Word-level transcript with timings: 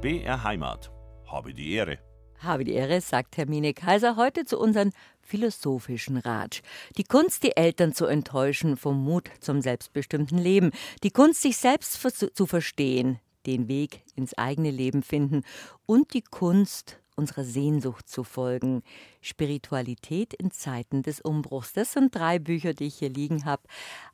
BR 0.00 0.44
Heimat. 0.44 0.92
Habe 1.26 1.52
die 1.52 1.72
Ehre. 1.72 1.98
Habe 2.38 2.62
die 2.62 2.74
Ehre, 2.74 3.00
sagt 3.00 3.36
Hermine 3.36 3.74
Kaiser 3.74 4.14
heute 4.14 4.44
zu 4.44 4.56
unseren 4.56 4.92
philosophischen 5.22 6.18
Ratsch. 6.18 6.62
Die 6.96 7.02
Kunst, 7.02 7.42
die 7.42 7.56
Eltern 7.56 7.92
zu 7.92 8.06
enttäuschen, 8.06 8.76
vom 8.76 9.02
Mut 9.02 9.28
zum 9.40 9.60
selbstbestimmten 9.60 10.38
Leben. 10.38 10.70
Die 11.02 11.10
Kunst, 11.10 11.42
sich 11.42 11.56
selbst 11.56 12.00
zu 12.32 12.46
verstehen, 12.46 13.18
den 13.46 13.66
Weg 13.66 14.04
ins 14.14 14.38
eigene 14.38 14.70
Leben 14.70 15.02
finden. 15.02 15.42
Und 15.84 16.14
die 16.14 16.22
Kunst, 16.22 17.00
unserer 17.18 17.44
Sehnsucht 17.44 18.08
zu 18.08 18.24
folgen. 18.24 18.82
Spiritualität 19.20 20.32
in 20.32 20.50
Zeiten 20.50 21.02
des 21.02 21.20
Umbruchs. 21.20 21.72
Das 21.72 21.92
sind 21.92 22.14
drei 22.14 22.38
Bücher, 22.38 22.72
die 22.72 22.86
ich 22.86 22.94
hier 22.94 23.10
liegen 23.10 23.44
habe. 23.44 23.62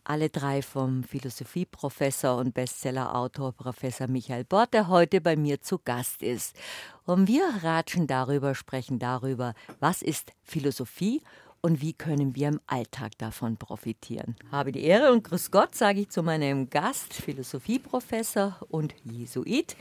Alle 0.03 0.31
drei 0.31 0.63
vom 0.63 1.05
Philosophieprofessor 1.05 2.39
und 2.39 2.55
Bestsellerautor 2.55 3.53
Professor 3.53 4.09
Michael 4.09 4.45
Bort, 4.45 4.75
der 4.75 4.89
heute 4.89 5.21
bei 5.21 5.37
mir 5.37 5.61
zu 5.61 5.79
Gast 5.79 6.23
ist. 6.23 6.57
Und 7.05 7.29
wir 7.29 7.45
ratschen 7.63 8.07
darüber, 8.07 8.55
sprechen 8.55 8.99
darüber, 8.99 9.55
was 9.79 10.03
ist 10.03 10.33
Philosophie 10.43 11.21
und 11.65 11.81
wie 11.81 11.95
können 11.95 12.37
wir 12.37 12.49
im 12.49 12.61
Alltag 12.67 13.17
davon 13.17 13.57
profitieren. 13.57 14.37
Habe 14.53 14.71
die 14.71 14.85
Ehre 14.85 15.11
und 15.11 15.25
Grüß 15.25 15.51
Gott 15.51 15.75
sage 15.75 16.01
ich 16.01 16.11
zu 16.11 16.23
meinem 16.23 16.69
Gast, 16.69 17.15
Philosophieprofessor 17.15 18.59
und 18.69 18.95
Jesuit, 19.03 19.75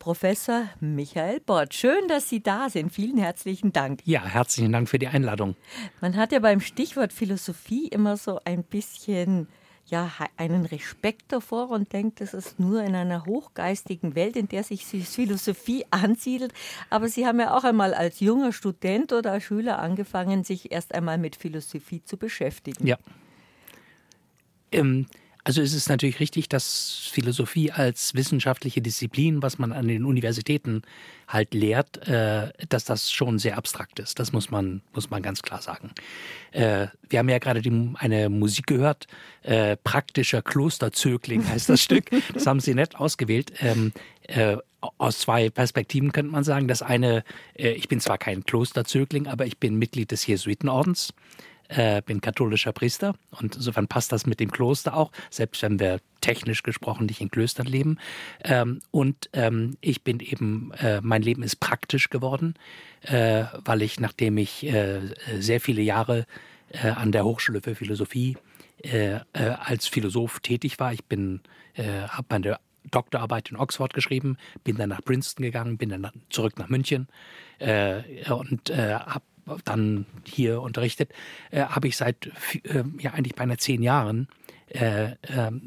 Professor 0.00 0.64
Michael 0.80 1.38
Bort. 1.38 1.72
Schön, 1.72 2.08
dass 2.08 2.28
Sie 2.28 2.42
da 2.42 2.68
sind. 2.68 2.92
Vielen 2.92 3.16
herzlichen 3.16 3.72
Dank. 3.72 4.00
Ja, 4.06 4.24
herzlichen 4.24 4.72
Dank 4.72 4.88
für 4.88 4.98
die 4.98 5.06
Einladung. 5.06 5.54
Man 6.00 6.16
hat 6.16 6.32
ja 6.32 6.40
beim 6.40 6.60
Stichwort 6.60 7.12
Philosophie 7.12 7.86
immer 7.86 8.16
so 8.16 8.40
ein 8.44 8.64
bisschen 8.64 9.46
ja 9.90 10.10
einen 10.36 10.66
Respekt 10.66 11.32
davor 11.32 11.70
und 11.70 11.92
denkt, 11.92 12.20
das 12.20 12.34
ist 12.34 12.58
nur 12.58 12.82
in 12.82 12.94
einer 12.94 13.26
hochgeistigen 13.26 14.14
Welt, 14.14 14.36
in 14.36 14.48
der 14.48 14.64
sich 14.64 14.86
Philosophie 14.86 15.84
ansiedelt. 15.90 16.52
Aber 16.88 17.08
Sie 17.08 17.26
haben 17.26 17.40
ja 17.40 17.56
auch 17.56 17.64
einmal 17.64 17.94
als 17.94 18.20
junger 18.20 18.52
Student 18.52 19.12
oder 19.12 19.32
als 19.32 19.44
Schüler 19.44 19.78
angefangen, 19.78 20.44
sich 20.44 20.72
erst 20.72 20.94
einmal 20.94 21.18
mit 21.18 21.36
Philosophie 21.36 22.02
zu 22.04 22.16
beschäftigen. 22.16 22.86
Ja. 22.86 22.98
Ähm, 24.72 25.06
also 25.50 25.62
es 25.62 25.74
ist 25.74 25.88
natürlich 25.88 26.20
richtig, 26.20 26.48
dass 26.48 27.08
Philosophie 27.10 27.72
als 27.72 28.14
wissenschaftliche 28.14 28.80
Disziplin, 28.80 29.42
was 29.42 29.58
man 29.58 29.72
an 29.72 29.88
den 29.88 30.04
Universitäten 30.04 30.82
halt 31.26 31.54
lehrt, 31.54 32.06
äh, 32.06 32.52
dass 32.68 32.84
das 32.84 33.10
schon 33.10 33.40
sehr 33.40 33.58
abstrakt 33.58 33.98
ist. 33.98 34.20
Das 34.20 34.32
muss 34.32 34.52
man, 34.52 34.80
muss 34.94 35.10
man 35.10 35.22
ganz 35.22 35.42
klar 35.42 35.60
sagen. 35.60 35.90
Äh, 36.52 36.86
wir 37.08 37.18
haben 37.18 37.28
ja 37.28 37.38
gerade 37.38 37.62
die, 37.62 37.90
eine 37.96 38.28
Musik 38.28 38.68
gehört, 38.68 39.08
äh, 39.42 39.76
praktischer 39.76 40.40
Klosterzögling 40.40 41.44
heißt 41.48 41.68
das 41.68 41.82
Stück. 41.82 42.10
Das 42.32 42.46
haben 42.46 42.60
Sie 42.60 42.72
nett 42.72 42.94
ausgewählt. 42.94 43.52
Ähm, 43.58 43.92
äh, 44.28 44.56
aus 44.98 45.18
zwei 45.18 45.50
Perspektiven 45.50 46.12
könnte 46.12 46.30
man 46.30 46.44
sagen. 46.44 46.68
Das 46.68 46.80
eine, 46.80 47.24
äh, 47.54 47.70
ich 47.72 47.88
bin 47.88 47.98
zwar 47.98 48.18
kein 48.18 48.44
Klosterzögling, 48.44 49.26
aber 49.26 49.46
ich 49.46 49.58
bin 49.58 49.74
Mitglied 49.80 50.12
des 50.12 50.28
Jesuitenordens 50.28 51.12
äh, 51.70 52.02
bin 52.02 52.20
katholischer 52.20 52.72
Priester 52.72 53.14
und 53.30 53.56
insofern 53.56 53.86
passt 53.86 54.12
das 54.12 54.26
mit 54.26 54.40
dem 54.40 54.50
Kloster 54.50 54.96
auch, 54.96 55.12
selbst 55.30 55.62
wenn 55.62 55.78
wir 55.78 56.00
technisch 56.20 56.62
gesprochen 56.62 57.06
nicht 57.06 57.20
in 57.20 57.30
Klöstern 57.30 57.66
leben. 57.66 57.98
Ähm, 58.42 58.80
und 58.90 59.30
ähm, 59.32 59.76
ich 59.80 60.02
bin 60.02 60.20
eben, 60.20 60.72
äh, 60.78 61.00
mein 61.00 61.22
Leben 61.22 61.42
ist 61.42 61.60
praktisch 61.60 62.10
geworden, 62.10 62.54
äh, 63.02 63.44
weil 63.64 63.82
ich, 63.82 64.00
nachdem 64.00 64.36
ich 64.36 64.66
äh, 64.66 65.00
sehr 65.38 65.60
viele 65.60 65.82
Jahre 65.82 66.26
äh, 66.70 66.88
an 66.88 67.12
der 67.12 67.24
Hochschule 67.24 67.60
für 67.62 67.74
Philosophie 67.74 68.36
äh, 68.82 69.20
als 69.32 69.86
Philosoph 69.86 70.40
tätig 70.40 70.78
war, 70.80 70.92
ich 70.92 71.04
bin, 71.04 71.40
habe 71.76 72.26
meine 72.30 72.58
Doktorarbeit 72.90 73.50
in 73.50 73.56
Oxford 73.56 73.94
geschrieben, 73.94 74.36
bin 74.64 74.76
dann 74.76 74.88
nach 74.88 75.02
Princeton 75.02 75.44
gegangen, 75.44 75.78
bin 75.78 75.90
dann 75.90 76.10
zurück 76.30 76.58
nach 76.58 76.68
München 76.68 77.06
und 77.60 78.70
habe 78.70 79.22
dann 79.64 80.06
hier 80.24 80.60
unterrichtet, 80.62 81.12
äh, 81.50 81.62
habe 81.62 81.88
ich 81.88 81.96
seit 81.96 82.26
äh, 82.64 82.84
ja 82.98 83.12
eigentlich 83.12 83.34
beinahe 83.34 83.58
zehn 83.58 83.82
Jahren 83.82 84.28
äh, 84.70 85.16
ähm, 85.28 85.60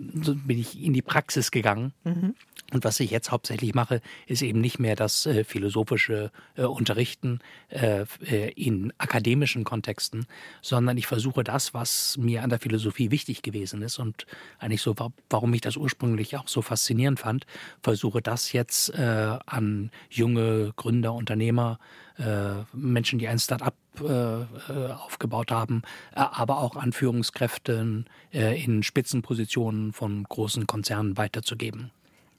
bin 0.46 0.58
ich 0.58 0.82
in 0.82 0.94
die 0.94 1.02
Praxis 1.02 1.52
gegangen. 1.52 1.94
Mhm. 2.04 2.36
Und 2.74 2.84
was 2.84 3.00
ich 3.00 3.12
jetzt 3.12 3.32
hauptsächlich 3.32 3.76
mache, 3.76 4.02
ist 4.26 4.42
eben 4.42 4.60
nicht 4.60 4.80
mehr 4.80 4.96
das 4.96 5.28
äh, 5.28 5.44
philosophische 5.44 6.32
äh, 6.56 6.64
Unterrichten 6.64 7.40
äh, 7.70 8.06
äh 8.26 8.52
in 8.54 8.92
akademischen 8.98 9.64
Kontexten, 9.64 10.26
sondern 10.62 10.98
ich 10.98 11.06
versuche 11.06 11.44
das, 11.44 11.76
was 11.76 12.18
mir 12.18 12.42
an 12.42 12.50
der 12.50 12.60
Philosophie 12.60 13.12
wichtig 13.12 13.44
gewesen 13.44 13.84
ist 13.84 14.00
und 14.00 14.26
eigentlich 14.58 14.82
so, 14.82 14.96
warum 15.30 15.54
ich 15.54 15.62
das 15.62 15.78
ursprünglich 15.78 16.36
auch 16.36 16.48
so 16.48 16.64
faszinierend 16.64 17.20
fand, 17.20 17.46
versuche 17.84 18.24
das 18.24 18.54
jetzt 18.54 18.90
äh, 18.90 19.38
an 19.46 19.92
junge 20.10 20.74
Gründer, 20.76 21.14
Unternehmer, 21.14 21.78
äh, 22.18 22.64
Menschen, 22.74 23.20
die 23.20 23.28
ein 23.28 23.40
Start-up 23.40 23.76
aufgebaut 23.94 25.52
haben, 25.52 25.84
aber 26.14 26.58
auch 26.58 26.76
an 26.78 26.94
Führungskräften 26.94 28.08
in 28.32 28.82
Spitzenpositionen 28.82 29.94
von 29.94 30.24
großen 30.24 30.66
Konzernen 30.66 31.16
weiterzugeben. 31.16 31.92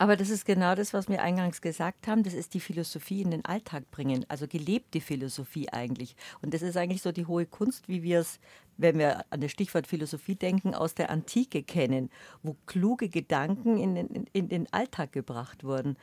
Aber 0.04 0.16
das 0.18 0.28
ist 0.28 0.44
genau 0.44 0.74
das, 0.74 0.92
was 0.92 1.08
wir 1.08 1.22
eingangs 1.22 1.62
gesagt 1.62 2.08
haben. 2.08 2.24
Das 2.24 2.34
ist 2.34 2.52
die 2.52 2.60
Philosophie 2.60 3.22
in 3.22 3.30
den 3.30 3.42
Alltag 3.46 3.90
bringen, 3.90 4.26
also 4.28 4.46
gelebte 4.46 5.00
Philosophie 5.00 5.70
eigentlich. 5.70 6.14
Und 6.42 6.52
das 6.52 6.60
ist 6.60 6.76
eigentlich 6.76 7.00
so 7.00 7.10
die 7.10 7.24
hohe 7.24 7.46
Kunst, 7.46 7.88
wie 7.88 8.02
wir 8.02 8.20
es, 8.20 8.38
wenn 8.76 8.98
wir 8.98 9.24
an 9.30 9.40
das 9.40 9.50
Stichwort 9.50 9.86
Philosophie 9.86 10.34
denken, 10.34 10.74
aus 10.74 10.94
der 10.94 11.08
Antike 11.08 11.62
kennen, 11.62 12.10
wo 12.42 12.54
kluge 12.66 13.08
Gedanken 13.08 13.78
in 13.78 13.94
den, 13.94 14.26
in 14.34 14.50
den 14.50 14.70
Alltag 14.74 15.12
gebracht 15.12 15.64
wurden. 15.64 15.96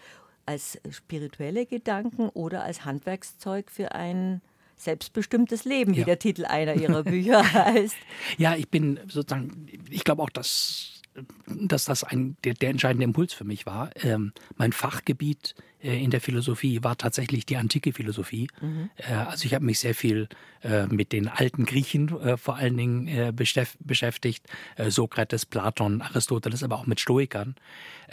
Als 0.48 0.80
spirituelle 0.90 1.68
Gedanken 1.68 2.30
oder 2.30 2.64
als 2.64 2.86
Handwerkszeug 2.86 3.70
für 3.70 3.94
ein 3.94 4.42
selbstbestimmtes 4.78 5.64
Leben, 5.64 5.94
wie 5.94 6.00
ja. 6.00 6.06
der 6.06 6.18
Titel 6.18 6.46
einer 6.46 6.74
ihrer 6.74 7.04
Bücher 7.04 7.54
heißt. 7.54 7.98
Ja, 8.40 8.56
ich 8.56 8.68
bin 8.68 9.00
sozusagen, 9.08 9.68
ich 9.92 10.04
glaube 10.04 10.24
auch, 10.24 10.32
dass 10.32 11.01
dass 11.48 11.86
das 11.86 12.04
ein, 12.04 12.38
der, 12.44 12.54
der 12.54 12.70
entscheidende 12.70 13.04
Impuls 13.04 13.34
für 13.34 13.44
mich 13.44 13.66
war. 13.66 13.92
Ähm, 13.96 14.34
mein 14.56 14.72
Fachgebiet 14.72 15.56
äh, 15.84 16.02
in 16.02 16.12
der 16.12 16.22
Philosophie 16.22 16.84
war 16.84 16.98
tatsächlich 16.98 17.46
die 17.46 17.58
antike 17.58 17.94
Philosophie. 17.94 18.48
Mhm. 18.62 18.90
Äh, 18.96 19.14
also 19.14 19.46
ich 19.46 19.54
habe 19.54 19.66
mich 19.66 19.80
sehr 19.80 19.96
viel 19.96 20.30
äh, 20.64 20.86
mit 20.88 21.12
den 21.12 21.28
alten 21.28 21.66
Griechen 21.66 22.18
äh, 22.20 22.38
vor 22.38 22.56
allen 22.56 22.78
Dingen 22.78 23.08
äh, 23.08 23.34
beschäftigt, 23.34 24.46
äh, 24.78 24.90
Sokrates, 24.90 25.46
Platon, 25.46 26.02
Aristoteles, 26.02 26.64
aber 26.64 26.78
auch 26.78 26.88
mit 26.88 27.00
Stoikern, 27.00 27.56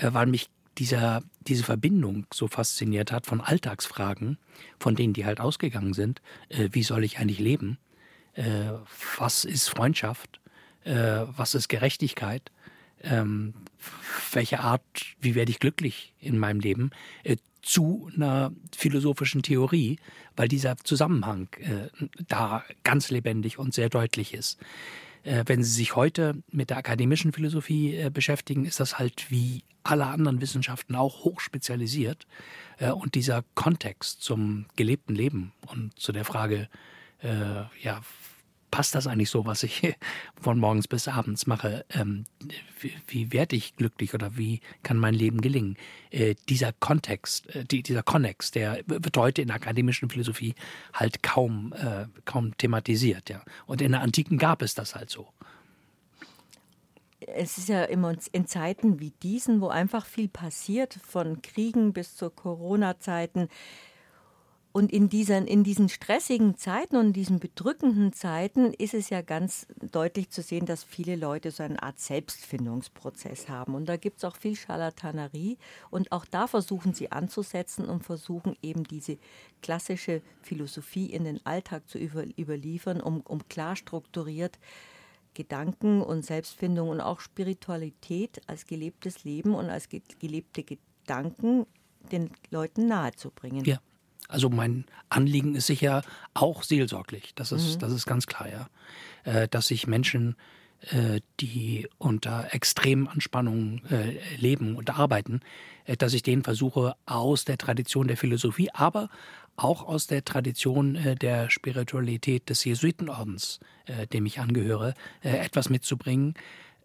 weil 0.01 0.27
mich 0.27 0.49
dieser, 0.79 1.23
diese 1.41 1.65
Verbindung 1.65 2.27
so 2.33 2.47
fasziniert 2.47 3.11
hat 3.11 3.27
von 3.27 3.41
Alltagsfragen, 3.41 4.39
von 4.79 4.95
denen 4.95 5.13
die 5.13 5.25
halt 5.25 5.41
ausgegangen 5.41 5.93
sind. 5.93 6.23
wie 6.51 6.83
soll 6.83 7.03
ich 7.05 7.19
eigentlich 7.19 7.41
leben? 7.41 7.79
was 9.19 9.45
ist 9.45 9.69
Freundschaft? 9.69 10.41
was 10.85 11.57
ist 11.57 11.69
Gerechtigkeit? 11.69 12.53
Ähm, 13.03 13.55
welche 14.33 14.61
Art, 14.61 14.83
wie 15.21 15.35
werde 15.35 15.51
ich 15.51 15.61
glücklich 15.61 16.13
in 16.21 16.39
meinem 16.39 16.61
Leben, 16.61 16.91
äh, 17.23 17.37
zu 17.63 18.11
einer 18.15 18.53
philosophischen 18.75 19.43
Theorie, 19.43 19.99
weil 20.37 20.49
dieser 20.49 20.77
Zusammenhang 20.79 21.49
äh, 21.59 21.89
da 22.27 22.65
ganz 22.83 23.11
lebendig 23.11 23.59
und 23.59 23.75
sehr 23.75 23.89
deutlich 23.89 24.33
ist. 24.33 24.59
Äh, 25.25 25.45
wenn 25.47 25.63
Sie 25.63 25.73
sich 25.73 25.97
heute 25.97 26.43
mit 26.51 26.71
der 26.71 26.79
akademischen 26.79 27.33
Philosophie 27.33 27.95
äh, 27.95 28.11
beschäftigen, 28.11 28.65
ist 28.65 28.81
das 28.81 28.99
halt 28.99 29.31
wie 29.31 29.65
alle 29.83 30.07
anderen 30.07 30.41
Wissenschaften 30.41 30.95
auch 30.95 31.25
hochspezialisiert. 31.25 32.27
Äh, 32.79 32.91
und 32.91 33.15
dieser 33.15 33.45
Kontext 33.55 34.23
zum 34.23 34.67
gelebten 34.77 35.15
Leben 35.15 35.53
und 35.67 35.99
zu 35.99 36.13
der 36.13 36.25
Frage, 36.25 36.69
ja, 37.83 38.01
passt 38.71 38.95
das 38.95 39.07
eigentlich 39.07 39.31
so, 39.31 39.47
was 39.47 39.63
ich 39.63 39.95
von 40.41 40.59
morgens 40.59 40.89
bis 40.89 41.09
abends 41.09 41.47
mache? 41.47 41.85
Ähm, 41.91 42.25
wie, 42.81 42.93
wie 43.07 43.33
werde 43.33 43.57
ich 43.57 43.77
glücklich 43.77 44.15
oder 44.15 44.37
wie 44.37 44.61
kann 44.83 44.97
mein 44.97 45.15
Leben 45.15 45.41
gelingen? 45.41 45.77
Äh, 46.11 46.35
dieser 46.49 46.73
Kontext, 46.73 47.55
äh, 47.55 47.65
die, 47.65 47.83
dieser 47.83 48.03
Konnex, 48.03 48.51
der 48.51 48.83
wird 48.87 49.17
heute 49.17 49.43
in 49.43 49.49
der 49.49 49.57
akademischen 49.57 50.11
Philosophie 50.11 50.55
halt 50.93 51.23
kaum, 51.23 51.73
äh, 51.73 52.07
kaum 52.25 52.57
thematisiert. 52.57 53.31
Ja. 53.31 53.43
Und 53.67 53.83
in 53.83 53.93
der 53.93 54.01
Antiken 54.01 54.39
gab 54.39 54.63
es 54.63 54.75
das 54.75 54.95
halt 54.95 55.11
so. 55.11 55.29
Es 57.21 57.59
ist 57.59 57.69
ja 57.69 57.85
immer 57.85 58.15
in 58.33 58.47
Zeiten 58.47 59.01
wie 59.01 59.11
diesen, 59.23 59.61
wo 59.61 59.69
einfach 59.69 60.07
viel 60.07 60.29
passiert, 60.29 60.95
von 60.95 61.43
Kriegen 61.43 61.93
bis 61.93 62.17
zu 62.17 62.31
Corona-Zeiten, 62.31 63.49
und 64.79 64.93
in 64.93 65.09
diesen, 65.09 65.49
in 65.49 65.65
diesen 65.65 65.89
stressigen 65.89 66.57
Zeiten 66.57 66.95
und 66.95 67.07
in 67.07 67.13
diesen 67.13 67.41
bedrückenden 67.41 68.13
Zeiten 68.13 68.73
ist 68.73 68.95
es 68.95 69.11
ja 69.11 69.23
ganz 69.23 69.67
deutlich 69.91 70.31
zu 70.31 70.41
sehen, 70.41 70.67
dass 70.67 70.85
viele 70.85 71.17
Leute 71.17 71.51
so 71.51 71.65
eine 71.65 71.83
Art 71.83 71.99
Selbstfindungsprozess 71.99 73.49
haben. 73.49 73.75
Und 73.75 73.87
da 73.87 73.97
gibt 73.97 74.19
es 74.19 74.25
auch 74.25 74.37
viel 74.37 74.55
Scharlatanerie. 74.55 75.59
Und 75.91 76.13
auch 76.13 76.25
da 76.25 76.47
versuchen 76.47 76.95
sie 76.95 77.11
anzusetzen 77.11 77.87
und 77.87 78.05
versuchen 78.05 78.57
eben 78.63 78.85
diese 78.85 79.19
klassische 79.63 80.23
Philosophie 80.43 81.07
in 81.07 81.25
den 81.25 81.45
Alltag 81.45 81.89
zu 81.89 81.99
über, 81.99 82.25
überliefern, 82.39 83.01
um, 83.01 83.23
um 83.23 83.49
klar 83.49 83.75
strukturiert 83.75 84.61
Gedanken 85.35 86.03
und 86.03 86.25
Selbstfindung 86.25 86.89
und 86.89 87.01
auch 87.01 87.19
Spiritualität 87.19 88.41
als 88.47 88.65
gelebtes 88.65 89.25
Leben 89.25 89.57
und 89.57 89.71
als 89.71 89.89
gelebte 89.89 90.63
Gedanken 90.63 91.67
den 92.13 92.31
Leuten 92.53 92.87
nahezubringen. 92.87 93.65
Ja. 93.65 93.81
Also 94.27 94.51
mein 94.51 94.85
Anliegen 95.09 95.55
ist 95.55 95.67
sicher 95.67 96.03
auch 96.35 96.63
seelsorglich. 96.63 97.33
Das 97.35 97.53
ist, 97.53 97.77
mhm. 97.77 97.79
das 97.81 97.93
ist 97.93 98.07
ganz 98.07 98.27
klar, 98.27 98.49
ja. 98.49 98.69
Äh, 99.25 99.49
dass 99.49 99.69
sich 99.69 99.87
Menschen, 99.87 100.37
äh, 100.91 101.21
die 101.41 101.89
unter 101.99 102.53
extremen 102.53 103.09
Anspannungen 103.09 103.83
äh, 103.91 104.19
leben 104.37 104.77
und 104.77 104.99
arbeiten, 104.99 105.41
dass 105.99 106.13
ich 106.13 106.23
denen 106.23 106.45
versuche, 106.45 106.97
aus 107.07 107.47
der 107.47 107.57
Tradition 107.57 108.09
der 108.09 108.19
Philosophie, 108.19 108.69
aber 108.75 109.09
auch 109.57 109.89
aus 109.89 110.07
der 110.07 110.23
Tradition 110.23 111.17
der 111.21 111.49
Spiritualität 111.49 112.51
des 112.51 112.63
Jesuitenordens, 112.63 113.59
dem 114.13 114.27
ich 114.27 114.39
angehöre, 114.39 114.93
etwas 115.23 115.71
mitzubringen, 115.71 116.35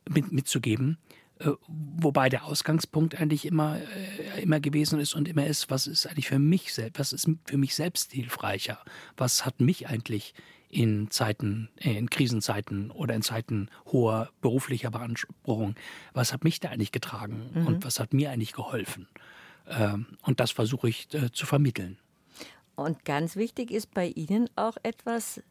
mit, 0.09 0.31
mitzugeben, 0.31 0.97
äh, 0.97 1.22
wobei 1.67 2.29
der 2.29 2.45
Ausgangspunkt 2.45 3.19
eigentlich 3.19 3.45
immer, 3.45 3.79
äh, 3.79 4.41
immer 4.41 4.59
gewesen 4.59 4.99
ist 4.99 5.15
und 5.15 5.27
immer 5.27 5.45
ist, 5.45 5.69
was 5.69 5.87
ist 5.87 6.05
eigentlich 6.07 6.27
für 6.27 6.39
mich 6.39 6.73
selbst, 6.73 6.99
was 6.99 7.13
ist 7.13 7.29
für 7.45 7.57
mich 7.57 7.75
selbst 7.75 8.11
hilfreicher? 8.11 8.79
Was 9.17 9.45
hat 9.45 9.61
mich 9.61 9.87
eigentlich 9.87 10.33
in 10.69 11.11
Zeiten, 11.11 11.69
äh, 11.79 11.97
in 11.97 12.09
Krisenzeiten 12.09 12.91
oder 12.91 13.13
in 13.13 13.21
Zeiten 13.21 13.69
hoher 13.85 14.29
beruflicher 14.41 14.91
Beanspruchung, 14.91 15.75
was 16.13 16.33
hat 16.33 16.43
mich 16.43 16.59
da 16.59 16.69
eigentlich 16.69 16.91
getragen 16.91 17.51
mhm. 17.53 17.67
und 17.67 17.85
was 17.85 17.99
hat 17.99 18.13
mir 18.13 18.31
eigentlich 18.31 18.53
geholfen? 18.53 19.07
Ähm, 19.67 20.17
und 20.23 20.39
das 20.39 20.51
versuche 20.51 20.89
ich 20.89 21.07
zu 21.09 21.45
vermitteln. 21.45 21.97
Und 22.75 23.05
ganz 23.05 23.35
wichtig 23.35 23.69
ist 23.71 23.93
bei 23.93 24.07
Ihnen 24.07 24.49
auch 24.55 24.77
etwas, 24.81 25.41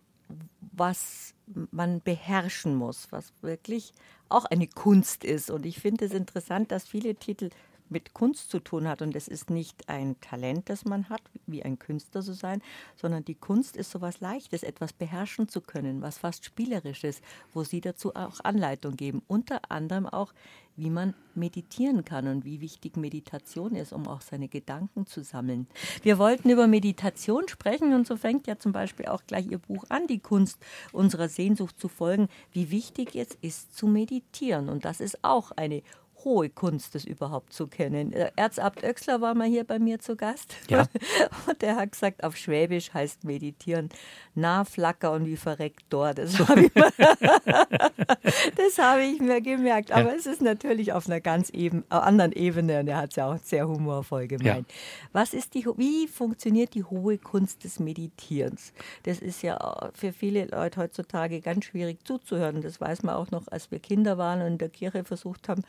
was 0.72 1.34
man 1.70 2.00
beherrschen 2.00 2.74
muss, 2.74 3.08
was 3.10 3.32
wirklich 3.42 3.92
auch 4.32 4.44
eine 4.44 4.66
Kunst 4.66 5.24
ist. 5.24 5.50
Und 5.50 5.66
ich 5.66 5.78
finde 5.80 6.06
es 6.06 6.12
interessant, 6.12 6.72
dass 6.72 6.88
viele 6.88 7.14
Titel 7.14 7.50
mit 7.92 8.14
Kunst 8.14 8.50
zu 8.50 8.58
tun 8.58 8.88
hat. 8.88 9.02
Und 9.02 9.14
es 9.16 9.28
ist 9.28 9.50
nicht 9.50 9.88
ein 9.88 10.20
Talent, 10.20 10.68
das 10.68 10.84
man 10.84 11.08
hat, 11.08 11.22
wie 11.46 11.62
ein 11.62 11.78
Künstler 11.78 12.22
zu 12.22 12.32
sein, 12.32 12.62
sondern 12.96 13.24
die 13.24 13.34
Kunst 13.34 13.76
ist 13.76 13.90
so 13.90 14.02
etwas 14.02 14.20
Leichtes, 14.20 14.64
etwas 14.64 14.92
beherrschen 14.92 15.48
zu 15.48 15.60
können, 15.60 16.02
was 16.02 16.18
fast 16.18 16.44
Spielerisches, 16.44 17.22
wo 17.54 17.62
Sie 17.62 17.80
dazu 17.80 18.16
auch 18.16 18.40
Anleitung 18.42 18.96
geben. 18.96 19.22
Unter 19.28 19.70
anderem 19.70 20.06
auch, 20.06 20.32
wie 20.76 20.90
man 20.90 21.14
meditieren 21.34 22.04
kann 22.04 22.26
und 22.26 22.44
wie 22.44 22.60
wichtig 22.60 22.96
Meditation 22.96 23.74
ist, 23.76 23.92
um 23.92 24.08
auch 24.08 24.22
seine 24.22 24.48
Gedanken 24.48 25.06
zu 25.06 25.22
sammeln. 25.22 25.66
Wir 26.02 26.18
wollten 26.18 26.50
über 26.50 26.66
Meditation 26.66 27.46
sprechen 27.48 27.94
und 27.94 28.06
so 28.06 28.16
fängt 28.16 28.46
ja 28.46 28.58
zum 28.58 28.72
Beispiel 28.72 29.06
auch 29.06 29.22
gleich 29.26 29.46
Ihr 29.46 29.58
Buch 29.58 29.84
an, 29.88 30.06
die 30.06 30.18
Kunst 30.18 30.58
unserer 30.92 31.28
Sehnsucht 31.28 31.78
zu 31.78 31.88
folgen, 31.88 32.28
wie 32.52 32.70
wichtig 32.70 33.14
es 33.14 33.36
ist 33.40 33.76
zu 33.76 33.86
meditieren. 33.86 34.68
Und 34.68 34.84
das 34.84 35.00
ist 35.00 35.22
auch 35.22 35.52
eine 35.52 35.82
hohe 36.24 36.50
Kunst, 36.50 36.94
das 36.94 37.04
überhaupt 37.04 37.52
zu 37.52 37.66
kennen. 37.66 38.12
Äh, 38.12 38.30
Erzabt 38.36 38.84
Oechsler 38.84 39.20
war 39.20 39.34
mal 39.34 39.48
hier 39.48 39.64
bei 39.64 39.78
mir 39.78 39.98
zu 39.98 40.16
Gast. 40.16 40.54
Ja. 40.68 40.86
Und 41.46 41.62
der 41.62 41.76
hat 41.76 41.92
gesagt, 41.92 42.24
auf 42.24 42.36
Schwäbisch 42.36 42.92
heißt 42.92 43.24
meditieren, 43.24 43.88
nah 44.34 44.64
flacker 44.64 45.12
und 45.12 45.26
wie 45.26 45.36
verreckt 45.36 45.84
dort. 45.90 46.18
Das 46.18 46.38
habe 46.38 46.62
ich, 46.62 46.72
hab 48.78 48.98
ich, 48.98 49.20
mir 49.20 49.40
gemerkt. 49.40 49.92
Aber 49.92 50.10
ja. 50.10 50.16
es 50.16 50.26
ist 50.26 50.40
natürlich 50.40 50.92
auf 50.92 51.06
einer 51.06 51.20
ganz 51.20 51.50
eben, 51.50 51.84
äh, 51.90 51.94
anderen 51.94 52.32
Ebene 52.32 52.80
und 52.80 52.88
er 52.88 52.98
hat 52.98 53.10
es 53.10 53.16
ja 53.16 53.32
auch 53.32 53.38
sehr 53.38 53.68
humorvoll 53.68 54.26
gemeint. 54.26 54.70
Ja. 54.70 54.76
Was 55.12 55.34
ist 55.34 55.54
die, 55.54 55.66
wie 55.76 56.08
funktioniert 56.08 56.74
die 56.74 56.84
hohe 56.84 57.18
Kunst 57.18 57.64
des 57.64 57.78
Meditierens? 57.78 58.72
Das 59.04 59.18
ist 59.18 59.42
ja 59.42 59.90
für 59.94 60.12
viele 60.12 60.46
Leute 60.46 60.80
heutzutage 60.80 61.40
ganz 61.40 61.66
schwierig 61.66 62.06
zuzuhören. 62.06 62.62
Das 62.62 62.80
weiß 62.80 63.02
man 63.02 63.14
auch 63.14 63.30
noch, 63.30 63.48
als 63.48 63.70
wir 63.70 63.78
Kinder 63.78 64.18
waren 64.18 64.40
und 64.40 64.52
in 64.52 64.58
der 64.58 64.68
Kirche 64.68 65.04
versucht 65.04 65.48
haben, 65.48 65.62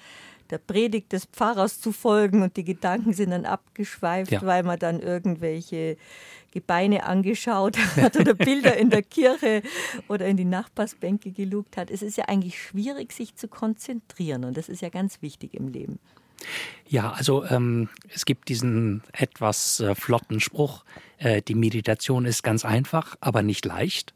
der 0.54 0.60
Predigt 0.60 1.12
des 1.12 1.26
Pfarrers 1.26 1.82
zu 1.82 1.92
folgen 1.92 2.44
und 2.44 2.56
die 2.58 2.64
Gedanken 2.64 3.14
sind 3.14 3.32
dann 3.32 3.46
abgeschweift, 3.46 4.32
ja. 4.32 4.42
weil 4.44 4.62
man 4.62 4.78
dann 4.78 5.00
irgendwelche 5.00 5.98
Gebeine 6.52 7.06
angeschaut 7.06 7.76
hat 7.98 8.16
oder 8.16 8.36
Bilder 8.36 8.78
in 8.78 8.92
der 8.92 9.02
Kirche 9.02 9.64
oder 10.08 10.28
in 10.28 10.38
die 10.38 10.46
Nachbarsbänke 10.46 11.32
gelugt 11.32 11.76
hat. 11.76 11.90
Es 11.90 12.04
ist 12.04 12.18
ja 12.18 12.26
eigentlich 12.26 12.62
schwierig, 12.62 13.14
sich 13.14 13.36
zu 13.36 13.48
konzentrieren 13.48 14.46
und 14.46 14.56
das 14.56 14.70
ist 14.70 14.84
ja 14.84 14.90
ganz 14.90 15.24
wichtig 15.24 15.56
im 15.56 15.68
Leben. 15.68 15.98
Ja, 16.88 17.12
also 17.12 17.44
ähm, 17.46 17.90
es 18.14 18.26
gibt 18.26 18.50
diesen 18.50 19.02
etwas 19.14 19.80
äh, 19.80 19.96
flotten 19.96 20.40
Spruch, 20.40 20.84
äh, 21.24 21.42
die 21.42 21.56
Meditation 21.56 22.26
ist 22.26 22.44
ganz 22.44 22.66
einfach, 22.66 23.16
aber 23.22 23.42
nicht 23.42 23.66
leicht. 23.66 24.14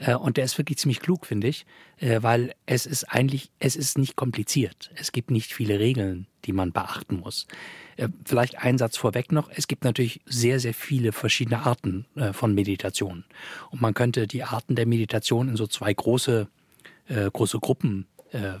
Äh, 0.00 0.14
und 0.14 0.36
der 0.36 0.44
ist 0.44 0.58
wirklich 0.58 0.78
ziemlich 0.78 1.00
klug, 1.00 1.26
finde 1.26 1.48
ich, 1.48 1.66
äh, 1.98 2.22
weil 2.22 2.54
es 2.66 2.86
ist 2.86 3.04
eigentlich, 3.04 3.50
es 3.58 3.76
ist 3.76 3.98
nicht 3.98 4.16
kompliziert. 4.16 4.90
Es 4.96 5.12
gibt 5.12 5.30
nicht 5.30 5.52
viele 5.52 5.78
Regeln, 5.78 6.26
die 6.44 6.52
man 6.52 6.72
beachten 6.72 7.20
muss. 7.20 7.46
Äh, 7.96 8.08
vielleicht 8.24 8.58
ein 8.58 8.78
Satz 8.78 8.96
vorweg 8.96 9.32
noch. 9.32 9.50
Es 9.54 9.68
gibt 9.68 9.84
natürlich 9.84 10.20
sehr, 10.26 10.60
sehr 10.60 10.74
viele 10.74 11.12
verschiedene 11.12 11.64
Arten 11.64 12.06
äh, 12.16 12.32
von 12.32 12.54
Meditation. 12.54 13.24
Und 13.70 13.80
man 13.80 13.94
könnte 13.94 14.26
die 14.26 14.42
Arten 14.42 14.74
der 14.74 14.86
Meditation 14.86 15.48
in 15.48 15.56
so 15.56 15.66
zwei 15.66 15.92
große, 15.92 16.48
große 17.32 17.58
Gruppen 17.58 18.06
äh, 18.32 18.58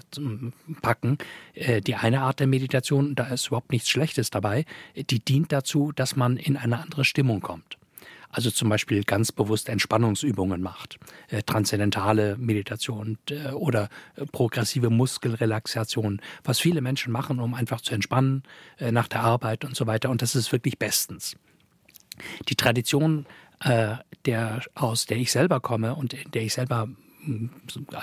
packen. 0.80 1.18
Äh, 1.52 1.82
die 1.82 1.94
eine 1.94 2.22
Art 2.22 2.40
der 2.40 2.46
Meditation, 2.46 3.14
da 3.14 3.24
ist 3.24 3.48
überhaupt 3.48 3.70
nichts 3.70 3.90
Schlechtes 3.90 4.30
dabei, 4.30 4.64
die 4.96 5.20
dient 5.20 5.52
dazu, 5.52 5.92
dass 5.92 6.16
man 6.16 6.38
in 6.38 6.56
eine 6.56 6.78
andere 6.78 7.04
Stimmung 7.04 7.40
kommt. 7.40 7.76
Also 8.30 8.50
zum 8.50 8.68
Beispiel 8.68 9.04
ganz 9.04 9.32
bewusst 9.32 9.68
Entspannungsübungen 9.68 10.60
macht, 10.60 10.98
äh, 11.28 11.42
transzendentale 11.42 12.36
Meditation 12.36 13.16
äh, 13.30 13.52
oder 13.52 13.88
äh, 14.16 14.26
progressive 14.26 14.90
Muskelrelaxation, 14.90 16.20
was 16.44 16.60
viele 16.60 16.82
Menschen 16.82 17.10
machen, 17.10 17.40
um 17.40 17.54
einfach 17.54 17.80
zu 17.80 17.94
entspannen 17.94 18.42
äh, 18.78 18.92
nach 18.92 19.08
der 19.08 19.22
Arbeit 19.22 19.64
und 19.64 19.74
so 19.74 19.86
weiter. 19.86 20.10
Und 20.10 20.20
das 20.20 20.34
ist 20.34 20.52
wirklich 20.52 20.78
bestens. 20.78 21.36
Die 22.48 22.54
Tradition, 22.54 23.26
äh, 23.60 23.96
der, 24.26 24.60
aus 24.74 25.06
der 25.06 25.16
ich 25.16 25.32
selber 25.32 25.60
komme 25.60 25.94
und 25.94 26.12
in 26.12 26.30
der 26.32 26.42
ich 26.42 26.54
selber 26.54 26.88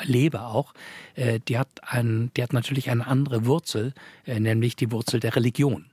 lebe 0.04 0.42
auch, 0.42 0.74
äh, 1.16 1.40
die 1.48 1.58
hat, 1.58 1.70
ein, 1.82 2.32
die 2.36 2.44
hat 2.44 2.52
natürlich 2.52 2.90
eine 2.90 3.08
andere 3.08 3.46
Wurzel, 3.46 3.94
nämlich 4.26 4.76
die 4.76 4.92
Wurzel 4.92 5.20
der 5.20 5.36
Religion. 5.36 5.86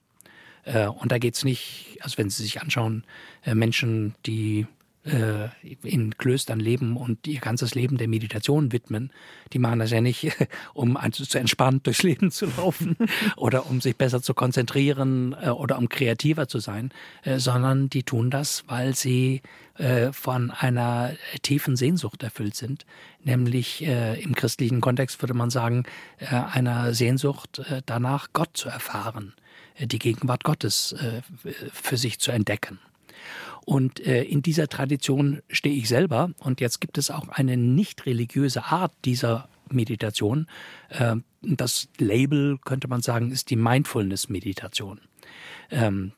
Äh, 0.65 0.87
und 0.87 1.13
da 1.13 1.19
geht 1.19 1.35
es 1.35 1.45
nicht, 1.45 1.99
also 2.01 2.19
wenn 2.19 2.31
Sie 2.31 2.43
sich 2.43 2.61
anschauen, 2.61 3.05
Menschen, 3.45 4.15
die 4.27 4.67
äh, 5.05 5.49
in 5.83 6.17
Klöstern 6.17 6.61
leben 6.61 6.97
und 6.97 7.27
ihr 7.27 7.41
ganzes 7.41 7.75
Leben 7.75 7.99
der 7.99 8.07
Meditation 8.07 8.71
widmen, 8.71 9.11
die 9.53 9.59
machen 9.59 9.81
das 9.81 9.91
ja 9.91 10.01
nicht, 10.01 10.31
um 10.75 10.97
zu 11.11 11.39
entspannt 11.39 11.87
durchs 11.89 12.05
Leben 12.05 12.31
zu 12.31 12.47
laufen 12.47 12.97
oder 13.37 13.69
um 13.69 13.81
sich 13.81 13.97
besser 13.97 14.23
zu 14.23 14.33
konzentrieren 14.33 15.35
äh, 15.43 15.49
oder 15.49 15.79
um 15.79 15.89
kreativer 15.89 16.47
zu 16.47 16.61
sein, 16.61 16.93
äh, 17.25 17.41
sondern 17.41 17.91
die 17.91 18.05
tun 18.05 18.31
das, 18.31 18.63
weil 18.69 18.95
sie 18.95 19.43
von 20.13 20.51
einer 20.51 21.13
tiefen 21.41 21.77
Sehnsucht 21.77 22.23
erfüllt 22.23 22.55
sind, 22.55 22.85
nämlich 23.25 23.81
im 23.83 24.35
christlichen 24.35 24.83
Kontext 24.83 25.23
würde 25.23 25.33
man 25.33 25.49
sagen, 25.49 25.85
einer 26.21 26.93
Sehnsucht 26.93 27.63
danach, 27.87 28.29
Gott 28.35 28.51
zu 28.53 28.69
erfahren, 28.69 29.33
die 29.79 29.99
Gegenwart 29.99 30.45
Gottes 30.45 30.95
für 31.73 31.97
sich 31.97 32.19
zu 32.19 32.31
entdecken. 32.31 32.79
Und 33.65 34.05
äh, 34.05 34.23
in 34.25 34.43
dieser 34.43 34.69
Tradition 34.69 35.43
stehe 35.49 35.75
ich 35.75 35.89
selber. 35.89 36.31
Und 36.39 36.61
jetzt 36.61 36.81
gibt 36.81 36.99
es 36.99 37.11
auch 37.11 37.29
eine 37.29 37.57
nicht 37.57 38.07
religiöse 38.07 38.65
Art 38.65 38.93
dieser 39.05 39.49
Meditation. 39.71 40.47
Äh, 40.89 41.17
das 41.43 41.89
Label, 41.99 42.59
könnte 42.65 42.89
man 42.89 43.03
sagen, 43.03 43.31
ist 43.31 43.51
die 43.51 43.57
Mindfulness-Meditation. 43.57 45.01
Ähm, 45.73 46.13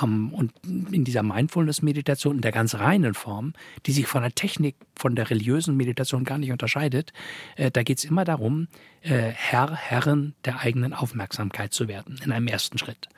und 0.00 0.52
in 0.64 1.04
dieser 1.04 1.22
Mindfulness-Meditation, 1.22 2.36
in 2.36 2.40
der 2.40 2.52
ganz 2.52 2.74
reinen 2.74 3.12
Form, 3.12 3.52
die 3.84 3.92
sich 3.92 4.06
von 4.06 4.22
der 4.22 4.34
Technik, 4.34 4.76
von 4.96 5.14
der 5.14 5.28
religiösen 5.28 5.76
Meditation 5.76 6.24
gar 6.24 6.38
nicht 6.38 6.52
unterscheidet, 6.52 7.12
äh, 7.56 7.70
da 7.70 7.82
geht 7.82 7.98
es 7.98 8.04
immer 8.04 8.24
darum, 8.24 8.68
äh, 9.02 9.30
Herr, 9.34 9.76
Herrin 9.76 10.34
der 10.46 10.60
eigenen 10.60 10.94
Aufmerksamkeit 10.94 11.74
zu 11.74 11.86
werden, 11.86 12.18
in 12.24 12.32
einem 12.32 12.46
ersten 12.46 12.78
Schritt. 12.78 13.08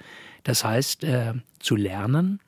Das 0.43 0.65
heißt, 0.65 1.05
äh, 1.05 1.35
zu 1.61 1.77
lernen, 1.77 2.41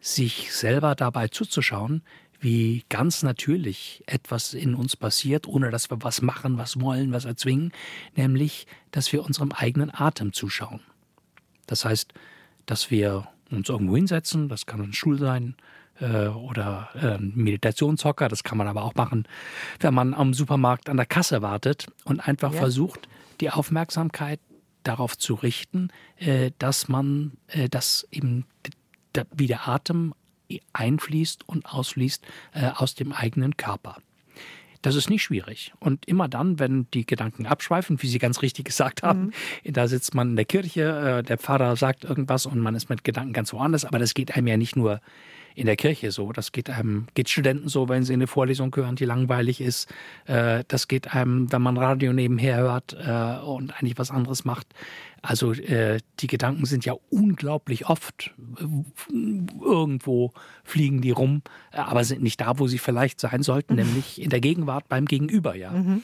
sich 0.00 0.52
selber 0.52 0.94
dabei 0.94 1.28
zuzuschauen, 1.28 2.02
wie 2.38 2.84
ganz 2.90 3.22
natürlich 3.22 4.02
etwas 4.06 4.52
in 4.52 4.74
uns 4.74 4.96
passiert, 4.96 5.46
ohne 5.46 5.70
dass 5.70 5.90
wir 5.90 6.02
was 6.02 6.20
machen, 6.20 6.58
was 6.58 6.80
wollen, 6.80 7.12
was 7.12 7.24
erzwingen, 7.24 7.72
nämlich, 8.14 8.66
dass 8.90 9.12
wir 9.12 9.24
unserem 9.24 9.52
eigenen 9.52 9.94
Atem 9.94 10.32
zuschauen. 10.32 10.80
Das 11.66 11.84
heißt, 11.84 12.12
dass 12.66 12.90
wir 12.90 13.28
uns 13.50 13.68
irgendwo 13.68 13.96
hinsetzen, 13.96 14.48
das 14.48 14.66
kann 14.66 14.80
ein 14.80 14.92
Stuhl 14.92 15.18
sein 15.18 15.56
äh, 16.00 16.28
oder 16.28 16.88
äh, 16.94 17.18
ein 17.18 17.32
Meditationshocker, 17.34 18.28
das 18.28 18.42
kann 18.44 18.58
man 18.58 18.68
aber 18.68 18.82
auch 18.82 18.94
machen, 18.94 19.26
wenn 19.80 19.94
man 19.94 20.14
am 20.14 20.34
Supermarkt 20.34 20.88
an 20.88 20.96
der 20.96 21.06
Kasse 21.06 21.42
wartet 21.42 21.86
und 22.04 22.26
einfach 22.26 22.52
ja. 22.52 22.58
versucht, 22.58 23.08
die 23.40 23.50
Aufmerksamkeit 23.50 24.40
darauf 24.82 25.16
zu 25.16 25.34
richten, 25.34 25.88
äh, 26.16 26.50
dass 26.58 26.88
man, 26.88 27.32
äh, 27.48 27.68
dass 27.68 28.06
eben 28.10 28.46
wie 29.34 29.46
der 29.46 29.68
Atem 29.68 30.14
einfließt 30.72 31.48
und 31.48 31.66
ausfließt 31.66 32.24
äh, 32.52 32.70
aus 32.74 32.94
dem 32.94 33.12
eigenen 33.12 33.56
Körper. 33.56 33.98
Das 34.82 34.96
ist 34.96 35.08
nicht 35.08 35.22
schwierig. 35.22 35.72
Und 35.78 36.06
immer 36.06 36.28
dann, 36.28 36.58
wenn 36.58 36.86
die 36.92 37.06
Gedanken 37.06 37.46
abschweifen, 37.46 38.02
wie 38.02 38.08
Sie 38.08 38.18
ganz 38.18 38.42
richtig 38.42 38.66
gesagt 38.66 39.02
haben, 39.02 39.32
mhm. 39.64 39.72
da 39.72 39.86
sitzt 39.88 40.14
man 40.14 40.30
in 40.30 40.36
der 40.36 40.44
Kirche, 40.44 41.18
äh, 41.18 41.22
der 41.22 41.38
Pfarrer 41.38 41.76
sagt 41.76 42.04
irgendwas 42.04 42.46
und 42.46 42.58
man 42.58 42.74
ist 42.74 42.90
mit 42.90 43.04
Gedanken 43.04 43.32
ganz 43.32 43.52
woanders, 43.52 43.84
aber 43.84 43.98
das 43.98 44.14
geht 44.14 44.36
einem 44.36 44.48
ja 44.48 44.56
nicht 44.56 44.76
nur 44.76 45.00
in 45.54 45.66
der 45.66 45.76
Kirche 45.76 46.10
so. 46.10 46.32
Das 46.32 46.52
geht 46.52 46.70
einem, 46.70 47.06
geht 47.14 47.28
Studenten 47.28 47.68
so, 47.68 47.88
wenn 47.88 48.04
sie 48.04 48.12
eine 48.12 48.26
Vorlesung 48.26 48.74
hören, 48.74 48.96
die 48.96 49.04
langweilig 49.04 49.60
ist. 49.60 49.92
Äh, 50.26 50.64
das 50.68 50.88
geht 50.88 51.14
einem, 51.14 51.50
wenn 51.52 51.62
man 51.62 51.76
Radio 51.76 52.12
nebenher 52.12 52.58
hört 52.58 52.94
äh, 52.94 53.44
und 53.44 53.72
eigentlich 53.72 53.98
was 53.98 54.10
anderes 54.10 54.44
macht. 54.44 54.66
Also 55.20 55.52
äh, 55.52 55.98
die 56.20 56.26
Gedanken 56.26 56.64
sind 56.66 56.84
ja 56.84 56.94
unglaublich 57.10 57.88
oft 57.88 58.34
irgendwo 59.08 60.32
fliegen 60.64 61.00
die 61.00 61.12
rum, 61.12 61.42
aber 61.70 62.02
sind 62.04 62.22
nicht 62.22 62.40
da, 62.40 62.58
wo 62.58 62.66
sie 62.66 62.78
vielleicht 62.78 63.20
sein 63.20 63.42
sollten, 63.42 63.76
nämlich 63.76 64.20
in 64.20 64.30
der 64.30 64.40
Gegenwart 64.40 64.88
beim 64.88 65.06
Gegenüber, 65.06 65.54
ja. 65.54 65.70
Mhm. 65.70 66.02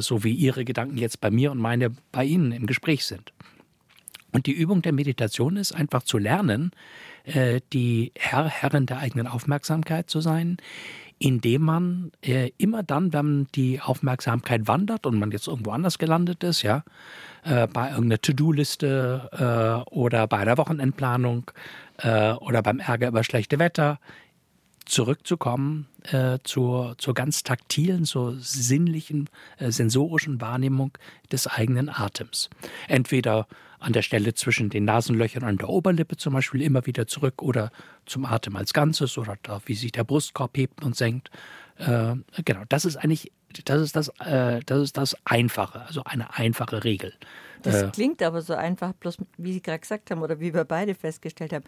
so 0.00 0.24
wie 0.24 0.32
ihre 0.32 0.64
Gedanken 0.64 0.96
jetzt 0.96 1.20
bei 1.20 1.30
mir 1.30 1.52
und 1.52 1.58
meine 1.58 1.90
bei 2.10 2.24
Ihnen 2.24 2.52
im 2.52 2.66
Gespräch 2.66 3.04
sind. 3.04 3.34
Und 4.32 4.46
die 4.46 4.52
Übung 4.52 4.82
der 4.82 4.92
Meditation 4.92 5.56
ist 5.56 5.72
einfach 5.72 6.02
zu 6.02 6.18
lernen, 6.18 6.70
die 7.24 8.12
Herr, 8.16 8.48
Herrin 8.48 8.86
der 8.86 8.98
eigenen 8.98 9.26
Aufmerksamkeit 9.26 10.08
zu 10.08 10.20
sein, 10.20 10.56
indem 11.18 11.62
man 11.62 12.12
äh, 12.22 12.50
immer 12.58 12.82
dann, 12.82 13.12
wenn 13.12 13.48
die 13.54 13.80
Aufmerksamkeit 13.80 14.68
wandert 14.68 15.06
und 15.06 15.18
man 15.18 15.30
jetzt 15.30 15.48
irgendwo 15.48 15.72
anders 15.72 15.98
gelandet 15.98 16.44
ist, 16.44 16.62
ja, 16.62 16.84
äh, 17.44 17.66
bei 17.66 17.90
irgendeiner 17.90 18.20
To-Do-Liste 18.20 19.84
äh, 19.86 19.90
oder 19.90 20.26
bei 20.26 20.38
einer 20.38 20.58
Wochenendplanung 20.58 21.50
äh, 21.98 22.32
oder 22.32 22.62
beim 22.62 22.78
Ärger 22.78 23.08
über 23.08 23.24
schlechte 23.24 23.58
Wetter, 23.58 23.98
zurückzukommen 24.84 25.86
äh, 26.04 26.38
zur, 26.44 26.96
zur 26.96 27.12
ganz 27.12 27.42
taktilen, 27.42 28.04
zur 28.04 28.36
sinnlichen, 28.38 29.28
äh, 29.58 29.70
sensorischen 29.70 30.40
Wahrnehmung 30.40 30.92
des 31.30 31.46
eigenen 31.46 31.90
Atems. 31.90 32.48
Entweder 32.86 33.46
an 33.78 33.92
der 33.92 34.02
Stelle 34.02 34.34
zwischen 34.34 34.70
den 34.70 34.84
Nasenlöchern 34.84 35.44
und 35.44 35.60
der 35.60 35.68
Oberlippe 35.68 36.16
zum 36.16 36.34
Beispiel 36.34 36.62
immer 36.62 36.86
wieder 36.86 37.06
zurück 37.06 37.42
oder 37.42 37.70
zum 38.06 38.24
Atem 38.24 38.56
als 38.56 38.72
Ganzes 38.72 39.18
oder 39.18 39.36
da, 39.42 39.60
wie 39.66 39.74
sich 39.74 39.92
der 39.92 40.04
Brustkorb 40.04 40.56
hebt 40.56 40.84
und 40.84 40.96
senkt. 40.96 41.30
Äh, 41.76 42.16
genau, 42.44 42.62
das 42.68 42.84
ist 42.84 42.96
eigentlich, 42.96 43.32
das 43.64 43.80
ist 43.80 43.96
das, 43.96 44.08
äh, 44.20 44.60
das 44.66 44.82
ist 44.82 44.96
das 44.96 45.16
Einfache, 45.24 45.82
also 45.82 46.02
eine 46.04 46.36
einfache 46.36 46.84
Regel. 46.84 47.14
Das 47.62 47.82
äh, 47.82 47.90
klingt 47.92 48.22
aber 48.22 48.42
so 48.42 48.54
einfach, 48.54 48.92
bloß 48.94 49.18
wie 49.36 49.52
Sie 49.52 49.62
gerade 49.62 49.80
gesagt 49.80 50.10
haben 50.10 50.22
oder 50.22 50.40
wie 50.40 50.54
wir 50.54 50.64
beide 50.64 50.94
festgestellt 50.94 51.52
haben. 51.52 51.64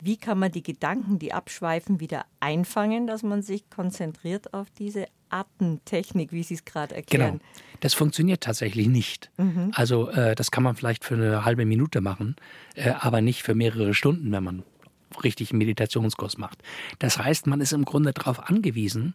Wie 0.00 0.16
kann 0.16 0.38
man 0.38 0.52
die 0.52 0.62
Gedanken, 0.62 1.18
die 1.18 1.32
abschweifen, 1.32 2.00
wieder 2.00 2.24
einfangen, 2.40 3.06
dass 3.06 3.22
man 3.22 3.42
sich 3.42 3.70
konzentriert 3.70 4.52
auf 4.52 4.70
diese 4.70 5.06
Atemtechnik, 5.34 6.32
wie 6.32 6.42
Sie 6.42 6.54
es 6.54 6.64
gerade 6.64 6.94
erklären? 6.94 7.40
Genau, 7.40 7.44
das 7.80 7.94
funktioniert 7.94 8.42
tatsächlich 8.42 8.86
nicht. 8.86 9.30
Mhm. 9.36 9.72
Also 9.74 10.08
äh, 10.10 10.34
das 10.34 10.50
kann 10.50 10.62
man 10.62 10.76
vielleicht 10.76 11.04
für 11.04 11.14
eine 11.14 11.44
halbe 11.44 11.64
Minute 11.64 12.00
machen, 12.00 12.36
äh, 12.74 12.90
aber 12.90 13.20
nicht 13.20 13.42
für 13.42 13.54
mehrere 13.54 13.94
Stunden, 13.94 14.30
wenn 14.32 14.44
man 14.44 14.62
richtig 15.22 15.50
einen 15.50 15.58
Meditationskurs 15.58 16.38
macht. 16.38 16.62
Das 16.98 17.18
heißt, 17.18 17.46
man 17.46 17.60
ist 17.60 17.72
im 17.72 17.84
Grunde 17.84 18.12
darauf 18.12 18.48
angewiesen, 18.48 19.14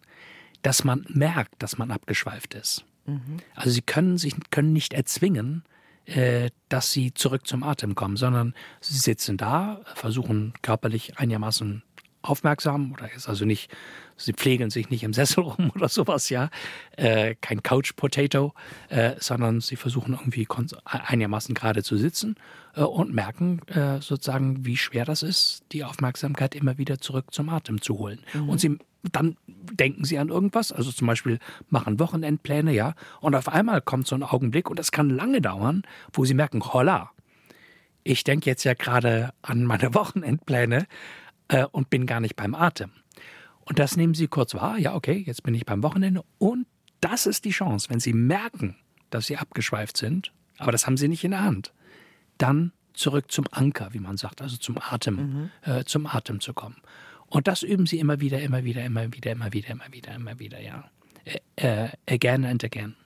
dass 0.62 0.84
man 0.84 1.06
merkt, 1.08 1.62
dass 1.62 1.78
man 1.78 1.90
abgeschweift 1.90 2.54
ist. 2.54 2.84
Mhm. 3.06 3.38
Also 3.54 3.70
Sie 3.70 3.82
können 3.82 4.18
sich 4.18 4.34
können 4.50 4.72
nicht 4.72 4.92
erzwingen, 4.92 5.64
äh, 6.06 6.50
dass 6.68 6.90
sie 6.90 7.14
zurück 7.14 7.46
zum 7.46 7.62
Atem 7.62 7.94
kommen, 7.94 8.16
sondern 8.16 8.54
sie 8.80 8.98
sitzen 8.98 9.36
da, 9.36 9.80
versuchen 9.94 10.54
körperlich 10.62 11.18
einigermaßen 11.18 11.82
aufmerksam 12.22 12.92
oder 12.92 13.12
ist 13.12 13.28
also 13.28 13.44
nicht, 13.44 13.70
sie 14.16 14.32
pflegen 14.32 14.70
sich 14.70 14.90
nicht 14.90 15.02
im 15.02 15.12
Sessel 15.12 15.44
rum 15.44 15.70
oder 15.74 15.88
sowas, 15.88 16.28
ja, 16.28 16.50
äh, 16.96 17.34
kein 17.40 17.62
Couch 17.62 17.96
Potato, 17.96 18.54
äh, 18.88 19.12
sondern 19.18 19.60
sie 19.60 19.76
versuchen 19.76 20.14
irgendwie 20.14 20.46
einigermaßen 20.84 21.54
gerade 21.54 21.82
zu 21.82 21.96
sitzen 21.96 22.36
äh, 22.74 22.82
und 22.82 23.14
merken 23.14 23.60
äh, 23.68 24.00
sozusagen, 24.00 24.64
wie 24.64 24.76
schwer 24.76 25.04
das 25.04 25.22
ist, 25.22 25.62
die 25.72 25.84
Aufmerksamkeit 25.84 26.54
immer 26.54 26.78
wieder 26.78 26.98
zurück 26.98 27.26
zum 27.30 27.48
Atem 27.48 27.80
zu 27.80 27.98
holen. 27.98 28.20
Mhm. 28.34 28.48
Und 28.48 28.60
sie 28.60 28.78
dann 29.12 29.36
denken 29.48 30.04
sie 30.04 30.18
an 30.18 30.28
irgendwas, 30.28 30.72
also 30.72 30.92
zum 30.92 31.06
Beispiel 31.06 31.38
machen 31.68 31.98
Wochenendpläne, 31.98 32.72
ja, 32.72 32.94
und 33.20 33.34
auf 33.34 33.48
einmal 33.48 33.80
kommt 33.80 34.06
so 34.06 34.14
ein 34.14 34.22
Augenblick 34.22 34.68
und 34.68 34.78
das 34.78 34.92
kann 34.92 35.08
lange 35.08 35.40
dauern, 35.40 35.84
wo 36.12 36.24
sie 36.24 36.34
merken, 36.34 36.62
holla, 36.62 37.10
ich 38.04 38.24
denke 38.24 38.48
jetzt 38.48 38.64
ja 38.64 38.74
gerade 38.74 39.32
an 39.42 39.64
meine 39.64 39.94
Wochenendpläne 39.94 40.86
äh, 41.50 41.66
und 41.66 41.90
bin 41.90 42.06
gar 42.06 42.20
nicht 42.20 42.36
beim 42.36 42.54
Atem. 42.54 42.90
Und 43.60 43.78
das 43.78 43.96
nehmen 43.96 44.14
sie 44.14 44.28
kurz 44.28 44.54
wahr, 44.54 44.78
ja, 44.78 44.94
okay, 44.94 45.22
jetzt 45.26 45.42
bin 45.42 45.54
ich 45.54 45.66
beim 45.66 45.82
Wochenende 45.82 46.24
und 46.38 46.66
das 47.00 47.26
ist 47.26 47.44
die 47.44 47.50
Chance, 47.50 47.90
wenn 47.90 48.00
sie 48.00 48.12
merken, 48.12 48.76
dass 49.10 49.26
sie 49.26 49.36
abgeschweift 49.36 49.96
sind, 49.96 50.32
aber 50.58 50.72
das 50.72 50.86
haben 50.86 50.96
sie 50.96 51.08
nicht 51.08 51.24
in 51.24 51.30
der 51.32 51.44
Hand, 51.44 51.72
dann 52.38 52.72
zurück 52.94 53.30
zum 53.30 53.46
Anker, 53.50 53.92
wie 53.92 54.00
man 54.00 54.16
sagt, 54.16 54.42
also 54.42 54.56
zum 54.56 54.78
Atem, 54.78 55.14
mhm. 55.14 55.50
äh, 55.62 55.84
zum 55.84 56.06
Atem 56.06 56.40
zu 56.40 56.52
kommen. 56.52 56.76
Und 57.26 57.46
das 57.46 57.62
üben 57.62 57.86
sie 57.86 57.98
immer 57.98 58.20
wieder, 58.20 58.40
immer 58.40 58.64
wieder, 58.64 58.84
immer 58.84 59.12
wieder, 59.12 59.30
immer 59.30 59.52
wieder, 59.52 59.70
immer 59.70 59.92
wieder, 59.92 60.14
immer 60.14 60.38
wieder, 60.38 60.60
ja. 60.60 60.90
Äh, 61.56 61.90
again 62.08 62.44
and 62.44 62.64
again. 62.64 62.96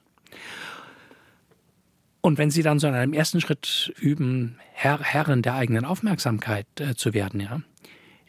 Und 2.21 2.39
wenn 2.39 2.49
sie 2.49 2.63
dann 2.63 2.79
so 2.79 2.87
in 2.87 2.95
einem 2.95 3.13
ersten 3.13 3.39
Schritt 3.39 3.93
üben, 3.99 4.57
Herr, 4.73 4.99
Herren 4.99 5.43
der 5.43 5.53
eigenen 5.53 5.85
Aufmerksamkeit 5.85 6.65
äh, 6.79 6.95
zu 6.95 7.13
werden, 7.13 7.39
ja, 7.39 7.61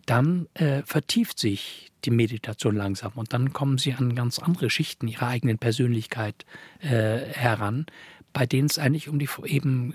dann 0.07 0.49
äh, 0.55 0.83
vertieft 0.83 1.39
sich 1.39 1.91
die 2.05 2.11
Meditation 2.11 2.77
langsam 2.77 3.13
und 3.17 3.33
dann 3.33 3.53
kommen 3.53 3.79
sie 3.79 3.93
an 3.93 4.15
ganz 4.15 4.39
andere 4.39 4.71
Schichten 4.71 5.09
ihrer 5.09 5.27
eigenen 5.27 5.59
Persönlichkeit 5.59 6.47
äh, 6.81 6.89
heran, 6.89 7.87
bei 8.33 8.47
denen 8.47 8.67
es 8.67 8.79
eigentlich 8.79 9.09
um 9.09 9.19
die 9.19 9.29
eben 9.45 9.95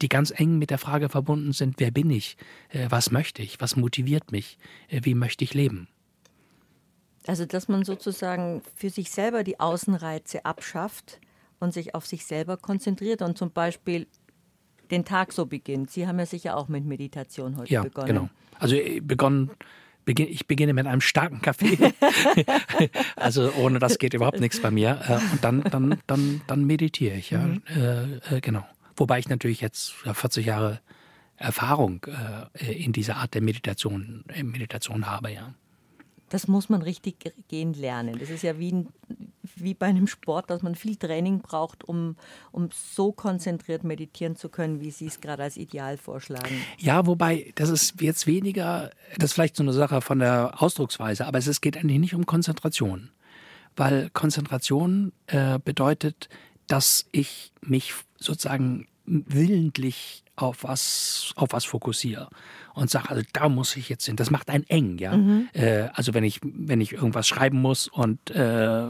die 0.00 0.08
ganz 0.08 0.32
eng 0.34 0.58
mit 0.58 0.70
der 0.70 0.78
Frage 0.78 1.08
verbunden 1.08 1.52
sind, 1.52 1.76
wer 1.78 1.90
bin 1.90 2.10
ich, 2.10 2.36
äh, 2.70 2.86
was 2.88 3.10
möchte 3.10 3.42
ich, 3.42 3.60
was 3.60 3.76
motiviert 3.76 4.32
mich, 4.32 4.58
äh, 4.88 5.00
wie 5.04 5.14
möchte 5.14 5.44
ich 5.44 5.54
leben. 5.54 5.88
Also 7.26 7.44
dass 7.44 7.68
man 7.68 7.84
sozusagen 7.84 8.62
für 8.74 8.90
sich 8.90 9.10
selber 9.10 9.44
die 9.44 9.60
Außenreize 9.60 10.44
abschafft 10.44 11.20
und 11.60 11.72
sich 11.72 11.94
auf 11.94 12.06
sich 12.06 12.26
selber 12.26 12.56
konzentriert 12.56 13.22
und 13.22 13.38
zum 13.38 13.52
Beispiel 13.52 14.08
den 14.92 15.04
Tag 15.04 15.32
so 15.32 15.46
beginnt. 15.46 15.90
Sie 15.90 16.06
haben 16.06 16.18
ja 16.18 16.26
sicher 16.26 16.56
auch 16.56 16.68
mit 16.68 16.84
Meditation 16.84 17.56
heute 17.56 17.72
ja, 17.72 17.82
begonnen. 17.82 18.06
Genau. 18.06 18.28
Also 18.58 18.76
äh, 18.76 19.00
begonnen 19.00 19.50
ich 20.04 20.48
beginne 20.48 20.72
mit 20.72 20.86
einem 20.88 21.00
starken 21.00 21.40
Kaffee. 21.42 21.78
also 23.16 23.52
ohne 23.54 23.78
das 23.78 23.98
geht 23.98 24.14
überhaupt 24.14 24.40
nichts 24.40 24.60
bei 24.60 24.72
mir. 24.72 25.00
Äh, 25.06 25.32
und 25.32 25.44
dann, 25.44 25.62
dann, 25.62 25.98
dann, 26.08 26.40
dann 26.48 26.64
meditiere 26.64 27.16
ich, 27.16 27.30
ja. 27.30 27.38
Mhm. 27.38 27.62
Äh, 27.68 28.36
äh 28.36 28.40
genau. 28.40 28.64
Wobei 28.96 29.20
ich 29.20 29.28
natürlich 29.28 29.60
jetzt 29.60 29.92
40 29.92 30.44
Jahre 30.44 30.80
Erfahrung 31.36 32.06
in 32.58 32.92
dieser 32.92 33.16
Art 33.16 33.34
der 33.34 33.42
Meditation, 33.42 34.24
Meditation 34.42 35.06
habe, 35.06 35.32
ja. 35.32 35.54
Das 36.28 36.46
muss 36.46 36.68
man 36.68 36.82
richtig 36.82 37.16
gehen 37.48 37.72
lernen. 37.74 38.18
Das 38.18 38.30
ist 38.30 38.42
ja 38.42 38.58
wie, 38.58 38.72
ein, 38.72 38.88
wie 39.56 39.74
bei 39.74 39.86
einem 39.86 40.06
Sport, 40.06 40.50
dass 40.50 40.62
man 40.62 40.74
viel 40.74 40.96
Training 40.96 41.40
braucht, 41.40 41.84
um, 41.84 42.16
um 42.52 42.68
so 42.72 43.12
konzentriert 43.12 43.84
meditieren 43.84 44.36
zu 44.36 44.48
können, 44.48 44.80
wie 44.80 44.90
Sie 44.90 45.06
es 45.06 45.20
gerade 45.20 45.42
als 45.42 45.56
Ideal 45.56 45.96
vorschlagen. 45.96 46.54
Ja, 46.78 47.06
wobei, 47.06 47.52
das 47.56 47.68
ist 47.68 48.00
jetzt 48.00 48.26
weniger, 48.26 48.90
das 49.16 49.30
ist 49.30 49.32
vielleicht 49.34 49.56
so 49.56 49.62
eine 49.62 49.72
Sache 49.72 50.00
von 50.00 50.18
der 50.18 50.62
Ausdrucksweise, 50.62 51.26
aber 51.26 51.38
es 51.38 51.60
geht 51.60 51.76
eigentlich 51.76 51.98
nicht 51.98 52.14
um 52.14 52.26
Konzentration. 52.26 53.10
Weil 53.74 54.10
Konzentration 54.10 55.12
äh, 55.26 55.58
bedeutet, 55.58 56.28
dass 56.66 57.06
ich 57.10 57.52
mich 57.62 57.94
sozusagen 58.18 58.86
willentlich 59.06 60.24
auf 60.42 60.64
was, 60.64 61.32
auf 61.36 61.48
was 61.52 61.64
fokussiere 61.64 62.28
und 62.74 62.90
sage, 62.90 63.10
also 63.10 63.22
da 63.32 63.48
muss 63.48 63.76
ich 63.76 63.88
jetzt 63.88 64.06
hin. 64.06 64.16
Das 64.16 64.30
macht 64.30 64.48
einen 64.48 64.64
eng, 64.64 64.98
ja. 64.98 65.16
Mhm. 65.16 65.48
Äh, 65.52 65.88
also 65.94 66.14
wenn 66.14 66.24
ich, 66.24 66.40
wenn 66.42 66.80
ich 66.80 66.92
irgendwas 66.92 67.26
schreiben 67.28 67.60
muss 67.60 67.88
und 67.88 68.30
äh, 68.30 68.86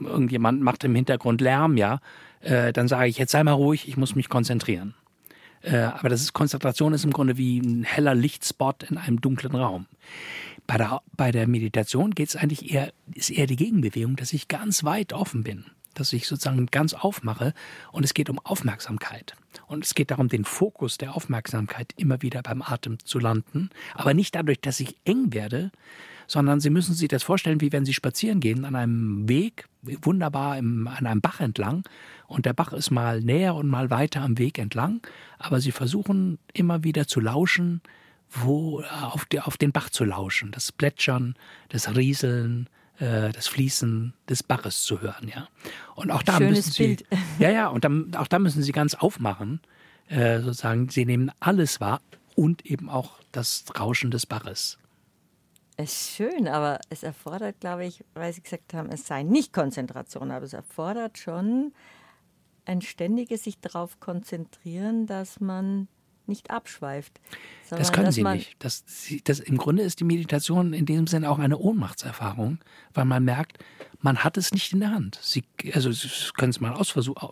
irgendjemand 0.00 0.62
macht 0.62 0.84
im 0.84 0.94
Hintergrund 0.94 1.40
Lärm, 1.40 1.76
ja, 1.76 2.00
äh, 2.40 2.72
dann 2.72 2.88
sage 2.88 3.08
ich, 3.08 3.18
jetzt 3.18 3.32
sei 3.32 3.42
mal 3.42 3.52
ruhig, 3.52 3.88
ich 3.88 3.96
muss 3.96 4.14
mich 4.14 4.28
konzentrieren. 4.28 4.94
Äh, 5.62 5.76
aber 5.76 6.08
das 6.08 6.22
ist 6.22 6.32
Konzentration 6.32 6.92
ist 6.92 7.04
im 7.04 7.12
Grunde 7.12 7.36
wie 7.36 7.60
ein 7.60 7.84
heller 7.84 8.14
Lichtspot 8.14 8.82
in 8.84 8.98
einem 8.98 9.20
dunklen 9.20 9.54
Raum. 9.54 9.86
Bei 10.66 10.76
der, 10.76 11.02
bei 11.16 11.30
der 11.30 11.46
Meditation 11.46 12.12
geht 12.12 12.28
es 12.28 12.36
eigentlich 12.36 12.72
eher, 12.72 12.92
ist 13.14 13.30
eher 13.30 13.46
die 13.46 13.56
Gegenbewegung, 13.56 14.16
dass 14.16 14.32
ich 14.32 14.48
ganz 14.48 14.84
weit 14.84 15.12
offen 15.12 15.44
bin 15.44 15.66
dass 15.94 16.12
ich 16.12 16.26
sozusagen 16.26 16.66
ganz 16.66 16.94
aufmache 16.94 17.54
und 17.90 18.04
es 18.04 18.14
geht 18.14 18.30
um 18.30 18.38
Aufmerksamkeit. 18.38 19.34
Und 19.66 19.84
es 19.84 19.94
geht 19.94 20.10
darum, 20.10 20.28
den 20.28 20.44
Fokus 20.44 20.98
der 20.98 21.14
Aufmerksamkeit 21.14 21.92
immer 21.96 22.22
wieder 22.22 22.42
beim 22.42 22.62
Atem 22.62 22.98
zu 23.04 23.18
landen, 23.18 23.70
aber 23.94 24.14
nicht 24.14 24.34
dadurch, 24.34 24.60
dass 24.60 24.80
ich 24.80 24.96
eng 25.04 25.32
werde, 25.32 25.70
sondern 26.26 26.60
Sie 26.60 26.70
müssen 26.70 26.94
sich 26.94 27.08
das 27.08 27.22
vorstellen, 27.22 27.60
wie 27.60 27.72
wenn 27.72 27.84
Sie 27.84 27.92
spazieren 27.92 28.40
gehen 28.40 28.64
an 28.64 28.74
einem 28.74 29.28
Weg, 29.28 29.68
wunderbar 29.82 30.56
im, 30.56 30.86
an 30.88 31.06
einem 31.06 31.20
Bach 31.20 31.40
entlang. 31.40 31.84
Und 32.26 32.46
der 32.46 32.54
Bach 32.54 32.72
ist 32.72 32.90
mal 32.90 33.20
näher 33.20 33.54
und 33.54 33.68
mal 33.68 33.90
weiter 33.90 34.22
am 34.22 34.38
Weg 34.38 34.58
entlang, 34.58 35.06
aber 35.38 35.60
Sie 35.60 35.72
versuchen 35.72 36.38
immer 36.52 36.84
wieder 36.84 37.06
zu 37.06 37.20
lauschen, 37.20 37.82
wo 38.30 38.82
auf, 38.82 39.26
die, 39.26 39.40
auf 39.40 39.58
den 39.58 39.72
Bach 39.72 39.90
zu 39.90 40.04
lauschen, 40.04 40.52
das 40.52 40.72
Plätschern, 40.72 41.34
das 41.68 41.94
Rieseln, 41.94 42.68
äh, 43.02 43.32
das 43.32 43.48
Fließen 43.48 44.14
des 44.28 44.44
Baches 44.44 44.84
zu 44.84 45.00
hören, 45.00 45.26
ja. 45.34 45.48
Und 45.96 46.12
auch 46.12 46.22
da 46.22 46.36
Schönes 46.36 46.56
müssen 46.56 46.72
Sie, 46.72 46.86
Bild. 46.86 47.04
ja, 47.40 47.50
ja, 47.50 47.66
und 47.66 47.84
dann, 47.84 48.14
auch 48.14 48.28
da 48.28 48.38
müssen 48.38 48.62
Sie 48.62 48.70
ganz 48.70 48.94
aufmachen, 48.94 49.60
äh, 50.08 50.40
sozusagen. 50.40 50.88
Sie 50.88 51.04
nehmen 51.04 51.32
alles 51.40 51.80
wahr 51.80 52.00
und 52.36 52.64
eben 52.64 52.88
auch 52.88 53.18
das 53.32 53.64
Rauschen 53.78 54.12
des 54.12 54.24
Baches. 54.24 54.78
Es 55.76 55.92
ist 55.92 56.10
schön, 56.12 56.46
aber 56.46 56.78
es 56.90 57.02
erfordert, 57.02 57.58
glaube 57.58 57.86
ich, 57.86 58.04
weil 58.14 58.32
Sie 58.32 58.42
gesagt 58.42 58.72
haben, 58.72 58.88
es 58.90 59.04
sei 59.04 59.24
nicht 59.24 59.52
Konzentration, 59.52 60.30
aber 60.30 60.44
es 60.44 60.52
erfordert 60.52 61.18
schon 61.18 61.72
ein 62.66 62.82
ständiges 62.82 63.42
sich 63.42 63.58
darauf 63.58 63.98
konzentrieren, 63.98 65.06
dass 65.06 65.40
man 65.40 65.88
nicht 66.28 66.50
abschweift. 66.50 67.20
Das 67.70 67.90
können 67.92 68.12
sie 68.12 68.22
nicht. 68.22 68.56
Das, 68.58 68.84
das, 69.24 69.40
Im 69.40 69.56
Grunde 69.56 69.82
ist 69.82 70.00
die 70.00 70.04
Meditation 70.04 70.72
in 70.74 70.84
diesem 70.84 71.06
Sinne 71.06 71.30
auch 71.30 71.38
eine 71.38 71.56
Ohnmachtserfahrung, 71.58 72.58
weil 72.92 73.06
man 73.06 73.24
merkt, 73.24 73.58
man 74.00 74.18
hat 74.24 74.36
es 74.36 74.52
nicht 74.52 74.72
in 74.72 74.80
der 74.80 74.90
Hand. 74.90 75.18
Sie, 75.22 75.44
also 75.72 75.90
Sie 75.92 76.08
können 76.36 76.50
es 76.50 76.60
mal 76.60 76.72
ausversuchen. 76.72 77.28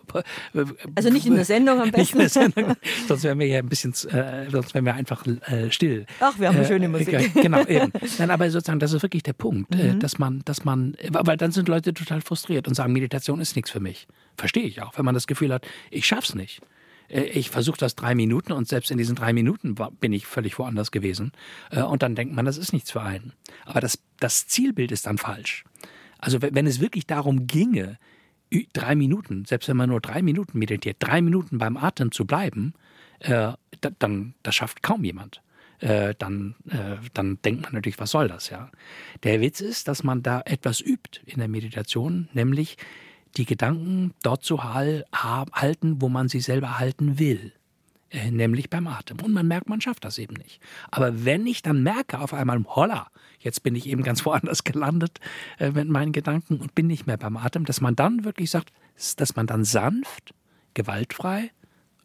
Also 0.95 1.09
nicht 1.09 1.25
in 1.25 1.35
der 1.35 1.45
Sendung 1.45 1.81
am 1.81 1.89
Nicht 1.95 2.13
in 2.13 2.19
der 2.19 2.25
besten. 2.25 2.51
Sendung, 2.53 2.75
sonst 3.07 3.23
wären 3.23 3.39
wir 3.39 3.47
ja 3.47 3.59
ein 3.59 3.69
bisschen, 3.69 3.91
äh, 4.09 4.49
sonst 4.49 4.73
wären 4.73 4.85
wir 4.85 4.93
einfach 4.95 5.25
äh, 5.27 5.69
still. 5.69 6.05
Ach, 6.19 6.39
wir 6.39 6.47
haben 6.47 6.57
Äh, 6.57 6.65
schöne 6.65 6.87
Musik. 6.87 7.13
äh, 7.13 7.27
Genau, 7.29 7.63
eben. 7.65 7.91
Nein, 8.17 8.31
aber 8.31 8.49
sozusagen, 8.49 8.79
das 8.79 8.93
ist 8.93 9.01
wirklich 9.03 9.23
der 9.23 9.33
Punkt, 9.33 9.73
Mhm. 9.75 9.79
äh, 9.79 9.95
dass 9.95 10.17
man, 10.17 10.41
dass 10.45 10.63
man, 10.63 10.95
weil 11.09 11.37
dann 11.37 11.51
sind 11.51 11.67
Leute 11.67 11.93
total 11.93 12.21
frustriert 12.21 12.67
und 12.67 12.73
sagen, 12.73 12.93
Meditation 12.93 13.41
ist 13.41 13.55
nichts 13.55 13.69
für 13.69 13.79
mich. 13.81 14.07
Verstehe 14.37 14.63
ich 14.63 14.81
auch, 14.81 14.97
wenn 14.97 15.05
man 15.05 15.13
das 15.13 15.27
Gefühl 15.27 15.53
hat, 15.53 15.67
ich 15.91 16.05
schaff's 16.07 16.33
nicht. 16.35 16.61
Äh, 17.11 17.23
Ich 17.23 17.49
versuche 17.49 17.77
das 17.77 17.95
drei 17.95 18.15
Minuten 18.15 18.51
und 18.51 18.67
selbst 18.67 18.91
in 18.91 18.97
diesen 18.97 19.15
drei 19.15 19.33
Minuten 19.33 19.75
bin 19.99 20.13
ich 20.13 20.25
völlig 20.25 20.57
woanders 20.57 20.91
gewesen. 20.91 21.31
Äh, 21.69 21.81
Und 21.81 22.01
dann 22.03 22.15
denkt 22.15 22.33
man, 22.33 22.45
das 22.45 22.57
ist 22.57 22.73
nichts 22.73 22.91
für 22.91 23.01
einen. 23.01 23.33
Aber 23.65 23.81
das, 23.81 23.99
das 24.19 24.47
Zielbild 24.47 24.91
ist 24.91 25.05
dann 25.05 25.17
falsch. 25.17 25.63
Also 26.17 26.41
wenn 26.41 26.67
es 26.67 26.79
wirklich 26.79 27.07
darum 27.07 27.47
ginge, 27.47 27.97
drei 28.73 28.95
Minuten, 28.95 29.45
selbst 29.45 29.69
wenn 29.69 29.77
man 29.77 29.89
nur 29.89 30.01
drei 30.01 30.21
Minuten 30.21 30.59
meditiert, 30.59 30.97
drei 30.99 31.21
Minuten 31.21 31.57
beim 31.57 31.77
Atem 31.77 32.11
zu 32.11 32.25
bleiben, 32.25 32.73
äh, 33.19 33.53
da, 33.81 33.89
dann 33.97 34.35
das 34.43 34.55
schafft 34.55 34.83
kaum 34.83 35.03
jemand. 35.03 35.41
Äh, 35.79 36.13
dann, 36.19 36.53
dann 37.15 37.39
denkt 37.41 37.63
man 37.63 37.73
natürlich, 37.73 37.99
was 37.99 38.11
soll 38.11 38.27
das, 38.27 38.51
ja. 38.51 38.69
Der 39.23 39.41
Witz 39.41 39.61
ist, 39.61 39.87
dass 39.87 40.03
man 40.03 40.21
da 40.21 40.41
etwas 40.45 40.79
übt 40.79 41.21
in 41.25 41.39
der 41.39 41.47
Meditation, 41.47 42.29
nämlich 42.33 42.77
die 43.37 43.45
Gedanken 43.45 44.13
dort 44.23 44.43
zu 44.43 44.63
hal- 44.63 45.05
ha- 45.13 45.45
halten, 45.53 46.01
wo 46.01 46.09
man 46.09 46.27
sie 46.29 46.41
selber 46.41 46.79
halten 46.79 47.19
will 47.19 47.53
äh, 48.09 48.29
nämlich 48.29 48.69
beim 48.69 48.87
Atem. 48.87 49.17
Und 49.21 49.31
man 49.33 49.47
merkt, 49.47 49.69
man 49.69 49.79
schafft 49.79 50.03
das 50.03 50.17
eben 50.17 50.35
nicht. 50.35 50.59
Aber 50.91 51.23
wenn 51.23 51.47
ich 51.47 51.61
dann 51.61 51.81
merke 51.81 52.19
auf 52.19 52.33
einmal, 52.33 52.61
holla, 52.67 53.07
jetzt 53.39 53.63
bin 53.63 53.73
ich 53.73 53.87
eben 53.87 54.03
ganz 54.09 54.25
woanders 54.25 54.63
gelandet 54.65 55.19
äh, 55.59 55.71
mit 55.71 55.87
meinen 55.87 56.11
Gedanken 56.11 56.57
und 56.57 56.75
bin 56.75 56.87
nicht 56.87 57.07
mehr 57.07 57.17
beim 57.17 57.37
Atem, 57.37 57.63
dass 57.65 57.79
man 57.79 57.95
dann 57.95 58.25
wirklich 58.25 58.51
sagt, 58.51 58.73
dass 59.15 59.35
man 59.35 59.47
dann 59.47 59.63
sanft, 59.63 60.33
gewaltfrei, 60.73 61.51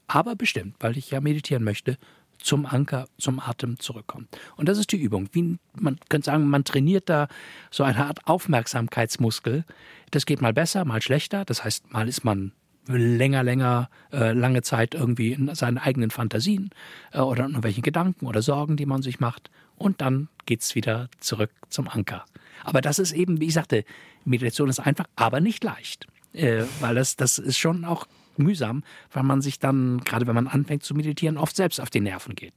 aber 0.07 0.37
bestimmt, 0.37 0.77
weil 0.79 0.97
ich 0.97 1.11
ja 1.11 1.21
meditieren 1.21 1.65
möchte, 1.65 1.99
zum 2.39 2.67
Anker, 2.67 3.09
zum 3.19 3.41
Atem 3.41 3.79
zurückkommt. 3.79 4.29
Und 4.57 4.69
das 4.69 4.79
ist 4.79 4.93
die 4.93 4.97
Übung. 4.97 5.29
Wie, 5.33 5.59
man 5.79 5.99
könnte 6.09 6.27
sagen, 6.27 6.49
man 6.49 6.65
trainiert 6.65 7.09
da 7.09 7.29
so 7.71 7.85
eine 7.85 8.07
Art 8.07 8.27
Aufmerksamkeitsmuskel. 8.27 9.65
Das 10.11 10.27
geht 10.27 10.41
mal 10.41 10.53
besser, 10.53 10.85
mal 10.85 11.03
schlechter. 11.03 11.45
Das 11.45 11.65
heißt, 11.65 11.93
mal 11.93 12.09
ist 12.09 12.25
man 12.25 12.53
länger, 12.89 13.43
länger, 13.43 13.91
äh, 14.13 14.33
lange 14.33 14.63
Zeit 14.63 14.95
irgendwie 14.95 15.33
in 15.33 15.55
seinen 15.55 15.79
eigenen 15.79 16.11
Fantasien 16.11 16.71
äh, 17.13 17.21
oder 17.21 17.45
in 17.45 17.51
irgendwelchen 17.51 17.83
Gedanken 17.83 18.27
oder 18.27 18.43
Sorgen, 18.43 18.77
die 18.77 18.87
man 18.87 19.03
sich 19.03 19.21
macht. 19.21 19.51
Und 19.77 20.01
dann 20.01 20.29
geht's 20.47 20.75
wieder 20.75 21.09
zurück 21.21 21.51
zum 21.69 21.89
Anker. 21.89 22.25
Aber 22.65 22.81
das 22.81 22.99
ist 22.99 23.13
eben, 23.13 23.41
wie 23.41 23.47
ich 23.47 23.55
sagte, 23.55 23.85
Meditation 24.25 24.69
ist 24.69 24.81
einfach, 24.81 25.07
aber 25.17 25.41
nicht 25.41 25.63
leicht. 25.65 26.07
Äh, 26.33 26.65
weil 26.81 26.95
das, 26.95 27.17
das 27.17 27.39
ist 27.39 27.59
schon 27.59 27.85
auch 27.85 28.07
mühsam, 28.39 28.85
weil 29.13 29.23
man 29.23 29.41
sich 29.43 29.59
dann, 29.59 29.99
gerade 30.05 30.27
wenn 30.27 30.35
man 30.35 30.47
anfängt 30.49 30.83
zu 30.85 30.95
meditieren, 30.95 31.37
oft 31.39 31.57
selbst 31.57 31.81
auf 31.81 31.91
die 31.91 32.01
Nerven 32.01 32.35
geht. 32.35 32.55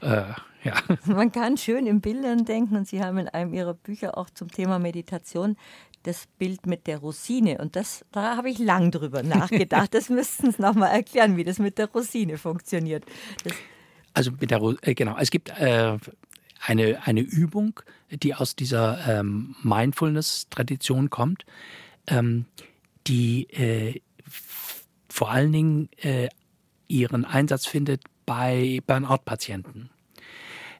Äh, 0.00 0.22
ja. 0.64 0.74
Man 1.06 1.32
kann 1.32 1.56
schön 1.56 1.86
in 1.86 2.00
Bildern 2.00 2.44
denken 2.44 2.76
und 2.76 2.86
Sie 2.86 3.02
haben 3.02 3.18
in 3.18 3.28
einem 3.28 3.52
Ihrer 3.52 3.74
Bücher 3.74 4.16
auch 4.16 4.30
zum 4.30 4.48
Thema 4.48 4.78
Meditation 4.78 5.56
das 6.04 6.26
Bild 6.38 6.66
mit 6.66 6.86
der 6.86 6.98
Rosine. 6.98 7.58
Und 7.58 7.74
das, 7.76 8.04
da 8.12 8.36
habe 8.36 8.48
ich 8.50 8.58
lang 8.58 8.90
drüber 8.92 9.22
nachgedacht. 9.24 9.92
Das 9.94 10.08
müssten 10.08 10.52
Sie 10.52 10.62
nochmal 10.62 10.90
erklären, 10.92 11.36
wie 11.36 11.44
das 11.44 11.58
mit 11.58 11.78
der 11.78 11.86
Rosine 11.90 12.38
funktioniert. 12.38 13.04
Das, 13.44 13.52
Also 14.14 14.30
mit 14.40 14.50
der, 14.52 14.58
Ro- 14.58 14.76
äh, 14.82 14.94
genau, 14.94 15.16
es 15.18 15.30
gibt 15.30 15.48
äh, 15.50 15.98
eine, 16.64 17.00
eine 17.06 17.20
Übung, 17.22 17.80
die 18.10 18.34
aus 18.34 18.54
dieser 18.54 18.98
ähm, 19.20 19.56
Mindfulness-Tradition 19.62 21.10
kommt, 21.10 21.44
ähm, 22.06 22.46
die 23.06 23.44
äh, 23.50 24.00
vor 25.12 25.30
allen 25.30 25.52
Dingen 25.52 25.88
äh, 25.98 26.28
ihren 26.88 27.24
Einsatz 27.24 27.66
findet 27.66 28.02
bei 28.26 28.80
Burnout-Patienten. 28.86 29.90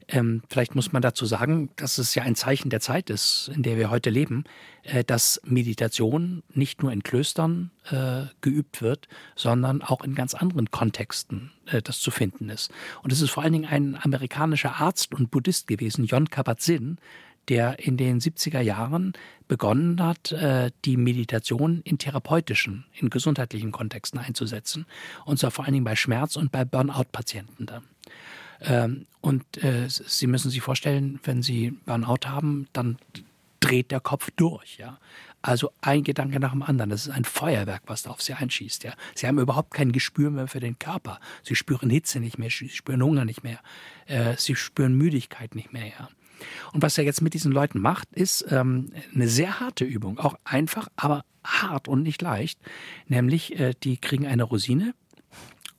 Ähm, 0.09 0.42
vielleicht 0.49 0.75
muss 0.75 0.92
man 0.92 1.01
dazu 1.01 1.27
sagen, 1.27 1.71
dass 1.77 1.99
es 1.99 2.14
ja 2.14 2.23
ein 2.23 2.35
Zeichen 2.35 2.71
der 2.71 2.81
Zeit 2.81 3.09
ist, 3.09 3.51
in 3.55 3.62
der 3.62 3.77
wir 3.77 3.90
heute 3.90 4.11
leben, 4.11 4.45
äh, 4.83 5.05
dass 5.05 5.40
Meditation 5.45 6.42
nicht 6.53 6.83
nur 6.83 6.92
in 6.92 7.03
Klöstern 7.03 7.71
äh, 7.90 8.25
geübt 8.40 8.83
wird, 8.83 9.07
sondern 9.37 9.83
auch 9.83 10.03
in 10.03 10.14
ganz 10.14 10.35
anderen 10.35 10.71
Kontexten 10.71 11.53
äh, 11.66 11.83
das 11.83 12.01
zu 12.01 12.11
finden 12.11 12.49
ist. 12.49 12.71
Und 13.03 13.12
es 13.12 13.21
ist 13.21 13.31
vor 13.31 13.42
allen 13.42 13.53
Dingen 13.53 13.68
ein 13.68 13.99
amerikanischer 14.01 14.77
Arzt 14.77 15.14
und 15.14 15.31
Buddhist 15.31 15.66
gewesen, 15.66 16.05
Jon 16.05 16.29
Kabat-Zinn, 16.29 16.99
der 17.49 17.79
in 17.81 17.97
den 17.97 18.21
70er 18.21 18.61
Jahren 18.61 19.15
begonnen 19.49 20.03
hat, 20.03 20.33
äh, 20.33 20.71
die 20.85 20.97
Meditation 20.97 21.83
in 21.85 21.99
therapeutischen, 21.99 22.85
in 22.95 23.11
gesundheitlichen 23.11 23.73
Kontexten 23.73 24.19
einzusetzen. 24.19 24.87
Und 25.25 25.39
zwar 25.39 25.51
vor 25.51 25.65
allen 25.65 25.75
Dingen 25.75 25.85
bei 25.85 25.97
Schmerz- 25.97 26.37
und 26.37 26.53
bei 26.53 26.65
Burnout-Patienten 26.65 27.67
dann. 27.67 27.85
Ähm, 28.61 29.07
und 29.21 29.63
äh, 29.63 29.89
Sie 29.89 30.27
müssen 30.27 30.51
sich 30.51 30.63
vorstellen, 30.63 31.21
wenn 31.25 31.43
Sie 31.43 31.73
Burnout 31.85 32.27
haben, 32.27 32.69
dann 32.73 32.97
dreht 33.61 33.91
der 33.91 34.01
Kopf 34.01 34.31
durch, 34.37 34.79
ja. 34.79 34.99
Also 35.45 35.73
ein 35.81 36.05
Gedanke 36.05 36.39
nach 36.39 36.53
dem 36.53 36.63
anderen. 36.63 36.91
Das 36.91 37.07
ist 37.07 37.13
ein 37.13 37.25
Feuerwerk, 37.25 37.83
was 37.87 38.05
da 38.05 38.11
auf 38.11 38.23
Sie 38.23 38.33
einschießt, 38.33 38.85
ja. 38.85 38.95
Sie 39.15 39.27
haben 39.27 39.39
überhaupt 39.39 39.75
kein 39.75 39.91
Gespür 39.91 40.31
mehr 40.31 40.47
für 40.47 40.61
den 40.61 40.79
Körper. 40.79 41.21
Sie 41.43 41.57
spüren 41.57 41.91
Hitze 41.91 42.21
nicht 42.21 42.39
mehr, 42.39 42.51
Sie 42.51 42.69
spüren 42.69 43.03
Hunger 43.03 43.25
nicht 43.25 43.43
mehr, 43.43 43.59
äh, 44.07 44.37
Sie 44.37 44.55
spüren 44.55 44.95
Müdigkeit 44.95 45.55
nicht 45.55 45.73
mehr, 45.73 45.89
ja. 45.89 46.09
Und 46.73 46.83
was 46.83 46.99
er 46.99 47.05
jetzt 47.05 47.23
mit 47.23 47.35
diesen 47.35 47.53
Leuten 47.53 47.81
macht, 47.81 48.09
ist 48.13 48.45
ähm, 48.51 48.91
eine 49.15 49.29
sehr 49.29 49.61
harte 49.61 49.85
Übung. 49.85 50.19
Auch 50.19 50.37
einfach, 50.45 50.89
aber 50.97 51.25
hart 51.45 51.89
und 51.89 52.03
nicht 52.03 52.23
leicht. 52.23 52.59
Nämlich, 53.09 53.59
äh, 53.59 53.75
die 53.83 53.97
kriegen 53.97 54.27
eine 54.27 54.45
Rosine 54.45 54.95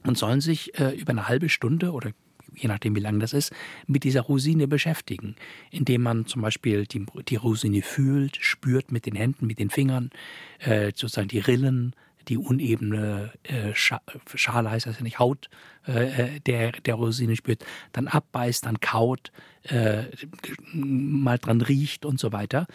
und 0.04 0.18
sollen 0.18 0.42
sich 0.42 0.78
äh, 0.80 0.92
über 0.98 1.12
eine 1.12 1.28
halbe 1.28 1.50
Stunde 1.50 1.92
oder 1.92 2.12
je 2.56 2.68
nachdem 2.68 2.96
wie 2.96 3.00
lang 3.00 3.20
das 3.20 3.34
ist, 3.34 3.52
mit 3.88 4.04
dieser 4.04 4.22
Rosine 4.22 4.68
beschäftigen, 4.68 5.36
indem 5.72 6.04
man 6.04 6.26
zum 6.26 6.42
Beispiel 6.42 6.86
die, 6.86 7.06
die 7.28 7.36
Rosine 7.36 7.82
fühlt, 7.82 8.38
spürt 8.38 8.92
mit 8.92 9.06
den 9.06 9.16
Händen, 9.16 9.48
mit 9.48 9.60
den 9.60 9.70
Fingern, 9.70 10.12
äh, 10.60 10.92
sozusagen 10.96 11.30
die 11.30 11.40
Rillen, 11.40 11.96
die 12.28 12.38
unebene 12.38 13.32
äh, 13.44 13.74
Scha 13.74 14.02
Schale 14.34 14.72
heißt 14.72 14.86
das 14.86 14.98
ja 14.98 15.04
nicht, 15.04 15.20
Haut 15.20 15.50
äh, 15.86 16.40
der, 16.42 16.72
der 16.72 16.96
Rosine 16.96 17.36
spürt, 17.36 17.66
dann 17.92 18.08
abbeißt, 18.08 18.66
dann 18.66 18.80
kaut, 18.80 19.32
äh, 19.64 20.04
mal 20.74 21.38
dran 21.38 21.62
riecht 21.62 22.06
und 22.06 22.20
so 22.20 22.32
weiter. 22.32 22.68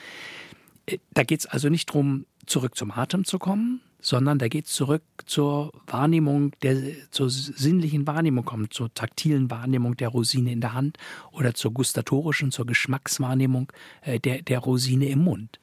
Äh, 0.87 0.99
Da 1.15 1.25
geht 1.25 1.41
es 1.41 1.47
also 1.47 1.69
nicht 1.69 1.91
darum, 1.91 2.27
zurück 2.47 2.77
zum 2.77 2.91
Atem 2.91 3.25
zu 3.25 3.39
kommen, 3.39 3.81
sondern 4.01 4.39
da 4.39 4.49
geht 4.49 4.67
es 4.67 4.73
zurück 4.73 5.03
zur 5.27 5.73
Wahrnehmung, 5.87 6.53
der, 6.63 6.77
zur 7.11 7.31
sinnlichen 7.31 8.07
Wahrnehmung 8.07 8.45
kommen, 8.45 8.71
zur 8.71 8.93
taktilen 8.95 9.51
Wahrnehmung 9.51 9.97
der 9.97 10.09
Rosine 10.09 10.53
in 10.53 10.61
der 10.61 10.73
Hand 10.73 10.99
oder 11.33 11.55
zur 11.55 11.73
gustatorischen, 11.73 12.53
zur 12.53 12.67
Geschmackswahrnehmung 12.67 13.73
äh, 14.03 14.21
der, 14.21 14.43
der 14.43 14.61
Rosine 14.61 15.09
im 15.09 15.25
Mund. 15.25 15.59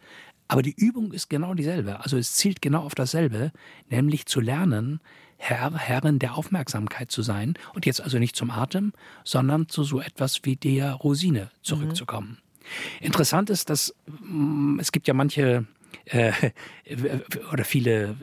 Aber 0.48 0.62
die 0.62 0.76
Übung 0.76 1.12
ist 1.12 1.30
genau 1.30 1.54
dieselbe. 1.54 2.02
Also 2.02 2.18
es 2.18 2.34
zielt 2.36 2.62
genau 2.62 2.82
auf 2.84 2.96
dasselbe, 2.96 3.52
nämlich 3.90 4.26
zu 4.26 4.40
lernen, 4.40 5.00
Herr, 5.38 5.74
Herrin 5.76 6.20
der 6.20 6.36
Aufmerksamkeit 6.36 7.12
zu 7.12 7.22
sein. 7.22 7.56
Und 7.74 7.86
jetzt 7.86 8.02
also 8.02 8.20
nicht 8.20 8.36
zum 8.36 8.52
Atem, 8.52 8.94
sondern 9.24 9.68
zu 9.68 9.84
so 9.84 10.00
etwas 10.00 10.42
wie 10.44 10.56
der 10.56 10.94
Rosine 10.94 11.50
zurückzukommen. 11.62 12.38
Interessant 13.00 13.50
ist, 13.50 13.70
dass 13.70 13.94
mm, 14.08 14.80
es 14.80 14.92
gibt 14.92 15.08
ja 15.08 15.14
manche 15.14 15.66
äh, 16.06 16.32
oder 17.52 17.64
viele 17.64 18.16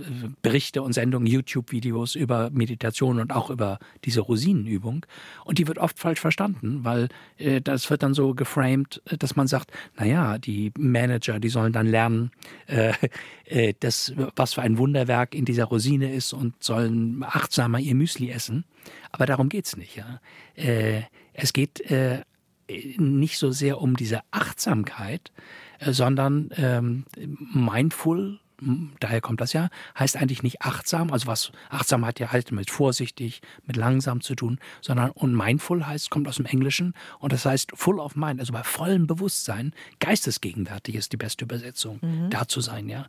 Berichte 0.42 0.82
und 0.82 0.92
Sendungen, 0.92 1.26
YouTube-Videos 1.26 2.14
über 2.14 2.50
Meditation 2.50 3.20
und 3.20 3.32
auch 3.32 3.50
über 3.50 3.78
diese 4.04 4.20
Rosinenübung. 4.20 5.06
Und 5.44 5.58
die 5.58 5.66
wird 5.66 5.78
oft 5.78 5.98
falsch 5.98 6.20
verstanden, 6.20 6.84
weil 6.84 7.08
äh, 7.38 7.60
das 7.60 7.90
wird 7.90 8.02
dann 8.02 8.14
so 8.14 8.34
geframed, 8.34 9.02
dass 9.18 9.36
man 9.36 9.46
sagt, 9.46 9.72
naja, 9.96 10.38
die 10.38 10.72
Manager, 10.78 11.40
die 11.40 11.48
sollen 11.48 11.72
dann 11.72 11.86
lernen, 11.86 12.30
äh, 12.66 12.92
äh, 13.44 13.74
das, 13.80 14.12
was 14.36 14.54
für 14.54 14.62
ein 14.62 14.78
Wunderwerk 14.78 15.34
in 15.34 15.44
dieser 15.44 15.64
Rosine 15.64 16.14
ist 16.14 16.32
und 16.32 16.62
sollen 16.62 17.22
achtsamer 17.22 17.78
ihr 17.78 17.94
Müsli 17.94 18.30
essen. 18.30 18.64
Aber 19.10 19.26
darum 19.26 19.48
geht's 19.48 19.76
nicht. 19.76 19.96
Ja? 19.96 20.20
Äh, 20.54 21.02
es 21.34 21.52
geht 21.52 21.80
äh, 21.90 22.22
äh, 22.68 22.96
nicht 22.98 23.38
so 23.38 23.50
sehr 23.50 23.80
um 23.80 23.96
diese 23.96 24.20
Achtsamkeit, 24.30 25.32
äh, 25.32 25.71
sondern 25.90 26.50
ähm, 26.56 27.04
mindful 27.52 28.38
daher 29.00 29.20
kommt 29.20 29.40
das 29.40 29.52
ja, 29.52 29.68
heißt 29.98 30.16
eigentlich 30.16 30.42
nicht 30.42 30.62
achtsam, 30.62 31.12
also 31.12 31.26
was 31.26 31.52
achtsam 31.68 32.06
hat 32.06 32.20
ja 32.20 32.32
halt 32.32 32.52
mit 32.52 32.70
vorsichtig, 32.70 33.42
mit 33.66 33.76
langsam 33.76 34.20
zu 34.20 34.34
tun, 34.34 34.58
sondern 34.80 35.10
und 35.10 35.34
mindful 35.34 35.86
heißt, 35.86 36.10
kommt 36.10 36.28
aus 36.28 36.36
dem 36.36 36.46
Englischen 36.46 36.94
und 37.18 37.32
das 37.32 37.44
heißt 37.44 37.72
full 37.74 37.98
of 37.98 38.14
mind, 38.14 38.40
also 38.40 38.52
bei 38.52 38.62
vollem 38.62 39.06
Bewusstsein, 39.06 39.72
geistesgegenwärtig 40.00 40.94
ist 40.94 41.12
die 41.12 41.16
beste 41.16 41.44
Übersetzung, 41.44 41.98
mhm. 42.02 42.30
da 42.30 42.46
zu 42.46 42.60
sein, 42.60 42.88
ja. 42.88 43.06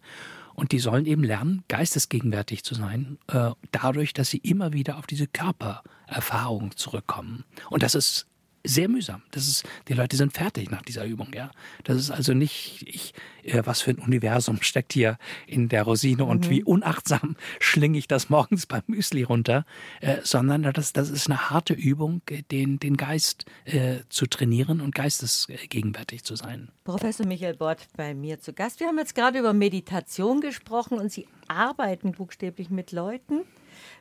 Und 0.55 0.71
die 0.71 0.77
sollen 0.77 1.07
eben 1.07 1.23
lernen, 1.23 1.63
geistesgegenwärtig 1.67 2.63
zu 2.63 2.75
sein, 2.75 3.17
äh, 3.27 3.51
dadurch, 3.71 4.13
dass 4.13 4.29
sie 4.29 4.37
immer 4.37 4.71
wieder 4.71 4.97
auf 4.97 5.07
diese 5.07 5.25
Körpererfahrung 5.25 6.75
zurückkommen. 6.75 7.43
Und 7.71 7.81
das 7.81 7.95
ist 7.95 8.27
sehr 8.63 8.87
mühsam. 8.87 9.21
Das 9.31 9.47
ist, 9.47 9.65
die 9.87 9.93
Leute 9.93 10.15
sind 10.15 10.33
fertig 10.33 10.71
nach 10.71 10.81
dieser 10.81 11.05
Übung, 11.05 11.27
ja. 11.33 11.51
Das 11.83 11.97
ist 11.97 12.11
also 12.11 12.33
nicht, 12.33 12.83
ich, 12.87 13.13
äh, 13.43 13.61
was 13.65 13.81
für 13.81 13.91
ein 13.91 13.99
Universum 13.99 14.61
steckt 14.61 14.93
hier 14.93 15.17
in 15.47 15.69
der 15.69 15.83
Rosine 15.83 16.23
mhm. 16.23 16.29
und 16.29 16.49
wie 16.49 16.63
unachtsam 16.63 17.35
schlinge 17.59 17.97
ich 17.97 18.07
das 18.07 18.29
morgens 18.29 18.65
beim 18.65 18.83
Müsli 18.87 19.23
runter, 19.23 19.65
äh, 20.01 20.17
sondern 20.23 20.63
das, 20.73 20.93
das 20.93 21.09
ist 21.09 21.29
eine 21.29 21.49
harte 21.49 21.73
Übung, 21.73 22.21
den, 22.51 22.79
den 22.79 22.97
Geist 22.97 23.45
äh, 23.65 23.99
zu 24.09 24.27
trainieren 24.27 24.81
und 24.81 24.95
geistesgegenwärtig 24.95 26.23
zu 26.23 26.35
sein. 26.35 26.69
Professor 26.83 27.25
Michael 27.25 27.55
Bort 27.55 27.87
bei 27.97 28.13
mir 28.13 28.39
zu 28.39 28.53
Gast. 28.53 28.79
Wir 28.79 28.87
haben 28.87 28.97
jetzt 28.97 29.15
gerade 29.15 29.39
über 29.39 29.53
Meditation 29.53 30.41
gesprochen 30.41 30.99
und 30.99 31.11
Sie 31.11 31.27
arbeiten 31.47 32.13
buchstäblich 32.13 32.69
mit 32.69 32.91
Leuten 32.91 33.41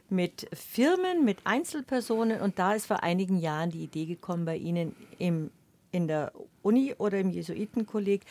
mit 0.09 0.49
Firmen, 0.53 1.25
mit 1.25 1.39
Einzelpersonen. 1.45 2.41
Und 2.41 2.59
da 2.59 2.75
ist 2.75 2.87
vor 2.87 3.03
einigen 3.03 3.39
Jahren 3.39 3.71
die 3.71 3.85
Idee 3.85 4.07
gekommen 4.07 4.45
bei 4.45 4.57
Ihnen 4.57 4.95
im, 5.19 5.51
in 5.91 6.09
der 6.09 6.33
Uni 6.63 6.95
oder 6.99 7.19
im 7.19 7.31
Jesuitenkolleg, 7.31 8.23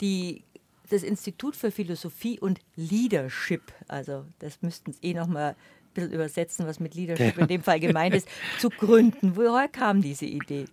die 0.00 0.44
das 0.90 1.02
Institut 1.02 1.56
für 1.56 1.70
Philosophie 1.70 2.40
und 2.40 2.60
Leadership, 2.76 3.72
also 3.88 4.24
das 4.38 4.62
müssten 4.62 4.92
Sie 4.92 5.00
eh 5.02 5.14
noch 5.14 5.26
mal 5.26 5.50
ein 5.50 5.56
bisschen 5.94 6.12
übersetzen, 6.12 6.66
was 6.66 6.80
mit 6.80 6.94
Leadership 6.94 7.36
in 7.38 7.46
dem 7.46 7.62
Fall 7.62 7.80
gemeint 7.80 8.14
ist, 8.14 8.28
zu 8.58 8.70
gründen. 8.70 9.36
Woher 9.36 9.68
kam 9.68 10.00
diese 10.00 10.24
Idee? 10.24 10.64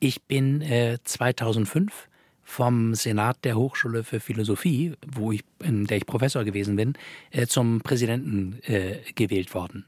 Ich 0.00 0.22
bin 0.24 0.62
äh, 0.62 0.98
2005 1.04 2.09
vom 2.50 2.96
Senat 2.96 3.44
der 3.44 3.56
Hochschule 3.56 4.02
für 4.02 4.18
Philosophie, 4.18 4.94
wo 5.06 5.30
ich, 5.30 5.44
in 5.60 5.86
der 5.86 5.98
ich 5.98 6.06
Professor 6.06 6.42
gewesen 6.42 6.74
bin, 6.74 6.94
äh, 7.30 7.46
zum 7.46 7.80
Präsidenten 7.80 8.58
äh, 8.64 8.98
gewählt 9.14 9.54
worden. 9.54 9.86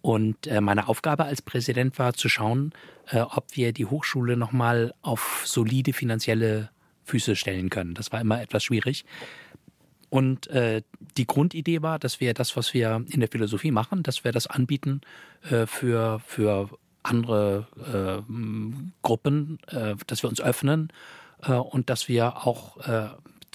Und 0.00 0.46
äh, 0.46 0.60
meine 0.60 0.86
Aufgabe 0.86 1.24
als 1.24 1.42
Präsident 1.42 1.98
war 1.98 2.14
zu 2.14 2.28
schauen, 2.28 2.72
ob 3.12 3.56
wir 3.56 3.72
die 3.72 3.86
Hochschule 3.86 4.36
nochmal 4.36 4.94
auf 5.02 5.42
solide 5.44 5.92
finanzielle 5.92 6.70
Füße 7.06 7.34
stellen 7.34 7.70
können. 7.70 7.94
Das 7.94 8.12
war 8.12 8.20
immer 8.20 8.40
etwas 8.40 8.62
schwierig. 8.62 9.04
Und 10.10 10.48
die 11.16 11.26
Grundidee 11.26 11.82
war, 11.82 11.98
dass 11.98 12.20
wir 12.20 12.34
das, 12.34 12.56
was 12.56 12.72
wir 12.72 13.04
in 13.08 13.18
der 13.18 13.28
Philosophie 13.28 13.72
machen, 13.72 14.04
dass 14.04 14.22
wir 14.22 14.30
das 14.30 14.46
anbieten 14.46 15.00
für, 15.42 16.20
für 16.24 16.70
andere 17.02 17.66
Gruppen, 19.02 19.58
dass 20.06 20.22
wir 20.22 20.30
uns 20.30 20.40
öffnen 20.40 20.92
äh, 21.42 21.52
und 21.52 21.90
dass 21.90 22.08
wir 22.08 22.46
auch 22.46 22.76
äh, 22.86 23.08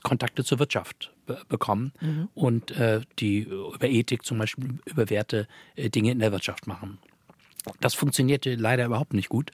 Kontakte 0.04 0.44
zur 0.44 0.60
Wirtschaft 0.60 1.12
bekommen 1.50 1.92
mhm. 2.00 2.30
und 2.36 2.72
äh, 2.72 3.02
die 3.18 3.40
über 3.40 3.88
Ethik 3.88 4.24
zum 4.24 4.38
Beispiel 4.38 4.78
über 4.86 5.10
Werte 5.10 5.48
Dinge 5.76 6.12
in 6.12 6.20
der 6.20 6.32
Wirtschaft 6.32 6.68
machen. 6.68 7.00
Das 7.80 7.96
funktionierte 7.96 8.54
leider 8.54 8.86
überhaupt 8.86 9.14
nicht 9.14 9.30
gut. 9.30 9.52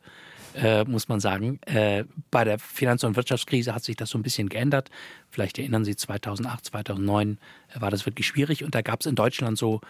Äh, 0.53 0.83
muss 0.83 1.07
man 1.07 1.19
sagen. 1.19 1.59
Äh, 1.65 2.03
bei 2.29 2.43
der 2.43 2.59
Finanz- 2.59 3.03
und 3.03 3.15
Wirtschaftskrise 3.15 3.73
hat 3.73 3.83
sich 3.83 3.95
das 3.95 4.09
so 4.09 4.17
ein 4.17 4.23
bisschen 4.23 4.49
geändert. 4.49 4.89
Vielleicht 5.29 5.57
erinnern 5.57 5.85
Sie, 5.85 5.95
2008, 5.95 6.65
2009 6.65 7.37
äh, 7.73 7.81
war 7.81 7.89
das 7.89 8.05
wirklich 8.05 8.27
schwierig 8.27 8.63
und 8.63 8.75
da 8.75 8.81
gab 8.81 8.99
es 8.99 9.05
in 9.05 9.15
Deutschland 9.15 9.57
so 9.57 9.81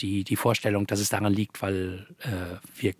die, 0.00 0.24
die 0.24 0.36
Vorstellung, 0.36 0.86
dass 0.86 0.98
es 0.98 1.10
daran 1.10 1.34
liegt, 1.34 1.60
weil 1.60 2.06
wir 2.74 2.94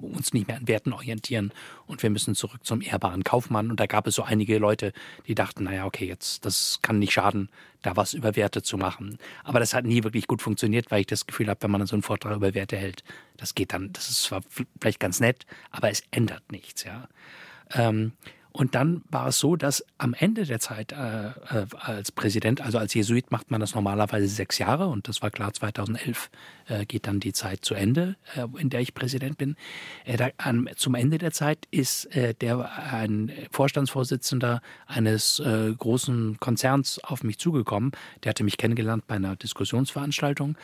uns 0.00 0.32
nicht 0.32 0.48
mehr 0.48 0.56
an 0.56 0.68
Werten 0.68 0.92
orientieren 0.92 1.52
und 1.86 2.02
wir 2.02 2.10
müssen 2.10 2.34
zurück 2.34 2.64
zum 2.64 2.80
ehrbaren 2.80 3.24
Kaufmann. 3.24 3.70
Und 3.70 3.80
da 3.80 3.86
gab 3.86 4.06
es 4.06 4.14
so 4.14 4.22
einige 4.22 4.58
Leute, 4.58 4.92
die 5.26 5.34
dachten, 5.34 5.64
naja, 5.64 5.86
okay, 5.86 6.06
jetzt, 6.06 6.44
das 6.44 6.80
kann 6.82 6.98
nicht 6.98 7.12
schaden, 7.12 7.48
da 7.82 7.96
was 7.96 8.14
über 8.14 8.36
Werte 8.36 8.62
zu 8.62 8.76
machen. 8.76 9.18
Aber 9.42 9.60
das 9.60 9.74
hat 9.74 9.84
nie 9.84 10.04
wirklich 10.04 10.26
gut 10.26 10.42
funktioniert, 10.42 10.90
weil 10.90 11.00
ich 11.00 11.06
das 11.06 11.26
Gefühl 11.26 11.48
habe, 11.48 11.62
wenn 11.62 11.70
man 11.70 11.86
so 11.86 11.96
einen 11.96 12.02
Vortrag 12.02 12.36
über 12.36 12.54
Werte 12.54 12.76
hält, 12.76 13.04
das 13.36 13.54
geht 13.54 13.72
dann, 13.72 13.92
das 13.92 14.08
ist 14.10 14.22
zwar 14.22 14.42
vielleicht 14.80 15.00
ganz 15.00 15.20
nett, 15.20 15.46
aber 15.70 15.90
es 15.90 16.02
ändert 16.10 16.50
nichts, 16.50 16.84
ja. 16.84 17.08
Ähm, 17.72 18.12
und 18.56 18.76
dann 18.76 19.02
war 19.10 19.26
es 19.26 19.40
so, 19.40 19.56
dass 19.56 19.84
am 19.98 20.14
Ende 20.14 20.44
der 20.44 20.60
Zeit 20.60 20.92
äh, 20.92 21.26
äh, 21.26 21.66
als 21.76 22.12
Präsident, 22.12 22.60
also 22.60 22.78
als 22.78 22.94
Jesuit 22.94 23.32
macht 23.32 23.50
man 23.50 23.60
das 23.60 23.74
normalerweise 23.74 24.28
sechs 24.28 24.58
Jahre 24.58 24.86
und 24.86 25.08
das 25.08 25.22
war 25.22 25.32
klar, 25.32 25.52
2011 25.52 26.30
äh, 26.68 26.86
geht 26.86 27.08
dann 27.08 27.18
die 27.18 27.32
Zeit 27.32 27.64
zu 27.64 27.74
Ende, 27.74 28.14
äh, 28.36 28.46
in 28.60 28.70
der 28.70 28.78
ich 28.78 28.94
Präsident 28.94 29.38
bin. 29.38 29.56
Äh, 30.04 30.18
da, 30.18 30.28
an, 30.36 30.70
zum 30.76 30.94
Ende 30.94 31.18
der 31.18 31.32
Zeit 31.32 31.66
ist 31.72 32.04
äh, 32.14 32.32
der 32.32 32.70
ein 32.92 33.32
Vorstandsvorsitzender 33.50 34.62
eines 34.86 35.42
großen 35.44 36.38
Konzerns 36.38 37.02
auf 37.02 37.24
mich 37.24 37.38
zugekommen. 37.38 37.90
Der 38.22 38.30
hatte 38.30 38.44
mich 38.44 38.56
kennengelernt 38.56 39.06
bei 39.08 39.16
einer 39.16 39.34
Diskussionsveranstaltung 39.34 40.56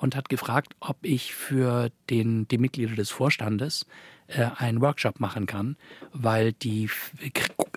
und 0.00 0.16
hat 0.16 0.28
gefragt, 0.28 0.74
ob 0.80 0.96
ich 1.02 1.34
für 1.34 1.90
den, 2.08 2.48
die 2.48 2.58
Mitglieder 2.58 2.94
des 2.94 3.10
Vorstandes 3.10 3.86
äh, 4.30 4.48
einen 4.56 4.80
Workshop 4.80 5.18
machen 5.18 5.46
kann, 5.46 5.76
weil 6.12 6.52
die 6.52 6.88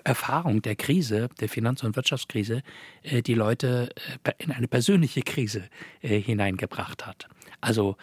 Erfahrung 0.04 0.62
der 0.62 0.76
Krise, 0.76 1.28
der 1.40 1.48
Finanz- 1.48 1.82
und 1.82 1.96
Wirtschaftskrise, 1.96 2.62
äh, 3.02 3.22
die 3.22 3.34
Leute 3.34 3.90
äh, 4.22 4.32
in 4.38 4.52
eine 4.52 4.68
persönliche 4.68 5.22
Krise 5.22 5.64
hineingebracht 6.00 7.06
hat. 7.06 7.28
Also, 7.60 7.96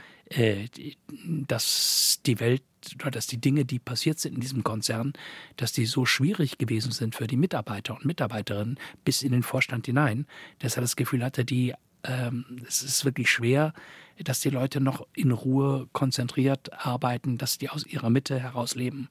dass 1.47 2.19
die 2.25 2.39
Welt 2.39 2.63
dass 3.11 3.27
die 3.27 3.39
Dinge, 3.39 3.63
die 3.63 3.77
passiert 3.77 4.19
sind 4.19 4.33
in 4.33 4.41
diesem 4.41 4.63
Konzern, 4.63 5.13
dass 5.55 5.71
die 5.71 5.85
so 5.85 6.05
schwierig 6.05 6.57
gewesen 6.57 6.91
sind 6.91 7.13
für 7.13 7.27
die 7.27 7.37
Mitarbeiter 7.37 7.93
und 7.93 8.05
Mitarbeiterinnen 8.05 8.79
bis 9.05 9.21
in 9.21 9.33
den 9.33 9.43
Vorstand 9.43 9.85
hinein, 9.85 10.25
dass 10.59 10.77
er 10.77 10.81
das 10.81 10.95
Gefühl 10.95 11.23
hatte, 11.23 11.45
die 11.45 11.75
ähm, 12.03 12.61
es 12.67 12.83
ist 12.83 13.05
wirklich 13.05 13.29
schwer, 13.29 13.73
dass 14.17 14.39
die 14.39 14.49
Leute 14.49 14.81
noch 14.81 15.07
in 15.13 15.31
Ruhe 15.31 15.87
konzentriert 15.93 16.71
arbeiten, 16.85 17.37
dass 17.37 17.57
die 17.57 17.69
aus 17.69 17.85
ihrer 17.85 18.09
Mitte 18.09 18.39
heraus 18.39 18.75
leben, 18.75 19.09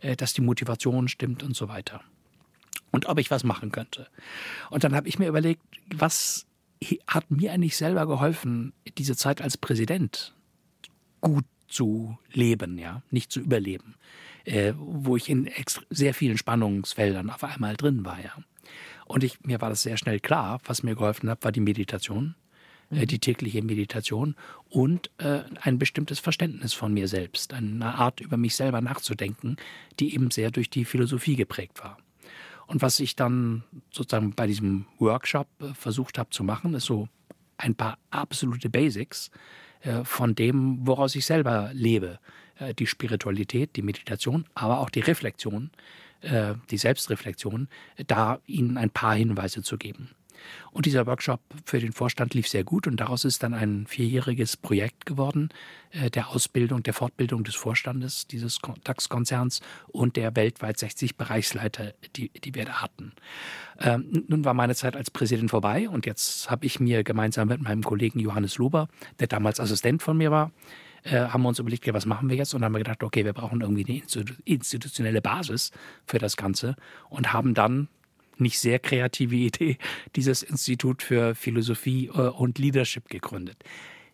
äh, 0.00 0.16
dass 0.16 0.32
die 0.32 0.40
Motivation 0.40 1.08
stimmt 1.08 1.42
und 1.42 1.56
so 1.56 1.68
weiter. 1.68 2.02
Und 2.90 3.06
ob 3.06 3.18
ich 3.18 3.30
was 3.30 3.44
machen 3.44 3.72
könnte. 3.72 4.08
Und 4.70 4.84
dann 4.84 4.94
habe 4.94 5.08
ich 5.08 5.18
mir 5.18 5.28
überlegt, 5.28 5.62
was 5.94 6.46
hat 7.06 7.30
mir 7.30 7.52
eigentlich 7.52 7.76
selber 7.76 8.06
geholfen, 8.06 8.72
diese 8.98 9.16
Zeit 9.16 9.40
als 9.40 9.56
Präsident 9.56 10.34
gut 11.20 11.44
zu 11.68 12.18
leben, 12.32 12.76
ja, 12.76 13.02
nicht 13.10 13.32
zu 13.32 13.40
überleben, 13.40 13.94
äh, 14.44 14.74
wo 14.76 15.16
ich 15.16 15.30
in 15.30 15.48
sehr 15.90 16.12
vielen 16.12 16.36
Spannungsfeldern 16.36 17.30
auf 17.30 17.44
einmal 17.44 17.76
drin 17.76 18.04
war, 18.04 18.20
ja. 18.22 18.34
Und 19.06 19.24
ich, 19.24 19.40
mir 19.42 19.60
war 19.60 19.70
das 19.70 19.82
sehr 19.82 19.96
schnell 19.96 20.20
klar, 20.20 20.60
was 20.64 20.82
mir 20.82 20.94
geholfen 20.94 21.28
hat, 21.30 21.44
war 21.44 21.52
die 21.52 21.60
Meditation, 21.60 22.34
äh, 22.90 23.02
mhm. 23.02 23.06
die 23.06 23.18
tägliche 23.18 23.62
Meditation 23.62 24.36
und 24.68 25.10
äh, 25.18 25.40
ein 25.60 25.78
bestimmtes 25.78 26.18
Verständnis 26.18 26.72
von 26.72 26.92
mir 26.92 27.08
selbst, 27.08 27.52
eine 27.52 27.94
Art 27.94 28.20
über 28.20 28.36
mich 28.36 28.56
selber 28.56 28.80
nachzudenken, 28.80 29.56
die 29.98 30.14
eben 30.14 30.30
sehr 30.30 30.50
durch 30.50 30.70
die 30.70 30.84
Philosophie 30.84 31.36
geprägt 31.36 31.82
war. 31.82 31.98
Und 32.66 32.80
was 32.80 33.00
ich 33.00 33.16
dann 33.16 33.64
sozusagen 33.90 34.32
bei 34.34 34.46
diesem 34.46 34.86
Workshop 34.98 35.48
äh, 35.60 35.74
versucht 35.74 36.18
habe 36.18 36.30
zu 36.30 36.44
machen, 36.44 36.74
ist 36.74 36.86
so 36.86 37.08
ein 37.58 37.74
paar 37.74 37.98
absolute 38.10 38.68
Basics 38.68 39.30
äh, 39.82 40.04
von 40.04 40.34
dem, 40.34 40.86
woraus 40.86 41.14
ich 41.16 41.26
selber 41.26 41.70
lebe. 41.72 42.18
Die 42.78 42.86
Spiritualität, 42.86 43.74
die 43.74 43.82
Meditation, 43.82 44.44
aber 44.54 44.80
auch 44.80 44.90
die 44.90 45.00
Reflexion 45.00 45.70
äh, 46.22 46.54
die 46.70 46.78
Selbstreflexion, 46.78 47.68
da 48.06 48.38
ihnen 48.46 48.76
ein 48.78 48.90
paar 48.90 49.14
Hinweise 49.14 49.62
zu 49.62 49.78
geben. 49.78 50.10
Und 50.70 50.86
dieser 50.86 51.06
Workshop 51.06 51.40
für 51.64 51.78
den 51.78 51.92
Vorstand 51.92 52.34
lief 52.34 52.48
sehr 52.48 52.64
gut 52.64 52.86
und 52.86 52.98
daraus 52.98 53.24
ist 53.24 53.42
dann 53.42 53.54
ein 53.54 53.86
vierjähriges 53.86 54.56
Projekt 54.56 55.06
geworden, 55.06 55.50
äh, 55.90 56.10
der 56.10 56.30
Ausbildung, 56.30 56.82
der 56.82 56.94
Fortbildung 56.94 57.44
des 57.44 57.54
Vorstandes 57.54 58.26
dieses 58.26 58.58
DAX-Konzerns 58.84 59.60
und 59.88 60.16
der 60.16 60.34
weltweit 60.36 60.78
60 60.78 61.16
Bereichsleiter, 61.16 61.94
die, 62.16 62.30
die 62.30 62.54
wir 62.54 62.64
da 62.64 62.82
hatten. 62.82 63.12
Ähm, 63.78 64.24
nun 64.28 64.44
war 64.44 64.54
meine 64.54 64.74
Zeit 64.74 64.96
als 64.96 65.10
Präsident 65.10 65.50
vorbei 65.50 65.88
und 65.88 66.06
jetzt 66.06 66.50
habe 66.50 66.66
ich 66.66 66.80
mir 66.80 67.04
gemeinsam 67.04 67.48
mit 67.48 67.60
meinem 67.60 67.82
Kollegen 67.82 68.18
Johannes 68.18 68.58
Lober, 68.58 68.88
der 69.20 69.26
damals 69.26 69.60
Assistent 69.60 70.02
von 70.02 70.16
mir 70.16 70.30
war, 70.30 70.52
äh, 71.04 71.18
haben 71.18 71.42
wir 71.42 71.48
uns 71.48 71.58
überlegt, 71.58 71.86
ja, 71.86 71.94
was 71.94 72.06
machen 72.06 72.28
wir 72.28 72.36
jetzt? 72.36 72.54
Und 72.54 72.64
haben 72.64 72.72
wir 72.72 72.78
gedacht, 72.78 73.02
okay, 73.02 73.24
wir 73.24 73.32
brauchen 73.32 73.60
irgendwie 73.60 73.84
eine 73.86 74.34
institutionelle 74.44 75.20
Basis 75.20 75.70
für 76.06 76.18
das 76.18 76.36
Ganze 76.36 76.76
und 77.08 77.32
haben 77.32 77.54
dann 77.54 77.88
nicht 78.38 78.58
sehr 78.58 78.78
kreative 78.78 79.36
Idee, 79.36 79.78
dieses 80.16 80.42
Institut 80.42 81.02
für 81.02 81.34
Philosophie 81.34 82.06
äh, 82.06 82.28
und 82.28 82.58
Leadership 82.58 83.08
gegründet. 83.08 83.56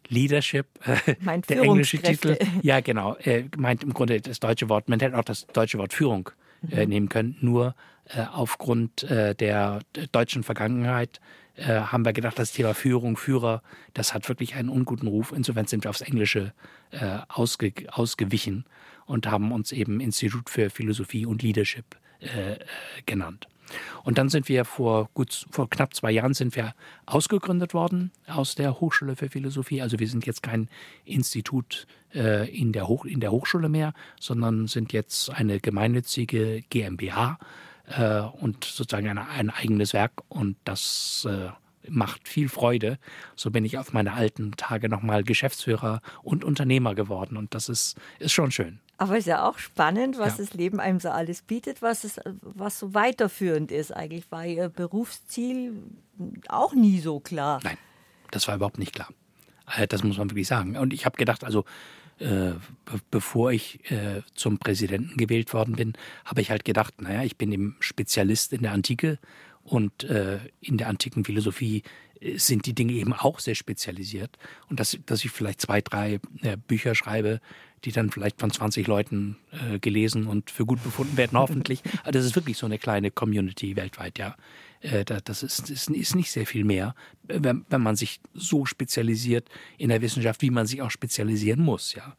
Leadership, 0.09 0.67
äh, 0.87 1.15
der 1.49 1.63
englische. 1.63 1.99
Titel. 1.99 2.39
Ja, 2.63 2.81
genau. 2.81 3.17
Äh, 3.17 3.45
meint 3.57 3.83
im 3.83 3.93
Grunde 3.93 4.21
das 4.21 4.41
deutsche 4.41 4.69
Wort, 4.69 4.89
man 4.89 5.01
hätte 5.01 5.19
auch 5.19 5.25
das 5.25 5.47
deutsche 5.49 5.79
Wort 5.79 5.93
Führung 5.93 6.31
äh, 6.71 6.87
nehmen 6.87 7.09
können. 7.09 7.37
Nur 7.41 7.75
äh, 8.07 8.23
aufgrund 8.33 9.03
äh, 9.03 9.35
der 9.35 9.81
deutschen 10.13 10.43
Vergangenheit 10.43 11.21
äh, 11.59 11.81
haben 11.81 12.05
wir 12.05 12.13
gedacht, 12.13 12.39
das 12.39 12.53
Thema 12.53 12.73
Führung, 12.73 13.17
Führer, 13.17 13.63
das 13.93 14.15
hat 14.15 14.29
wirklich 14.29 14.55
einen 14.55 14.69
unguten 14.69 15.09
Ruf. 15.09 15.33
Insofern 15.33 15.67
sind 15.67 15.85
wir 15.85 15.91
aufs 15.91 16.01
Englische 16.01 16.53
äh, 16.93 17.19
ausge, 17.29 17.73
ausgewichen 17.91 18.65
und 19.07 19.27
haben 19.27 19.51
uns 19.53 19.73
eben 19.73 20.01
Institut 20.01 20.51
für 20.51 20.71
Philosophie 20.71 21.27
und 21.27 21.43
Leadership 21.43 21.97
äh, 22.21 22.53
äh, 22.53 22.59
genannt. 23.07 23.49
Und 24.03 24.17
dann 24.17 24.29
sind 24.29 24.49
wir 24.49 24.65
vor 24.65 25.11
gut 25.13 25.47
vor 25.51 25.69
knapp 25.69 25.95
zwei 25.95 26.11
Jahren 26.11 26.33
sind 26.33 26.57
wir 26.57 26.75
ausgegründet 27.05 27.75
worden 27.75 28.13
aus 28.27 28.55
der 28.55 28.81
Hochschule 28.81 29.15
für 29.15 29.29
Philosophie. 29.29 29.83
Also 29.83 29.99
wir 29.99 30.09
sind 30.09 30.27
jetzt 30.27 30.43
kein 30.43 30.69
Institut 31.05 31.87
äh, 32.15 32.49
in, 32.49 32.73
der 32.73 32.89
Hoch, 32.89 33.05
in 33.05 33.21
der 33.21 33.31
Hochschule 33.31 33.69
mehr, 33.69 33.93
sondern 34.19 34.69
sind 34.69 34.93
jetzt 34.95 35.31
eine 35.31 35.61
gemeinnützige 35.61 36.63
GmbH 36.71 37.39
äh, 37.97 38.21
und 38.21 38.65
sozusagen 38.65 39.09
ein, 39.09 39.19
ein 39.19 39.51
eigenes 39.51 39.93
Werk. 39.93 40.13
Und 40.29 40.57
das 40.65 41.27
äh, 41.29 41.49
macht 41.89 42.29
viel 42.29 42.49
Freude. 42.49 42.99
So 43.37 43.51
bin 43.51 43.65
ich 43.65 43.79
auf 43.79 43.93
meine 43.93 44.13
alten 44.13 44.53
Tage 44.53 44.89
nochmal 44.89 45.25
Geschäftsführer 45.25 46.01
und 46.23 46.45
Unternehmer 46.45 46.95
geworden. 46.95 47.37
Und 47.37 47.55
das 47.55 47.69
ist, 47.69 47.97
ist 48.19 48.33
schon 48.33 48.51
schön. 48.51 48.81
Aber 49.01 49.13
es 49.13 49.21
ist 49.21 49.27
ja 49.27 49.49
auch 49.49 49.59
spannend, 49.59 50.19
was 50.19 50.39
Ja. 50.39 50.45
das 50.45 50.55
Leben 50.55 50.81
einem 50.81 50.99
so 51.01 51.09
alles 51.11 51.43
bietet, 51.43 51.83
was, 51.83 52.03
es, 52.05 52.19
was 52.43 52.81
so 52.81 52.95
weiterführend 52.95 53.71
ist. 53.71 53.93
Eigentlich 53.93 54.31
war 54.33 54.45
Ihr 54.45 54.69
Berufsziel 54.69 55.73
auch 56.49 56.75
nie 56.75 56.99
so 56.99 57.21
klar. 57.21 57.61
Nein, 57.63 57.79
das 58.33 58.49
war 58.49 58.57
überhaupt 58.57 58.79
nicht 58.79 58.95
klar. 58.95 59.09
Äh, 59.77 59.87
Das 59.87 60.03
muss 60.03 60.19
man 60.19 60.31
wirklich 60.31 60.49
sagen. 60.49 60.77
Und 60.77 60.93
ich 60.93 61.07
habe 61.07 61.17
gedacht, 61.17 61.45
also 61.45 61.65
äh, 62.21 62.53
be 62.85 63.01
bevor 63.11 63.53
ich 63.53 63.91
äh, 63.91 64.23
zum 64.35 64.59
Präsidenten 64.59 65.17
gewählt 65.17 65.53
worden 65.53 65.77
bin, 65.77 65.93
habe 66.25 66.41
ich 66.41 66.51
halt 66.51 66.65
gedacht, 66.65 67.01
naja, 67.01 67.23
ich 67.23 67.37
bin 67.37 67.53
eben 67.53 67.77
Spezialist 67.81 68.53
in 68.53 68.63
der 68.63 68.73
Antike 68.73 69.19
und 69.63 70.05
äh, 70.05 70.39
in 70.61 70.79
der 70.79 70.89
antiken 70.89 71.25
Philosophie 71.25 71.83
äh, 72.21 72.39
sind 72.39 72.67
die 72.67 72.75
Dinge 72.75 72.93
eben 72.95 73.13
auch 73.13 73.39
sehr 73.39 73.55
spezialisiert. 73.55 74.39
Und 74.69 74.81
dass, 74.81 74.99
dass 75.07 75.25
ich 75.25 75.31
vielleicht 75.31 75.61
zwei, 75.61 75.81
drei 75.81 76.21
äh, 76.43 76.57
Bücher 76.57 76.95
schreibe, 76.95 77.41
die 77.85 77.93
dann 77.93 78.11
vielleicht 78.11 78.41
von 78.41 78.51
20 78.51 78.87
Leuten 78.87 79.37
äh, 79.53 79.79
gelesen 79.79 80.27
und 80.27 80.51
für 80.51 80.67
gut 80.67 80.83
befunden 80.83 81.17
werden, 81.17 81.39
hoffentlich. 81.39 81.83
Aber 82.03 82.13
das 82.13 82.25
ist 82.25 82.35
wirklich 82.35 82.57
so 82.57 82.67
eine 82.67 82.79
kleine 82.79 83.11
Community 83.11 83.77
weltweit, 83.77 84.19
ja. 84.19 84.35
Äh, 84.81 85.05
da- 85.05 85.21
das 85.21 85.43
ist, 85.43 85.71
ist, 85.71 85.91
ist 85.91 86.15
nicht 86.15 86.31
sehr 86.31 86.47
viel 86.47 86.65
mehr, 86.65 86.95
wenn, 87.25 87.65
wenn 87.69 87.83
man 87.83 87.97
sich 87.97 88.21
so 88.35 88.65
spezialisiert 88.65 89.49
in 89.77 89.89
der 89.89 90.03
Wissenschaft, 90.03 90.43
wie 90.43 90.51
man 90.51 90.67
sich 90.67 90.83
auch 90.83 90.91
spezialisieren 90.91 91.61
muss, 91.61 91.95
ja. 91.95 92.15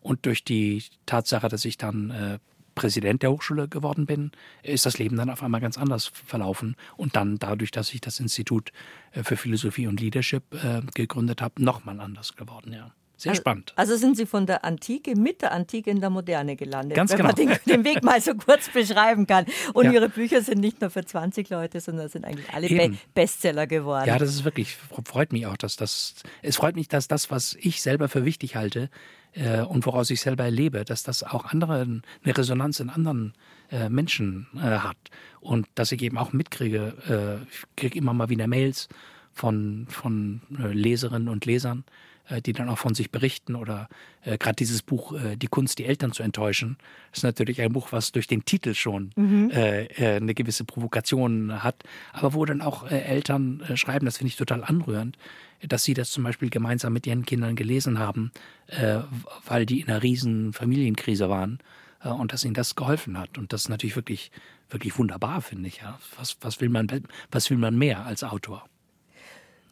Und 0.00 0.24
durch 0.24 0.44
die 0.44 0.82
Tatsache, 1.04 1.48
dass 1.48 1.64
ich 1.66 1.76
dann 1.76 2.10
äh, 2.10 2.38
Präsident 2.74 3.22
der 3.22 3.30
Hochschule 3.32 3.68
geworden 3.68 4.06
bin, 4.06 4.30
ist 4.62 4.86
das 4.86 4.98
Leben 4.98 5.16
dann 5.16 5.28
auf 5.28 5.42
einmal 5.42 5.60
ganz 5.60 5.76
anders 5.76 6.06
verlaufen. 6.06 6.76
Und 6.96 7.16
dann 7.16 7.38
dadurch, 7.38 7.70
dass 7.70 7.92
ich 7.92 8.00
das 8.00 8.18
Institut 8.20 8.72
äh, 9.12 9.22
für 9.22 9.36
Philosophie 9.36 9.86
und 9.86 10.00
Leadership 10.00 10.42
äh, 10.54 10.80
gegründet 10.94 11.42
habe, 11.42 11.62
nochmal 11.62 12.00
anders 12.00 12.34
geworden, 12.34 12.72
ja. 12.72 12.94
Sehr 13.20 13.34
spannend. 13.34 13.72
Also 13.76 13.96
sind 13.96 14.16
Sie 14.16 14.24
von 14.24 14.46
der 14.46 14.64
Antike 14.64 15.14
mit 15.14 15.42
der 15.42 15.52
Antike 15.52 15.90
in 15.90 16.00
der 16.00 16.08
Moderne 16.08 16.56
gelandet, 16.56 16.96
Ganz 16.96 17.12
wenn 17.12 17.22
man 17.22 17.34
genau. 17.34 17.54
den, 17.66 17.74
den 17.74 17.84
Weg 17.84 18.02
mal 18.02 18.20
so 18.20 18.34
kurz 18.34 18.70
beschreiben 18.70 19.26
kann. 19.26 19.44
Und 19.74 19.84
Ja. 19.84 19.92
Ihre 19.92 20.08
Bücher 20.08 20.40
sind 20.40 20.60
nicht 20.60 20.80
nur 20.80 20.88
für 20.88 21.04
20 21.04 21.50
Leute, 21.50 21.80
sondern 21.80 22.08
sind 22.08 22.24
eigentlich 22.24 22.48
alle 22.52 22.68
Be. 22.68 22.96
Bestseller 23.14 23.66
geworden. 23.66 24.08
Ja, 24.08 24.18
das 24.18 24.30
ist 24.30 24.44
wirklich, 24.44 24.76
freut 25.04 25.32
mich 25.32 25.46
auch, 25.46 25.58
dass 25.58 25.76
das, 25.76 26.14
es 26.40 26.56
freut 26.56 26.76
mich, 26.76 26.88
dass 26.88 27.08
das, 27.08 27.30
was 27.30 27.56
ich 27.60 27.82
selber 27.82 28.08
für 28.08 28.24
wichtig 28.24 28.56
halte 28.56 28.88
äh, 29.32 29.60
und 29.60 29.84
woraus 29.84 30.10
ich 30.10 30.20
selber 30.20 30.44
erlebe, 30.44 30.84
dass 30.84 31.02
das 31.02 31.22
auch 31.22 31.44
andere, 31.44 31.80
eine 31.82 32.36
Resonanz 32.38 32.80
in 32.80 32.88
anderen 32.88 33.34
äh, 33.70 33.88
Menschen 33.88 34.46
äh, 34.56 34.60
hat. 34.60 34.96
Und 35.40 35.66
dass 35.74 35.92
ich 35.92 36.00
eben 36.02 36.16
auch 36.16 36.32
mitkriege, 36.32 36.94
äh, 37.06 37.44
ich 37.50 37.64
kriege 37.76 37.98
immer 37.98 38.14
mal 38.14 38.30
wieder 38.30 38.46
Mails 38.46 38.88
von, 39.32 39.86
von 39.88 40.40
äh, 40.58 40.68
Leserinnen 40.68 41.28
und 41.28 41.44
Lesern, 41.44 41.84
die 42.40 42.52
dann 42.52 42.68
auch 42.68 42.78
von 42.78 42.94
sich 42.94 43.10
berichten 43.10 43.54
oder 43.54 43.88
äh, 44.22 44.38
gerade 44.38 44.56
dieses 44.56 44.82
Buch 44.82 45.12
äh, 45.12 45.36
Die 45.36 45.48
Kunst, 45.48 45.78
die 45.78 45.84
Eltern 45.84 46.12
zu 46.12 46.22
enttäuschen, 46.22 46.76
ist 47.12 47.24
natürlich 47.24 47.60
ein 47.60 47.72
Buch, 47.72 47.88
was 47.90 48.12
durch 48.12 48.26
den 48.26 48.44
Titel 48.44 48.74
schon 48.74 49.10
äh, 49.50 49.86
äh, 49.86 50.16
eine 50.16 50.34
gewisse 50.34 50.64
Provokation 50.64 51.62
hat, 51.62 51.82
aber 52.12 52.34
wo 52.34 52.44
dann 52.44 52.60
auch 52.60 52.90
äh, 52.90 53.00
Eltern 53.00 53.62
äh, 53.68 53.76
schreiben, 53.76 54.06
das 54.06 54.18
finde 54.18 54.28
ich 54.28 54.36
total 54.36 54.64
anrührend, 54.64 55.16
dass 55.66 55.84
sie 55.84 55.94
das 55.94 56.10
zum 56.10 56.24
Beispiel 56.24 56.50
gemeinsam 56.50 56.92
mit 56.92 57.06
ihren 57.06 57.24
Kindern 57.24 57.56
gelesen 57.56 57.98
haben, 57.98 58.32
äh, 58.68 58.98
weil 59.46 59.66
die 59.66 59.80
in 59.80 59.88
einer 59.88 60.02
riesen 60.02 60.52
Familienkrise 60.52 61.28
waren 61.28 61.58
äh, 62.02 62.08
und 62.08 62.32
dass 62.32 62.44
ihnen 62.44 62.54
das 62.54 62.76
geholfen 62.76 63.18
hat. 63.18 63.38
Und 63.38 63.52
das 63.52 63.62
ist 63.62 63.68
natürlich 63.68 63.96
wirklich, 63.96 64.30
wirklich 64.68 64.98
wunderbar, 64.98 65.42
finde 65.42 65.68
ich. 65.68 65.78
Ja. 65.78 65.98
Was, 66.16 66.36
was, 66.40 66.60
will 66.60 66.68
man, 66.68 66.88
was 67.30 67.50
will 67.50 67.58
man 67.58 67.76
mehr 67.76 68.06
als 68.06 68.24
Autor? 68.24 68.64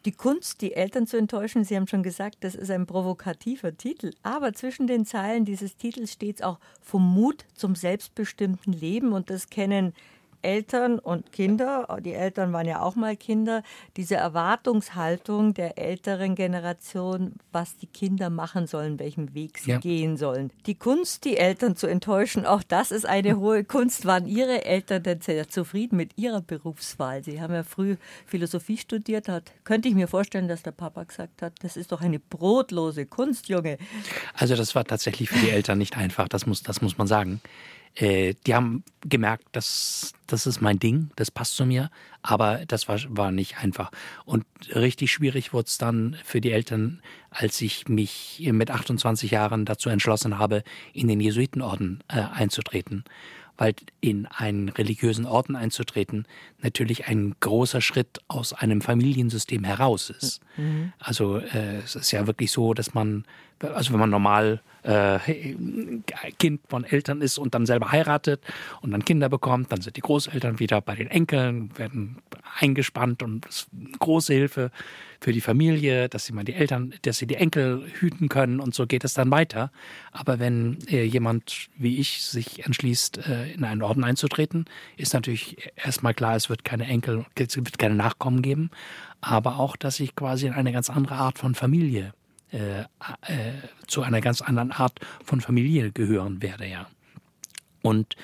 Die 0.05 0.13
Kunst, 0.13 0.61
die 0.61 0.73
Eltern 0.75 1.07
zu 1.07 1.17
enttäuschen, 1.17 1.65
Sie 1.65 1.75
haben 1.75 1.87
schon 1.87 2.03
gesagt, 2.03 2.37
das 2.41 2.55
ist 2.55 2.71
ein 2.71 2.85
provokativer 2.85 3.75
Titel. 3.75 4.11
Aber 4.23 4.53
zwischen 4.53 4.87
den 4.87 5.05
Zeilen 5.05 5.43
dieses 5.43 5.75
Titels 5.75 6.13
steht 6.13 6.37
es 6.37 6.41
auch 6.41 6.59
vom 6.81 7.03
Mut 7.03 7.45
zum 7.53 7.75
selbstbestimmten 7.75 8.71
Leben. 8.71 9.11
Und 9.11 9.29
das 9.29 9.49
kennen 9.49 9.93
Eltern 10.41 10.99
und 10.99 11.31
Kinder. 11.31 11.87
Die 12.03 12.13
Eltern 12.13 12.53
waren 12.53 12.65
ja 12.67 12.81
auch 12.81 12.95
mal 12.95 13.15
Kinder. 13.17 13.63
Diese 13.97 14.15
Erwartungshaltung 14.15 15.53
der 15.53 15.77
älteren 15.77 16.35
Generation, 16.35 17.33
was 17.51 17.77
die 17.77 17.87
Kinder 17.87 18.29
machen 18.29 18.67
sollen, 18.67 18.99
welchen 18.99 19.33
Weg 19.33 19.57
sie 19.57 19.71
Ja. 19.71 19.77
gehen 19.79 20.17
sollen. 20.17 20.51
Die 20.65 20.75
Kunst, 20.75 21.25
die 21.25 21.37
Eltern 21.37 21.75
zu 21.75 21.87
enttäuschen, 21.87 22.45
auch 22.45 22.63
das 22.63 22.91
ist 22.91 23.05
eine 23.05 23.37
hohe 23.37 23.63
Kunst. 23.63 24.05
Waren 24.05 24.27
Ihre 24.27 24.65
Eltern 24.65 25.03
denn 25.03 25.21
sehr 25.21 25.49
zufrieden 25.49 25.97
mit 25.97 26.17
Ihrer 26.17 26.41
Berufswahl? 26.41 27.23
Sie 27.23 27.41
haben 27.41 27.53
ja 27.53 27.63
früh 27.63 27.95
Philosophie 28.25 28.77
studiert. 28.77 29.27
Hat, 29.27 29.51
könnte 29.63 29.87
ich 29.89 29.95
mir 29.95 30.07
vorstellen, 30.07 30.47
dass 30.47 30.63
der 30.63 30.71
Papa 30.71 31.03
gesagt 31.03 31.41
hat, 31.41 31.53
das 31.61 31.77
ist 31.77 31.91
doch 31.91 32.01
eine 32.01 32.19
brotlose 32.19 33.05
Kunst, 33.05 33.49
Junge. 33.49 33.77
Also 34.33 34.55
das 34.55 34.75
war 34.75 34.85
tatsächlich 34.85 35.29
für 35.29 35.39
die 35.39 35.49
Eltern 35.49 35.77
nicht 35.77 35.97
einfach, 35.97 36.27
das 36.27 36.45
muss, 36.45 36.63
das 36.63 36.81
muss 36.81 36.97
man 36.97 37.07
sagen. 37.07 37.41
Äh, 37.95 38.35
die 38.45 38.55
haben 38.55 38.83
gemerkt, 39.01 39.45
dass 39.51 40.13
das 40.27 40.45
ist 40.45 40.61
mein 40.61 40.79
Ding, 40.79 41.11
das 41.15 41.31
passt 41.31 41.55
zu 41.55 41.65
mir, 41.65 41.89
aber 42.21 42.65
das 42.67 42.87
war, 42.87 42.99
war 43.09 43.31
nicht 43.31 43.57
einfach. 43.57 43.91
Und 44.25 44.45
richtig 44.73 45.11
schwierig 45.11 45.53
wurde 45.53 45.67
es 45.67 45.77
dann 45.77 46.15
für 46.23 46.41
die 46.41 46.51
Eltern, 46.51 47.01
als 47.29 47.61
ich 47.61 47.87
mich 47.87 48.47
mit 48.51 48.71
28 48.71 49.31
Jahren 49.31 49.65
dazu 49.65 49.89
entschlossen 49.89 50.37
habe, 50.37 50.63
in 50.93 51.07
den 51.07 51.19
Jesuitenorden 51.19 52.03
äh, 52.07 52.21
einzutreten. 52.21 53.03
Weil 53.57 53.73
in 53.99 54.25
einen 54.25 54.69
religiösen 54.69 55.25
Orden 55.25 55.57
einzutreten 55.57 56.25
natürlich 56.61 57.07
ein 57.07 57.35
großer 57.41 57.81
Schritt 57.81 58.19
aus 58.29 58.53
einem 58.53 58.79
Familiensystem 58.79 59.65
heraus 59.65 60.09
ist. 60.09 60.39
Also 60.97 61.39
äh, 61.39 61.79
es 61.83 61.95
ist 61.95 62.11
ja 62.11 62.25
wirklich 62.25 62.51
so, 62.53 62.73
dass 62.73 62.93
man, 62.93 63.25
also 63.61 63.93
wenn 63.93 63.99
man 63.99 64.09
normal 64.09 64.61
äh, 64.83 65.19
Kind 66.37 66.61
von 66.67 66.83
Eltern 66.83 67.21
ist 67.21 67.37
und 67.37 67.53
dann 67.53 67.65
selber 67.65 67.91
heiratet 67.91 68.41
und 68.81 68.91
dann 68.91 69.03
Kinder 69.03 69.29
bekommt, 69.29 69.71
dann 69.71 69.81
sind 69.81 69.97
die 69.97 70.01
Großeltern 70.01 70.59
wieder 70.59 70.81
bei 70.81 70.95
den 70.95 71.07
Enkeln, 71.07 71.77
werden 71.77 72.17
eingespannt 72.59 73.21
und 73.23 73.45
das 73.45 73.55
ist 73.55 73.67
eine 73.73 73.97
große 73.97 74.33
Hilfe 74.33 74.71
für 75.21 75.33
die 75.33 75.41
Familie, 75.41 76.07
dass 76.07 76.25
sie 76.25 76.33
mal 76.33 76.45
die 76.45 76.53
Eltern, 76.53 76.93
dass 77.01 77.17
sie 77.17 77.27
die 77.27 77.35
Enkel 77.35 77.83
hüten 77.99 78.29
können 78.29 78.59
und 78.59 78.73
so 78.73 78.87
geht 78.87 79.03
es 79.03 79.13
dann 79.13 79.31
weiter. 79.31 79.71
Aber 80.11 80.39
wenn 80.39 80.77
äh, 80.87 81.03
jemand 81.03 81.67
wie 81.77 81.97
ich 81.97 82.23
sich 82.23 82.65
entschließt, 82.65 83.27
äh, 83.27 83.51
in 83.51 83.65
einen 83.65 83.81
Orden 83.81 84.03
einzutreten, 84.03 84.65
ist 84.95 85.13
natürlich 85.13 85.57
erstmal 85.75 86.13
klar, 86.13 86.35
es 86.35 86.49
wird 86.49 86.63
keine 86.63 86.85
Enkel, 86.85 87.25
es 87.35 87.57
wird 87.57 87.77
keine 87.77 87.95
Nachkommen 87.95 88.41
geben, 88.41 88.69
aber 89.19 89.59
auch, 89.59 89.75
dass 89.75 89.99
ich 89.99 90.15
quasi 90.15 90.47
in 90.47 90.53
eine 90.53 90.71
ganz 90.71 90.89
andere 90.89 91.15
Art 91.15 91.37
von 91.37 91.53
Familie 91.53 92.13
äh, 92.51 92.81
äh, 92.81 92.85
zu 93.87 94.01
einer 94.01 94.21
ganz 94.21 94.41
anderen 94.41 94.71
Art 94.71 94.99
von 95.23 95.41
Familie 95.41 95.91
gehören 95.91 96.41
werde, 96.41 96.67
ja. 96.67 96.87
Und 97.81 98.15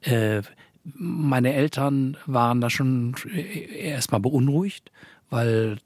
äh, 0.00 0.42
meine 0.84 1.52
Eltern 1.54 2.16
waren 2.26 2.60
da 2.60 2.70
schon 2.70 3.14
erstmal 3.76 4.20
beunruhigt, 4.20 4.90
weil 5.30 5.78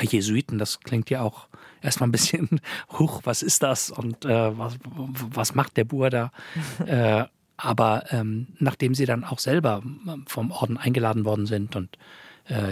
Jesuiten, 0.00 0.58
das 0.58 0.80
klingt 0.80 1.10
ja 1.10 1.22
auch 1.22 1.48
erstmal 1.82 2.08
ein 2.08 2.12
bisschen, 2.12 2.60
huch, 2.98 3.20
was 3.24 3.42
ist 3.42 3.62
das 3.62 3.90
und 3.90 4.24
äh, 4.24 4.58
was, 4.58 4.78
was 4.84 5.54
macht 5.54 5.76
der 5.76 5.84
Bur 5.84 6.10
da? 6.10 6.30
äh, 6.86 7.24
aber 7.56 8.04
ähm, 8.10 8.48
nachdem 8.58 8.94
sie 8.94 9.04
dann 9.04 9.24
auch 9.24 9.40
selber 9.40 9.82
vom 10.26 10.52
Orden 10.52 10.76
eingeladen 10.76 11.24
worden 11.24 11.46
sind 11.46 11.74
und 11.74 11.96
äh, 11.96 11.98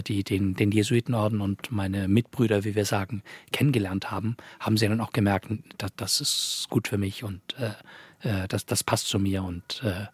die 0.06 0.24
den, 0.24 0.54
den 0.54 0.70
Jesuitenorden 0.70 1.40
und 1.40 1.70
meine 1.70 2.08
Mitbrüder, 2.08 2.64
wie 2.64 2.74
wir 2.74 2.84
sagen, 2.84 3.22
kennengelernt 3.52 4.10
haben, 4.10 4.36
haben 4.58 4.76
sie 4.76 4.88
dann 4.88 5.00
auch 5.00 5.12
gemerkt, 5.12 5.48
dass, 5.78 5.92
das 5.96 6.20
ist 6.20 6.66
gut 6.70 6.88
für 6.88 6.98
mich 6.98 7.24
und 7.24 7.40
äh, 7.58 7.72
äh, 8.26 8.48
das, 8.48 8.66
das 8.66 8.84
passt 8.84 9.08
zu 9.08 9.18
mir 9.18 9.42
und 9.42 9.82
äh, 9.84 10.06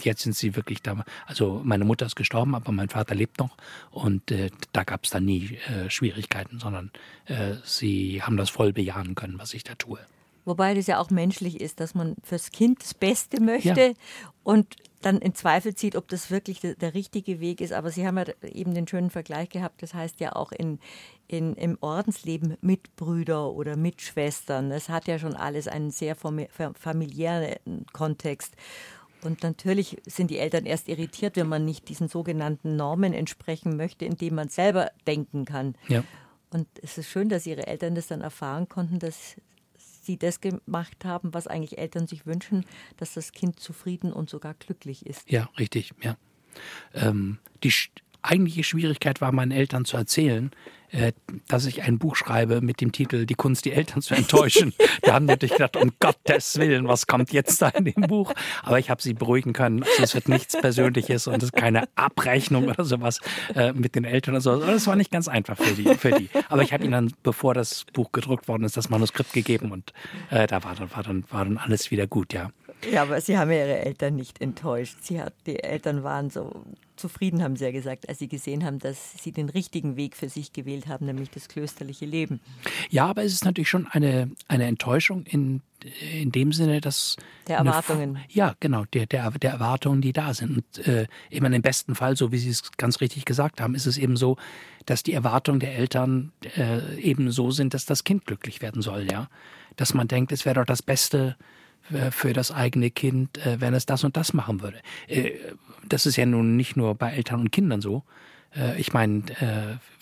jetzt 0.00 0.22
sind 0.22 0.36
sie 0.36 0.54
wirklich 0.54 0.82
da. 0.82 1.04
Also 1.26 1.60
meine 1.64 1.84
Mutter 1.84 2.06
ist 2.06 2.16
gestorben, 2.16 2.54
aber 2.54 2.72
mein 2.72 2.88
Vater 2.88 3.14
lebt 3.14 3.38
noch 3.38 3.56
und 3.90 4.30
äh, 4.30 4.50
da 4.72 4.84
gab 4.84 5.04
es 5.04 5.10
dann 5.10 5.24
nie 5.24 5.58
äh, 5.68 5.90
Schwierigkeiten, 5.90 6.60
sondern 6.60 6.90
äh, 7.26 7.54
sie 7.64 8.22
haben 8.22 8.36
das 8.36 8.50
voll 8.50 8.72
bejahen 8.72 9.14
können, 9.14 9.38
was 9.38 9.54
ich 9.54 9.64
da 9.64 9.74
tue. 9.74 9.98
Wobei 10.44 10.74
das 10.74 10.88
ja 10.88 10.98
auch 10.98 11.10
menschlich 11.10 11.60
ist, 11.60 11.78
dass 11.78 11.94
man 11.94 12.16
fürs 12.24 12.50
Kind 12.50 12.82
das 12.82 12.94
Beste 12.94 13.40
möchte 13.40 13.80
ja. 13.80 13.92
Und 14.44 14.76
dann 15.02 15.18
in 15.18 15.34
Zweifel 15.34 15.74
zieht, 15.74 15.96
ob 15.96 16.08
das 16.08 16.30
wirklich 16.30 16.60
der, 16.60 16.74
der, 16.74 16.94
richtige 16.94 17.40
Weg 17.40 17.60
ist. 17.60 17.72
Aber 17.72 17.90
Sie 17.90 18.06
haben 18.06 18.18
ja 18.18 18.24
eben 18.42 18.74
den 18.74 18.86
schönen 18.86 19.10
Vergleich 19.10 19.48
gehabt, 19.48 19.82
das 19.82 19.94
heißt 19.94 20.20
ja 20.20 20.34
auch 20.34 20.52
in, 20.52 20.78
in, 21.26 21.54
im 21.54 21.76
Ordensleben 21.80 22.56
Mitbrüder 22.60 23.50
oder 23.50 23.76
Mitschwestern. 23.76 24.70
Das 24.70 24.88
hat 24.88 25.08
ja 25.08 25.18
schon 25.18 25.34
alles 25.34 25.68
einen 25.68 25.90
sehr 25.90 26.14
familiären 26.16 27.86
Kontext. 27.92 28.54
Und 29.24 29.42
natürlich 29.42 29.98
sind 30.06 30.30
die 30.30 30.38
Eltern 30.38 30.66
erst 30.66 30.88
irritiert, 30.88 31.36
wenn 31.36 31.48
man 31.48 31.64
nicht 31.64 31.88
diesen 31.88 32.08
sogenannten 32.08 32.76
Normen 32.76 33.12
entsprechen 33.12 33.76
möchte, 33.76 34.04
indem 34.04 34.34
man 34.34 34.48
selber 34.48 34.90
denken 35.06 35.44
kann. 35.44 35.76
Ja. 35.88 36.02
Und 36.50 36.66
es 36.82 36.98
ist 36.98 37.08
schön, 37.08 37.28
dass 37.28 37.46
Ihre 37.46 37.66
Eltern 37.66 37.94
das 37.94 38.08
dann 38.08 38.20
erfahren 38.20 38.68
konnten, 38.68 38.98
dass 38.98 39.36
Sie 40.02 40.18
das 40.18 40.40
gemacht 40.40 41.04
haben, 41.04 41.32
was 41.32 41.46
eigentlich 41.46 41.78
Eltern 41.78 42.06
sich 42.06 42.26
wünschen, 42.26 42.64
dass 42.96 43.14
das 43.14 43.32
Kind 43.32 43.60
zufrieden 43.60 44.12
und 44.12 44.28
sogar 44.28 44.54
glücklich 44.54 45.06
ist. 45.06 45.30
Ja, 45.30 45.48
richtig, 45.58 45.92
ja. 46.02 46.16
Ähm, 46.94 47.38
die 47.62 47.72
eigentliche 48.20 48.64
Schwierigkeit 48.64 49.20
war, 49.20 49.32
meinen 49.32 49.52
Eltern 49.52 49.84
zu 49.84 49.96
erzählen, 49.96 50.50
äh, 50.50 50.81
dass 51.48 51.66
ich 51.66 51.82
ein 51.82 51.98
Buch 51.98 52.16
schreibe 52.16 52.60
mit 52.60 52.80
dem 52.80 52.92
Titel 52.92 53.26
Die 53.26 53.34
Kunst, 53.34 53.64
die 53.64 53.72
Eltern 53.72 54.02
zu 54.02 54.14
enttäuschen. 54.14 54.74
da 55.02 55.14
haben 55.14 55.26
natürlich 55.26 55.52
gedacht, 55.52 55.76
um 55.76 55.92
Gottes 56.00 56.58
Willen, 56.58 56.86
was 56.86 57.06
kommt 57.06 57.32
jetzt 57.32 57.62
da 57.62 57.68
in 57.68 57.86
dem 57.86 58.02
Buch? 58.08 58.32
Aber 58.62 58.78
ich 58.78 58.90
habe 58.90 59.00
sie 59.00 59.14
beruhigen 59.14 59.52
können. 59.52 59.82
Also 59.82 60.02
es 60.02 60.14
wird 60.14 60.28
nichts 60.28 60.60
Persönliches 60.60 61.26
und 61.26 61.36
es 61.36 61.44
ist 61.44 61.52
keine 61.52 61.88
Abrechnung 61.94 62.68
oder 62.68 62.84
sowas 62.84 63.20
äh, 63.54 63.72
mit 63.72 63.94
den 63.94 64.04
Eltern 64.04 64.34
oder 64.34 64.40
so. 64.40 64.60
Das 64.60 64.86
war 64.86 64.96
nicht 64.96 65.10
ganz 65.10 65.28
einfach 65.28 65.56
für 65.56 65.72
die. 65.74 65.94
Für 65.94 66.12
die. 66.12 66.28
Aber 66.48 66.62
ich 66.62 66.72
habe 66.72 66.84
ihnen 66.84 66.92
dann, 66.92 67.12
bevor 67.22 67.54
das 67.54 67.84
Buch 67.92 68.12
gedruckt 68.12 68.48
worden 68.48 68.64
ist, 68.64 68.76
das 68.76 68.90
Manuskript 68.90 69.32
gegeben 69.32 69.72
und 69.72 69.92
äh, 70.30 70.46
da 70.46 70.62
war 70.64 70.74
dann, 70.74 70.90
war, 70.90 71.02
dann, 71.02 71.24
war 71.30 71.44
dann 71.44 71.58
alles 71.58 71.90
wieder 71.90 72.06
gut, 72.06 72.32
ja. 72.32 72.50
Ja, 72.90 73.02
aber 73.02 73.20
Sie 73.20 73.38
haben 73.38 73.50
ja 73.50 73.58
Ihre 73.58 73.78
Eltern 73.78 74.16
nicht 74.16 74.40
enttäuscht. 74.40 74.96
Sie 75.02 75.20
hat, 75.20 75.34
die 75.46 75.62
Eltern 75.62 76.02
waren 76.02 76.30
so 76.30 76.64
zufrieden, 76.96 77.42
haben 77.42 77.56
Sie 77.56 77.64
ja 77.64 77.70
gesagt, 77.70 78.08
als 78.08 78.18
Sie 78.18 78.28
gesehen 78.28 78.64
haben, 78.64 78.78
dass 78.78 79.12
Sie 79.22 79.32
den 79.32 79.48
richtigen 79.48 79.96
Weg 79.96 80.16
für 80.16 80.28
sich 80.28 80.52
gewählt 80.52 80.81
haben, 80.88 81.06
nämlich 81.06 81.30
das 81.30 81.48
klösterliche 81.48 82.06
Leben. 82.06 82.40
Ja, 82.90 83.06
aber 83.06 83.24
es 83.24 83.32
ist 83.32 83.44
natürlich 83.44 83.68
schon 83.68 83.86
eine, 83.86 84.30
eine 84.48 84.66
Enttäuschung 84.66 85.24
in, 85.24 85.62
in 86.12 86.32
dem 86.32 86.52
Sinne, 86.52 86.80
dass. 86.80 87.16
Der 87.48 87.58
Erwartungen. 87.58 88.16
Eine, 88.16 88.24
ja, 88.28 88.54
genau, 88.60 88.84
der, 88.92 89.06
der, 89.06 89.30
der 89.32 89.52
Erwartungen, 89.52 90.00
die 90.00 90.12
da 90.12 90.34
sind. 90.34 90.58
Und 90.58 90.86
äh, 90.86 91.06
immer 91.30 91.52
im 91.52 91.62
besten 91.62 91.94
Fall, 91.94 92.16
so 92.16 92.32
wie 92.32 92.38
Sie 92.38 92.50
es 92.50 92.72
ganz 92.76 93.00
richtig 93.00 93.24
gesagt 93.24 93.60
haben, 93.60 93.74
ist 93.74 93.86
es 93.86 93.98
eben 93.98 94.16
so, 94.16 94.36
dass 94.86 95.02
die 95.02 95.12
Erwartungen 95.12 95.60
der 95.60 95.76
Eltern 95.76 96.32
äh, 96.56 97.00
eben 97.00 97.30
so 97.30 97.50
sind, 97.50 97.74
dass 97.74 97.86
das 97.86 98.04
Kind 98.04 98.26
glücklich 98.26 98.62
werden 98.62 98.82
soll, 98.82 99.06
ja. 99.10 99.28
Dass 99.76 99.94
man 99.94 100.08
denkt, 100.08 100.32
es 100.32 100.44
wäre 100.44 100.56
doch 100.56 100.66
das 100.66 100.82
Beste 100.82 101.36
äh, 101.90 102.10
für 102.10 102.32
das 102.32 102.52
eigene 102.52 102.90
Kind, 102.90 103.38
äh, 103.38 103.60
wenn 103.60 103.74
es 103.74 103.86
das 103.86 104.04
und 104.04 104.16
das 104.16 104.32
machen 104.32 104.60
würde. 104.62 104.78
Äh, 105.08 105.32
das 105.88 106.06
ist 106.06 106.16
ja 106.16 106.26
nun 106.26 106.56
nicht 106.56 106.76
nur 106.76 106.94
bei 106.94 107.12
Eltern 107.12 107.40
und 107.40 107.52
Kindern 107.52 107.80
so. 107.80 108.04
Ich 108.76 108.92
meine, 108.92 109.22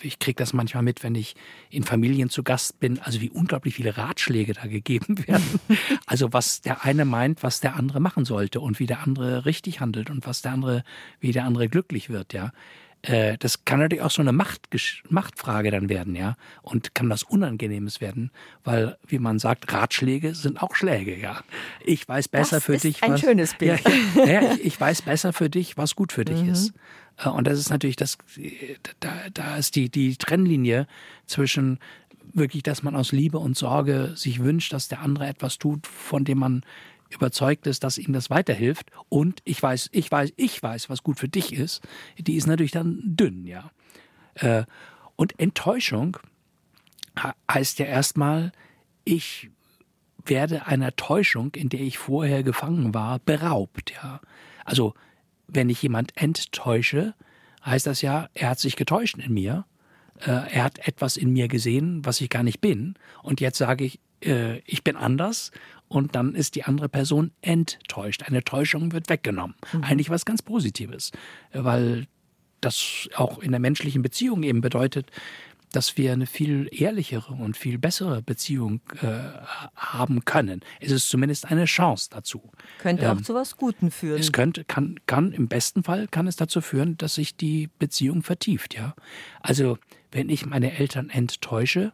ich 0.01 0.19
kriege 0.19 0.35
das 0.35 0.51
manchmal 0.51 0.83
mit, 0.83 1.03
wenn 1.03 1.15
ich 1.15 1.35
in 1.69 1.83
Familien 1.83 2.29
zu 2.29 2.43
Gast 2.43 2.79
bin, 2.81 2.99
also 2.99 3.21
wie 3.21 3.29
unglaublich 3.29 3.75
viele 3.75 3.95
Ratschläge 3.97 4.53
da 4.53 4.67
gegeben 4.67 5.17
werden. 5.27 5.59
Also 6.05 6.33
was 6.33 6.61
der 6.61 6.83
eine 6.83 7.05
meint, 7.05 7.43
was 7.43 7.61
der 7.61 7.75
andere 7.75 7.99
machen 7.99 8.25
sollte 8.25 8.59
und 8.59 8.79
wie 8.79 8.87
der 8.87 9.03
andere 9.03 9.45
richtig 9.45 9.79
handelt 9.79 10.09
und 10.09 10.27
was 10.27 10.41
der 10.41 10.51
andere, 10.51 10.83
wie 11.19 11.31
der 11.31 11.45
andere 11.45 11.69
glücklich 11.69 12.09
wird, 12.09 12.33
ja. 12.33 12.51
Äh, 13.03 13.37
das 13.39 13.65
kann 13.65 13.79
natürlich 13.79 14.03
auch 14.03 14.11
so 14.11 14.21
eine 14.21 14.31
Macht, 14.31 14.67
Machtfrage 15.09 15.71
dann 15.71 15.89
werden, 15.89 16.15
ja. 16.15 16.35
Und 16.61 16.93
kann 16.93 17.09
was 17.09 17.23
Unangenehmes 17.23 18.01
werden, 18.01 18.31
weil, 18.63 18.97
wie 19.07 19.19
man 19.19 19.39
sagt, 19.39 19.71
Ratschläge 19.73 20.35
sind 20.35 20.61
auch 20.61 20.75
Schläge, 20.75 21.17
ja. 21.17 21.41
Ich 21.83 22.07
weiß 22.07 22.27
besser 22.27 22.57
das 22.57 22.65
für 22.65 22.75
ist 22.75 22.83
dich. 22.83 23.03
Ein 23.03 23.13
was, 23.13 23.21
schönes 23.21 23.55
Bild. 23.55 23.81
Ja, 24.15 24.25
ja, 24.25 24.53
ich, 24.53 24.65
ich, 24.65 24.79
weiß 24.79 25.01
besser 25.01 25.33
für 25.33 25.49
dich, 25.49 25.77
was 25.77 25.95
gut 25.95 26.11
für 26.11 26.25
dich 26.25 26.43
mhm. 26.43 26.49
ist. 26.49 26.73
Äh, 27.23 27.29
und 27.29 27.47
das 27.47 27.59
ist 27.59 27.69
natürlich 27.69 27.95
das, 27.95 28.17
da, 28.99 29.11
da 29.33 29.57
ist 29.57 29.75
die, 29.75 29.89
die 29.89 30.15
Trennlinie 30.15 30.87
zwischen 31.25 31.79
wirklich, 32.33 32.63
dass 32.63 32.83
man 32.83 32.95
aus 32.95 33.11
Liebe 33.11 33.39
und 33.39 33.57
Sorge 33.57 34.13
sich 34.15 34.41
wünscht, 34.41 34.73
dass 34.73 34.87
der 34.87 35.01
andere 35.01 35.27
etwas 35.27 35.57
tut, 35.57 35.87
von 35.87 36.23
dem 36.23 36.39
man 36.39 36.63
überzeugt 37.09 37.67
ist, 37.67 37.83
dass 37.83 37.97
ihm 37.97 38.13
das 38.13 38.29
weiterhilft 38.29 38.89
und 39.09 39.41
ich 39.43 39.61
weiß, 39.61 39.89
ich 39.91 40.09
weiß, 40.09 40.31
ich 40.37 40.63
weiß, 40.63 40.89
was 40.89 41.03
gut 41.03 41.19
für 41.19 41.27
dich 41.27 41.53
ist, 41.53 41.81
die 42.17 42.35
ist 42.35 42.47
natürlich 42.47 42.71
dann 42.71 43.01
dünn, 43.03 43.45
ja. 43.45 43.71
Äh, 44.35 44.63
und 45.17 45.37
Enttäuschung 45.39 46.17
heißt 47.51 47.79
ja 47.79 47.85
erstmal, 47.85 48.53
ich 49.03 49.49
werde 50.25 50.67
einer 50.67 50.95
Täuschung, 50.95 51.53
in 51.55 51.67
der 51.67 51.81
ich 51.81 51.97
vorher 51.97 52.43
gefangen 52.43 52.93
war, 52.93 53.19
beraubt, 53.19 53.91
ja. 53.91 54.21
Also, 54.63 54.93
wenn 55.53 55.69
ich 55.69 55.81
jemand 55.81 56.13
enttäusche, 56.15 57.13
heißt 57.65 57.87
das 57.87 58.01
ja, 58.01 58.29
er 58.33 58.49
hat 58.49 58.59
sich 58.59 58.75
getäuscht 58.75 59.17
in 59.17 59.33
mir. 59.33 59.65
Äh, 60.19 60.31
er 60.31 60.63
hat 60.63 60.87
etwas 60.87 61.17
in 61.17 61.31
mir 61.33 61.47
gesehen, 61.47 62.03
was 62.05 62.21
ich 62.21 62.29
gar 62.29 62.43
nicht 62.43 62.61
bin. 62.61 62.95
Und 63.23 63.41
jetzt 63.41 63.57
sage 63.57 63.85
ich, 63.85 63.99
äh, 64.23 64.59
ich 64.59 64.83
bin 64.83 64.95
anders 64.95 65.51
und 65.87 66.15
dann 66.15 66.35
ist 66.35 66.55
die 66.55 66.63
andere 66.63 66.89
Person 66.89 67.31
enttäuscht. 67.41 68.23
Eine 68.23 68.43
Täuschung 68.43 68.91
wird 68.91 69.09
weggenommen. 69.09 69.55
Mhm. 69.73 69.83
Eigentlich 69.83 70.09
was 70.09 70.25
ganz 70.25 70.41
Positives, 70.41 71.11
weil 71.53 72.07
das 72.61 73.09
auch 73.15 73.39
in 73.39 73.51
der 73.51 73.59
menschlichen 73.59 74.01
Beziehung 74.01 74.43
eben 74.43 74.61
bedeutet, 74.61 75.11
dass 75.71 75.97
wir 75.97 76.13
eine 76.13 76.25
viel 76.25 76.67
ehrlichere 76.71 77.33
und 77.33 77.57
viel 77.57 77.77
bessere 77.77 78.21
Beziehung 78.21 78.81
äh, 79.01 79.07
haben 79.75 80.25
können. 80.25 80.61
Es 80.79 80.91
ist 80.91 81.09
zumindest 81.09 81.49
eine 81.49 81.65
Chance 81.65 82.09
dazu. 82.11 82.51
Könnte 82.79 83.05
ähm, 83.05 83.17
auch 83.17 83.21
zu 83.21 83.33
was 83.33 83.57
Guten 83.57 83.91
führen. 83.91 84.19
Es 84.19 84.31
könnte, 84.31 84.63
kann, 84.65 84.99
kann, 85.07 85.31
im 85.31 85.47
besten 85.47 85.83
Fall 85.83 86.07
kann 86.07 86.27
es 86.27 86.35
dazu 86.35 86.61
führen, 86.61 86.97
dass 86.97 87.15
sich 87.15 87.35
die 87.35 87.69
Beziehung 87.79 88.23
vertieft, 88.23 88.75
ja. 88.75 88.95
Also, 89.41 89.77
wenn 90.11 90.29
ich 90.29 90.45
meine 90.45 90.77
Eltern 90.77 91.09
enttäusche, 91.09 91.93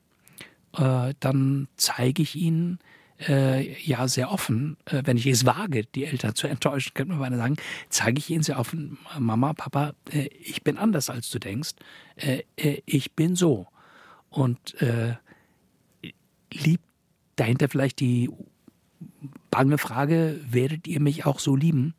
äh, 0.75 1.13
dann 1.19 1.67
zeige 1.75 2.21
ich 2.21 2.35
ihnen, 2.35 2.79
äh, 3.27 3.73
ja 3.81 4.07
sehr 4.07 4.31
offen, 4.31 4.77
äh, 4.85 5.01
wenn 5.05 5.17
ich 5.17 5.25
es 5.25 5.45
wage, 5.45 5.85
die 5.85 6.05
Eltern 6.05 6.35
zu 6.35 6.47
enttäuschen, 6.47 6.93
könnte 6.93 7.13
man 7.13 7.19
beinahe 7.19 7.39
sagen, 7.39 7.57
zeige 7.89 8.19
ich 8.19 8.29
ihnen 8.29 8.43
sehr 8.43 8.59
offen, 8.59 8.97
Mama, 9.17 9.53
Papa, 9.53 9.93
äh, 10.11 10.27
ich 10.39 10.63
bin 10.63 10.77
anders, 10.77 11.09
als 11.09 11.29
du 11.29 11.39
denkst. 11.39 11.71
Äh, 12.15 12.43
äh, 12.55 12.81
ich 12.85 13.13
bin 13.13 13.35
so. 13.35 13.67
Und 14.29 14.79
äh, 14.81 15.15
liebt 16.51 16.83
dahinter 17.35 17.69
vielleicht 17.69 17.99
die 17.99 18.29
bange 19.49 19.77
Frage, 19.77 20.39
werdet 20.49 20.87
ihr 20.87 20.99
mich 20.99 21.25
auch 21.25 21.39
so 21.39 21.55
lieben, 21.55 21.95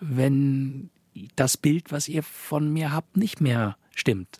wenn 0.00 0.90
das 1.36 1.56
Bild, 1.56 1.92
was 1.92 2.08
ihr 2.08 2.22
von 2.22 2.72
mir 2.72 2.92
habt, 2.92 3.16
nicht 3.16 3.40
mehr 3.40 3.76
stimmt? 3.94 4.38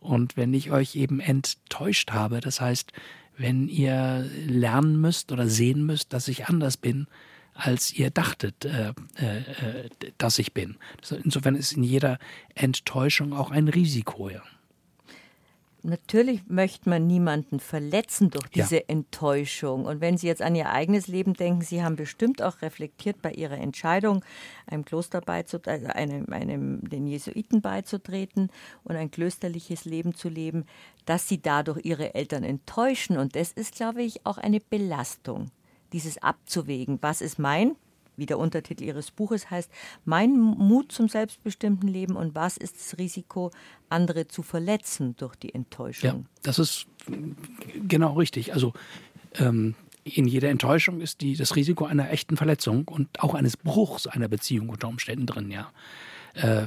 Und 0.00 0.36
wenn 0.36 0.52
ich 0.52 0.70
euch 0.70 0.96
eben 0.96 1.20
enttäuscht 1.20 2.12
habe, 2.12 2.40
das 2.40 2.60
heißt, 2.60 2.92
wenn 3.36 3.68
ihr 3.68 4.28
lernen 4.46 5.00
müsst 5.00 5.32
oder 5.32 5.48
sehen 5.48 5.84
müsst, 5.84 6.12
dass 6.12 6.28
ich 6.28 6.46
anders 6.46 6.76
bin, 6.76 7.06
als 7.54 7.92
ihr 7.92 8.10
dachtet, 8.10 8.64
äh, 8.64 8.90
äh, 9.16 9.90
dass 10.18 10.38
ich 10.38 10.52
bin. 10.52 10.76
Insofern 11.22 11.54
ist 11.54 11.72
in 11.72 11.84
jeder 11.84 12.18
Enttäuschung 12.54 13.32
auch 13.32 13.50
ein 13.50 13.68
Risiko. 13.68 14.28
Ja 14.28 14.42
natürlich 15.84 16.46
möchte 16.48 16.88
man 16.88 17.06
niemanden 17.06 17.60
verletzen 17.60 18.30
durch 18.30 18.48
diese 18.48 18.76
ja. 18.76 18.82
Enttäuschung. 18.88 19.84
Und 19.84 20.00
wenn 20.00 20.16
Sie 20.16 20.26
jetzt 20.26 20.42
an 20.42 20.54
Ihr 20.54 20.70
eigenes 20.70 21.06
Leben 21.06 21.34
denken, 21.34 21.60
Sie 21.60 21.82
haben 21.82 21.96
bestimmt 21.96 22.42
auch 22.42 22.62
reflektiert 22.62 23.20
bei 23.22 23.32
Ihrer 23.32 23.58
Entscheidung, 23.58 24.24
einem 24.66 24.84
Kloster 24.84 25.20
beizutreten, 25.20 25.86
also 25.86 25.98
einem, 25.98 26.32
einem, 26.32 26.88
den 26.88 27.06
Jesuiten 27.06 27.60
beizutreten 27.60 28.50
und 28.82 28.96
ein 28.96 29.10
klösterliches 29.10 29.84
Leben 29.84 30.14
zu 30.14 30.28
leben, 30.28 30.64
dass 31.04 31.28
Sie 31.28 31.40
dadurch 31.40 31.84
Ihre 31.84 32.14
Eltern 32.14 32.44
enttäuschen. 32.44 33.16
Und 33.18 33.36
das 33.36 33.52
ist, 33.52 33.74
glaube 33.74 34.02
ich, 34.02 34.24
auch 34.26 34.38
eine 34.38 34.60
Belastung, 34.60 35.50
dieses 35.92 36.18
abzuwägen. 36.22 36.98
Was 37.02 37.20
ist 37.20 37.38
mein 37.38 37.76
wie 38.16 38.26
der 38.26 38.38
Untertitel 38.38 38.84
Ihres 38.84 39.10
Buches 39.10 39.50
heißt, 39.50 39.70
mein 40.04 40.32
Mut 40.38 40.92
zum 40.92 41.08
selbstbestimmten 41.08 41.88
Leben 41.88 42.16
und 42.16 42.34
was 42.34 42.56
ist 42.56 42.76
das 42.76 42.98
Risiko, 42.98 43.50
andere 43.88 44.28
zu 44.28 44.42
verletzen 44.42 45.16
durch 45.16 45.36
die 45.36 45.54
Enttäuschung? 45.54 46.10
Ja, 46.10 46.20
das 46.42 46.58
ist 46.58 46.86
genau 47.86 48.14
richtig. 48.14 48.52
Also 48.52 48.72
ähm, 49.34 49.74
in 50.04 50.26
jeder 50.26 50.50
Enttäuschung 50.50 51.00
ist 51.00 51.20
die, 51.20 51.36
das 51.36 51.56
Risiko 51.56 51.86
einer 51.86 52.10
echten 52.10 52.36
Verletzung 52.36 52.86
und 52.88 53.22
auch 53.22 53.34
eines 53.34 53.56
Bruchs 53.56 54.06
einer 54.06 54.28
Beziehung 54.28 54.68
unter 54.68 54.88
Umständen 54.88 55.26
drin, 55.26 55.50
ja. 55.50 55.70
Äh, 56.34 56.66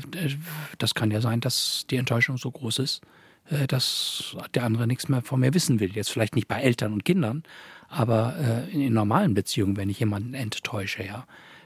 das 0.77 0.95
kann 0.95 1.11
ja 1.11 1.21
sein, 1.21 1.41
dass 1.41 1.85
die 1.89 1.97
Enttäuschung 1.97 2.37
so 2.37 2.49
groß 2.49 2.79
ist, 2.79 3.01
äh, 3.03 3.26
dass 3.67 4.35
der 4.53 4.63
andere 4.63 4.87
nichts 4.87 5.07
mehr 5.07 5.21
von 5.21 5.39
mir 5.39 5.53
wissen 5.53 5.79
will. 5.79 5.91
Jetzt 5.95 6.09
vielleicht 6.09 6.35
nicht 6.35 6.47
bei 6.47 6.61
Eltern 6.61 6.93
und 6.93 7.05
Kindern, 7.05 7.43
aber 7.87 8.35
äh, 8.37 8.71
in 8.71 8.93
normalen 8.93 9.33
Beziehungen, 9.33 9.77
wenn 9.77 9.89
ich 9.89 9.99
jemanden 9.99 10.33
enttäusche, 10.33 11.03
ja. 11.03 11.25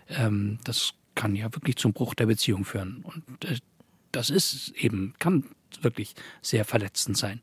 Ähm, 0.09 0.59
das 0.63 0.93
kann 1.15 1.35
ja 1.35 1.53
wirklich 1.53 1.77
zum 1.77 1.93
Bruch 1.93 2.13
der 2.13 2.27
Beziehung 2.27 2.65
führen. 2.65 3.03
Und 3.03 3.45
äh, 3.45 3.57
das 4.11 4.29
ist 4.29 4.69
eben, 4.77 5.13
kann 5.19 5.45
wirklich 5.81 6.13
sehr 6.41 6.65
verletzend 6.65 7.17
sein. 7.17 7.41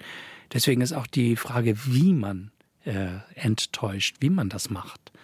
Deswegen 0.53 0.81
ist 0.81 0.93
auch 0.93 1.07
die 1.07 1.37
Frage, 1.37 1.77
wie 1.87 2.13
man 2.13 2.51
äh, 2.85 3.19
enttäuscht, 3.35 4.17
wie 4.21 4.31
man 4.31 4.49
das 4.49 4.71
macht, 4.71 5.13
äh, 5.13 5.18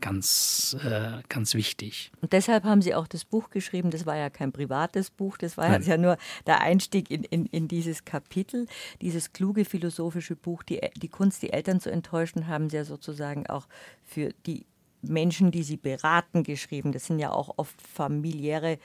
ganz, 0.00 0.76
äh, 0.82 1.22
ganz 1.28 1.54
wichtig. 1.54 2.10
Und 2.20 2.32
deshalb 2.32 2.64
haben 2.64 2.82
Sie 2.82 2.94
auch 2.94 3.06
das 3.06 3.24
Buch 3.24 3.50
geschrieben. 3.50 3.90
Das 3.90 4.06
war 4.06 4.16
ja 4.16 4.30
kein 4.30 4.52
privates 4.52 5.10
Buch, 5.10 5.36
das 5.36 5.56
war 5.56 5.68
Nein. 5.68 5.82
ja 5.82 5.96
nur 5.96 6.16
der 6.46 6.60
Einstieg 6.60 7.10
in, 7.10 7.24
in, 7.24 7.46
in 7.46 7.68
dieses 7.68 8.04
Kapitel. 8.04 8.66
Dieses 9.00 9.32
kluge 9.32 9.64
philosophische 9.64 10.36
Buch, 10.36 10.62
die, 10.62 10.80
die 10.96 11.08
Kunst, 11.08 11.42
die 11.42 11.52
Eltern 11.52 11.80
zu 11.80 11.90
enttäuschen, 11.90 12.46
haben 12.46 12.70
Sie 12.70 12.76
ja 12.76 12.84
sozusagen 12.84 13.46
auch 13.46 13.66
für 14.04 14.30
die 14.46 14.66
Menschen, 15.02 15.50
die 15.50 15.62
sie 15.62 15.76
beraten, 15.76 16.42
geschrieben. 16.42 16.92
Das 16.92 17.06
sind 17.06 17.18
ja 17.18 17.30
auch 17.30 17.54
oft 17.56 17.80
familiäre 17.80 18.72
äh, 18.72 18.78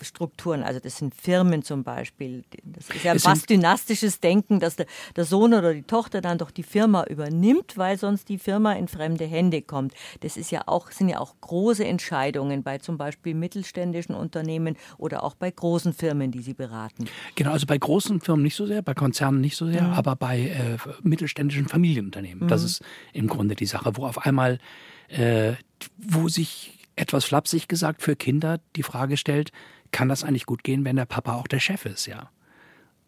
Strukturen, 0.00 0.64
also 0.64 0.80
das 0.80 0.98
sind 0.98 1.14
Firmen 1.14 1.62
zum 1.62 1.84
Beispiel. 1.84 2.42
Das 2.64 2.90
ist 2.90 3.04
ja 3.04 3.14
es 3.14 3.22
fast 3.22 3.48
dynastisches 3.48 4.18
Denken, 4.18 4.58
dass 4.58 4.74
der, 4.74 4.86
der, 5.14 5.24
Sohn 5.24 5.54
oder 5.54 5.72
die 5.72 5.84
Tochter 5.84 6.20
dann 6.20 6.38
doch 6.38 6.50
die 6.50 6.64
Firma 6.64 7.04
übernimmt, 7.04 7.76
weil 7.76 7.96
sonst 7.96 8.28
die 8.28 8.38
Firma 8.38 8.72
in 8.72 8.88
fremde 8.88 9.26
Hände 9.26 9.62
kommt. 9.62 9.94
Das 10.20 10.36
ist 10.36 10.50
ja 10.50 10.62
auch, 10.66 10.90
sind 10.90 11.08
ja 11.08 11.20
auch 11.20 11.34
große 11.40 11.84
Entscheidungen 11.84 12.64
bei 12.64 12.78
zum 12.78 12.98
Beispiel 12.98 13.34
mittelständischen 13.34 14.16
Unternehmen 14.16 14.76
oder 14.98 15.22
auch 15.22 15.36
bei 15.36 15.52
großen 15.52 15.92
Firmen, 15.92 16.32
die 16.32 16.42
Sie 16.42 16.54
beraten. 16.54 17.06
Genau, 17.36 17.52
also 17.52 17.66
bei 17.66 17.78
großen 17.78 18.20
Firmen 18.20 18.42
nicht 18.42 18.56
so 18.56 18.66
sehr, 18.66 18.82
bei 18.82 18.94
Konzernen 18.94 19.40
nicht 19.40 19.56
so 19.56 19.66
sehr, 19.66 19.82
mhm. 19.82 19.92
aber 19.92 20.16
bei 20.16 20.40
äh, 20.40 20.78
mittelständischen 21.02 21.68
Familienunternehmen. 21.68 22.44
Mhm. 22.44 22.48
Das 22.48 22.64
ist 22.64 22.82
im 23.12 23.28
Grunde 23.28 23.54
die 23.54 23.66
Sache, 23.66 23.96
wo 23.96 24.04
auf 24.04 24.26
einmal, 24.26 24.58
äh, 25.08 25.52
wo 25.96 26.28
sich 26.28 26.79
etwas 27.00 27.24
flapsig 27.24 27.68
gesagt 27.68 28.02
für 28.02 28.14
Kinder 28.14 28.60
die 28.76 28.82
Frage 28.82 29.16
stellt, 29.16 29.52
kann 29.90 30.08
das 30.08 30.22
eigentlich 30.22 30.46
gut 30.46 30.62
gehen, 30.62 30.84
wenn 30.84 30.96
der 30.96 31.06
Papa 31.06 31.34
auch 31.34 31.48
der 31.48 31.60
Chef 31.60 31.86
ist, 31.86 32.06
ja? 32.06 32.30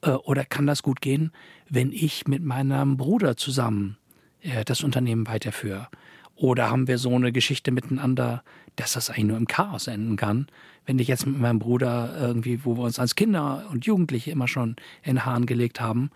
Äh, 0.01 0.11
oder 0.11 0.45
kann 0.45 0.67
das 0.67 0.83
gut 0.83 1.01
gehen, 1.01 1.31
wenn 1.69 1.93
ich 1.93 2.27
mit 2.27 2.43
meinem 2.43 2.97
Bruder 2.97 3.37
zusammen 3.37 3.99
äh, 4.41 4.65
das 4.65 4.83
Unternehmen 4.83 5.27
weiterführe? 5.27 5.89
Oder 6.35 6.71
haben 6.71 6.89
wir 6.89 6.99
so 6.99 7.15
eine 7.15 7.31
Geschichte 7.31 7.71
miteinander, 7.71 8.43
dass 8.77 8.95
das 8.95 9.11
eigentlich 9.11 9.25
nur 9.25 9.37
im 9.37 9.47
Chaos 9.47 9.87
enden 9.87 10.17
kann? 10.17 10.47
Wenn 10.87 10.99
ich 10.99 11.07
jetzt 11.07 11.27
mit 11.27 11.39
meinem 11.39 11.59
Bruder 11.59 12.17
irgendwie, 12.19 12.65
wo 12.65 12.77
wir 12.77 12.85
uns 12.85 12.99
als 12.99 13.15
Kinder 13.15 13.69
und 13.71 13.85
Jugendliche 13.85 14.31
immer 14.31 14.49
schon 14.49 14.77
in 15.03 15.25
Haaren 15.25 15.47
gelegt 15.47 15.81
haben 15.81 16.11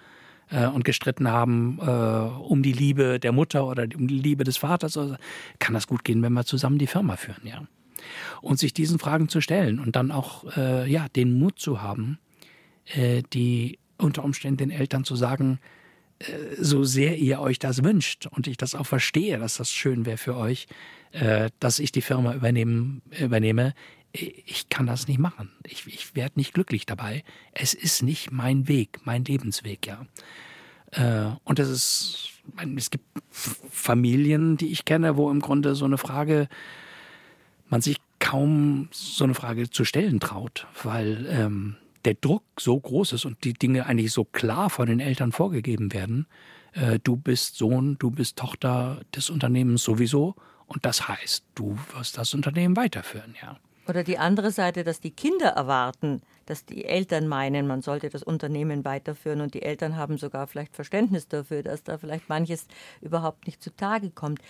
äh, 0.51 0.67
und 0.67 0.85
gestritten 0.85 1.29
haben 1.29 1.79
äh, 1.81 1.91
um 1.91 2.63
die 2.63 2.73
Liebe 2.73 3.19
der 3.19 3.33
Mutter 3.33 3.67
oder 3.67 3.87
um 3.97 4.07
die 4.07 4.19
Liebe 4.19 4.45
des 4.45 4.57
Vaters, 4.57 4.99
kann 5.59 5.75
das 5.75 5.87
gut 5.87 6.05
gehen, 6.05 6.23
wenn 6.23 6.33
wir 6.33 6.45
zusammen 6.45 6.79
die 6.79 6.87
Firma 6.87 7.17
führen, 7.17 7.47
ja. 7.47 7.63
Und 8.41 8.59
sich 8.59 8.73
diesen 8.73 8.99
Fragen 8.99 9.29
zu 9.29 9.41
stellen 9.41 9.81
und 9.81 9.97
dann 9.97 10.13
auch 10.13 10.45
äh, 10.57 10.89
ja, 10.89 11.09
den 11.09 11.39
Mut 11.39 11.59
zu 11.59 11.83
haben, 11.83 12.19
äh, 12.95 13.23
die 13.33 13.79
unter 13.99 14.23
Umständen 14.23 14.59
den 14.59 14.71
Eltern 14.71 15.03
zu 15.03 15.17
sagen, 15.17 15.59
äh, 16.21 16.27
so 16.57 16.85
sehr 16.85 17.17
ihr 17.17 17.41
euch 17.41 17.59
das 17.59 17.83
wünscht 17.83 18.27
und 18.27 18.47
ich 18.47 18.59
das 18.59 18.77
auch 18.77 18.87
verstehe, 18.87 19.39
dass 19.39 19.57
das 19.57 19.73
schön 19.73 20.07
wäre 20.07 20.19
für 20.19 20.37
euch, 20.37 20.67
dass 21.61 21.79
ich 21.79 21.93
die 21.93 22.03
Firma 22.03 22.35
übernehmen, 22.35 23.01
übernehme, 23.19 23.73
ich 24.17 24.69
kann 24.69 24.87
das 24.87 25.09
nicht 25.09 25.19
machen. 25.19 25.51
Ich, 25.65 25.87
ich 25.87 26.15
werde 26.15 26.39
nicht 26.39 26.55
glücklich 26.55 26.87
dabei. 26.87 27.25
Es 27.53 27.75
ist 27.75 28.03
nicht 28.03 28.31
mein 28.31 28.69
Weg, 28.69 29.01
mein 29.05 29.25
Lebensweg, 29.25 29.87
ja. 29.87 30.07
Äh, 30.93 31.37
und 31.45 31.59
es 31.59 31.69
ist, 31.69 32.29
es 32.77 32.91
gibt 32.91 33.05
Familien, 33.31 34.57
die 34.57 34.69
ich 34.69 34.85
kenne, 34.85 35.17
wo 35.17 35.31
im 35.31 35.41
Grunde 35.41 35.75
so 35.75 35.85
eine 35.85 35.99
Frage 35.99 36.49
man 37.69 37.81
sich 37.81 37.99
kaum 38.19 38.89
so 38.93 39.25
eine 39.25 39.35
Frage 39.35 39.71
zu 39.71 39.85
stellen 39.85 40.21
traut, 40.21 40.67
weil 40.83 41.27
ähm, 41.29 41.77
der 42.05 42.15
Druck 42.15 42.45
so 42.59 42.79
groß 42.79 43.13
ist 43.13 43.25
und 43.25 43.43
die 43.45 43.53
Dinge 43.53 43.87
eigentlich 43.87 44.13
so 44.13 44.25
klar 44.25 44.71
von 44.71 44.87
den 44.87 45.01
Eltern 45.01 45.33
vorgegeben 45.33 45.93
werden. 45.93 46.27
Äh, 46.73 47.01
du 47.03 47.17
bist 47.17 47.57
Sohn, 47.57 47.97
du 47.99 48.11
bist 48.11 48.37
Tochter 48.37 49.01
des 49.15 49.29
Unternehmens 49.29 49.83
sowieso 49.83 50.37
und 50.67 50.85
das 50.85 51.09
heißt, 51.09 51.45
du 51.55 51.77
wirst 51.95 52.19
das 52.19 52.35
Unternehmen 52.35 52.77
weiterführen, 52.77 53.35
ja. 53.43 53.59
Oder 53.89 54.03
die 54.03 54.19
andere 54.19 54.51
Seite, 54.51 54.85
dass 54.85 55.01
die 55.01 55.13
Kinder 55.13 55.49
erwarten, 55.51 56.23
dass 56.47 56.65
die 56.65 56.85
Eltern 56.85 57.29
meinen, 57.29 57.67
man 57.67 57.83
sollte 57.83 58.09
das 58.09 58.23
Unternehmen 58.23 58.85
weiterführen 58.85 59.41
und 59.41 59.55
die 59.55 59.63
Eltern 59.63 59.97
haben 59.97 60.19
sogar 60.19 60.47
vielleicht 60.47 60.75
Verständnis 60.75 61.29
dafür, 61.29 61.63
dass 61.63 61.85
da 61.85 61.99
vielleicht 61.99 62.29
manches 62.29 62.67
überhaupt 63.01 63.47
nicht 63.47 63.63
zutage 63.63 64.11
kommt. 64.11 64.41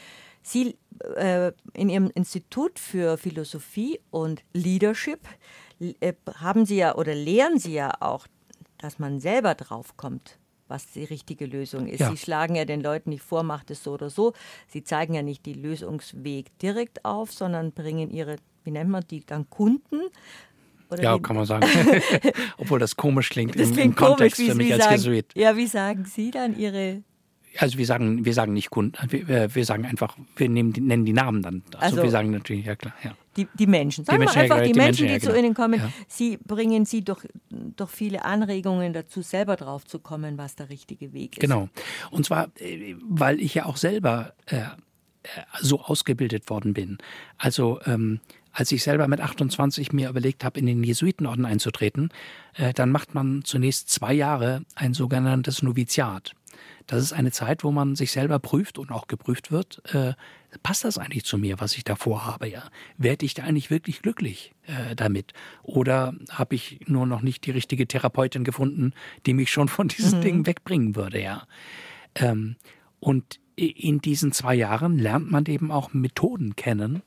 Sie 0.42 0.78
äh, 1.16 1.52
in 1.72 1.88
Ihrem 1.88 2.10
Institut 2.14 2.78
für 2.78 3.18
Philosophie 3.18 4.00
und 4.10 4.44
Leadership 4.52 5.20
äh, 5.80 6.12
haben 6.36 6.66
Sie 6.66 6.76
ja 6.76 6.94
oder 6.94 7.14
lehren 7.14 7.58
Sie 7.58 7.74
ja 7.74 7.92
auch, 8.00 8.26
dass 8.78 8.98
man 8.98 9.18
selber 9.20 9.54
draufkommt, 9.54 10.38
was 10.68 10.86
die 10.92 11.04
richtige 11.04 11.46
Lösung 11.46 11.88
ist. 11.88 12.00
Ja. 12.00 12.10
Sie 12.10 12.16
schlagen 12.16 12.54
ja 12.54 12.64
den 12.64 12.80
Leuten 12.80 13.10
nicht 13.10 13.22
vor, 13.22 13.42
macht 13.42 13.70
es 13.70 13.82
so 13.82 13.92
oder 13.92 14.08
so. 14.08 14.34
Sie 14.68 14.84
zeigen 14.84 15.14
ja 15.14 15.22
nicht 15.22 15.46
den 15.46 15.60
Lösungsweg 15.60 16.56
direkt 16.58 17.04
auf, 17.04 17.32
sondern 17.32 17.72
bringen 17.72 18.10
ihre, 18.10 18.36
wie 18.66 18.70
nennt 18.72 18.90
man 18.90 19.04
die, 19.08 19.24
dann 19.24 19.48
Kunden 19.48 20.00
oder 20.90 21.02
ja, 21.02 21.18
kann 21.18 21.36
man 21.36 21.46
sagen. 21.46 21.66
Obwohl 22.58 22.78
das 22.78 22.96
komisch 22.96 23.30
klingt 23.30 23.58
das 23.58 23.68
im, 23.68 23.74
klingt 23.74 23.86
im 23.86 23.94
Kontext 23.94 24.36
komisch, 24.36 24.50
für 24.50 24.56
mich 24.56 24.72
als 24.72 24.84
sagen, 24.84 24.96
Jesuit. 24.96 25.32
Ja, 25.34 25.56
wie 25.56 25.66
sagen 25.66 26.04
Sie 26.04 26.30
dann 26.30 26.56
Ihre 26.56 27.02
also 27.58 27.78
wir 27.78 27.86
sagen, 27.86 28.24
wir 28.24 28.34
sagen 28.34 28.52
nicht 28.52 28.70
Kunden, 28.70 28.96
wir, 29.08 29.54
wir 29.54 29.64
sagen 29.64 29.86
einfach, 29.86 30.16
wir 30.36 30.48
nehmen, 30.48 30.74
nennen 30.78 31.04
die 31.04 31.12
Namen 31.12 31.42
dann. 31.42 31.62
Also, 31.74 31.96
also 31.96 32.02
wir 32.02 32.10
sagen 32.10 32.30
natürlich, 32.30 32.66
ja 32.66 32.76
klar, 32.76 32.94
ja. 33.02 33.12
Die, 33.36 33.46
die 33.58 33.66
Menschen. 33.66 34.04
Sagen 34.04 34.20
die 34.20 34.20
wir 34.20 34.24
Menschen, 34.26 34.42
einfach 34.42 34.62
die, 34.62 34.72
die 34.72 34.78
Menschen, 34.78 35.08
die 35.08 35.18
zu 35.18 35.28
genau. 35.28 35.38
Ihnen 35.38 35.54
kommen. 35.54 35.80
Ja. 35.80 35.90
Sie 36.08 36.38
bringen 36.38 36.84
Sie 36.84 37.02
doch, 37.02 37.24
doch 37.50 37.90
viele 37.90 38.24
Anregungen 38.24 38.92
dazu, 38.92 39.22
selber 39.22 39.56
drauf 39.56 39.84
zu 39.84 39.98
kommen, 39.98 40.38
was 40.38 40.56
der 40.56 40.70
richtige 40.70 41.12
Weg 41.12 41.36
ist. 41.36 41.40
Genau. 41.40 41.68
Und 42.10 42.24
zwar, 42.24 42.48
äh, 42.58 42.94
weil 43.02 43.40
ich 43.40 43.54
ja 43.54 43.66
auch 43.66 43.76
selber 43.76 44.32
äh, 44.46 44.56
äh, 44.56 45.28
so 45.60 45.80
ausgebildet 45.80 46.48
worden 46.48 46.72
bin. 46.72 46.98
Also 47.36 47.80
ähm, 47.86 48.20
als 48.56 48.72
ich 48.72 48.82
selber 48.82 49.06
mit 49.06 49.20
28 49.20 49.92
mir 49.92 50.08
überlegt 50.08 50.42
habe, 50.42 50.58
in 50.58 50.64
den 50.64 50.82
Jesuitenorden 50.82 51.44
einzutreten, 51.44 52.08
äh, 52.54 52.72
dann 52.72 52.90
macht 52.90 53.14
man 53.14 53.44
zunächst 53.44 53.90
zwei 53.90 54.14
Jahre 54.14 54.62
ein 54.74 54.94
sogenanntes 54.94 55.62
Noviziat. 55.62 56.32
Das 56.86 57.02
ist 57.02 57.12
eine 57.12 57.32
Zeit, 57.32 57.64
wo 57.64 57.70
man 57.70 57.96
sich 57.96 58.12
selber 58.12 58.38
prüft 58.38 58.78
und 58.78 58.90
auch 58.90 59.08
geprüft 59.08 59.52
wird. 59.52 59.82
Äh, 59.94 60.14
passt 60.62 60.84
das 60.84 60.96
eigentlich 60.96 61.24
zu 61.24 61.36
mir, 61.36 61.60
was 61.60 61.76
ich 61.76 61.84
da 61.84 61.96
vorhabe? 61.96 62.48
Ja, 62.48 62.62
werde 62.96 63.26
ich 63.26 63.34
da 63.34 63.42
eigentlich 63.42 63.70
wirklich 63.70 64.00
glücklich 64.00 64.54
äh, 64.66 64.96
damit? 64.96 65.34
Oder 65.62 66.14
habe 66.30 66.54
ich 66.54 66.80
nur 66.86 67.06
noch 67.06 67.20
nicht 67.20 67.44
die 67.44 67.50
richtige 67.50 67.86
Therapeutin 67.86 68.42
gefunden, 68.42 68.94
die 69.26 69.34
mich 69.34 69.50
schon 69.50 69.68
von 69.68 69.88
diesen 69.88 70.20
mhm. 70.20 70.22
Dingen 70.22 70.46
wegbringen 70.46 70.96
würde? 70.96 71.20
Ja. 71.20 71.46
Ähm, 72.14 72.56
und 73.00 73.38
in 73.54 74.00
diesen 74.00 74.32
zwei 74.32 74.54
Jahren 74.54 74.98
lernt 74.98 75.30
man 75.30 75.44
eben 75.44 75.70
auch 75.70 75.92
Methoden 75.92 76.56
kennen 76.56 77.02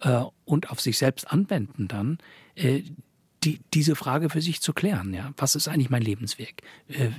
äh, 0.00 0.22
und 0.44 0.70
auf 0.70 0.80
sich 0.80 0.98
selbst 0.98 1.30
anwenden 1.30 1.88
dann, 1.88 2.18
äh, 2.54 2.82
die, 3.44 3.60
diese 3.74 3.94
Frage 3.94 4.30
für 4.30 4.40
sich 4.40 4.62
zu 4.62 4.72
klären. 4.72 5.12
Ja? 5.12 5.32
Was 5.36 5.54
ist 5.54 5.68
eigentlich 5.68 5.90
mein 5.90 6.02
Lebensweg? 6.02 6.62
Äh, 6.88 7.10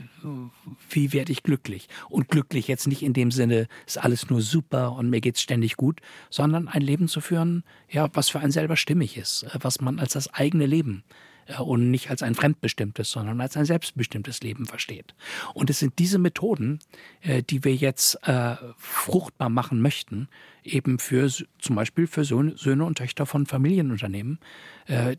wie 0.90 1.14
werde 1.14 1.32
ich 1.32 1.44
glücklich? 1.44 1.88
Und 2.10 2.30
glücklich 2.30 2.68
jetzt 2.68 2.88
nicht 2.88 3.04
in 3.04 3.14
dem 3.14 3.32
Sinne, 3.32 3.68
ist 3.86 4.00
alles 4.00 4.30
nur 4.30 4.42
super 4.42 4.94
und 4.94 5.10
mir 5.10 5.22
geht's 5.22 5.42
ständig 5.42 5.78
gut, 5.78 6.02
sondern 6.30 6.68
ein 6.68 6.82
Leben 6.82 7.08
zu 7.08 7.22
führen, 7.22 7.64
ja, 7.90 8.10
was 8.14 8.30
für 8.30 8.40
einen 8.40 8.52
selber 8.52 8.76
stimmig 8.76 9.18
ist, 9.18 9.44
äh, 9.44 9.60
was 9.62 9.82
man 9.82 10.00
als 10.00 10.14
das 10.14 10.34
eigene 10.34 10.66
Leben 10.66 11.04
äh, 11.10 11.14
und 11.60 11.92
nicht 11.92 12.10
als 12.10 12.24
ein 12.24 12.36
fremdbestimmtes, 12.36 13.12
sondern 13.12 13.40
als 13.40 13.56
ein 13.56 13.66
selbstbestimmtes 13.66 14.42
Leben 14.42 14.66
versteht. 14.66 15.14
Und 15.54 15.70
es 15.70 15.80
sind 15.80 16.00
diese 16.00 16.18
Methoden, 16.18 16.80
äh, 17.22 17.44
die 17.44 17.64
wir 17.64 17.76
jetzt 17.76 18.16
äh, 18.28 18.56
fruchtbar 18.78 19.50
machen 19.50 19.82
möchten, 19.82 20.28
eben 20.64 20.98
für 20.98 21.30
zum 21.30 21.76
Beispiel 21.76 22.08
für 22.08 22.26
Söhne 22.26 22.86
und 22.86 22.98
Töchter 22.98 23.28
von 23.28 23.46
Familienunternehmen, 23.46 24.40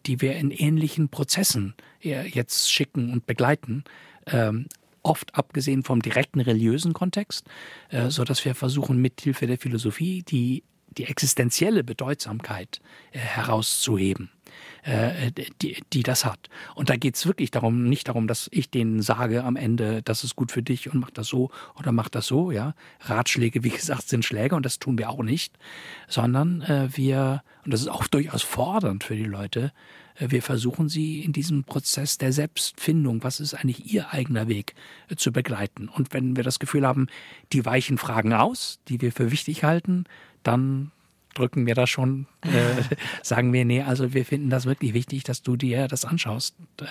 die 0.07 0.21
wir 0.21 0.35
in 0.35 0.51
ähnlichen 0.51 1.09
Prozessen 1.09 1.75
jetzt 2.01 2.73
schicken 2.73 3.13
und 3.13 3.27
begleiten 3.27 3.85
ähm, 4.27 4.67
oft 5.05 5.37
abgesehen 5.37 5.85
vom 5.85 6.03
direkten 6.03 6.41
religiösen 6.41 6.95
Kontext, 6.95 7.47
so 8.09 8.25
dass 8.25 8.45
wir 8.45 8.57
versuchen, 8.57 9.01
mithilfe 9.01 9.47
der 9.47 9.59
Philosophie 9.59 10.25
die, 10.25 10.65
die 10.99 11.05
existenzielle 11.05 11.85
Bedeutsamkeit 11.85 12.81
herauszuheben. 13.13 14.31
Äh, 14.83 15.33
die, 15.61 15.83
die 15.93 16.03
das 16.05 16.25
hat. 16.25 16.49
Und 16.77 16.91
da 16.91 16.97
geht 16.97 17.17
es 17.17 17.27
wirklich 17.27 17.51
darum, 17.51 17.89
nicht 17.89 18.07
darum, 18.07 18.29
dass 18.29 18.49
ich 18.53 18.71
denen 18.71 19.03
sage 19.03 19.43
am 19.43 19.57
Ende, 19.57 20.01
das 20.03 20.23
ist 20.23 20.37
gut 20.37 20.53
für 20.53 20.63
dich 20.63 20.93
und 20.93 21.01
mach 21.01 21.11
das 21.11 21.27
so 21.27 21.51
oder 21.77 21.91
mach 21.91 22.09
das 22.09 22.27
so, 22.27 22.53
ja. 22.53 22.75
Ratschläge, 23.01 23.65
wie 23.65 23.71
gesagt, 23.77 24.09
sind 24.09 24.25
Schläge 24.25 24.55
und 24.55 24.65
das 24.65 24.79
tun 24.79 24.97
wir 24.97 25.11
auch 25.11 25.23
nicht, 25.23 25.59
sondern 26.07 26.63
äh, 26.63 26.89
wir, 26.93 27.43
und 27.65 27.73
das 27.75 27.81
ist 27.81 27.89
auch 27.89 28.07
durchaus 28.09 28.43
fordernd 28.43 29.03
für 29.03 29.17
die 29.17 29.25
Leute, 29.25 29.73
Äh, 30.19 30.31
wir 30.31 30.43
versuchen 30.43 30.89
sie 30.89 31.21
in 31.21 31.33
diesem 31.33 31.65
Prozess 31.65 32.19
der 32.19 32.33
Selbstfindung, 32.33 33.23
was 33.23 33.41
ist 33.41 33.55
eigentlich 33.55 33.93
ihr 33.93 34.13
eigener 34.13 34.49
Weg, 34.49 34.75
äh, 35.09 35.17
zu 35.17 35.33
begleiten. 35.33 35.89
Und 35.89 36.13
wenn 36.13 36.37
wir 36.37 36.45
das 36.45 36.59
Gefühl 36.59 36.87
haben, 36.87 37.07
die 37.53 37.65
weichen 37.65 37.99
Fragen 37.99 38.33
aus, 38.33 38.79
die 38.89 39.01
wir 39.01 39.13
für 39.13 39.31
wichtig 39.31 39.65
halten, 39.65 40.05
dann 40.43 40.93
drücken 41.39 41.67
wir 41.67 41.75
das 41.75 41.91
schon, 41.91 42.27
äh, 42.43 42.49
sagen 43.23 43.53
wir, 43.53 43.65
nee, 43.65 43.83
also 43.83 44.15
wir 44.15 44.25
finden 44.25 44.51
das 44.51 44.67
wirklich 44.67 44.95
wichtig, 44.95 45.25
dass 45.25 45.43
du 45.43 45.57
dir 45.57 45.89
das 45.89 46.05
anschaust 46.05 46.57
äh, 46.81 46.85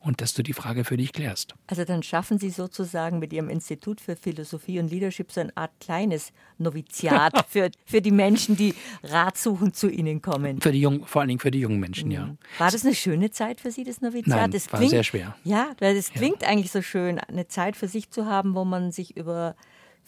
und 0.00 0.20
dass 0.20 0.34
du 0.34 0.42
die 0.42 0.52
Frage 0.52 0.84
für 0.84 0.96
dich 0.96 1.12
klärst. 1.12 1.54
Also 1.66 1.84
dann 1.84 2.02
schaffen 2.02 2.38
Sie 2.38 2.50
sozusagen 2.50 3.18
mit 3.18 3.32
Ihrem 3.32 3.48
Institut 3.48 4.00
für 4.00 4.16
Philosophie 4.16 4.78
und 4.78 4.90
Leadership 4.90 5.32
so 5.32 5.40
eine 5.40 5.56
Art 5.56 5.72
kleines 5.80 6.32
Noviziat 6.58 7.46
für, 7.48 7.70
für 7.84 8.00
die 8.00 8.10
Menschen, 8.10 8.56
die 8.56 8.74
ratsuchend 9.02 9.76
zu 9.76 9.88
Ihnen 9.88 10.22
kommen. 10.22 10.60
Für 10.60 10.72
die 10.72 10.80
jungen, 10.80 11.04
vor 11.04 11.20
allen 11.20 11.28
Dingen 11.28 11.40
für 11.40 11.50
die 11.50 11.60
jungen 11.60 11.80
Menschen, 11.80 12.08
mhm. 12.08 12.14
ja. 12.14 12.36
War 12.58 12.70
das 12.70 12.84
eine 12.84 12.94
schöne 12.94 13.30
Zeit 13.30 13.60
für 13.60 13.70
Sie, 13.70 13.84
das 13.84 14.00
Noviziat? 14.00 14.36
Nein, 14.36 14.50
das 14.50 14.72
war 14.72 14.84
sehr 14.86 15.04
schwer. 15.04 15.36
Ja, 15.44 15.72
weil 15.80 15.96
es 15.96 16.12
klingt 16.12 16.42
ja. 16.42 16.48
eigentlich 16.48 16.70
so 16.70 16.82
schön, 16.82 17.18
eine 17.18 17.48
Zeit 17.48 17.76
für 17.76 17.88
sich 17.88 18.10
zu 18.10 18.26
haben, 18.26 18.54
wo 18.54 18.64
man 18.64 18.92
sich 18.92 19.16
über 19.16 19.56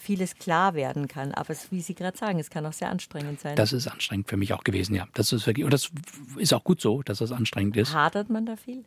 vieles 0.01 0.35
klar 0.35 0.73
werden 0.73 1.07
kann. 1.07 1.31
Aber 1.33 1.51
es, 1.51 1.71
wie 1.71 1.81
Sie 1.81 1.95
gerade 1.95 2.17
sagen, 2.17 2.39
es 2.39 2.49
kann 2.49 2.65
auch 2.65 2.73
sehr 2.73 2.89
anstrengend 2.89 3.39
sein. 3.39 3.55
Das 3.55 3.71
ist 3.71 3.87
anstrengend 3.87 4.27
für 4.27 4.37
mich 4.37 4.53
auch 4.53 4.63
gewesen, 4.63 4.95
ja. 4.95 5.07
Das 5.13 5.31
ist 5.31 5.45
wirklich, 5.45 5.63
und 5.63 5.71
das 5.71 5.91
ist 6.37 6.53
auch 6.53 6.63
gut 6.63 6.81
so, 6.81 7.03
dass 7.03 7.19
das 7.19 7.31
anstrengend 7.31 7.77
ist. 7.77 7.93
Hadert 7.93 8.29
man 8.29 8.45
da 8.45 8.55
viel? 8.55 8.83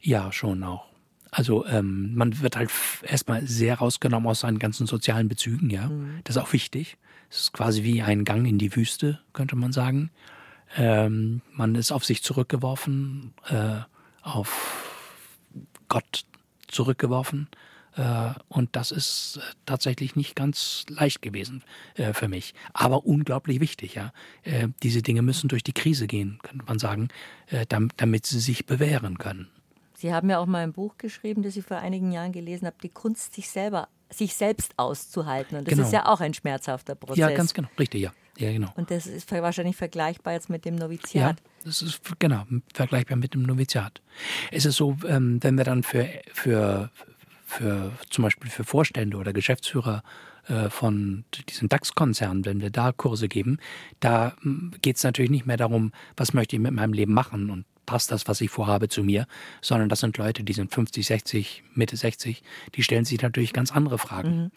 Ja, 0.00 0.32
schon 0.32 0.62
auch. 0.62 0.86
Also 1.30 1.66
ähm, 1.66 2.14
man 2.14 2.40
wird 2.40 2.56
halt 2.56 2.70
erstmal 3.02 3.46
sehr 3.46 3.78
rausgenommen 3.78 4.28
aus 4.28 4.40
seinen 4.40 4.58
ganzen 4.58 4.86
sozialen 4.86 5.28
Bezügen, 5.28 5.70
ja. 5.70 5.88
Mhm. 5.88 6.20
Das 6.24 6.36
ist 6.36 6.42
auch 6.42 6.52
wichtig. 6.52 6.98
Es 7.30 7.40
ist 7.40 7.52
quasi 7.52 7.82
wie 7.82 8.02
ein 8.02 8.24
Gang 8.24 8.46
in 8.46 8.58
die 8.58 8.76
Wüste, 8.76 9.20
könnte 9.32 9.56
man 9.56 9.72
sagen. 9.72 10.10
Ähm, 10.76 11.40
man 11.52 11.74
ist 11.74 11.90
auf 11.90 12.04
sich 12.04 12.22
zurückgeworfen, 12.22 13.32
äh, 13.48 13.80
auf 14.22 15.18
Gott 15.88 16.24
zurückgeworfen. 16.68 17.48
Äh, 17.96 18.30
und 18.48 18.74
das 18.74 18.90
ist 18.90 19.36
äh, 19.36 19.54
tatsächlich 19.66 20.16
nicht 20.16 20.34
ganz 20.34 20.84
leicht 20.88 21.22
gewesen 21.22 21.62
äh, 21.94 22.12
für 22.12 22.28
mich. 22.28 22.54
Aber 22.72 23.04
unglaublich 23.04 23.60
wichtig, 23.60 23.94
ja. 23.94 24.12
Diese 24.82 25.02
Dinge 25.02 25.22
müssen 25.22 25.48
durch 25.48 25.62
die 25.62 25.72
Krise 25.72 26.06
gehen, 26.06 26.38
könnte 26.42 26.64
man 26.66 26.78
sagen, 26.78 27.08
damit 27.96 28.26
sie 28.26 28.40
sich 28.40 28.66
bewähren 28.66 29.18
können. 29.18 29.48
Sie 29.94 30.12
haben 30.12 30.28
ja 30.30 30.38
auch 30.38 30.46
mal 30.46 30.62
ein 30.64 30.72
Buch 30.72 30.96
geschrieben, 30.98 31.42
das 31.42 31.56
ich 31.56 31.64
vor 31.64 31.78
einigen 31.78 32.10
Jahren 32.12 32.32
gelesen 32.32 32.66
habe, 32.66 32.76
die 32.82 32.88
Kunst, 32.88 33.34
sich 33.34 33.48
selber, 33.48 33.88
sich 34.10 34.34
selbst 34.34 34.72
auszuhalten. 34.76 35.58
Und 35.58 35.68
das 35.68 35.74
genau. 35.74 35.86
ist 35.86 35.92
ja 35.92 36.06
auch 36.06 36.20
ein 36.20 36.34
schmerzhafter 36.34 36.94
Prozess. 36.94 37.18
Ja, 37.18 37.30
ganz 37.30 37.54
genau, 37.54 37.68
richtig, 37.78 38.02
ja. 38.02 38.12
Ja, 38.38 38.50
genau. 38.50 38.68
Und 38.76 38.90
das 38.90 39.06
ist 39.06 39.30
wahrscheinlich 39.30 39.76
vergleichbar 39.76 40.32
jetzt 40.32 40.48
mit 40.48 40.64
dem 40.64 40.74
Noviziat. 40.74 41.38
Ja, 41.40 41.46
das 41.64 41.82
ist 41.82 42.00
genau 42.18 42.44
vergleichbar 42.72 43.16
mit 43.16 43.34
dem 43.34 43.42
Noviziat. 43.42 44.00
Es 44.50 44.64
ist 44.64 44.76
so, 44.76 44.96
ähm, 45.06 45.38
wenn 45.42 45.56
wir 45.56 45.64
dann 45.64 45.82
für, 45.82 46.08
für 46.32 46.90
für 47.52 47.92
zum 48.10 48.24
Beispiel 48.24 48.50
für 48.50 48.64
Vorstände 48.64 49.16
oder 49.16 49.32
Geschäftsführer 49.32 50.02
äh, 50.48 50.70
von 50.70 51.24
diesen 51.48 51.68
DAX-Konzernen, 51.68 52.44
wenn 52.44 52.60
wir 52.60 52.70
da 52.70 52.92
Kurse 52.92 53.28
geben, 53.28 53.58
da 54.00 54.34
hm, 54.42 54.72
geht 54.82 54.96
es 54.96 55.04
natürlich 55.04 55.30
nicht 55.30 55.46
mehr 55.46 55.56
darum, 55.56 55.92
was 56.16 56.32
möchte 56.32 56.56
ich 56.56 56.62
mit 56.62 56.72
meinem 56.72 56.92
Leben 56.92 57.12
machen 57.12 57.50
und 57.50 57.64
passt 57.86 58.10
das, 58.10 58.26
was 58.28 58.40
ich 58.40 58.50
vorhabe, 58.50 58.88
zu 58.88 59.04
mir, 59.04 59.26
sondern 59.60 59.88
das 59.88 60.00
sind 60.00 60.16
Leute, 60.16 60.44
die 60.44 60.52
sind 60.52 60.72
50, 60.72 61.06
60, 61.06 61.64
Mitte 61.74 61.96
60, 61.96 62.42
die 62.74 62.82
stellen 62.82 63.04
sich 63.04 63.20
natürlich 63.20 63.52
ganz 63.52 63.72
andere 63.72 63.98
Fragen. 63.98 64.36
Mhm. 64.36 64.50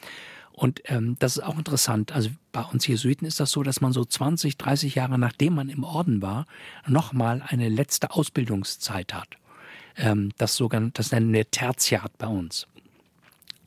Und 0.51 0.81
ähm, 0.85 1.17
das 1.19 1.35
ist 1.35 1.43
auch 1.43 1.57
interessant. 1.57 2.13
Also 2.13 2.29
bei 2.53 2.61
uns 2.61 2.87
Jesuiten 2.87 3.27
ist 3.27 3.41
das 3.41 3.51
so, 3.51 3.61
dass 3.61 3.81
man 3.81 3.91
so 3.91 4.05
20, 4.05 4.57
30 4.57 4.95
Jahre 4.95 5.19
nachdem 5.19 5.55
man 5.55 5.67
im 5.67 5.83
Orden 5.83 6.21
war, 6.21 6.45
nochmal 6.87 7.43
eine 7.45 7.67
letzte 7.67 8.11
Ausbildungszeit 8.11 9.13
hat. 9.13 9.27
Ähm, 9.97 10.31
das 10.37 10.55
sogenannte, 10.55 10.93
das 10.93 11.11
nennen 11.11 11.33
wir 11.33 11.51
Tertiat 11.51 12.17
bei 12.17 12.27
uns. 12.27 12.67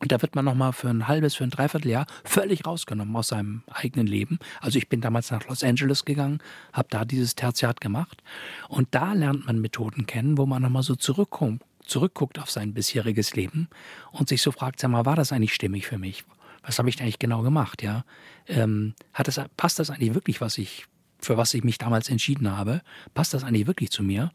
Und 0.01 0.13
da 0.13 0.23
wird 0.23 0.35
man 0.35 0.45
nochmal 0.45 0.73
für 0.73 0.89
ein 0.89 1.09
halbes, 1.09 1.35
für 1.35 1.45
ein 1.45 1.51
Dreivierteljahr 1.51 2.07
völlig 2.25 2.67
rausgenommen 2.67 3.15
aus 3.17 3.29
seinem 3.29 3.63
eigenen 3.71 4.07
Leben. 4.07 4.39
Also 4.61 4.79
ich 4.79 4.89
bin 4.89 5.01
damals 5.01 5.31
nach 5.31 5.47
Los 5.49 5.65
Angeles 5.65 6.05
gegangen, 6.05 6.41
habe 6.73 6.89
da 6.91 7.05
dieses 7.05 7.35
Tertiat 7.35 7.81
gemacht. 7.81 8.23
Und 8.69 8.89
da 8.93 9.13
lernt 9.13 9.47
man 9.47 9.61
Methoden 9.61 10.07
kennen, 10.07 10.39
wo 10.39 10.47
man 10.47 10.63
nochmal 10.63 10.83
so 10.83 10.95
zurückkommt, 10.95 11.63
zurückguckt 11.85 12.39
auf 12.39 12.51
sein 12.51 12.75
bisheriges 12.75 13.35
Leben 13.35 13.69
und 14.13 14.29
sich 14.29 14.43
so 14.43 14.53
fragt, 14.53 14.81
sag 14.81 14.91
mal, 14.91 15.07
war 15.07 15.17
das 15.17 15.33
eigentlich 15.33 15.55
stimmig 15.55 15.87
für 15.87 15.99
mich? 15.99 16.25
Was 16.63 16.79
habe 16.79 16.89
ich 16.89 17.01
eigentlich 17.01 17.19
genau 17.19 17.43
gemacht? 17.43 17.83
Ja, 17.83 18.05
ähm, 18.47 18.95
hat 19.15 19.27
das, 19.29 19.41
passt 19.57 19.79
das 19.79 19.91
eigentlich 19.91 20.15
wirklich, 20.15 20.41
was 20.41 20.59
ich, 20.59 20.87
für 21.19 21.37
was 21.37 21.55
ich 21.55 21.65
mich 21.65 21.79
damals 21.79 22.11
entschieden 22.11 22.55
habe? 22.57 22.83
Passt 23.15 23.33
das 23.33 23.43
eigentlich 23.43 23.67
wirklich 23.67 23.91
zu 23.91 24.03
mir? 24.03 24.33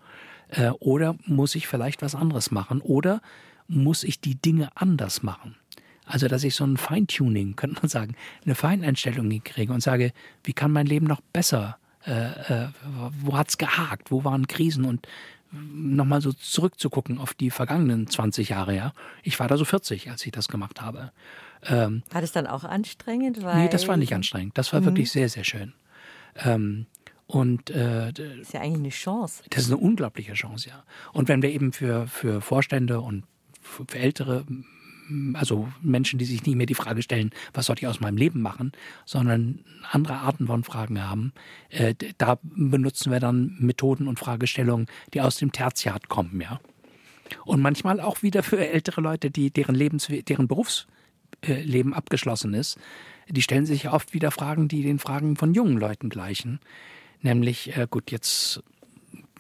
Äh, 0.50 0.70
oder 0.80 1.16
muss 1.26 1.56
ich 1.56 1.68
vielleicht 1.68 2.02
was 2.02 2.16
anderes 2.16 2.52
machen? 2.52 2.82
Oder 2.82 3.22
muss 3.68 4.04
ich 4.04 4.20
die 4.20 4.36
Dinge 4.36 4.70
anders 4.76 5.24
machen. 5.24 5.56
Also, 6.06 6.28
dass 6.28 6.44
ich 6.44 6.56
so 6.56 6.66
ein 6.66 6.78
Feintuning, 6.78 7.56
könnte 7.56 7.82
man 7.82 7.90
sagen, 7.90 8.16
eine 8.46 8.56
Feineinstellung 8.56 9.30
hinkriege 9.30 9.74
und 9.74 9.82
sage, 9.82 10.14
wie 10.44 10.54
kann 10.54 10.72
mein 10.72 10.86
Leben 10.86 11.08
noch 11.08 11.22
besser, 11.22 11.78
äh, 12.06 12.12
äh, 12.12 12.68
wo 13.22 13.38
es 13.38 13.58
gehakt, 13.58 14.12
wo 14.12 14.24
waren 14.24 14.48
Krisen 14.48 14.86
und 14.86 15.08
nochmal 15.54 16.22
so 16.22 16.34
zurückzugucken 16.34 17.20
auf 17.20 17.34
die 17.34 17.52
vergangenen 17.52 18.08
20 18.08 18.50
Jahre, 18.50 18.76
ja. 18.76 18.94
Ich 19.22 19.40
war 19.40 19.48
da 19.48 19.58
so 19.58 19.66
40, 19.66 20.10
als 20.10 20.26
ich 20.26 20.32
das 20.32 20.48
gemacht 20.48 20.82
habe. 20.82 21.12
Ähm, 21.66 22.04
war 22.10 22.22
das 22.22 22.32
dann 22.32 22.48
auch 22.48 22.64
anstrengend? 22.64 23.44
Weil 23.44 23.64
nee, 23.64 23.70
das 23.70 23.88
war 23.88 23.96
nicht 23.96 24.14
anstrengend. 24.14 24.58
Das 24.58 24.74
war 24.74 24.82
mhm. 24.82 24.86
wirklich 24.86 25.12
sehr, 25.12 25.30
sehr 25.30 25.44
schön. 25.44 25.74
Ähm, 26.44 26.88
und 27.28 27.70
äh, 27.70 28.12
das 28.12 28.26
ist 28.42 28.54
ja 28.54 28.62
eigentlich 28.62 28.80
eine 28.80 28.90
Chance. 28.90 29.44
Das 29.50 29.64
ist 29.64 29.72
eine 29.72 29.78
unglaubliche 29.78 30.34
Chance, 30.34 30.70
ja. 30.70 30.84
Und 31.14 31.30
wenn 31.30 31.42
wir 31.42 31.52
eben 31.52 31.72
für, 31.72 32.08
für 32.08 32.42
Vorstände 32.42 33.00
und 33.02 33.24
ältere, 33.94 34.46
also 35.34 35.68
Menschen, 35.82 36.20
die 36.20 36.26
sich 36.26 36.46
nicht 36.46 36.56
mehr 36.56 36.66
die 36.66 36.76
Frage 36.76 37.02
stellen, 37.02 37.32
was 37.54 37.66
soll 37.66 37.76
ich 37.78 37.88
aus 37.88 38.00
meinem 38.00 38.18
Leben 38.18 38.42
machen, 38.42 38.72
sondern 39.06 39.60
andere 39.92 40.16
Arten 40.16 40.48
von 40.48 40.64
Fragen 40.64 41.02
haben. 41.02 41.34
Äh, 41.70 41.96
da 42.18 42.40
benutzen 42.42 43.12
wir 43.12 43.20
dann 43.20 43.56
Methoden 43.60 44.08
und 44.08 44.20
Fragestellungen, 44.20 44.88
die 45.14 45.22
aus 45.22 45.38
dem 45.38 45.52
Tertiat 45.52 46.10
kommen, 46.10 46.42
ja. 46.42 46.60
Und 47.46 47.62
manchmal 47.62 48.00
auch 48.00 48.22
wieder 48.22 48.44
für 48.44 48.68
ältere 48.68 49.02
Leute, 49.02 49.32
die 49.32 49.50
deren 49.50 49.76
Lebens, 49.76 50.08
deren 50.28 50.48
Berufsleben 50.48 51.94
abgeschlossen 51.94 52.54
ist. 52.54 52.78
Die 53.30 53.42
stellen 53.42 53.66
sich 53.66 53.90
oft 53.90 54.14
wieder 54.14 54.30
Fragen, 54.30 54.68
die 54.68 54.84
den 54.84 55.00
Fragen 55.00 55.36
von 55.36 55.54
jungen 55.54 55.78
Leuten 55.78 56.10
gleichen. 56.10 56.60
Nämlich, 57.22 57.76
äh, 57.76 57.88
gut, 57.90 58.12
jetzt 58.12 58.62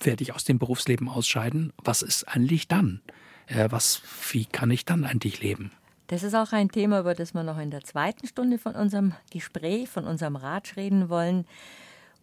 werde 0.01 0.23
ich 0.23 0.33
aus 0.33 0.43
dem 0.43 0.59
Berufsleben 0.59 1.09
ausscheiden. 1.09 1.73
Was 1.83 2.01
ist 2.01 2.27
eigentlich 2.27 2.67
dann? 2.67 3.01
Äh, 3.47 3.67
was, 3.69 4.01
wie 4.31 4.45
kann 4.45 4.71
ich 4.71 4.85
dann 4.85 5.05
eigentlich 5.05 5.41
leben? 5.41 5.71
Das 6.07 6.23
ist 6.23 6.35
auch 6.35 6.51
ein 6.51 6.69
Thema, 6.69 6.99
über 6.99 7.15
das 7.15 7.33
wir 7.33 7.43
noch 7.43 7.57
in 7.57 7.71
der 7.71 7.83
zweiten 7.83 8.27
Stunde 8.27 8.57
von 8.57 8.75
unserem 8.75 9.13
Gespräch, 9.31 9.89
von 9.89 10.05
unserem 10.05 10.35
Ratsch 10.35 10.75
reden 10.75 11.09
wollen. 11.09 11.45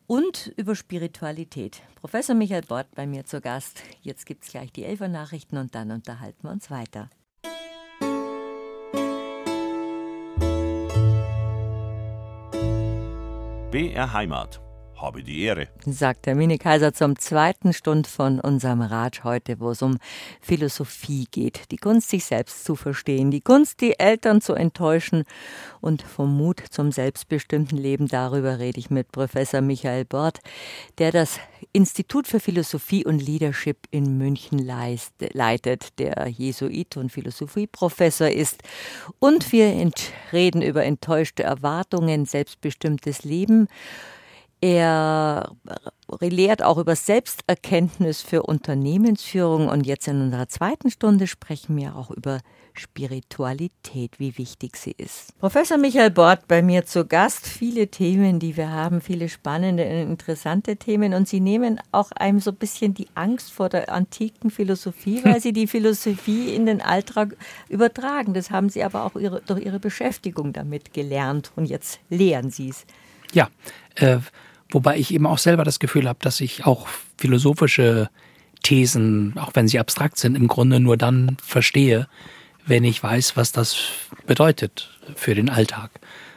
Und 0.07 0.53
über 0.57 0.75
Spiritualität. 0.75 1.83
Professor 1.95 2.35
Michael 2.35 2.63
Bort 2.63 2.89
bei 2.95 3.07
mir 3.07 3.25
zu 3.25 3.41
Gast. 3.41 3.83
Jetzt 4.03 4.27
gibt 4.27 4.45
es 4.45 4.51
gleich 4.51 4.73
die 4.73 4.85
Elfer 4.85 5.09
Nachrichten 5.09 5.57
und 5.57 5.75
dann 5.75 5.93
unterhalten 5.93 6.43
wir 6.43 6.51
uns 6.51 6.71
weiter. 6.71 7.09
BR 13.71 14.13
Heimat 14.13 14.61
habe 15.01 15.23
die 15.23 15.43
Ehre. 15.43 15.69
Sagt 15.87 16.27
der 16.27 16.35
Mini-Kaiser 16.35 16.93
zum 16.93 17.19
zweiten 17.19 17.73
Stund 17.73 18.07
von 18.07 18.41
unserem 18.41 18.83
Rat 18.83 19.25
heute, 19.25 19.61
wo 19.61 19.71
es 19.71 19.83
um 19.83 19.99
Philosophie 20.41 21.27
geht. 21.31 21.71
Die 21.71 21.77
Kunst, 21.77 22.11
sich 22.11 22.25
selbst 22.25 22.65
zu 22.65 22.77
verstehen. 22.77 23.31
Die 23.31 23.41
Kunst, 23.41 23.81
die 23.81 23.99
Eltern 23.99 24.41
zu 24.41 24.55
enttäuschen. 24.55 25.25
Und 25.81 26.03
vom 26.03 26.37
Mut 26.37 26.63
zum 26.71 26.93
selbstbestimmten 26.93 27.79
Leben, 27.79 28.09
darüber 28.09 28.59
rede 28.59 28.79
ich 28.79 28.91
mit 28.91 29.11
Professor 29.13 29.61
Michael 29.61 30.05
Bort, 30.05 30.41
der 30.99 31.13
das 31.13 31.41
Institut 31.73 32.27
für 32.27 32.41
Philosophie 32.41 33.05
und 33.05 33.21
Leadership 33.21 33.79
in 33.91 34.19
München 34.19 34.59
leitet, 34.59 35.99
der 35.99 36.27
Jesuit 36.29 36.97
und 36.97 37.11
Philosophieprofessor 37.13 38.29
ist. 38.29 38.63
Und 39.19 39.53
wir 39.53 39.91
reden 40.33 40.63
über 40.63 40.85
enttäuschte 40.85 41.43
Erwartungen, 41.43 42.27
selbstbestimmtes 42.27 43.25
Leben 43.25 43.69
er 44.61 45.57
lehrt 46.21 46.63
auch 46.63 46.79
über 46.79 46.97
Selbsterkenntnis 46.97 48.23
für 48.23 48.43
Unternehmensführung 48.43 49.69
und 49.69 49.87
jetzt 49.87 50.09
in 50.09 50.21
unserer 50.21 50.49
zweiten 50.49 50.91
Stunde 50.91 51.27
sprechen 51.27 51.77
wir 51.77 51.97
auch 51.97 52.11
über 52.11 52.41
Spiritualität, 52.75 54.19
wie 54.19 54.37
wichtig 54.39 54.77
sie 54.77 54.93
ist. 54.97 55.39
Professor 55.39 55.77
Michael 55.77 56.11
Bort 56.11 56.47
bei 56.49 56.63
mir 56.63 56.85
zu 56.87 57.05
Gast. 57.05 57.47
Viele 57.47 57.89
Themen, 57.89 58.39
die 58.39 58.57
wir 58.57 58.71
haben, 58.71 59.01
viele 59.01 59.29
spannende, 59.29 59.83
interessante 59.83 60.77
Themen 60.77 61.15
und 61.15 61.29
Sie 61.29 61.41
nehmen 61.41 61.81
auch 61.93 62.11
einem 62.13 62.41
so 62.41 62.51
ein 62.51 62.57
bisschen 62.57 62.95
die 62.95 63.09
Angst 63.15 63.53
vor 63.53 63.69
der 63.69 63.93
antiken 63.93 64.51
Philosophie, 64.51 65.25
weil 65.25 65.41
Sie 65.41 65.53
die 65.53 65.67
Philosophie 65.67 66.55
in 66.55 66.67
den 66.67 66.81
Alltag 66.81 67.37
übertragen. 67.69 68.35
Das 68.35 68.51
haben 68.51 68.69
Sie 68.69 68.83
aber 68.83 69.05
auch 69.05 69.17
ihre, 69.17 69.41
durch 69.43 69.65
Ihre 69.65 69.81
Beschäftigung 69.81 70.53
damit 70.53 70.93
gelernt 70.93 71.53
und 71.57 71.67
jetzt 71.67 72.01
lehren 72.09 72.51
Sie 72.51 72.69
es. 72.69 72.85
Ja, 73.33 73.49
äh, 73.97 74.19
Wobei 74.73 74.99
ich 74.99 75.13
eben 75.13 75.27
auch 75.27 75.39
selber 75.39 75.65
das 75.65 75.81
Gefühl 75.81 76.09
habe, 76.09 76.19
dass 76.23 76.41
ich 76.41 76.65
auch 76.65 76.89
philosophische 77.17 78.11
Thesen, 78.63 79.35
auch 79.39 79.53
wenn 79.55 79.69
sie 79.69 79.79
abstrakt 79.79 80.19
sind, 80.19 80.37
im 80.37 80.49
Grunde 80.49 80.81
nur 80.81 80.97
dann 80.97 81.37
verstehe, 81.43 82.09
wenn 82.67 82.85
ich 82.85 83.03
weiß, 83.03 83.37
was 83.37 83.53
das 83.53 83.77
bedeutet 84.27 84.91
für 85.17 85.35
den 85.35 85.49
Alltag. 85.49 85.91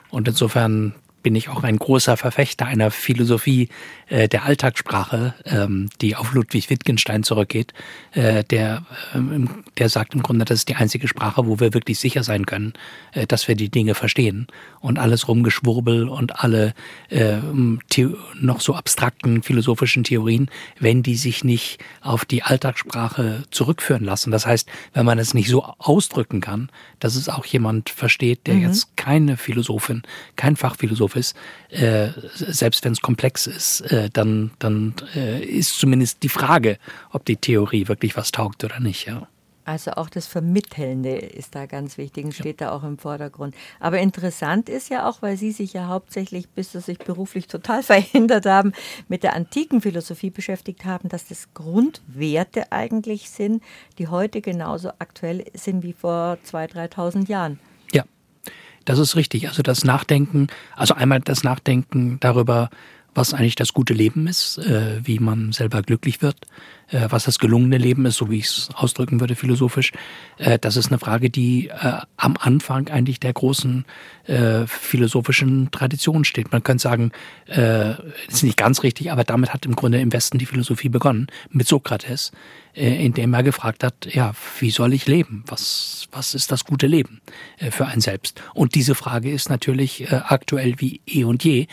Und 0.09 0.27
insofern 0.27 0.95
bin 1.23 1.35
ich 1.35 1.49
auch 1.49 1.63
ein 1.63 1.77
großer 1.77 2.17
Verfechter 2.17 2.65
einer 2.65 2.91
Philosophie 2.91 3.69
äh, 4.07 4.27
der 4.27 4.43
Alltagssprache, 4.43 5.33
ähm, 5.45 5.89
die 6.01 6.15
auf 6.15 6.33
Ludwig 6.33 6.69
Wittgenstein 6.69 7.23
zurückgeht, 7.23 7.73
äh, 8.11 8.43
der, 8.43 8.85
ähm, 9.15 9.63
der 9.77 9.89
sagt 9.89 10.13
im 10.13 10.21
Grunde, 10.21 10.45
das 10.45 10.59
ist 10.59 10.69
die 10.69 10.75
einzige 10.75 11.07
Sprache, 11.07 11.47
wo 11.47 11.59
wir 11.59 11.73
wirklich 11.73 11.97
sicher 11.97 12.23
sein 12.23 12.45
können, 12.45 12.73
äh, 13.13 13.25
dass 13.25 13.47
wir 13.47 13.55
die 13.55 13.69
Dinge 13.69 13.95
verstehen. 13.95 14.47
Und 14.81 14.99
alles 14.99 15.27
Rumgeschwurbel 15.27 16.09
und 16.09 16.43
alle 16.43 16.73
äh, 17.09 17.37
noch 18.39 18.59
so 18.59 18.75
abstrakten 18.75 19.41
philosophischen 19.41 20.03
Theorien, 20.03 20.49
wenn 20.79 21.01
die 21.01 21.15
sich 21.15 21.43
nicht 21.43 21.79
auf 22.01 22.25
die 22.25 22.43
Alltagssprache 22.43 23.43
zurückführen 23.49 24.03
lassen. 24.03 24.31
Das 24.31 24.45
heißt, 24.45 24.67
wenn 24.93 25.05
man 25.05 25.19
es 25.19 25.33
nicht 25.33 25.47
so 25.47 25.63
ausdrücken 25.77 26.41
kann, 26.41 26.69
dass 26.99 27.15
es 27.15 27.29
auch 27.29 27.45
jemand 27.45 27.89
versteht, 27.89 28.45
der 28.47 28.55
mhm. 28.55 28.63
jetzt 28.63 28.97
keine 28.97 29.37
Philosophin, 29.37 30.03
kein 30.35 30.57
Fachphilosoph 30.57 31.12
ist, 31.15 31.35
äh, 31.69 32.09
selbst 32.35 32.83
wenn 32.85 32.93
es 32.93 33.01
komplex 33.01 33.47
ist, 33.47 33.81
äh, 33.81 34.09
dann, 34.11 34.51
dann 34.59 34.95
äh, 35.15 35.43
ist 35.43 35.79
zumindest 35.79 36.23
die 36.23 36.29
Frage, 36.29 36.77
ob 37.11 37.25
die 37.25 37.37
Theorie 37.37 37.87
wirklich 37.87 38.15
was 38.17 38.31
taugt 38.31 38.63
oder 38.63 38.79
nicht. 38.79 39.05
Ja. 39.07 39.27
Also 39.65 39.91
auch 39.91 40.09
das 40.09 40.27
Vermittelnde 40.27 41.15
ist 41.15 41.55
da 41.55 41.65
ganz 41.67 41.97
wichtig 41.97 42.25
und 42.25 42.33
steht 42.33 42.59
ja. 42.59 42.67
da 42.67 42.73
auch 42.73 42.83
im 42.83 42.97
Vordergrund. 42.97 43.55
Aber 43.79 43.99
interessant 43.99 44.67
ist 44.67 44.89
ja 44.89 45.07
auch, 45.07 45.21
weil 45.21 45.37
Sie 45.37 45.51
sich 45.51 45.73
ja 45.73 45.87
hauptsächlich, 45.87 46.49
bis 46.49 46.73
Sie 46.73 46.81
sich 46.81 46.97
beruflich 46.97 47.47
total 47.47 47.81
verändert 47.83 48.45
haben, 48.45 48.73
mit 49.07 49.23
der 49.23 49.35
antiken 49.35 49.81
Philosophie 49.81 50.31
beschäftigt 50.31 50.83
haben, 50.83 51.07
dass 51.07 51.27
das 51.27 51.53
Grundwerte 51.53 52.71
eigentlich 52.71 53.29
sind, 53.29 53.63
die 53.99 54.07
heute 54.07 54.41
genauso 54.41 54.89
aktuell 54.99 55.45
sind 55.53 55.83
wie 55.83 55.93
vor 55.93 56.37
2.000, 56.45 56.91
3.000 56.93 57.29
Jahren. 57.29 57.59
Das 58.85 58.99
ist 58.99 59.15
richtig. 59.15 59.47
Also 59.47 59.63
das 59.63 59.83
Nachdenken, 59.83 60.47
also 60.75 60.93
einmal 60.93 61.21
das 61.21 61.43
Nachdenken 61.43 62.19
darüber, 62.19 62.69
was 63.15 63.33
eigentlich 63.33 63.55
das 63.55 63.73
gute 63.73 63.93
Leben 63.93 64.27
ist, 64.27 64.57
äh, 64.57 64.99
wie 65.03 65.19
man 65.19 65.51
selber 65.51 65.81
glücklich 65.81 66.21
wird, 66.21 66.37
äh, 66.89 67.07
was 67.09 67.25
das 67.25 67.39
gelungene 67.39 67.77
Leben 67.77 68.05
ist, 68.05 68.17
so 68.17 68.29
wie 68.29 68.39
ich 68.39 68.45
es 68.45 68.69
ausdrücken 68.73 69.19
würde 69.19 69.35
philosophisch. 69.35 69.91
Äh, 70.37 70.59
das 70.59 70.77
ist 70.77 70.87
eine 70.87 70.99
Frage, 70.99 71.29
die 71.29 71.69
äh, 71.69 71.97
am 72.17 72.35
Anfang 72.39 72.87
eigentlich 72.89 73.19
der 73.19 73.33
großen 73.33 73.85
äh, 74.25 74.65
philosophischen 74.67 75.71
Tradition 75.71 76.25
steht. 76.25 76.51
Man 76.51 76.63
könnte 76.63 76.83
sagen, 76.83 77.11
äh, 77.47 77.93
ist 78.27 78.43
nicht 78.43 78.57
ganz 78.57 78.83
richtig, 78.83 79.11
aber 79.11 79.23
damit 79.23 79.53
hat 79.53 79.65
im 79.65 79.75
Grunde 79.75 79.99
im 79.99 80.13
Westen 80.13 80.37
die 80.37 80.45
Philosophie 80.45 80.89
begonnen, 80.89 81.27
mit 81.49 81.67
Sokrates, 81.67 82.31
äh, 82.75 83.05
indem 83.05 83.33
er 83.33 83.43
gefragt 83.43 83.83
hat, 83.83 84.07
ja, 84.11 84.33
wie 84.59 84.71
soll 84.71 84.93
ich 84.93 85.07
leben? 85.07 85.43
Was, 85.47 86.07
was 86.11 86.35
ist 86.35 86.51
das 86.51 86.65
gute 86.65 86.87
Leben 86.87 87.21
für 87.71 87.85
ein 87.85 88.01
Selbst? 88.01 88.41
Und 88.53 88.75
diese 88.75 88.95
Frage 88.95 89.31
ist 89.31 89.49
natürlich 89.49 90.11
aktuell 90.11 90.75
wie 90.77 91.01
eh 91.05 91.23
und 91.23 91.43
je, 91.43 91.67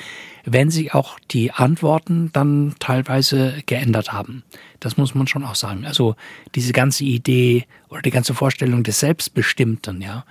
wenn 0.45 0.71
sie 0.71 0.93
auch 0.93 1.19
die 1.31 1.53
Antworten 1.53 2.31
dann 2.33 2.75
teilweise 2.79 3.63
geändert 3.67 4.13
haben. 4.13 4.43
Das 4.81 4.97
muss 4.97 5.14
man 5.14 5.26
schon 5.26 5.45
auch 5.45 5.55
sagen. 5.55 5.87
Also 5.87 6.16
diese 6.55 6.72
ganze 6.72 7.05
Idee 7.05 7.66
oder 7.89 8.03
die 8.03 8.11
ganze 8.11 8.35
Vorstellung 8.35 8.83
des 8.83 9.01
Selbstbestimmten, 9.01 10.01
ja, 10.01 10.24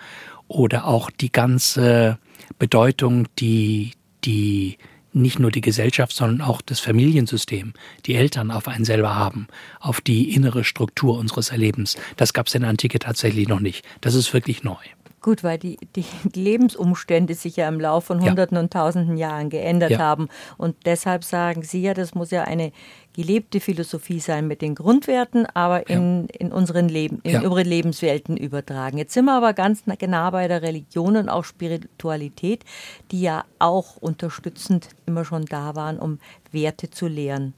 oder 0.48 0.86
auch 0.86 1.12
die 1.12 1.32
ganze 1.32 2.18
Bedeutung, 2.58 3.28
die 3.38 3.92
die 4.26 4.78
nicht 5.14 5.40
nur 5.40 5.52
die 5.52 5.62
Gesellschaft, 5.62 6.16
sondern 6.16 6.48
auch 6.48 6.62
das 6.62 6.80
Familiensystem, 6.80 7.74
die 8.06 8.16
Eltern 8.16 8.52
auf 8.52 8.68
einen 8.68 8.86
selber 8.86 9.16
haben, 9.16 9.48
auf 9.80 10.02
die 10.02 10.34
innere 10.36 10.64
Struktur 10.64 11.18
unseres 11.18 11.50
Erlebens. 11.50 11.98
Das 12.16 12.34
gab 12.34 12.48
es 12.48 12.56
in 12.56 12.62
der 12.62 12.70
Antike 12.70 13.00
tatsächlich 13.00 13.48
noch 13.48 13.60
nicht. 13.60 13.86
Das 14.02 14.14
ist 14.14 14.34
wirklich 14.34 14.64
neu. 14.64 14.76
Gut, 15.22 15.44
weil 15.44 15.58
die, 15.58 15.78
die 15.96 16.06
Lebensumstände 16.34 17.34
sich 17.34 17.58
ja 17.58 17.68
im 17.68 17.80
Laufe 17.80 18.08
von 18.08 18.22
Hunderten 18.22 18.56
ja. 18.56 18.62
und 18.62 18.72
Tausenden 18.72 19.18
Jahren 19.18 19.50
geändert 19.50 19.92
ja. 19.92 20.00
haben. 20.00 20.30
Und 20.58 20.76
deshalb 20.86 21.24
sagen 21.24 21.64
Sie 21.64 21.82
ja, 21.82 21.94
das 21.94 22.16
muss 22.16 22.32
ja 22.32 22.44
eine 22.44 22.72
gelebte 23.14 23.60
Philosophie 23.60 24.22
sein 24.22 24.48
mit 24.48 24.62
den 24.62 24.76
Grundwerten, 24.76 25.46
aber 25.48 25.90
in, 25.90 26.28
ja. 26.32 26.40
in 26.40 26.52
unseren 26.54 26.88
Leben, 26.88 27.20
in 27.24 27.36
unsere 27.38 27.64
Lebenswelten 27.64 28.38
übertragen. 28.38 28.98
Jetzt 28.98 29.14
sind 29.14 29.26
wir 29.26 29.34
aber 29.34 29.54
ganz 29.54 29.84
genau 29.98 30.32
bei 30.32 30.48
der 30.48 30.62
Religion 30.62 31.18
und 31.18 31.28
auch 31.28 31.44
Spiritualität, 31.44 32.64
die 33.12 33.22
ja 33.22 33.44
auch 33.60 33.98
unterstützend 33.98 34.90
immer 35.06 35.26
schon 35.26 35.46
da 35.46 35.76
waren, 35.76 36.00
um 36.00 36.20
Werte 36.52 36.90
zu 36.92 37.08
lehren. 37.08 37.54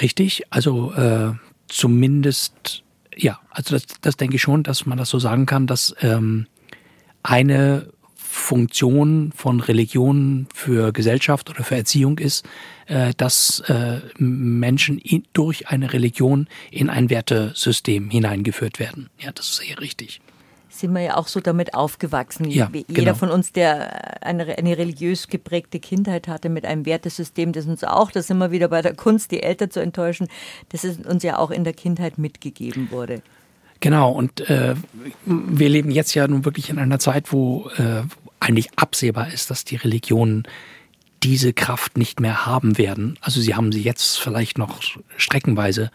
Richtig, 0.00 0.44
also 0.50 0.92
äh, 0.92 1.32
zumindest 1.68 2.82
ja, 3.18 3.40
also 3.50 3.74
das, 3.74 3.86
das 4.00 4.16
denke 4.16 4.36
ich 4.36 4.42
schon, 4.42 4.62
dass 4.62 4.86
man 4.86 4.98
das 4.98 5.10
so 5.10 5.18
sagen 5.18 5.46
kann, 5.46 5.66
dass 5.66 5.94
ähm, 6.00 6.46
eine 7.22 7.88
Funktion 8.14 9.32
von 9.34 9.60
Religion 9.60 10.46
für 10.54 10.92
Gesellschaft 10.92 11.50
oder 11.50 11.64
für 11.64 11.76
Erziehung 11.76 12.18
ist, 12.18 12.46
äh, 12.86 13.12
dass 13.16 13.60
äh, 13.66 14.00
Menschen 14.18 14.98
in, 14.98 15.24
durch 15.32 15.68
eine 15.68 15.92
Religion 15.92 16.46
in 16.70 16.90
ein 16.90 17.10
Wertesystem 17.10 18.10
hineingeführt 18.10 18.78
werden. 18.78 19.10
Ja, 19.18 19.32
das 19.32 19.48
ist 19.50 19.56
sehr 19.56 19.80
richtig 19.80 20.20
sind 20.80 20.92
wir 20.92 21.00
ja 21.00 21.16
auch 21.16 21.28
so 21.28 21.40
damit 21.40 21.74
aufgewachsen. 21.74 22.48
Ja, 22.50 22.70
Jeder 22.72 22.84
genau. 22.92 23.14
von 23.14 23.30
uns, 23.30 23.52
der 23.52 24.24
eine, 24.24 24.56
eine, 24.58 24.78
religiös 24.78 25.28
geprägte 25.28 25.80
Kindheit 25.80 26.28
hatte 26.28 26.48
mit 26.48 26.64
einem 26.64 26.86
Wertesystem, 26.86 27.52
das 27.52 27.66
uns 27.66 27.84
auch, 27.84 28.10
das 28.10 28.26
sind 28.26 28.38
wir 28.38 28.50
wieder 28.50 28.68
bei 28.68 28.82
der 28.82 28.94
Kunst, 28.94 29.30
die 29.30 29.42
Eltern 29.42 29.70
zu 29.70 29.80
enttäuschen, 29.80 30.28
das 30.70 30.84
ist 30.84 31.06
uns 31.06 31.22
ja 31.22 31.38
auch 31.38 31.50
in 31.50 31.64
der 31.64 31.72
Kindheit 31.72 32.18
mitgegeben 32.18 32.90
wurde. 32.90 33.22
Genau, 33.80 34.10
und 34.10 34.48
äh, 34.50 34.74
wir 35.24 35.68
leben 35.68 35.90
jetzt 35.90 36.14
ja 36.14 36.26
nun 36.26 36.44
wirklich 36.44 36.70
in 36.70 36.78
einer 36.78 36.98
Zeit, 36.98 37.32
wo 37.32 37.70
äh, 37.76 38.02
eigentlich 38.40 38.70
absehbar 38.76 39.32
ist, 39.32 39.50
dass 39.50 39.64
die 39.64 39.76
Religionen 39.76 40.44
diese 41.22 41.52
Kraft 41.52 41.96
nicht 41.96 42.20
mehr 42.20 42.46
haben 42.46 42.78
werden. 42.78 43.18
Also 43.20 43.40
sie 43.40 43.54
haben 43.54 43.72
sie 43.72 43.82
jetzt 43.82 44.18
vielleicht 44.18 44.58
noch 44.58 44.80
streckenweise, 45.16 45.90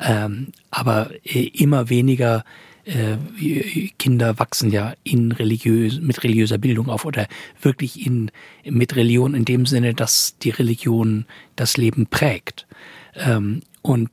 ähm, 0.00 0.48
aber 0.70 1.10
äh, 1.24 1.46
immer 1.46 1.88
weniger 1.88 2.44
äh, 2.84 3.16
Kinder 3.98 4.38
wachsen 4.38 4.70
ja 4.70 4.94
in 5.04 5.32
religiös, 5.32 6.00
mit 6.00 6.22
religiöser 6.22 6.58
Bildung 6.58 6.88
auf 6.88 7.04
oder 7.04 7.26
wirklich 7.60 8.06
in, 8.06 8.30
mit 8.64 8.96
Religion 8.96 9.34
in 9.34 9.44
dem 9.44 9.66
Sinne, 9.66 9.94
dass 9.94 10.38
die 10.38 10.50
Religion 10.50 11.26
das 11.56 11.76
Leben 11.76 12.06
prägt. 12.06 12.66
Ähm, 13.14 13.62
und 13.82 14.10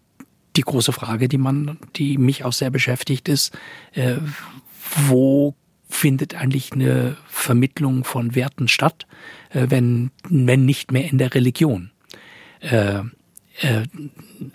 die 0.56 0.62
große 0.62 0.92
Frage, 0.92 1.28
die 1.28 1.38
man, 1.38 1.78
die 1.96 2.18
mich 2.18 2.44
auch 2.44 2.54
sehr 2.54 2.72
beschäftigt, 2.72 3.30
ist, 3.30 3.58
äh, 3.94 4.16
wo 5.08 5.56
findet 5.90 6.36
eigentlich 6.36 6.74
eine 6.74 7.16
Vermittlung 7.28 8.04
von 8.04 8.36
Werten 8.36 8.68
statt, 8.68 9.08
äh, 9.52 9.68
wenn, 9.70 10.12
wenn 10.30 10.66
nicht 10.66 10.92
mehr 10.92 11.10
in 11.10 11.18
der 11.18 11.34
Religion? 11.34 11.92
Äh, 13.60 13.84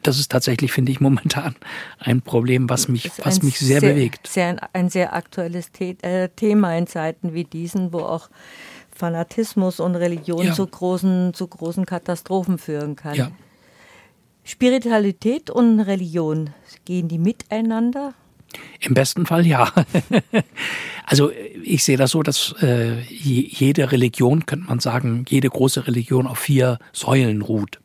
das 0.03 0.19
ist 0.19 0.31
tatsächlich, 0.31 0.73
finde 0.73 0.93
ich, 0.93 1.01
momentan 1.01 1.57
ein 1.99 2.23
Problem, 2.23 2.69
was 2.69 2.89
mich, 2.89 3.11
was 3.23 3.43
mich 3.43 3.59
sehr, 3.59 3.81
sehr, 3.81 3.95
bewegt. 3.95 4.27
Sehr, 4.27 4.57
ein 4.73 4.91
sehr 4.91 5.15
aktuelles 5.15 5.71
äh, 5.81 6.29
Thema 6.29 6.77
in 6.77 6.87
Zeiten 6.87 7.35
wie 7.35 7.45
diesen, 7.45 7.93
wo 7.93 8.01
auch 8.01 8.29
Fanatismus 8.95 9.81
und 9.81 9.97
Religion 9.97 10.47
ja. 10.47 10.53
zu, 10.53 10.67
großen, 10.67 11.35
zu 11.35 11.47
großen 11.47 11.87
Katastrophen 11.87 12.59
führen 12.59 12.95
kann. 12.95 13.15
Ja. 13.15 13.31
Spiritualität 14.45 15.51
und 15.51 15.81
Religion, 15.81 16.51
gehen 16.85 17.09
die 17.09 17.19
miteinander? 17.19 18.15
Im 18.81 18.95
besten 18.95 19.25
Fall 19.25 19.47
ja. 19.47 19.73
also 21.07 21.31
ich 21.63 21.85
sehe 21.85 21.97
das 21.97 22.11
so, 22.11 22.23
dass 22.23 22.55
äh, 22.61 23.01
jede 23.03 23.93
Religion, 23.93 24.47
könnte 24.47 24.67
man 24.67 24.81
sagen, 24.81 25.25
jede 25.29 25.49
große 25.49 25.87
Religion 25.87 26.27
auf 26.27 26.39
vier 26.39 26.79
Säulen 26.93 27.41
ruht. 27.43 27.82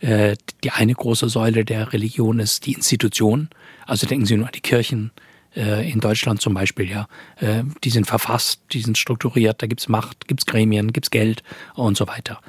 Äh, 0.00 0.36
die 0.64 0.70
eine 0.70 0.94
große 0.94 1.28
Säule 1.28 1.64
der 1.64 1.92
Religion 1.92 2.38
ist 2.38 2.66
die 2.66 2.72
Institution. 2.72 3.48
Also 3.86 4.06
denken 4.06 4.26
Sie 4.26 4.36
nur 4.36 4.46
an 4.46 4.52
die 4.54 4.60
Kirchen 4.60 5.10
äh, 5.54 5.90
in 5.90 6.00
Deutschland 6.00 6.40
zum 6.40 6.54
Beispiel, 6.54 6.90
ja. 6.90 7.06
Äh, 7.36 7.64
die 7.84 7.90
sind 7.90 8.06
verfasst, 8.06 8.62
die 8.72 8.80
sind 8.80 8.98
strukturiert, 8.98 9.62
da 9.62 9.66
gibt's 9.66 9.88
Macht, 9.88 10.28
gibt's 10.28 10.46
Gremien, 10.46 10.92
gibt's 10.92 11.10
Geld 11.10 11.42
und 11.74 11.96
so 11.96 12.06
weiter. 12.06 12.40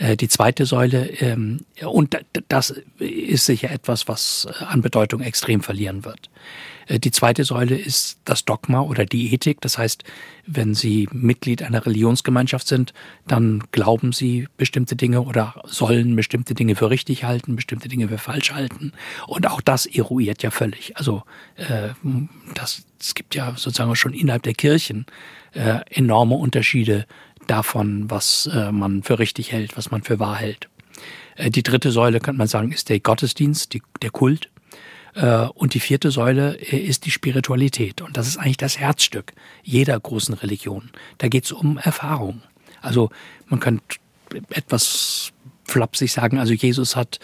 Die 0.00 0.28
zweite 0.28 0.64
Säule, 0.64 1.06
ähm, 1.20 1.64
und 1.84 2.16
das 2.48 2.72
ist 2.98 3.46
sicher 3.46 3.70
etwas, 3.70 4.06
was 4.06 4.46
an 4.60 4.80
Bedeutung 4.80 5.20
extrem 5.20 5.60
verlieren 5.60 6.04
wird. 6.04 6.30
Äh, 6.88 6.98
die 6.98 7.10
zweite 7.10 7.44
Säule 7.44 7.76
ist 7.76 8.18
das 8.24 8.44
Dogma 8.44 8.80
oder 8.80 9.04
die 9.04 9.32
Ethik. 9.32 9.60
Das 9.60 9.78
heißt, 9.78 10.04
wenn 10.46 10.74
Sie 10.74 11.08
Mitglied 11.12 11.62
einer 11.62 11.84
Religionsgemeinschaft 11.84 12.66
sind, 12.66 12.92
dann 13.26 13.64
glauben 13.72 14.12
Sie 14.12 14.48
bestimmte 14.56 14.96
Dinge 14.96 15.22
oder 15.22 15.62
sollen 15.66 16.16
bestimmte 16.16 16.54
Dinge 16.54 16.74
für 16.74 16.90
richtig 16.90 17.24
halten, 17.24 17.56
bestimmte 17.56 17.88
Dinge 17.88 18.08
für 18.08 18.18
falsch 18.18 18.52
halten. 18.52 18.92
Und 19.26 19.46
auch 19.46 19.60
das 19.60 19.86
eruiert 19.86 20.42
ja 20.42 20.50
völlig. 20.50 20.96
Also 20.96 21.22
äh, 21.56 21.90
das, 22.54 22.84
es 23.00 23.14
gibt 23.14 23.34
ja 23.34 23.54
sozusagen 23.56 23.94
schon 23.94 24.14
innerhalb 24.14 24.42
der 24.42 24.54
Kirchen 24.54 25.06
äh, 25.52 25.80
enorme 25.90 26.34
Unterschiede 26.34 27.06
davon, 27.50 28.10
was 28.10 28.48
äh, 28.52 28.70
man 28.72 29.02
für 29.02 29.18
richtig 29.18 29.52
hält, 29.52 29.76
was 29.76 29.90
man 29.90 30.02
für 30.02 30.18
wahr 30.18 30.36
hält. 30.36 30.68
Äh, 31.36 31.50
die 31.50 31.62
dritte 31.62 31.90
Säule, 31.90 32.20
könnte 32.20 32.38
man 32.38 32.48
sagen, 32.48 32.72
ist 32.72 32.88
der 32.88 33.00
Gottesdienst, 33.00 33.74
die, 33.74 33.82
der 34.02 34.10
Kult. 34.10 34.50
Äh, 35.14 35.46
und 35.54 35.74
die 35.74 35.80
vierte 35.80 36.10
Säule 36.10 36.56
äh, 36.56 36.76
ist 36.76 37.06
die 37.06 37.10
Spiritualität. 37.10 38.00
Und 38.02 38.16
das 38.16 38.28
ist 38.28 38.36
eigentlich 38.36 38.56
das 38.56 38.78
Herzstück 38.78 39.32
jeder 39.62 39.98
großen 39.98 40.34
Religion. 40.34 40.90
Da 41.18 41.28
geht 41.28 41.44
es 41.44 41.52
um 41.52 41.78
Erfahrung. 41.78 42.42
Also 42.80 43.10
man 43.46 43.60
könnte 43.60 43.82
etwas 44.50 45.32
flapsig 45.64 46.12
sagen, 46.12 46.38
also 46.38 46.52
Jesus 46.52 46.96
hat 46.96 47.18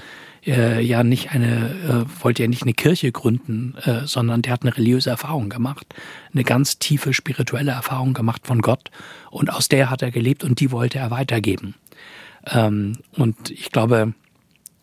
äh, 0.47 0.81
ja 0.81 1.05
nicht 1.05 1.31
eine, 1.31 2.07
äh, 2.07 2.23
wollte 2.23 2.43
ja 2.43 2.49
nicht 2.49 2.63
eine 2.63 2.75
Kirche 2.75 3.13
gründen, 3.13 3.75
äh, 3.83 4.07
sondern 4.07 4.43
der 4.43 4.53
hat 4.53 4.63
eine 4.63 4.77
religiöse 4.77 5.11
Erfahrung 5.11 5.49
gemacht, 5.49 5.95
eine 6.33 6.45
ganz 6.45 6.79
tiefe 6.79 7.13
spirituelle 7.13 7.73
Erfahrung 7.73 8.15
gemacht 8.15 8.47
von 8.47 8.61
Gott 8.61 8.91
und 9.31 9.53
aus 9.53 9.69
der 9.69 9.91
hat 9.91 10.03
er 10.03 10.11
gelebt 10.11 10.45
und 10.45 10.61
die 10.61 10.71
wollte 10.71 10.99
er 10.99 11.11
weitergeben. 11.11 11.75
Ähm, 12.47 12.99
und 13.17 13.51
ich 13.51 13.71
glaube, 13.71 14.15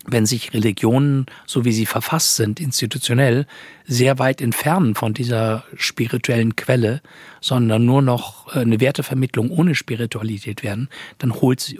wenn 0.05 0.25
sich 0.25 0.53
Religionen, 0.53 1.27
so 1.45 1.63
wie 1.63 1.71
sie 1.71 1.85
verfasst 1.85 2.35
sind, 2.35 2.59
institutionell, 2.59 3.45
sehr 3.85 4.17
weit 4.17 4.41
entfernen 4.41 4.95
von 4.95 5.13
dieser 5.13 5.63
spirituellen 5.75 6.55
Quelle, 6.55 7.01
sondern 7.39 7.85
nur 7.85 8.01
noch 8.01 8.55
äh, 8.55 8.59
eine 8.59 8.79
Wertevermittlung 8.79 9.51
ohne 9.51 9.75
Spiritualität 9.75 10.63
werden, 10.63 10.89
dann 11.19 11.33
holt 11.35 11.59
sie, 11.59 11.79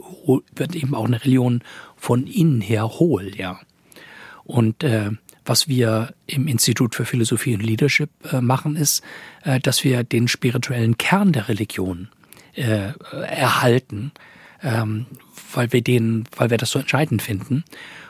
wird 0.56 0.76
eben 0.76 0.94
auch 0.94 1.06
eine 1.06 1.24
Religion 1.24 1.64
von 1.96 2.28
innen 2.28 2.62
her 2.62 2.88
hohl, 2.88 3.32
ja. 3.36 3.60
Und 4.44 4.84
äh, 4.84 5.12
was 5.46 5.68
wir 5.68 6.14
im 6.28 6.48
Institut 6.48 6.96
für 6.96 7.06
Philosophie 7.06 7.56
und 7.56 7.62
Leadership 7.62 8.10
äh, 8.32 8.42
machen, 8.42 8.76
ist, 8.76 9.04
äh, 9.44 9.60
dass 9.60 9.84
wir 9.84 10.04
den 10.04 10.28
spirituellen 10.28 10.98
Kern 10.98 11.32
der 11.32 11.50
Religion 11.50 12.10
äh, 12.56 12.94
erhalten, 13.12 14.12
ähm, 14.64 15.06
weil 15.54 15.72
wir 15.74 15.82
den, 15.82 16.26
weil 16.36 16.50
wir 16.50 16.58
das 16.58 16.72
so 16.72 16.80
entscheidend 16.80 17.22
finden. 17.22 17.64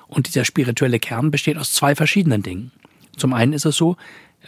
Und 0.07 0.27
dieser 0.27 0.45
spirituelle 0.45 0.99
Kern 0.99 1.31
besteht 1.31 1.57
aus 1.57 1.73
zwei 1.73 1.95
verschiedenen 1.95 2.43
Dingen. 2.43 2.71
Zum 3.15 3.33
einen 3.33 3.53
ist 3.53 3.65
es 3.65 3.77
so, 3.77 3.97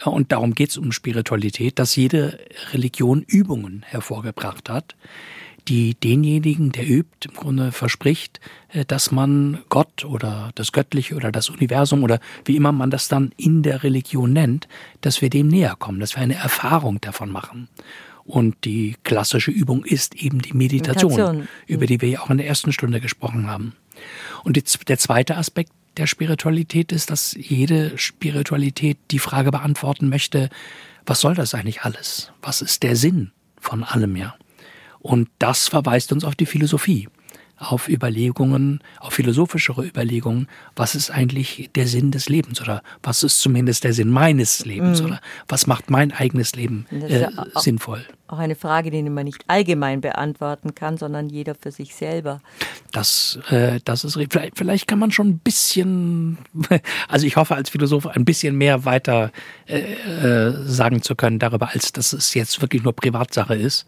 äh, 0.04 0.08
und 0.08 0.32
darum 0.32 0.54
geht 0.54 0.70
es 0.70 0.76
um 0.76 0.92
Spiritualität, 0.92 1.78
dass 1.78 1.96
jede 1.96 2.38
Religion 2.72 3.22
Übungen 3.22 3.84
hervorgebracht 3.86 4.68
hat, 4.68 4.94
die 5.68 5.94
denjenigen, 5.94 6.72
der 6.72 6.88
übt, 6.88 7.28
im 7.28 7.34
Grunde 7.34 7.72
verspricht, 7.72 8.40
äh, 8.68 8.84
dass 8.84 9.10
man 9.10 9.60
Gott 9.68 10.04
oder 10.04 10.50
das 10.54 10.72
Göttliche 10.72 11.14
oder 11.14 11.32
das 11.32 11.48
Universum 11.48 12.02
oder 12.02 12.20
wie 12.44 12.56
immer 12.56 12.72
man 12.72 12.90
das 12.90 13.08
dann 13.08 13.32
in 13.36 13.62
der 13.62 13.82
Religion 13.82 14.32
nennt, 14.32 14.68
dass 15.00 15.22
wir 15.22 15.30
dem 15.30 15.48
näher 15.48 15.76
kommen, 15.78 16.00
dass 16.00 16.16
wir 16.16 16.22
eine 16.22 16.34
Erfahrung 16.34 17.00
davon 17.00 17.30
machen. 17.30 17.68
Und 18.24 18.64
die 18.64 18.96
klassische 19.04 19.50
Übung 19.50 19.84
ist 19.84 20.14
eben 20.14 20.40
die 20.40 20.54
Meditation, 20.54 21.12
Meditation. 21.12 21.48
über 21.66 21.86
die 21.86 22.00
wir 22.00 22.08
ja 22.08 22.20
auch 22.20 22.30
in 22.30 22.38
der 22.38 22.46
ersten 22.46 22.72
Stunde 22.72 23.00
gesprochen 23.00 23.46
haben. 23.46 23.74
Und 24.44 24.56
die, 24.56 24.64
der 24.88 24.98
zweite 24.98 25.36
Aspekt 25.36 25.72
der 25.98 26.06
Spiritualität 26.06 26.90
ist, 26.90 27.10
dass 27.10 27.36
jede 27.38 27.96
Spiritualität 27.98 28.98
die 29.10 29.18
Frage 29.18 29.50
beantworten 29.50 30.08
möchte, 30.08 30.48
was 31.06 31.20
soll 31.20 31.34
das 31.34 31.54
eigentlich 31.54 31.82
alles? 31.82 32.32
Was 32.42 32.62
ist 32.62 32.82
der 32.82 32.96
Sinn 32.96 33.32
von 33.60 33.84
allem, 33.84 34.16
ja? 34.16 34.34
Und 35.04 35.28
das 35.38 35.68
verweist 35.68 36.12
uns 36.12 36.24
auf 36.24 36.34
die 36.34 36.46
Philosophie, 36.46 37.10
auf 37.58 37.90
Überlegungen, 37.90 38.80
auf 39.00 39.12
philosophischere 39.12 39.84
Überlegungen, 39.84 40.48
was 40.76 40.94
ist 40.94 41.10
eigentlich 41.10 41.68
der 41.74 41.86
Sinn 41.86 42.10
des 42.10 42.30
Lebens 42.30 42.58
oder 42.62 42.82
was 43.02 43.22
ist 43.22 43.38
zumindest 43.40 43.84
der 43.84 43.92
Sinn 43.92 44.08
meines 44.08 44.64
Lebens 44.64 45.02
mhm. 45.02 45.08
oder 45.08 45.20
was 45.46 45.66
macht 45.66 45.90
mein 45.90 46.10
eigenes 46.10 46.54
Leben 46.54 46.86
äh, 46.90 47.26
auch, 47.26 47.60
sinnvoll. 47.60 48.02
Auch 48.28 48.38
eine 48.38 48.54
Frage, 48.56 48.90
die 48.90 49.02
man 49.02 49.26
nicht 49.26 49.44
allgemein 49.46 50.00
beantworten 50.00 50.74
kann, 50.74 50.96
sondern 50.96 51.28
jeder 51.28 51.54
für 51.54 51.70
sich 51.70 51.94
selber. 51.94 52.40
Das, 52.90 53.38
äh, 53.50 53.80
das 53.84 54.04
ist 54.04 54.18
vielleicht, 54.30 54.56
vielleicht 54.56 54.88
kann 54.88 54.98
man 54.98 55.12
schon 55.12 55.28
ein 55.28 55.38
bisschen, 55.38 56.38
also 57.08 57.26
ich 57.26 57.36
hoffe 57.36 57.56
als 57.56 57.68
Philosoph 57.68 58.06
ein 58.06 58.24
bisschen 58.24 58.56
mehr 58.56 58.86
weiter 58.86 59.32
äh, 59.66 59.80
äh, 59.80 60.64
sagen 60.64 61.02
zu 61.02 61.14
können 61.14 61.38
darüber, 61.38 61.68
als 61.74 61.92
dass 61.92 62.14
es 62.14 62.32
jetzt 62.32 62.62
wirklich 62.62 62.82
nur 62.82 62.94
Privatsache 62.94 63.54
ist. 63.54 63.84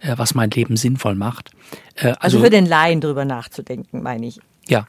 Äh, 0.00 0.14
was 0.16 0.34
mein 0.34 0.50
Leben 0.50 0.76
sinnvoll 0.76 1.14
macht. 1.14 1.50
Äh, 1.96 2.08
also, 2.08 2.18
also 2.20 2.40
für 2.40 2.50
den 2.50 2.66
Laien 2.66 3.00
drüber 3.00 3.24
nachzudenken, 3.24 4.02
meine 4.02 4.26
ich. 4.26 4.40
Ja. 4.68 4.86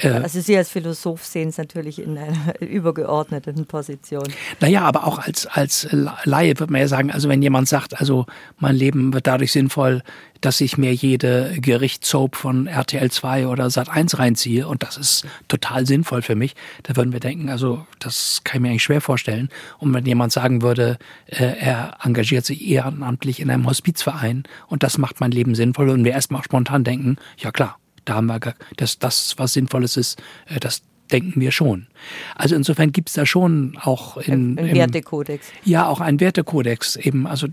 Äh, 0.00 0.08
also 0.08 0.40
Sie 0.40 0.56
als 0.56 0.70
Philosoph 0.70 1.24
sehen 1.24 1.48
es 1.48 1.58
natürlich 1.58 2.00
in 2.00 2.18
einer 2.18 2.60
übergeordneten 2.60 3.66
Position. 3.66 4.24
Naja, 4.60 4.82
aber 4.82 5.06
auch 5.06 5.18
als, 5.18 5.46
als 5.46 5.88
Laie 6.24 6.58
würde 6.58 6.72
man 6.72 6.82
ja 6.82 6.88
sagen, 6.88 7.10
also 7.10 7.28
wenn 7.28 7.42
jemand 7.42 7.68
sagt, 7.68 7.98
also 7.98 8.26
mein 8.58 8.76
Leben 8.76 9.12
wird 9.12 9.26
dadurch 9.26 9.52
sinnvoll, 9.52 10.02
dass 10.40 10.60
ich 10.60 10.78
mir 10.78 10.94
jede 10.94 11.54
Gerichtssoap 11.60 12.34
von 12.36 12.66
RTL 12.66 13.10
2 13.10 13.46
oder 13.46 13.68
Sat 13.70 13.90
1 13.90 14.18
reinziehe 14.18 14.66
und 14.66 14.82
das 14.82 14.96
ist 14.96 15.26
total 15.48 15.86
sinnvoll 15.86 16.22
für 16.22 16.34
mich, 16.34 16.54
da 16.84 16.96
würden 16.96 17.12
wir 17.12 17.20
denken, 17.20 17.50
also 17.50 17.86
das 17.98 18.40
kann 18.44 18.56
ich 18.56 18.62
mir 18.62 18.68
eigentlich 18.70 18.82
schwer 18.82 19.00
vorstellen. 19.00 19.50
Und 19.78 19.92
wenn 19.92 20.06
jemand 20.06 20.32
sagen 20.32 20.62
würde, 20.62 20.98
äh, 21.26 21.44
er 21.44 21.98
engagiert 22.02 22.46
sich 22.46 22.66
ehrenamtlich 22.66 23.40
in 23.40 23.50
einem 23.50 23.66
Hospizverein 23.66 24.44
und 24.68 24.82
das 24.82 24.98
macht 24.98 25.20
mein 25.20 25.30
Leben 25.30 25.54
sinnvoll 25.54 25.90
und 25.90 26.04
wir 26.04 26.12
erstmal 26.12 26.42
spontan 26.42 26.84
denken, 26.84 27.16
ja 27.36 27.50
klar, 27.52 27.79
da 28.04 28.14
haben 28.14 28.26
wir, 28.26 28.40
dass 28.76 28.98
das 28.98 29.34
was 29.38 29.52
Sinnvolles 29.52 29.96
ist, 29.96 30.20
äh, 30.46 30.60
das 30.60 30.82
denken 31.10 31.40
wir 31.40 31.50
schon. 31.50 31.88
Also 32.36 32.54
insofern 32.54 32.92
gibt 32.92 33.08
es 33.08 33.14
da 33.14 33.26
schon 33.26 33.76
auch 33.82 34.16
in, 34.16 34.58
ein 34.58 34.74
Wertekodex. 34.74 35.48
Ja, 35.64 35.88
auch 35.88 36.00
ein 36.00 36.20
Wertekodex 36.20 36.96
eben, 36.96 37.26
also 37.26 37.48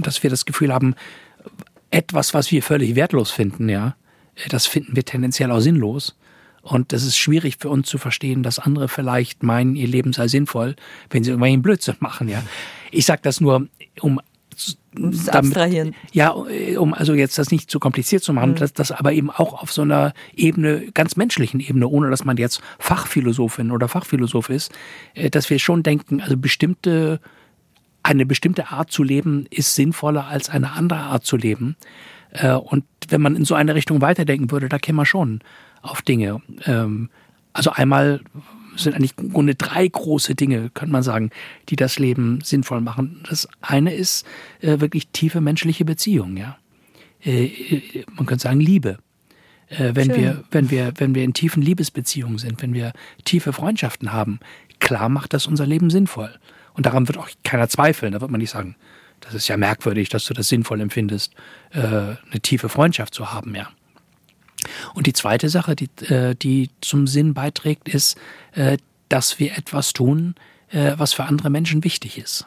dass 0.00 0.22
wir 0.22 0.30
das 0.30 0.44
Gefühl 0.44 0.72
haben, 0.72 0.94
etwas, 1.90 2.34
was 2.34 2.50
wir 2.50 2.62
völlig 2.62 2.94
wertlos 2.94 3.30
finden, 3.30 3.68
ja, 3.68 3.96
äh, 4.36 4.48
das 4.48 4.66
finden 4.66 4.96
wir 4.96 5.04
tendenziell 5.04 5.50
auch 5.50 5.60
sinnlos. 5.60 6.16
Und 6.62 6.92
das 6.92 7.02
ist 7.02 7.18
schwierig 7.18 7.56
für 7.60 7.68
uns 7.68 7.88
zu 7.88 7.98
verstehen, 7.98 8.42
dass 8.42 8.58
andere 8.58 8.88
vielleicht 8.88 9.42
meinen, 9.42 9.76
ihr 9.76 9.86
Leben 9.86 10.14
sei 10.14 10.28
sinnvoll, 10.28 10.76
wenn 11.10 11.22
sie 11.22 11.30
irgendwelchen 11.30 11.60
Blödsinn 11.60 11.96
machen, 12.00 12.28
ja. 12.28 12.42
Ich 12.90 13.04
sage 13.04 13.20
das 13.22 13.40
nur, 13.40 13.68
um 14.00 14.20
abstrahieren. 15.28 15.94
Ja, 16.12 16.30
um 16.30 16.94
also 16.94 17.14
jetzt 17.14 17.38
das 17.38 17.50
nicht 17.50 17.70
zu 17.70 17.80
kompliziert 17.80 18.22
zu 18.22 18.32
machen, 18.32 18.50
mhm. 18.50 18.56
dass 18.56 18.72
das 18.72 18.92
aber 18.92 19.12
eben 19.12 19.30
auch 19.30 19.62
auf 19.62 19.72
so 19.72 19.82
einer 19.82 20.12
Ebene, 20.34 20.90
ganz 20.92 21.16
menschlichen 21.16 21.60
Ebene, 21.60 21.88
ohne 21.88 22.10
dass 22.10 22.24
man 22.24 22.36
jetzt 22.36 22.60
Fachphilosophin 22.78 23.70
oder 23.70 23.88
Fachphilosoph 23.88 24.50
ist, 24.50 24.72
äh, 25.14 25.30
dass 25.30 25.50
wir 25.50 25.58
schon 25.58 25.82
denken, 25.82 26.20
also 26.20 26.36
bestimmte, 26.36 27.20
eine 28.02 28.26
bestimmte 28.26 28.68
Art 28.68 28.90
zu 28.90 29.02
leben 29.02 29.46
ist 29.50 29.74
sinnvoller 29.74 30.26
als 30.26 30.48
eine 30.48 30.72
andere 30.72 31.00
Art 31.00 31.24
zu 31.24 31.36
leben. 31.36 31.76
Äh, 32.30 32.52
und 32.52 32.84
wenn 33.08 33.20
man 33.20 33.36
in 33.36 33.44
so 33.44 33.54
eine 33.54 33.74
Richtung 33.74 34.00
weiterdenken 34.00 34.50
würde, 34.50 34.68
da 34.68 34.78
käme 34.78 34.98
man 34.98 35.06
schon 35.06 35.40
auf 35.82 36.02
Dinge. 36.02 36.40
Ähm, 36.66 37.10
also 37.52 37.70
einmal 37.70 38.20
sind 38.76 38.94
eigentlich 38.94 39.14
im 39.18 39.32
Grunde 39.32 39.54
drei 39.54 39.86
große 39.86 40.34
Dinge, 40.34 40.70
könnte 40.70 40.92
man 40.92 41.02
sagen, 41.02 41.30
die 41.68 41.76
das 41.76 41.98
Leben 41.98 42.40
sinnvoll 42.42 42.80
machen. 42.80 43.22
Das 43.28 43.48
eine 43.60 43.94
ist 43.94 44.26
äh, 44.60 44.80
wirklich 44.80 45.08
tiefe 45.08 45.40
menschliche 45.40 45.84
Beziehung, 45.84 46.36
ja. 46.36 46.58
Äh, 47.24 47.46
äh 47.46 48.04
man 48.14 48.26
könnte 48.26 48.42
sagen 48.42 48.60
Liebe. 48.60 48.98
Äh, 49.68 49.92
wenn 49.94 50.10
Schön. 50.10 50.16
wir, 50.16 50.44
wenn 50.50 50.70
wir, 50.70 50.92
wenn 50.96 51.14
wir 51.14 51.24
in 51.24 51.34
tiefen 51.34 51.62
Liebesbeziehungen 51.62 52.38
sind, 52.38 52.62
wenn 52.62 52.74
wir 52.74 52.92
tiefe 53.24 53.52
Freundschaften 53.52 54.12
haben, 54.12 54.40
klar 54.78 55.08
macht 55.08 55.32
das 55.32 55.46
unser 55.46 55.66
Leben 55.66 55.90
sinnvoll. 55.90 56.30
Und 56.74 56.86
daran 56.86 57.08
wird 57.08 57.18
auch 57.18 57.28
keiner 57.44 57.68
zweifeln. 57.68 58.12
Da 58.12 58.20
wird 58.20 58.30
man 58.30 58.40
nicht 58.40 58.50
sagen, 58.50 58.76
das 59.20 59.34
ist 59.34 59.48
ja 59.48 59.56
merkwürdig, 59.56 60.08
dass 60.08 60.24
du 60.26 60.34
das 60.34 60.48
sinnvoll 60.48 60.80
empfindest, 60.80 61.32
äh, 61.70 61.78
eine 61.78 62.40
tiefe 62.42 62.68
Freundschaft 62.68 63.14
zu 63.14 63.32
haben, 63.32 63.54
ja. 63.54 63.68
Und 64.94 65.06
die 65.06 65.12
zweite 65.12 65.48
Sache, 65.48 65.76
die, 65.76 65.88
äh, 66.04 66.34
die 66.34 66.70
zum 66.80 67.06
Sinn 67.06 67.34
beiträgt, 67.34 67.88
ist, 67.88 68.16
äh, 68.52 68.78
dass 69.08 69.38
wir 69.38 69.56
etwas 69.56 69.92
tun, 69.92 70.34
äh, 70.70 70.92
was 70.96 71.12
für 71.12 71.24
andere 71.24 71.50
Menschen 71.50 71.84
wichtig 71.84 72.18
ist. 72.18 72.46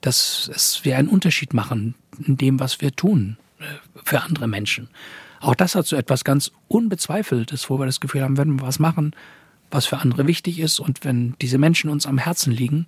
Dass 0.00 0.50
es, 0.54 0.84
wir 0.84 0.96
einen 0.96 1.08
Unterschied 1.08 1.54
machen 1.54 1.94
in 2.26 2.36
dem, 2.36 2.60
was 2.60 2.80
wir 2.80 2.94
tun 2.94 3.36
für 4.04 4.22
andere 4.22 4.48
Menschen. 4.48 4.88
Auch 5.40 5.54
das 5.54 5.74
hat 5.74 5.86
so 5.86 5.96
etwas 5.96 6.24
ganz 6.24 6.50
Unbezweifeltes, 6.68 7.70
wo 7.70 7.78
wir 7.78 7.86
das 7.86 8.00
Gefühl 8.00 8.22
haben, 8.22 8.36
wenn 8.36 8.58
wir 8.58 8.66
was 8.66 8.80
machen, 8.80 9.14
was 9.70 9.86
für 9.86 9.98
andere 9.98 10.26
wichtig 10.26 10.58
ist 10.58 10.80
und 10.80 11.04
wenn 11.04 11.34
diese 11.40 11.58
Menschen 11.58 11.88
uns 11.88 12.06
am 12.06 12.18
Herzen 12.18 12.52
liegen, 12.52 12.86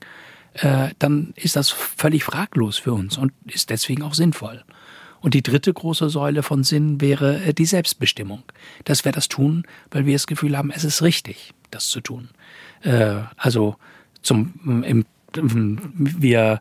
dann 0.99 1.33
ist 1.37 1.57
das 1.57 1.71
völlig 1.71 2.25
fraglos 2.25 2.79
für 2.79 2.93
uns 2.93 3.17
und 3.17 3.33
ist 3.47 3.71
deswegen 3.71 4.03
auch 4.03 4.15
sinnvoll. 4.15 4.65
Und 5.25 5.33
die 5.33 5.43
dritte 5.43 5.73
große 5.73 6.11
Säule 6.11 6.43
von 6.43 6.65
Sinn 6.65 7.01
wäre 7.01 7.43
äh, 7.43 7.55
die 7.55 7.65
Selbstbestimmung. 7.65 8.43
Dass 8.85 9.07
wir 9.07 9.13
das 9.13 9.29
tun, 9.29 9.67
weil 9.91 10.05
wir 10.05 10.13
das 10.13 10.27
Gefühl 10.27 10.55
haben, 10.55 10.71
es 10.71 10.85
ist 10.85 11.01
richtig, 11.01 11.55
das 11.71 11.89
zu 11.89 12.03
tun. 12.03 12.29
Äh, 12.83 13.21
also 13.39 13.77
zum, 14.21 14.85
im, 14.85 15.07
wir 15.97 16.61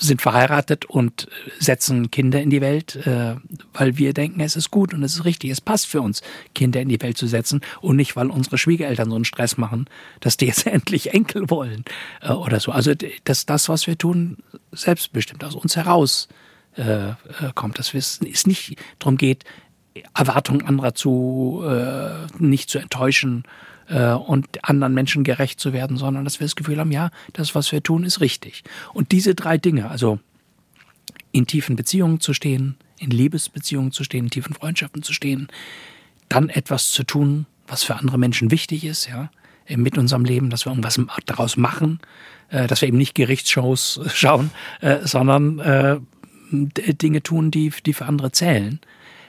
sind 0.00 0.20
verheiratet 0.20 0.84
und 0.84 1.28
setzen 1.60 2.10
Kinder 2.10 2.42
in 2.42 2.50
die 2.50 2.60
Welt, 2.60 2.96
äh, 3.06 3.36
weil 3.72 3.96
wir 3.98 4.14
denken, 4.14 4.40
es 4.40 4.56
ist 4.56 4.72
gut 4.72 4.92
und 4.92 5.04
es 5.04 5.14
ist 5.14 5.24
richtig, 5.24 5.50
es 5.50 5.60
passt 5.60 5.86
für 5.86 6.00
uns, 6.00 6.22
Kinder 6.56 6.80
in 6.80 6.88
die 6.88 7.00
Welt 7.00 7.18
zu 7.18 7.28
setzen 7.28 7.60
und 7.80 7.94
nicht, 7.94 8.16
weil 8.16 8.30
unsere 8.30 8.58
Schwiegereltern 8.58 9.10
so 9.10 9.14
einen 9.14 9.24
Stress 9.24 9.58
machen, 9.58 9.86
dass 10.18 10.36
die 10.36 10.46
jetzt 10.46 10.66
endlich 10.66 11.14
Enkel 11.14 11.48
wollen 11.50 11.84
oder 12.28 12.58
so. 12.58 12.72
Also 12.72 12.94
dass 13.22 13.46
das, 13.46 13.68
was 13.68 13.86
wir 13.86 13.96
tun, 13.96 14.38
selbstbestimmt 14.72 15.44
aus 15.44 15.54
uns 15.54 15.76
heraus 15.76 16.26
äh, 16.76 17.10
äh, 17.10 17.14
kommt, 17.54 17.78
dass 17.78 17.94
es 17.94 18.20
nicht 18.20 18.76
darum 18.98 19.16
geht, 19.16 19.44
Erwartungen 20.14 20.64
anderer 20.64 20.94
zu 20.94 21.62
äh, 21.66 22.26
nicht 22.38 22.70
zu 22.70 22.78
enttäuschen 22.78 23.44
äh, 23.88 24.12
und 24.12 24.46
anderen 24.62 24.94
Menschen 24.94 25.24
gerecht 25.24 25.60
zu 25.60 25.72
werden, 25.72 25.96
sondern 25.96 26.24
dass 26.24 26.40
wir 26.40 26.46
das 26.46 26.56
Gefühl 26.56 26.78
haben, 26.78 26.92
ja, 26.92 27.10
das, 27.32 27.54
was 27.54 27.72
wir 27.72 27.82
tun, 27.82 28.04
ist 28.04 28.20
richtig. 28.20 28.62
Und 28.94 29.12
diese 29.12 29.34
drei 29.34 29.58
Dinge, 29.58 29.90
also 29.90 30.20
in 31.32 31.46
tiefen 31.46 31.76
Beziehungen 31.76 32.20
zu 32.20 32.34
stehen, 32.34 32.76
in 32.98 33.10
Liebesbeziehungen 33.10 33.92
zu 33.92 34.04
stehen, 34.04 34.24
in 34.24 34.30
tiefen 34.30 34.54
Freundschaften 34.54 35.02
zu 35.02 35.12
stehen, 35.12 35.48
dann 36.28 36.48
etwas 36.48 36.90
zu 36.90 37.02
tun, 37.02 37.46
was 37.66 37.82
für 37.82 37.96
andere 37.96 38.18
Menschen 38.18 38.50
wichtig 38.50 38.84
ist, 38.84 39.08
ja, 39.08 39.30
mit 39.68 39.98
unserem 39.98 40.24
Leben, 40.24 40.50
dass 40.50 40.66
wir 40.66 40.70
irgendwas 40.70 41.00
daraus 41.26 41.56
machen, 41.56 42.00
äh, 42.48 42.66
dass 42.66 42.80
wir 42.80 42.88
eben 42.88 42.98
nicht 42.98 43.14
Gerichtsshows 43.14 44.00
schauen, 44.14 44.50
äh, 44.80 44.98
sondern 45.02 45.58
Dinge 46.50 47.22
tun, 47.22 47.50
die, 47.50 47.72
die 47.84 47.92
für 47.92 48.06
andere 48.06 48.32
zählen. 48.32 48.80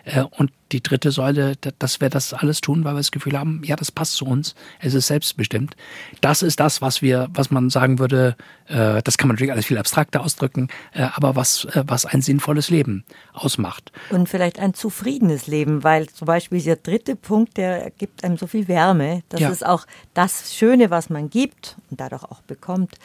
Äh, 0.03 0.23
und 0.23 0.51
die 0.71 0.81
dritte 0.81 1.11
Säule, 1.11 1.55
dass 1.79 1.99
wir 1.99 2.09
das 2.09 2.33
alles 2.33 2.61
tun, 2.61 2.85
weil 2.85 2.93
wir 2.93 2.99
das 2.99 3.11
Gefühl 3.11 3.37
haben, 3.37 3.61
ja, 3.65 3.75
das 3.75 3.91
passt 3.91 4.13
zu 4.13 4.25
uns, 4.25 4.55
es 4.79 4.93
ist 4.93 5.07
selbstbestimmt. 5.07 5.75
Das 6.21 6.41
ist 6.41 6.59
das, 6.59 6.81
was 6.81 7.01
wir, 7.01 7.27
was 7.33 7.51
man 7.51 7.69
sagen 7.69 7.99
würde, 7.99 8.35
äh, 8.67 9.01
das 9.03 9.17
kann 9.17 9.27
man 9.27 9.35
natürlich 9.35 9.51
alles 9.51 9.65
viel 9.65 9.77
abstrakter 9.77 10.21
ausdrücken, 10.21 10.69
äh, 10.93 11.07
aber 11.13 11.35
was, 11.35 11.67
was 11.73 12.05
ein 12.05 12.21
sinnvolles 12.21 12.69
Leben 12.69 13.03
ausmacht. 13.33 13.91
Und 14.09 14.29
vielleicht 14.29 14.59
ein 14.59 14.73
zufriedenes 14.73 15.47
Leben, 15.47 15.83
weil 15.83 16.07
zum 16.07 16.25
Beispiel 16.25 16.59
dieser 16.59 16.77
dritte 16.77 17.15
Punkt, 17.15 17.57
der 17.57 17.91
gibt 17.91 18.23
einem 18.23 18.37
so 18.37 18.47
viel 18.47 18.67
Wärme. 18.67 19.23
Das 19.29 19.41
ja. 19.41 19.49
ist 19.49 19.65
auch 19.65 19.85
das 20.13 20.55
Schöne, 20.55 20.89
was 20.89 21.09
man 21.09 21.29
gibt 21.29 21.75
und 21.89 21.99
dadurch 21.99 22.23
auch 22.23 22.41
bekommt 22.41 22.97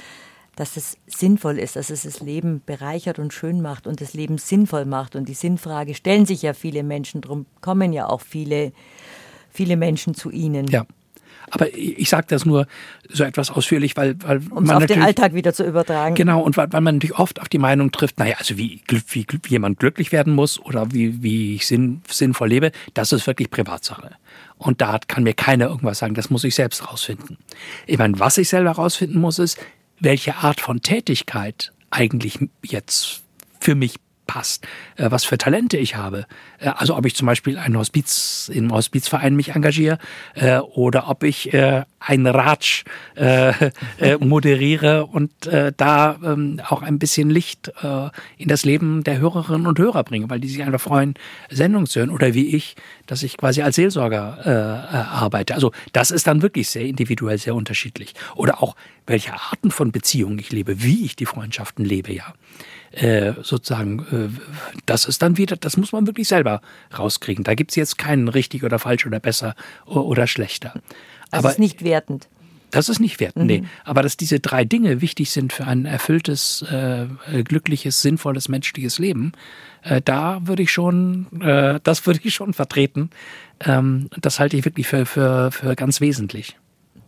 dass 0.57 0.77
es 0.77 0.97
sinnvoll 1.07 1.59
ist, 1.59 1.77
dass 1.77 1.91
es 1.91 2.03
das 2.03 2.21
Leben 2.21 2.63
bereichert 2.65 3.19
und 3.19 3.33
schön 3.33 3.61
macht 3.61 3.87
und 3.87 4.01
das 4.01 4.15
Leben 4.15 4.39
sinnvoll 4.39 4.87
macht. 4.87 5.15
Und 5.15 5.29
die 5.29 5.35
Sinnfrage 5.35 5.95
stellen 5.95 6.27
sich 6.27 6.43
ja 6.43 6.55
viele 6.55 6.83
Menschen, 6.83 7.21
darum 7.21 7.47
kommen 7.61 7.93
ja 7.93 8.09
auch 8.09 8.23
viele, 8.23 8.73
viele 9.51 9.77
Menschen 9.77 10.15
zu 10.15 10.31
Ihnen. 10.31 10.67
Ja. 10.69 10.87
Aber 11.51 11.73
ich 11.77 12.09
sage 12.09 12.27
das 12.29 12.45
nur 12.45 12.67
so 13.09 13.23
etwas 13.23 13.51
ausführlich, 13.51 13.97
weil, 13.97 14.17
weil 14.23 14.41
um 14.51 14.65
es 14.65 14.71
auf 14.71 14.87
den 14.87 15.03
Alltag 15.03 15.35
wieder 15.35 15.53
zu 15.53 15.65
übertragen. 15.65 16.15
Genau, 16.15 16.41
und 16.41 16.57
weil, 16.57 16.73
weil 16.73 16.81
man 16.81 16.97
natürlich 16.97 17.19
oft 17.19 17.41
auf 17.41 17.49
die 17.49 17.59
Meinung 17.59 17.93
trifft, 17.93 18.19
naja, 18.19 18.37
also 18.39 18.57
wie, 18.59 18.81
wie, 18.89 19.27
wie 19.31 19.49
jemand 19.49 19.79
glücklich 19.79 20.11
werden 20.11 20.35
muss 20.35 20.59
oder 20.59 20.93
wie, 20.93 21.23
wie 21.23 21.55
ich 21.55 21.67
sinn, 21.67 22.03
sinnvoll 22.09 22.49
lebe, 22.49 22.73
das 22.95 23.13
ist 23.13 23.27
wirklich 23.27 23.51
Privatsache. 23.51 24.13
Und 24.59 24.81
da 24.81 24.99
kann 25.07 25.23
mir 25.23 25.35
keiner 25.35 25.67
irgendwas 25.69 25.99
sagen, 25.99 26.15
das 26.15 26.31
muss 26.31 26.43
ich 26.43 26.55
selbst 26.55 26.91
rausfinden. 26.91 27.37
Ich 27.87 27.99
meine, 27.99 28.19
was 28.19 28.39
ich 28.39 28.49
selber 28.49 28.73
rausfinden 28.73 29.21
muss, 29.21 29.39
ist, 29.39 29.59
welche 30.01 30.37
Art 30.37 30.61
von 30.61 30.83
Tätigkeit 30.83 31.73
eigentlich 31.91 32.39
jetzt 32.63 33.23
für 33.61 33.75
mich 33.75 33.97
passt, 34.27 34.67
äh, 34.97 35.11
was 35.11 35.25
für 35.25 35.39
Talente 35.39 35.77
ich 35.77 35.97
habe. 35.97 36.27
Äh, 36.59 36.69
also 36.69 36.97
ob 36.97 37.07
ich 37.07 37.15
zum 37.15 37.27
Beispiel 37.27 37.59
ein 37.59 37.77
Hospiz, 37.77 38.51
im 38.53 38.73
Hospizverein 38.73 39.35
mich 39.35 39.55
engagiere 39.55 39.99
äh, 40.35 40.59
oder 40.59 41.09
ob 41.09 41.23
ich 41.23 41.55
ein 41.55 42.27
Ratsch 42.27 42.85
moderiere 44.21 45.07
und 45.07 45.31
da 45.77 46.17
ähm, 46.23 46.61
auch 46.69 46.83
ein 46.83 46.99
bisschen 46.99 47.31
Licht 47.31 47.73
in 48.37 48.49
das 48.49 48.65
Leben 48.65 49.05
der 49.05 49.19
Hörerinnen 49.19 49.67
und 49.67 49.79
Hörer 49.79 50.05
bringe, 50.05 50.29
weil 50.29 50.41
die 50.41 50.49
sich 50.49 50.63
einfach 50.63 50.81
freuen, 50.81 51.15
Sendungen 51.51 51.87
zu 51.87 52.01
hören. 52.01 52.11
Oder 52.11 52.35
wie 52.35 52.55
ich, 52.55 52.77
dass 53.07 53.23
ich 53.23 53.37
quasi 53.37 53.63
als 53.63 53.77
Seelsorger 53.77 54.47
arbeite. 55.13 55.55
Also 55.55 55.73
das 55.93 56.11
ist 56.11 56.27
dann 56.27 56.43
wirklich 56.43 56.69
sehr 56.69 56.85
individuell, 56.85 57.39
sehr 57.39 57.55
unterschiedlich. 57.55 58.15
Oder 58.35 58.63
auch 58.63 58.77
welche 59.07 59.33
Arten 59.33 59.71
von 59.71 59.93
Beziehungen 59.93 60.39
ich 60.39 60.53
lebe, 60.53 60.83
wie 60.83 61.05
ich 61.05 61.17
die 61.17 61.27
Freundschaften 61.27 61.85
lebe, 61.85 62.13
ja. 62.13 62.35
Äh, 62.97 63.35
sozusagen, 63.43 64.07
äh, 64.11 64.29
das 64.87 65.05
ist 65.05 65.21
dann 65.21 65.37
wieder, 65.37 65.57
das 65.57 65.77
muss 65.77 65.93
man 65.93 66.07
wirklich 66.07 66.29
selber 66.29 66.63
rauskriegen. 66.97 67.45
Da 67.45 67.55
gibt 67.55 67.73
es 67.73 67.77
jetzt 67.77 67.99
keinen 67.99 68.29
richtig 68.29 68.65
oder 68.65 68.79
falsch 68.79 69.05
oder 69.05 69.21
besser 69.21 69.55
oder 69.85 70.27
schlechter. 70.27 70.73
Das 71.31 71.41
Aber, 71.41 71.51
ist 71.51 71.59
nicht 71.59 71.85
wertend. 71.85 72.29
Das 72.71 72.89
ist 72.89 72.99
nicht 72.99 73.21
wertend, 73.21 73.45
mhm. 73.45 73.61
nee. 73.61 73.65
Aber 73.85 74.03
dass 74.03 74.17
diese 74.17 74.41
drei 74.41 74.65
Dinge 74.65 75.03
wichtig 75.03 75.31
sind 75.31 75.53
für 75.53 75.67
ein 75.67 75.85
erfülltes, 75.85 76.63
äh, 76.63 77.07
glückliches, 77.45 78.01
sinnvolles 78.01 78.49
menschliches 78.49 78.99
Leben, 78.99 79.33
äh, 79.83 80.01
da 80.03 80.41
würde 80.47 80.63
ich 80.63 80.73
schon, 80.73 81.27
äh, 81.43 81.81
das 81.83 82.07
würde 82.07 82.21
ich 82.23 82.35
schon 82.35 82.55
vertreten. 82.55 83.11
Ähm, 83.61 84.09
das 84.19 84.41
halte 84.41 84.57
ich 84.57 84.65
wirklich 84.65 84.89
für, 84.89 85.05
für, 85.05 85.53
für 85.53 85.77
ganz 85.77 86.01
wesentlich. 86.01 86.57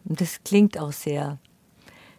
Das 0.04 0.40
klingt 0.44 0.78
auch 0.78 0.92
sehr 0.92 1.38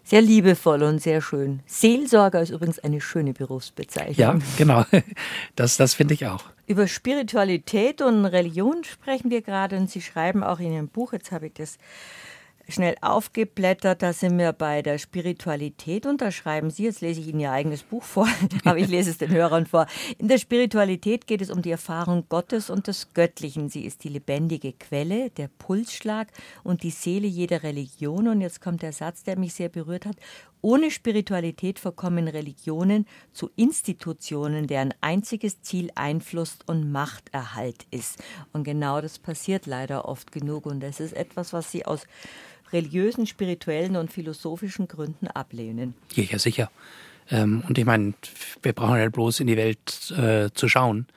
sehr 0.10 0.22
liebevoll 0.22 0.82
und 0.82 1.00
sehr 1.00 1.22
schön. 1.22 1.60
Seelsorger 1.68 2.42
ist 2.42 2.50
übrigens 2.50 2.80
eine 2.80 3.00
schöne 3.00 3.34
Berufsbezeichnung. 3.34 4.16
Ja, 4.18 4.40
genau. 4.58 4.84
Das, 5.56 5.78
das 5.78 5.94
finde 5.94 6.14
ich 6.14 6.26
auch. 6.26 6.46
Über 6.66 6.88
Spiritualität 6.88 8.02
und 8.02 8.26
Religion 8.26 8.84
sprechen 8.84 9.30
wir 9.30 9.42
gerade 9.42 9.78
und 9.78 9.90
Sie 9.90 10.02
schreiben 10.02 10.44
auch 10.44 10.60
in 10.60 10.74
Ihrem 10.74 10.88
Buch, 10.88 11.14
jetzt 11.14 11.32
habe 11.32 11.48
ich 11.48 11.54
das 11.54 11.78
schnell 12.70 12.96
aufgeblättert, 13.02 14.02
da 14.02 14.14
sind 14.14 14.38
wir 14.38 14.54
bei 14.54 14.82
der 14.82 14.98
Spiritualität 14.98 16.06
und 16.06 16.22
da 16.22 16.32
schreiben 16.32 16.70
Sie, 16.70 16.84
jetzt 16.84 17.02
lese 17.02 17.22
ich 17.22 17.28
Ihnen 17.28 17.40
Ihr 17.40 17.52
eigenes 17.52 17.84
Buch 17.84 18.04
vor, 18.04 18.28
aber 18.66 18.78
ich 18.78 18.88
lese 18.88 19.12
es 19.12 19.18
den 19.18 19.32
Hörern 19.32 19.66
vor. 19.66 19.88
In 20.18 20.28
der 20.28 20.38
Spiritualität 20.38 21.28
geht 21.28 21.42
es 21.42 21.50
um 21.50 21.62
die 21.62 21.72
Erfahrung 21.72 22.26
Gottes 22.30 22.70
und 22.70 22.88
des 22.88 23.14
Göttlichen. 23.14 23.70
Sie 23.70 23.86
ist 23.86 24.04
die 24.04 24.10
lebendige 24.10 24.74
Quelle, 24.74 25.30
der 25.32 25.48
Pulsschlag 25.48 26.28
und 26.64 26.84
die 26.84 26.92
Seele 26.92 27.28
jeder 27.28 27.64
Religion. 27.64 28.28
Und 28.28 28.42
jetzt 28.42 28.62
kommt 28.62 28.82
der 28.82 28.94
Satz, 28.94 29.24
der 29.24 29.38
mich 29.38 29.54
sehr 29.54 29.70
berührt 29.70 30.06
hat. 30.06 30.18
Ohne 30.62 30.92
Spiritualität 30.92 31.80
verkommen 31.80 32.28
Religionen 32.28 33.06
zu 33.32 33.50
Institutionen, 33.56 34.68
deren 34.68 34.94
einziges 35.00 35.62
Ziel 35.62 35.90
Einfluss 35.96 36.60
und 36.66 36.92
Machterhalt 36.92 37.86
ist. 37.92 38.22
Und 38.52 38.66
genau 38.66 39.00
das 39.00 39.20
passiert 39.20 39.68
leider 39.68 40.06
oft 40.06 40.34
genug. 40.34 40.66
Und 40.66 40.82
das 40.82 41.00
ist 41.00 41.14
etwas, 41.14 41.54
was 41.54 41.72
Sie 41.72 41.86
aus 41.86 42.06
religiösen, 42.74 43.26
spirituellen 43.26 43.96
und 43.96 44.12
philosophischen 44.12 44.88
Gründen 44.88 45.28
ablehnen. 45.28 45.94
Ja, 46.14 46.24
ja 46.24 46.40
sicher. 46.40 46.72
Ähm, 47.32 47.64
und 47.68 47.78
ich 47.78 47.86
meine, 47.86 48.14
wir 48.62 48.74
brauchen 48.74 48.98
ja 48.98 49.10
bloß 49.10 49.40
in 49.40 49.48
die 49.48 49.58
Welt 49.58 50.12
äh, 50.12 50.50
zu 50.54 50.68
schauen. 50.68 51.08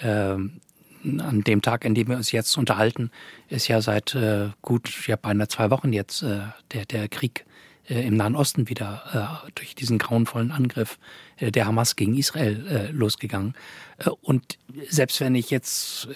Ähm, 0.00 0.60
an 1.04 1.42
dem 1.42 1.62
Tag, 1.62 1.86
an 1.86 1.94
dem 1.94 2.08
wir 2.08 2.16
uns 2.16 2.32
jetzt 2.32 2.56
unterhalten, 2.56 3.10
ist 3.48 3.68
ja 3.68 3.80
seit 3.80 4.14
äh, 4.14 4.48
gut, 4.62 5.06
ja 5.06 5.16
beinahe 5.16 5.48
zwei 5.48 5.70
Wochen 5.70 5.92
jetzt 5.92 6.22
äh, 6.22 6.40
der, 6.72 6.84
der 6.86 7.08
Krieg 7.08 7.44
im 7.88 8.16
Nahen 8.16 8.36
Osten 8.36 8.68
wieder 8.68 9.40
äh, 9.46 9.50
durch 9.54 9.74
diesen 9.74 9.98
grauenvollen 9.98 10.50
Angriff 10.50 10.98
äh, 11.36 11.50
der 11.50 11.66
Hamas 11.66 11.96
gegen 11.96 12.16
Israel 12.16 12.66
äh, 12.66 12.90
losgegangen. 12.90 13.54
Äh, 13.98 14.10
und 14.22 14.58
selbst 14.88 15.20
wenn 15.20 15.34
ich 15.34 15.50
jetzt 15.50 16.08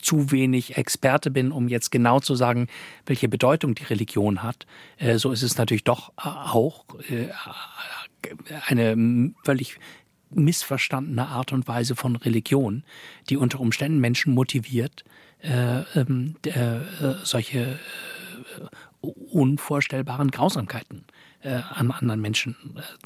zu 0.00 0.30
wenig 0.30 0.76
Experte 0.76 1.30
bin, 1.30 1.52
um 1.52 1.68
jetzt 1.68 1.90
genau 1.90 2.20
zu 2.20 2.34
sagen, 2.34 2.68
welche 3.06 3.28
Bedeutung 3.28 3.74
die 3.74 3.84
Religion 3.84 4.42
hat, 4.42 4.66
äh, 4.98 5.18
so 5.18 5.32
ist 5.32 5.42
es 5.42 5.58
natürlich 5.58 5.84
doch 5.84 6.10
äh, 6.18 6.28
auch 6.28 6.84
äh, 7.10 7.28
eine 8.66 9.32
völlig 9.44 9.78
missverstandene 10.30 11.28
Art 11.28 11.52
und 11.52 11.68
Weise 11.68 11.94
von 11.94 12.16
Religion, 12.16 12.84
die 13.28 13.36
unter 13.36 13.60
Umständen 13.60 14.00
Menschen 14.00 14.34
motiviert, 14.34 15.04
ähm, 15.42 16.36
solche 17.22 17.78
unvorstellbaren 19.04 20.30
Grausamkeiten 20.30 21.04
an 21.42 21.90
anderen 21.90 22.20
Menschen 22.20 22.56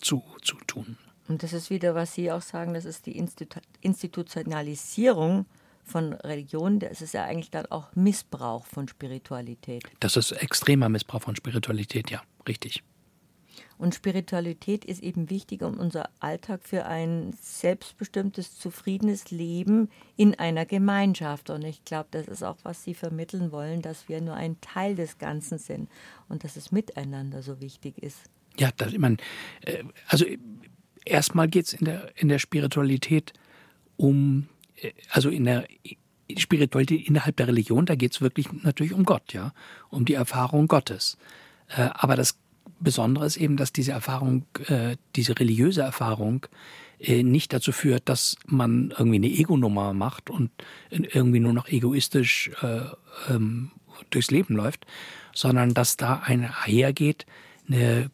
zu, 0.00 0.22
zu 0.42 0.56
tun. 0.66 0.96
Und 1.28 1.42
das 1.42 1.52
ist 1.52 1.70
wieder, 1.70 1.94
was 1.94 2.14
Sie 2.14 2.30
auch 2.32 2.40
sagen, 2.40 2.74
das 2.74 2.84
ist 2.84 3.06
die 3.06 3.18
Institutionalisierung 3.80 5.46
von 5.84 6.12
Religion, 6.12 6.78
das 6.78 7.02
ist 7.02 7.14
ja 7.14 7.24
eigentlich 7.24 7.50
dann 7.50 7.66
auch 7.66 7.94
Missbrauch 7.94 8.66
von 8.66 8.88
Spiritualität. 8.88 9.84
Das 10.00 10.16
ist 10.16 10.32
extremer 10.32 10.88
Missbrauch 10.88 11.22
von 11.22 11.34
Spiritualität, 11.36 12.10
ja, 12.10 12.22
richtig. 12.46 12.82
Und 13.78 13.94
Spiritualität 13.94 14.84
ist 14.84 15.02
eben 15.02 15.30
wichtig, 15.30 15.62
um 15.62 15.78
unser 15.78 16.10
Alltag 16.20 16.60
für 16.64 16.86
ein 16.86 17.32
selbstbestimmtes, 17.40 18.58
zufriedenes 18.58 19.30
Leben 19.30 19.88
in 20.16 20.34
einer 20.34 20.66
Gemeinschaft. 20.66 21.50
Und 21.50 21.64
ich 21.64 21.84
glaube, 21.84 22.08
das 22.10 22.26
ist 22.26 22.42
auch, 22.42 22.58
was 22.64 22.84
Sie 22.84 22.94
vermitteln 22.94 23.52
wollen, 23.52 23.80
dass 23.80 24.08
wir 24.08 24.20
nur 24.20 24.34
ein 24.34 24.60
Teil 24.60 24.96
des 24.96 25.18
Ganzen 25.18 25.58
sind 25.58 25.88
und 26.28 26.44
dass 26.44 26.56
es 26.56 26.72
miteinander 26.72 27.42
so 27.42 27.60
wichtig 27.60 27.98
ist. 27.98 28.18
Ja, 28.58 28.70
das, 28.76 28.92
ich 28.92 28.98
meine, 28.98 29.16
äh, 29.62 29.84
also 30.08 30.26
erstmal 31.04 31.48
geht 31.48 31.66
es 31.66 31.72
in 31.72 31.84
der, 31.84 32.10
in 32.16 32.28
der 32.28 32.38
Spiritualität 32.38 33.32
um 33.96 34.48
also 35.10 35.28
in 35.28 35.44
der 35.44 35.66
Spiritualität 36.36 37.08
innerhalb 37.08 37.36
der 37.36 37.48
Religion, 37.48 37.86
da 37.86 37.94
geht 37.94 38.12
es 38.12 38.20
wirklich 38.20 38.52
natürlich 38.62 38.92
um 38.92 39.04
Gott, 39.04 39.32
ja, 39.32 39.52
um 39.88 40.04
die 40.04 40.14
Erfahrung 40.14 40.68
Gottes. 40.68 41.16
Äh, 41.68 41.88
aber 41.94 42.16
das 42.16 42.38
Besondere 42.80 43.26
ist 43.26 43.36
eben, 43.36 43.56
dass 43.56 43.72
diese 43.72 43.92
Erfahrung, 43.92 44.44
äh, 44.66 44.96
diese 45.16 45.38
religiöse 45.38 45.82
Erfahrung 45.82 46.46
äh, 46.98 47.22
nicht 47.22 47.52
dazu 47.52 47.72
führt, 47.72 48.08
dass 48.08 48.36
man 48.46 48.92
irgendwie 48.96 49.16
eine 49.16 49.28
Ego-Nummer 49.28 49.92
macht 49.92 50.30
und 50.30 50.50
irgendwie 50.90 51.40
nur 51.40 51.52
noch 51.52 51.68
egoistisch 51.68 52.50
ähm, 53.28 53.70
durchs 54.10 54.30
Leben 54.30 54.54
läuft, 54.54 54.86
sondern 55.34 55.74
dass 55.74 55.96
da 55.96 56.22
einhergeht 56.24 57.26
eine 57.68 58.10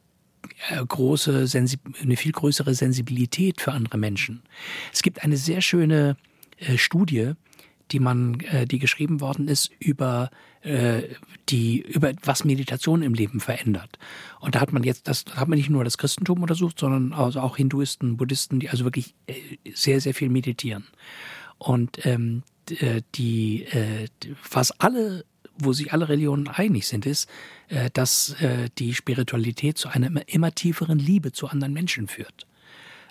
große, 0.88 1.46
eine 2.02 2.16
viel 2.16 2.32
größere 2.32 2.74
Sensibilität 2.74 3.60
für 3.60 3.72
andere 3.72 3.98
Menschen. 3.98 4.42
Es 4.92 5.02
gibt 5.02 5.22
eine 5.22 5.36
sehr 5.36 5.60
schöne 5.60 6.16
äh, 6.58 6.78
Studie, 6.78 7.32
die 7.90 8.00
man, 8.00 8.40
äh, 8.40 8.66
die 8.66 8.78
geschrieben 8.78 9.20
worden 9.20 9.48
ist 9.48 9.70
über 9.78 10.30
äh, 10.62 11.02
die, 11.48 11.80
über 11.80 12.12
was 12.22 12.44
Meditation 12.44 13.02
im 13.02 13.14
Leben 13.14 13.40
verändert. 13.40 13.98
Und 14.40 14.54
da 14.54 14.60
hat 14.60 14.72
man 14.72 14.82
jetzt, 14.82 15.08
das 15.08 15.24
hat 15.34 15.48
man 15.48 15.58
nicht 15.58 15.70
nur 15.70 15.84
das 15.84 15.98
Christentum 15.98 16.42
untersucht, 16.42 16.78
sondern 16.78 17.12
also 17.12 17.40
auch 17.40 17.56
Hinduisten, 17.56 18.16
Buddhisten, 18.16 18.60
die 18.60 18.70
also 18.70 18.84
wirklich 18.84 19.14
äh, 19.26 19.34
sehr, 19.74 20.00
sehr 20.00 20.14
viel 20.14 20.28
meditieren. 20.28 20.86
Und 21.58 22.04
ähm, 22.06 22.42
äh, 22.70 23.02
die, 23.14 23.64
äh, 23.64 24.08
was 24.50 24.72
alle 24.80 25.24
wo 25.56 25.72
sich 25.72 25.92
alle 25.92 26.08
Religionen 26.08 26.48
einig 26.48 26.86
sind, 26.86 27.06
ist, 27.06 27.28
äh, 27.68 27.90
dass 27.92 28.34
äh, 28.40 28.68
die 28.78 28.94
Spiritualität 28.94 29.78
zu 29.78 29.88
einer 29.88 30.10
immer 30.28 30.52
tieferen 30.52 30.98
Liebe 30.98 31.32
zu 31.32 31.46
anderen 31.46 31.72
Menschen 31.72 32.08
führt. 32.08 32.46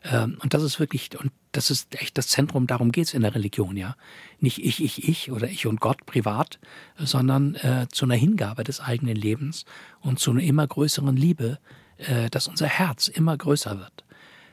Ähm, 0.04 0.38
und 0.42 0.54
das 0.54 0.64
ist 0.64 0.80
wirklich, 0.80 1.18
und 1.20 1.32
das 1.52 1.72
ist 1.72 1.96
echt 2.02 2.18
das 2.18 2.28
Zentrum, 2.28 2.68
darum 2.68 2.92
geht 2.92 3.08
es 3.08 3.14
in 3.14 3.22
der 3.22 3.36
Religion, 3.36 3.78
ja. 3.78 3.96
Nicht 4.40 4.60
ich, 4.60 4.84
ich, 4.84 5.08
ich 5.08 5.32
oder 5.32 5.48
ich 5.48 5.66
und 5.66 5.80
Gott 5.80 6.06
privat, 6.06 6.60
sondern 6.98 7.56
äh, 7.56 7.88
zu 7.92 8.06
einer 8.06 8.16
Hingabe 8.16 8.64
des 8.64 8.80
eigenen 8.80 9.16
Lebens 9.16 9.66
und 10.02 10.20
zu 10.20 10.32
einer 10.32 10.42
immer 10.42 10.68
größeren 10.68 11.16
Liebe, 11.16 11.60
äh, 11.98 12.30
dass 12.30 12.48
unser 12.48 12.68
Herz 12.68 13.08
immer 13.08 13.38
größer 13.38 13.80
wird. 13.80 14.04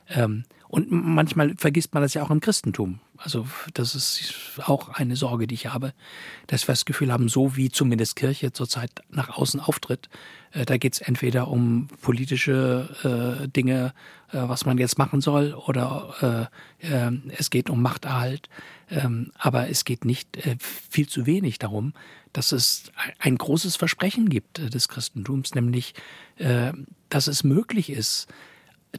Ähm, 0.09 0.45
und 0.69 0.91
manchmal 0.91 1.55
vergisst 1.57 1.95
man 1.95 2.03
das 2.03 2.15
ja 2.15 2.23
auch 2.23 2.31
im 2.31 2.41
Christentum. 2.41 3.01
Also 3.23 3.47
das 3.75 3.95
ist 3.95 4.35
auch 4.65 4.89
eine 4.89 5.15
Sorge, 5.15 5.47
die 5.47 5.55
ich 5.55 5.67
habe, 5.67 5.93
dass 6.47 6.67
wir 6.67 6.73
das 6.73 6.87
Gefühl 6.87 7.13
haben, 7.13 7.29
so 7.29 7.55
wie 7.57 7.69
zumindest 7.69 8.17
Kirche 8.17 8.53
zurzeit 8.53 8.91
nach 9.11 9.29
außen 9.37 9.61
auftritt, 9.61 10.09
äh, 10.53 10.65
da 10.65 10.79
geht 10.79 10.95
es 10.95 11.01
entweder 11.01 11.49
um 11.49 11.89
politische 12.01 13.43
äh, 13.45 13.49
Dinge, 13.49 13.93
äh, 14.33 14.39
was 14.41 14.65
man 14.65 14.79
jetzt 14.79 14.99
machen 14.99 15.21
soll, 15.21 15.55
oder 15.55 16.51
äh, 16.83 16.87
ähm, 16.87 17.25
es 17.37 17.51
geht 17.51 17.71
um 17.71 17.83
Machterhalt. 17.83 18.49
Ähm, 18.91 19.33
aber 19.39 19.69
es 19.69 19.85
geht 19.85 20.05
nicht 20.05 20.37
äh, 20.39 20.57
viel 20.59 21.09
zu 21.09 21.27
wenig 21.27 21.59
darum, 21.59 21.93
dass 22.33 22.53
es 22.53 22.91
ein 23.19 23.37
großes 23.37 23.77
Versprechen 23.77 24.29
gibt 24.29 24.59
äh, 24.59 24.71
des 24.71 24.89
Christentums, 24.89 25.55
nämlich, 25.55 25.95
dass 27.11 27.27
es 27.27 27.45
möglich 27.45 27.91
ist, 27.91 28.29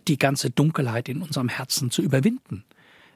die 0.07 0.19
ganze 0.19 0.51
Dunkelheit 0.51 1.09
in 1.09 1.23
unserem 1.23 1.49
Herzen 1.49 1.89
zu 1.89 2.03
überwinden. 2.03 2.63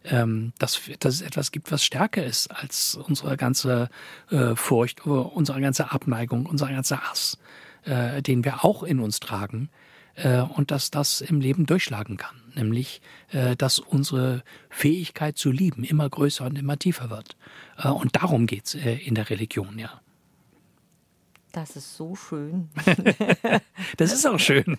Ähm, 0.08 0.54
dass, 0.60 0.82
dass 1.00 1.16
es 1.16 1.22
etwas 1.22 1.52
gibt, 1.52 1.72
was 1.72 1.84
stärker 1.84 2.24
ist 2.24 2.48
als 2.48 2.96
unsere 2.96 3.38
ganze 3.38 3.90
äh, 4.30 4.56
Furcht, 4.56 5.06
unsere 5.06 5.60
ganze 5.62 5.92
Abneigung, 5.92 6.46
unser 6.46 6.68
ganzer 6.68 7.02
Hass, 7.02 7.38
äh, 7.86 8.22
den 8.22 8.46
wir 8.46 8.64
auch 8.64 8.84
in 8.84 9.00
uns 9.00 9.20
tragen. 9.20 9.70
Äh, 10.16 10.40
und 10.42 10.72
dass 10.72 10.92
das 10.92 11.22
im 11.22 11.42
Leben 11.42 11.66
durchschlagen 11.66 12.18
kann. 12.18 12.42
Nämlich, 12.56 13.02
äh, 13.32 13.56
dass 13.56 13.80
unsere 13.80 14.44
Fähigkeit 14.70 15.38
zu 15.38 15.52
lieben 15.52 15.84
immer 15.84 16.10
größer 16.10 16.46
und 16.46 16.58
immer 16.58 16.80
tiefer 16.80 17.10
wird. 17.10 17.36
Äh, 17.78 17.90
und 17.90 18.16
darum 18.16 18.48
geht 18.48 18.66
es 18.66 18.76
äh, 18.76 18.96
in 18.96 19.16
der 19.16 19.30
Religion, 19.30 19.78
ja. 19.78 20.02
Das 21.56 21.78
ist 21.78 21.96
so 21.96 22.16
schön. 22.18 22.68
das 23.98 24.12
ist 24.12 24.28
auch 24.28 24.38
schön. 24.38 24.78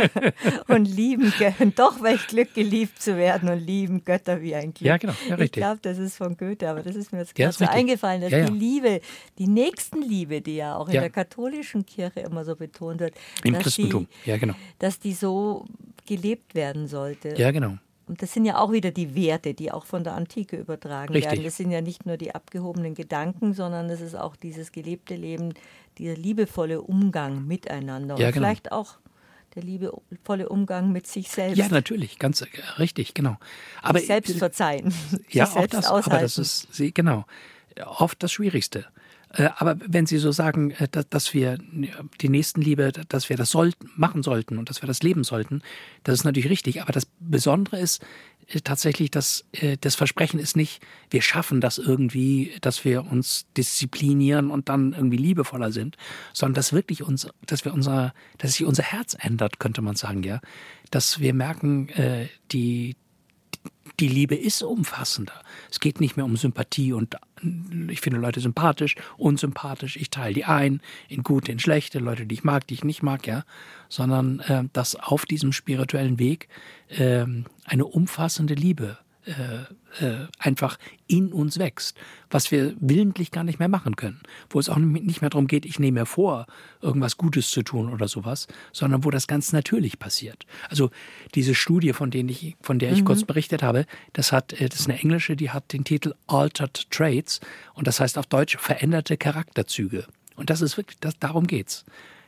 und 0.68 0.86
lieben, 0.86 1.30
doch 1.76 2.02
welch 2.02 2.28
Glück, 2.28 2.54
geliebt 2.54 3.02
zu 3.02 3.18
werden 3.18 3.50
und 3.50 3.58
lieben 3.58 4.02
Götter 4.04 4.40
wie 4.40 4.54
ein 4.54 4.72
Glück. 4.72 4.86
Ja, 4.86 4.96
genau. 4.96 5.12
Ja, 5.28 5.38
ich 5.38 5.52
glaube, 5.52 5.80
das 5.82 5.98
ist 5.98 6.16
von 6.16 6.34
Goethe, 6.38 6.66
aber 6.70 6.82
das 6.82 6.96
ist 6.96 7.12
mir 7.12 7.18
jetzt 7.18 7.38
ja, 7.38 7.50
gerade 7.50 7.58
so 7.58 7.66
eingefallen, 7.66 8.22
dass 8.22 8.32
ja, 8.32 8.46
die 8.46 8.56
Liebe, 8.56 9.02
die 9.38 9.48
Nächstenliebe, 9.48 10.40
die 10.40 10.56
ja 10.56 10.76
auch 10.76 10.88
in 10.88 10.94
der 10.94 11.10
katholischen 11.10 11.84
Kirche 11.84 12.20
immer 12.20 12.42
so 12.42 12.56
betont 12.56 13.00
wird, 13.00 13.14
im 13.44 13.58
Christentum, 13.58 14.08
die, 14.24 14.30
ja, 14.30 14.38
genau. 14.38 14.54
Dass 14.78 14.98
die 14.98 15.12
so 15.12 15.66
gelebt 16.06 16.54
werden 16.54 16.86
sollte. 16.86 17.34
Ja, 17.36 17.50
genau. 17.50 17.76
Und 18.08 18.22
das 18.22 18.32
sind 18.32 18.46
ja 18.46 18.58
auch 18.58 18.72
wieder 18.72 18.90
die 18.90 19.14
Werte, 19.14 19.52
die 19.52 19.70
auch 19.70 19.84
von 19.84 20.02
der 20.02 20.14
Antike 20.14 20.56
übertragen 20.56 21.12
Richtig. 21.12 21.32
werden. 21.32 21.44
Das 21.44 21.58
sind 21.58 21.70
ja 21.70 21.82
nicht 21.82 22.06
nur 22.06 22.16
die 22.16 22.34
abgehobenen 22.34 22.94
Gedanken, 22.94 23.52
sondern 23.52 23.88
das 23.88 24.00
ist 24.00 24.14
auch 24.14 24.34
dieses 24.34 24.72
gelebte 24.72 25.14
Leben, 25.14 25.52
dieser 25.98 26.14
liebevolle 26.14 26.82
Umgang 26.82 27.46
miteinander. 27.46 28.16
Ja, 28.18 28.28
und 28.28 28.34
genau. 28.34 28.46
vielleicht 28.46 28.72
auch 28.72 28.98
der 29.54 29.62
liebevolle 29.62 30.48
Umgang 30.48 30.92
mit 30.92 31.06
sich 31.06 31.30
selbst. 31.30 31.56
Ja, 31.56 31.68
natürlich, 31.68 32.18
ganz 32.18 32.42
äh, 32.42 32.46
richtig, 32.78 33.14
genau. 33.14 33.36
Aber 33.82 33.98
sich 33.98 34.08
selbst 34.08 34.38
verzeihen. 34.38 34.92
Ja, 35.30 35.46
sich 35.46 35.56
auch 35.56 35.66
das, 35.66 35.86
aushalten. 35.86 36.10
aber 36.10 36.20
das 36.20 36.38
ist 36.38 36.94
genau 36.94 37.24
oft 37.86 38.22
das 38.22 38.32
Schwierigste. 38.32 38.86
Äh, 39.32 39.50
aber 39.56 39.76
wenn 39.86 40.06
Sie 40.06 40.18
so 40.18 40.32
sagen, 40.32 40.70
äh, 40.72 40.88
dass 40.88 41.34
wir 41.34 41.58
die 42.20 42.28
Nächstenliebe, 42.28 42.92
dass 43.08 43.28
wir 43.28 43.36
das 43.36 43.50
sollten, 43.50 43.90
machen 43.96 44.22
sollten 44.22 44.58
und 44.58 44.70
dass 44.70 44.82
wir 44.82 44.86
das 44.86 45.02
leben 45.02 45.24
sollten, 45.24 45.62
das 46.02 46.14
ist 46.20 46.24
natürlich 46.24 46.50
richtig. 46.50 46.82
Aber 46.82 46.92
das 46.92 47.06
Besondere 47.20 47.78
ist 47.78 48.02
äh, 48.02 48.37
tatsächlich, 48.64 49.10
dass 49.10 49.44
das 49.80 49.94
Versprechen 49.94 50.40
ist 50.40 50.56
nicht, 50.56 50.80
wir 51.10 51.22
schaffen 51.22 51.60
das 51.60 51.78
irgendwie, 51.78 52.52
dass 52.60 52.84
wir 52.84 53.04
uns 53.04 53.46
disziplinieren 53.56 54.50
und 54.50 54.68
dann 54.68 54.92
irgendwie 54.92 55.16
liebevoller 55.18 55.72
sind, 55.72 55.96
sondern 56.32 56.54
dass 56.54 56.72
wirklich 56.72 57.02
uns, 57.02 57.28
dass 57.46 57.64
wir 57.64 57.74
unser, 57.74 58.14
dass 58.38 58.54
sich 58.54 58.66
unser 58.66 58.82
Herz 58.82 59.16
ändert, 59.18 59.60
könnte 59.60 59.82
man 59.82 59.96
sagen, 59.96 60.22
ja, 60.22 60.40
dass 60.90 61.20
wir 61.20 61.34
merken, 61.34 61.88
die 62.52 62.96
die 64.00 64.08
Liebe 64.08 64.34
ist 64.36 64.62
umfassender. 64.62 65.42
Es 65.70 65.80
geht 65.80 66.00
nicht 66.00 66.16
mehr 66.16 66.24
um 66.24 66.36
Sympathie 66.36 66.92
und 66.92 67.16
ich 67.88 68.00
finde 68.00 68.18
Leute 68.18 68.40
sympathisch, 68.40 68.96
unsympathisch, 69.16 69.96
ich 69.96 70.10
teile 70.10 70.34
die 70.34 70.44
ein, 70.44 70.80
in 71.08 71.22
gute, 71.22 71.52
in 71.52 71.58
schlechte, 71.58 71.98
Leute, 71.98 72.26
die 72.26 72.34
ich 72.34 72.44
mag, 72.44 72.66
die 72.66 72.74
ich 72.74 72.84
nicht 72.84 73.02
mag, 73.02 73.26
ja, 73.26 73.44
sondern 73.88 74.40
äh, 74.40 74.64
dass 74.72 74.96
auf 74.96 75.26
diesem 75.26 75.52
spirituellen 75.52 76.18
Weg 76.18 76.48
äh, 76.88 77.24
eine 77.64 77.84
umfassende 77.84 78.54
Liebe 78.54 78.86
äh, 78.86 78.94
äh, 78.96 79.07
einfach 80.38 80.78
in 81.06 81.32
uns 81.32 81.58
wächst, 81.58 81.96
was 82.30 82.50
wir 82.50 82.74
willentlich 82.80 83.30
gar 83.30 83.44
nicht 83.44 83.58
mehr 83.58 83.68
machen 83.68 83.96
können. 83.96 84.20
Wo 84.50 84.58
es 84.58 84.68
auch 84.68 84.76
nicht 84.76 85.20
mehr 85.20 85.30
darum 85.30 85.46
geht, 85.46 85.66
ich 85.66 85.78
nehme 85.78 86.00
mir 86.00 86.06
vor, 86.06 86.46
irgendwas 86.80 87.16
Gutes 87.16 87.50
zu 87.50 87.62
tun 87.62 87.92
oder 87.92 88.08
sowas, 88.08 88.46
sondern 88.72 89.04
wo 89.04 89.10
das 89.10 89.26
ganz 89.26 89.52
natürlich 89.52 89.98
passiert. 89.98 90.46
Also 90.68 90.90
diese 91.34 91.54
Studie, 91.54 91.92
von, 91.92 92.10
denen 92.10 92.28
ich, 92.28 92.56
von 92.60 92.78
der 92.78 92.92
ich 92.92 93.00
mhm. 93.00 93.06
kurz 93.06 93.24
berichtet 93.24 93.62
habe, 93.62 93.86
das, 94.12 94.32
hat, 94.32 94.52
äh, 94.54 94.68
das 94.68 94.80
ist 94.80 94.88
eine 94.88 94.98
englische, 94.98 95.36
die 95.36 95.50
hat 95.50 95.72
den 95.72 95.84
Titel 95.84 96.14
Altered 96.26 96.90
Traits 96.90 97.40
und 97.74 97.86
das 97.86 98.00
heißt 98.00 98.18
auf 98.18 98.26
Deutsch 98.26 98.56
veränderte 98.58 99.16
Charakterzüge. 99.16 100.06
Und 100.36 100.50
das 100.50 100.60
ist 100.60 100.76
wirklich, 100.76 100.98
das, 101.00 101.18
darum 101.18 101.46
geht's 101.46 101.84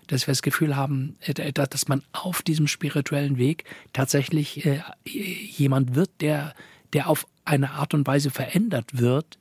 dass 0.06 0.26
wir 0.26 0.32
das 0.32 0.42
Gefühl 0.42 0.74
haben, 0.74 1.16
äh, 1.20 1.52
dass 1.52 1.86
man 1.86 2.02
auf 2.10 2.42
diesem 2.42 2.66
spirituellen 2.66 3.38
Weg 3.38 3.62
tatsächlich 3.92 4.68
jemand 5.04 5.94
wird, 5.94 6.10
der 6.20 6.54
der 6.92 7.08
auf 7.08 7.26
eine 7.44 7.72
Art 7.72 7.94
und 7.94 8.06
Weise 8.06 8.30
verändert 8.30 8.98
wird, 8.98 9.38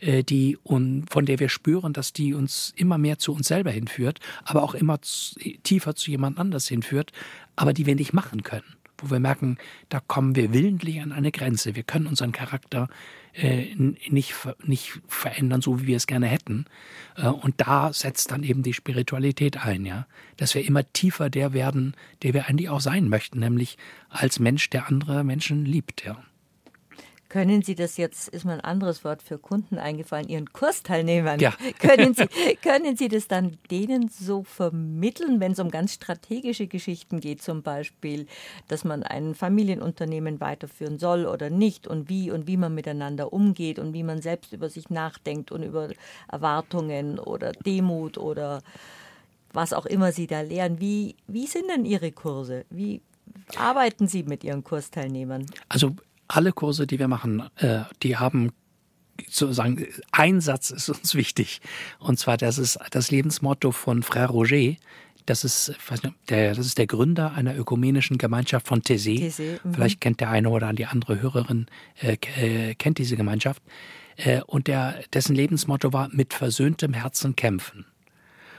äh, 0.00 0.22
die 0.22 0.58
und 0.62 1.06
von 1.10 1.26
der 1.26 1.40
wir 1.40 1.48
spüren, 1.48 1.92
dass 1.92 2.12
die 2.12 2.34
uns 2.34 2.72
immer 2.76 2.98
mehr 2.98 3.18
zu 3.18 3.32
uns 3.32 3.48
selber 3.48 3.70
hinführt, 3.70 4.20
aber 4.44 4.62
auch 4.62 4.74
immer 4.74 4.98
tiefer 5.62 5.94
zu 5.94 6.10
jemand 6.10 6.38
anders 6.38 6.68
hinführt, 6.68 7.12
aber 7.56 7.72
die 7.72 7.86
wir 7.86 7.94
nicht 7.94 8.12
machen 8.12 8.42
können. 8.42 8.76
Wo 8.98 9.10
wir 9.10 9.18
merken, 9.18 9.58
da 9.88 10.00
kommen 10.00 10.36
wir 10.36 10.52
willentlich 10.52 11.00
an 11.00 11.10
eine 11.10 11.32
Grenze. 11.32 11.74
Wir 11.74 11.82
können 11.82 12.06
unseren 12.06 12.30
Charakter 12.30 12.88
äh, 13.32 13.74
nicht, 13.74 14.34
nicht 14.64 15.00
verändern, 15.08 15.60
so 15.60 15.80
wie 15.80 15.88
wir 15.88 15.96
es 15.96 16.06
gerne 16.06 16.26
hätten. 16.26 16.66
Äh, 17.16 17.26
und 17.26 17.54
da 17.56 17.92
setzt 17.92 18.30
dann 18.30 18.44
eben 18.44 18.62
die 18.62 18.72
Spiritualität 18.72 19.64
ein, 19.64 19.84
ja. 19.84 20.06
Dass 20.36 20.54
wir 20.54 20.64
immer 20.64 20.90
tiefer 20.92 21.28
der 21.28 21.52
werden, 21.52 21.94
der 22.22 22.34
wir 22.34 22.46
eigentlich 22.46 22.68
auch 22.68 22.80
sein 22.80 23.08
möchten, 23.08 23.40
nämlich 23.40 23.78
als 24.10 24.38
Mensch, 24.38 24.70
der 24.70 24.86
andere 24.86 25.24
Menschen 25.24 25.64
liebt, 25.64 26.04
ja. 26.04 26.22
Können 27.34 27.62
Sie 27.62 27.74
das 27.74 27.96
jetzt, 27.96 28.28
ist 28.28 28.44
mir 28.44 28.52
ein 28.52 28.60
anderes 28.60 29.02
Wort 29.02 29.20
für 29.20 29.38
Kunden 29.38 29.76
eingefallen, 29.76 30.28
Ihren 30.28 30.52
Kursteilnehmern, 30.52 31.40
ja. 31.40 31.52
können, 31.80 32.14
Sie, 32.14 32.28
können 32.62 32.96
Sie 32.96 33.08
das 33.08 33.26
dann 33.26 33.58
denen 33.72 34.06
so 34.06 34.44
vermitteln, 34.44 35.40
wenn 35.40 35.50
es 35.50 35.58
um 35.58 35.72
ganz 35.72 35.94
strategische 35.94 36.68
Geschichten 36.68 37.18
geht, 37.18 37.42
zum 37.42 37.64
Beispiel, 37.64 38.28
dass 38.68 38.84
man 38.84 39.02
ein 39.02 39.34
Familienunternehmen 39.34 40.40
weiterführen 40.40 41.00
soll 41.00 41.26
oder 41.26 41.50
nicht 41.50 41.88
und 41.88 42.08
wie 42.08 42.30
und 42.30 42.46
wie 42.46 42.56
man 42.56 42.72
miteinander 42.72 43.32
umgeht 43.32 43.80
und 43.80 43.94
wie 43.94 44.04
man 44.04 44.22
selbst 44.22 44.52
über 44.52 44.70
sich 44.70 44.88
nachdenkt 44.88 45.50
und 45.50 45.64
über 45.64 45.88
Erwartungen 46.30 47.18
oder 47.18 47.50
Demut 47.50 48.16
oder 48.16 48.62
was 49.52 49.72
auch 49.72 49.86
immer 49.86 50.12
Sie 50.12 50.28
da 50.28 50.42
lehren. 50.42 50.78
Wie, 50.78 51.16
wie 51.26 51.48
sind 51.48 51.68
denn 51.68 51.84
Ihre 51.84 52.12
Kurse? 52.12 52.64
Wie 52.70 53.00
arbeiten 53.56 54.06
Sie 54.06 54.22
mit 54.22 54.44
Ihren 54.44 54.62
Kursteilnehmern? 54.62 55.46
Also 55.68 55.96
alle 56.28 56.52
Kurse, 56.52 56.86
die 56.86 56.98
wir 56.98 57.08
machen, 57.08 57.42
äh, 57.56 57.80
die 58.02 58.16
haben 58.16 58.52
sozusagen 59.28 59.86
Einsatz 60.12 60.70
ist 60.70 60.88
uns 60.88 61.14
wichtig. 61.14 61.60
Und 61.98 62.18
zwar, 62.18 62.36
das 62.36 62.58
ist 62.58 62.78
das 62.90 63.10
Lebensmotto 63.10 63.70
von 63.70 64.02
Frère 64.02 64.26
Roger. 64.26 64.76
Das 65.26 65.44
ist, 65.44 65.72
der, 66.28 66.54
das 66.54 66.66
ist 66.66 66.76
der 66.76 66.86
Gründer 66.86 67.32
einer 67.32 67.56
ökumenischen 67.56 68.18
Gemeinschaft 68.18 68.66
von 68.66 68.82
Thésée. 68.82 69.30
Thésée 69.30 69.58
mhm. 69.62 69.74
Vielleicht 69.74 70.00
kennt 70.00 70.20
der 70.20 70.30
eine 70.30 70.50
oder 70.50 70.72
die 70.72 70.86
andere 70.86 71.22
Hörerin, 71.22 71.66
äh, 72.00 72.16
äh, 72.36 72.74
kennt 72.74 72.98
diese 72.98 73.16
Gemeinschaft. 73.16 73.62
Äh, 74.16 74.42
und 74.42 74.66
der, 74.66 75.02
dessen 75.12 75.34
Lebensmotto 75.34 75.92
war, 75.92 76.08
mit 76.12 76.34
versöhntem 76.34 76.92
Herzen 76.92 77.36
kämpfen. 77.36 77.86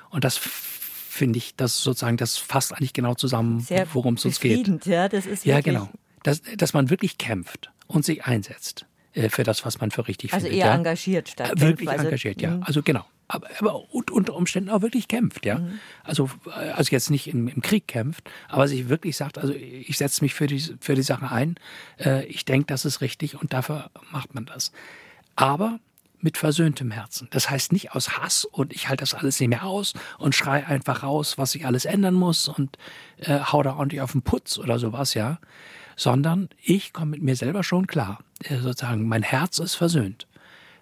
Und 0.09 0.23
das 0.23 0.37
finde 0.37 1.37
ich, 1.37 1.55
das 1.55 1.81
sozusagen, 1.81 2.17
das 2.17 2.37
fasst 2.37 2.73
eigentlich 2.73 2.93
genau 2.93 3.13
zusammen, 3.13 3.65
worum 3.93 4.15
es 4.15 4.25
uns 4.25 4.39
geht. 4.39 4.85
Ja, 4.85 5.07
das 5.07 5.25
ist 5.25 5.45
ja, 5.45 5.61
genau 5.61 5.89
dass, 6.25 6.41
dass 6.57 6.73
man 6.73 6.89
wirklich 6.89 7.17
kämpft 7.17 7.71
und 7.87 8.03
sich 8.03 8.25
einsetzt. 8.25 8.85
äh, 9.13 9.29
für 9.29 9.43
das, 9.43 9.65
was 9.65 9.79
man 9.79 9.91
für 9.91 10.07
richtig 10.07 10.33
also 10.33 10.45
findet. 10.45 10.61
Also 10.63 10.67
eher 10.67 10.73
ja. 10.73 10.77
engagiert 10.77 11.29
statt 11.29 11.51
äh, 11.51 11.61
Wirklich 11.61 11.89
also, 11.89 12.05
engagiert, 12.05 12.41
ja. 12.41 12.57
Mhm. 12.57 12.63
Also 12.63 12.81
genau. 12.83 13.05
Aber, 13.27 13.47
aber 13.59 13.93
unter 13.93 14.35
Umständen 14.35 14.69
auch 14.69 14.83
wirklich 14.83 15.07
kämpft, 15.07 15.45
ja. 15.45 15.59
Mhm. 15.59 15.79
Also, 16.03 16.29
also 16.51 16.91
jetzt 16.91 17.09
nicht 17.09 17.27
im, 17.27 17.47
im, 17.47 17.61
Krieg 17.61 17.87
kämpft, 17.87 18.29
aber 18.49 18.67
sich 18.67 18.89
wirklich 18.89 19.17
sagt, 19.17 19.37
also 19.37 19.53
ich 19.53 19.97
setze 19.97 20.23
mich 20.23 20.33
für 20.33 20.45
die, 20.47 20.59
für 20.79 20.93
die 20.95 21.01
Sache 21.01 21.31
ein, 21.31 21.55
äh, 21.99 22.25
ich 22.25 22.45
denke, 22.45 22.67
das 22.67 22.85
ist 22.85 23.01
richtig 23.01 23.39
und 23.39 23.53
dafür 23.53 23.89
macht 24.11 24.35
man 24.35 24.45
das. 24.45 24.71
Aber 25.35 25.79
mit 26.19 26.37
versöhntem 26.37 26.91
Herzen. 26.91 27.27
Das 27.31 27.49
heißt 27.49 27.71
nicht 27.71 27.93
aus 27.93 28.17
Hass 28.17 28.45
und 28.45 28.73
ich 28.73 28.89
halte 28.89 29.01
das 29.01 29.13
alles 29.13 29.39
nicht 29.39 29.49
mehr 29.49 29.63
aus 29.63 29.93
und 30.17 30.35
schrei 30.35 30.65
einfach 30.65 31.03
raus, 31.03 31.37
was 31.37 31.55
ich 31.55 31.65
alles 31.65 31.85
ändern 31.85 32.15
muss 32.15 32.47
und 32.47 32.77
äh, 33.17 33.39
hau 33.39 33.63
da 33.63 33.75
ordentlich 33.75 34.01
auf 34.01 34.11
den 34.11 34.23
Putz 34.23 34.57
oder 34.57 34.79
sowas, 34.79 35.13
ja. 35.13 35.39
Sondern 35.95 36.49
ich 36.61 36.93
komme 36.93 37.11
mit 37.11 37.21
mir 37.21 37.35
selber 37.35 37.63
schon 37.63 37.87
klar. 37.87 38.19
Äh, 38.43 38.57
sozusagen, 38.57 39.07
mein 39.07 39.23
Herz 39.23 39.59
ist 39.59 39.75
versöhnt. 39.75 40.27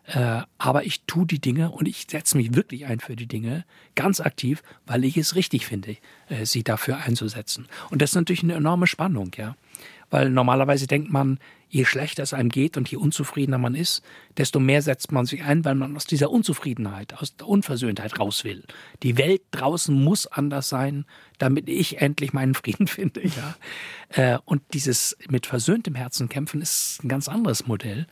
Äh, 0.05 0.41
aber 0.57 0.85
ich 0.85 1.03
tue 1.03 1.25
die 1.25 1.39
Dinge 1.39 1.71
und 1.71 1.87
ich 1.87 2.07
setze 2.09 2.35
mich 2.37 2.55
wirklich 2.55 2.85
ein 2.85 2.99
für 2.99 3.15
die 3.15 3.27
Dinge, 3.27 3.65
ganz 3.95 4.19
aktiv, 4.19 4.61
weil 4.85 5.05
ich 5.05 5.17
es 5.17 5.35
richtig 5.35 5.65
finde, 5.65 5.97
äh, 6.27 6.45
sie 6.45 6.63
dafür 6.63 6.97
einzusetzen. 6.97 7.67
Und 7.89 8.01
das 8.01 8.11
ist 8.11 8.15
natürlich 8.15 8.43
eine 8.43 8.55
enorme 8.55 8.87
Spannung, 8.87 9.31
ja. 9.37 9.55
Weil 10.09 10.29
normalerweise 10.29 10.85
denkt 10.85 11.11
man, 11.11 11.39
je 11.69 11.85
schlechter 11.85 12.21
es 12.21 12.33
einem 12.33 12.49
geht 12.49 12.77
und 12.77 12.87
je 12.87 12.97
unzufriedener 12.97 13.57
man 13.57 13.73
ist, 13.73 14.03
desto 14.37 14.59
mehr 14.59 14.83
setzt 14.83 15.11
man 15.11 15.25
sich 15.25 15.43
ein, 15.43 15.65
weil 15.65 15.73
man 15.73 15.95
aus 15.95 16.05
dieser 16.05 16.29
Unzufriedenheit, 16.29 17.15
aus 17.15 17.35
der 17.35 17.47
Unversöhntheit 17.47 18.19
raus 18.19 18.43
will. 18.43 18.63
Die 19.01 19.17
Welt 19.17 19.41
draußen 19.49 20.03
muss 20.03 20.27
anders 20.27 20.69
sein, 20.69 21.05
damit 21.39 21.67
ich 21.67 21.99
endlich 21.99 22.31
meinen 22.31 22.53
Frieden 22.53 22.85
finde. 22.87 23.23
Ja? 23.25 23.55
Äh, 24.09 24.39
und 24.45 24.61
dieses 24.73 25.17
mit 25.29 25.47
versöhntem 25.47 25.95
Herzen 25.95 26.29
kämpfen 26.29 26.61
ist 26.61 27.03
ein 27.03 27.07
ganz 27.07 27.27
anderes 27.27 27.65
Modell. 27.65 28.05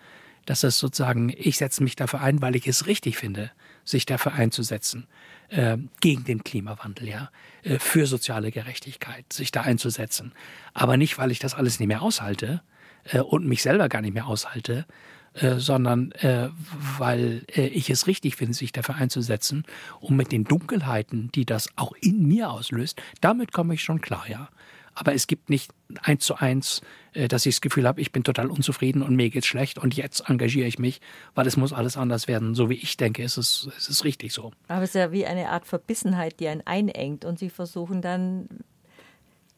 Das 0.45 0.63
ist 0.63 0.79
sozusagen, 0.79 1.33
ich 1.37 1.57
setze 1.57 1.83
mich 1.83 1.95
dafür 1.95 2.21
ein, 2.21 2.41
weil 2.41 2.55
ich 2.55 2.67
es 2.67 2.87
richtig 2.87 3.17
finde, 3.17 3.51
sich 3.83 4.05
dafür 4.05 4.33
einzusetzen 4.33 5.07
äh, 5.49 5.77
gegen 5.99 6.23
den 6.23 6.43
Klimawandel, 6.43 7.07
ja, 7.07 7.29
äh, 7.63 7.79
für 7.79 8.05
soziale 8.07 8.51
Gerechtigkeit, 8.51 9.31
sich 9.31 9.51
da 9.51 9.61
einzusetzen. 9.61 10.33
Aber 10.73 10.97
nicht, 10.97 11.17
weil 11.17 11.31
ich 11.31 11.39
das 11.39 11.53
alles 11.53 11.79
nicht 11.79 11.87
mehr 11.87 12.01
aushalte 12.01 12.61
äh, 13.05 13.19
und 13.19 13.45
mich 13.45 13.61
selber 13.61 13.89
gar 13.89 14.01
nicht 14.01 14.13
mehr 14.13 14.27
aushalte, 14.27 14.85
äh, 15.33 15.55
sondern 15.55 16.11
äh, 16.13 16.49
weil 16.97 17.45
äh, 17.55 17.67
ich 17.67 17.89
es 17.89 18.07
richtig 18.07 18.35
finde, 18.35 18.53
sich 18.53 18.71
dafür 18.71 18.95
einzusetzen, 18.95 19.63
um 19.99 20.17
mit 20.17 20.31
den 20.31 20.43
Dunkelheiten, 20.43 21.31
die 21.31 21.45
das 21.45 21.69
auch 21.75 21.93
in 22.01 22.27
mir 22.27 22.49
auslöst, 22.49 23.01
damit 23.21 23.51
komme 23.51 23.75
ich 23.75 23.81
schon 23.81 24.01
klar, 24.01 24.25
ja 24.27 24.49
aber 24.93 25.13
es 25.13 25.27
gibt 25.27 25.49
nicht 25.49 25.71
eins 26.01 26.25
zu 26.25 26.35
eins, 26.35 26.81
äh, 27.13 27.27
dass 27.27 27.45
ich 27.45 27.55
das 27.55 27.61
Gefühl 27.61 27.87
habe, 27.87 28.01
ich 28.01 28.11
bin 28.11 28.23
total 28.23 28.49
unzufrieden 28.49 29.01
und 29.01 29.15
mir 29.15 29.29
geht's 29.29 29.47
schlecht 29.47 29.77
und 29.77 29.95
jetzt 29.95 30.29
engagiere 30.29 30.67
ich 30.67 30.79
mich, 30.79 31.01
weil 31.35 31.47
es 31.47 31.57
muss 31.57 31.73
alles 31.73 31.97
anders 31.97 32.27
werden. 32.27 32.55
So 32.55 32.69
wie 32.69 32.75
ich 32.75 32.97
denke, 32.97 33.23
ist 33.23 33.37
es, 33.37 33.69
ist 33.77 34.03
richtig 34.03 34.33
so. 34.33 34.51
Aber 34.67 34.83
es 34.83 34.91
ist 34.91 34.95
ja 34.95 35.11
wie 35.11 35.25
eine 35.25 35.49
Art 35.49 35.65
Verbissenheit, 35.65 36.39
die 36.39 36.47
einen 36.47 36.61
einengt 36.65 37.25
und 37.25 37.39
sie 37.39 37.49
versuchen 37.49 38.01
dann 38.01 38.47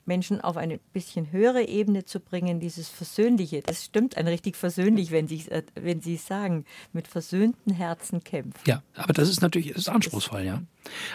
Menschen 0.06 0.41
auf 0.41 0.58
eine 0.58 0.80
bisschen 0.91 1.32
höhere 1.32 1.68
Ebene 1.68 2.06
zu 2.06 2.20
bringen, 2.20 2.60
dieses 2.60 2.89
Versöhnliche. 2.89 3.62
Das 3.62 3.86
stimmt 3.86 4.18
ein 4.18 4.28
richtig 4.28 4.56
versöhnlich, 4.56 5.12
wenn 5.12 5.28
Sie, 5.28 5.49
äh, 5.49 5.64
wenn 5.76 6.01
Sie 6.01 6.18
sagen, 6.18 6.66
mit 6.91 7.08
versöhnten 7.08 7.74
Herzen 7.74 8.24
kämpfen. 8.24 8.62
Ja, 8.66 8.84
aber 8.95 9.14
das 9.14 9.30
ist 9.30 9.41
natürlich 9.41 9.70
das 9.70 9.84
ist 9.84 9.89
anspruchsvoll, 9.89 10.43
ja. 10.43 10.62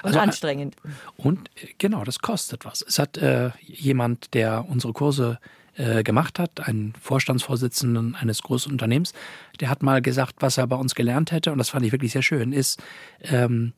Also, 0.03 0.18
und 0.18 0.24
anstrengend. 0.24 0.76
Und 1.16 1.51
äh, 1.57 1.68
genau, 1.78 2.05
das 2.05 2.20
kostet 2.20 2.64
was. 2.64 2.82
Es 2.82 2.99
hat 2.99 3.18
äh, 3.18 3.51
jemand, 3.61 4.34
der 4.34 4.66
unsere 4.68 4.93
Kurse 4.93 5.39
äh, 5.76 6.03
gemacht 6.03 6.39
hat, 6.39 6.66
ein 6.66 6.95
Vorstandsvorsitzenden 7.01 8.14
eines 8.14 8.43
großen 8.43 8.72
Unternehmens, 8.72 9.12
der 9.61 9.68
hat 9.68 9.82
mal 9.82 10.03
gesagt, 10.03 10.36
was 10.41 10.59
er 10.59 10.66
bei 10.66 10.76
uns 10.76 10.95
gelernt 10.95 11.32
hätte, 11.32 11.53
und 11.53 11.59
das 11.59 11.70
fand 11.70 11.84
ich 11.84 11.93
wirklich 11.93 12.12
sehr 12.12 12.22
schön, 12.22 12.53
ist, 12.53 12.82
ähm, 13.22 13.74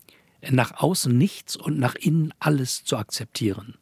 nach 0.48 0.80
außen 0.80 1.16
nichts 1.16 1.56
und 1.56 1.78
nach 1.78 1.94
innen 1.96 2.32
alles 2.38 2.84
zu 2.84 2.96
akzeptieren 2.96 3.74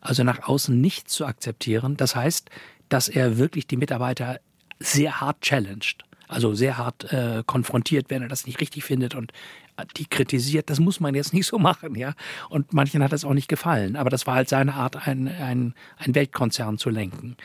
also 0.00 0.24
nach 0.24 0.48
außen 0.48 0.78
nicht 0.80 1.10
zu 1.10 1.26
akzeptieren. 1.26 1.96
Das 1.96 2.14
heißt, 2.16 2.50
dass 2.88 3.08
er 3.08 3.38
wirklich 3.38 3.66
die 3.66 3.76
Mitarbeiter 3.76 4.40
sehr 4.78 5.20
hart 5.20 5.40
challenged, 5.40 6.04
also 6.28 6.54
sehr 6.54 6.78
hart 6.78 7.12
äh, 7.12 7.42
konfrontiert, 7.46 8.06
wenn 8.10 8.22
er 8.22 8.28
das 8.28 8.46
nicht 8.46 8.60
richtig 8.60 8.84
findet 8.84 9.14
und 9.14 9.32
die 9.96 10.06
kritisiert. 10.06 10.70
Das 10.70 10.80
muss 10.80 11.00
man 11.00 11.14
jetzt 11.14 11.34
nicht 11.34 11.46
so 11.46 11.58
machen, 11.58 11.94
ja. 11.94 12.14
Und 12.48 12.72
manchen 12.72 13.02
hat 13.02 13.12
das 13.12 13.24
auch 13.24 13.34
nicht 13.34 13.48
gefallen. 13.48 13.96
Aber 13.96 14.10
das 14.10 14.26
war 14.26 14.34
halt 14.34 14.48
seine 14.48 14.74
Art, 14.74 15.06
ein, 15.06 15.28
ein, 15.28 15.74
ein 15.98 16.14
Weltkonzern 16.14 16.78
zu 16.78 16.90
lenken. 16.90 17.36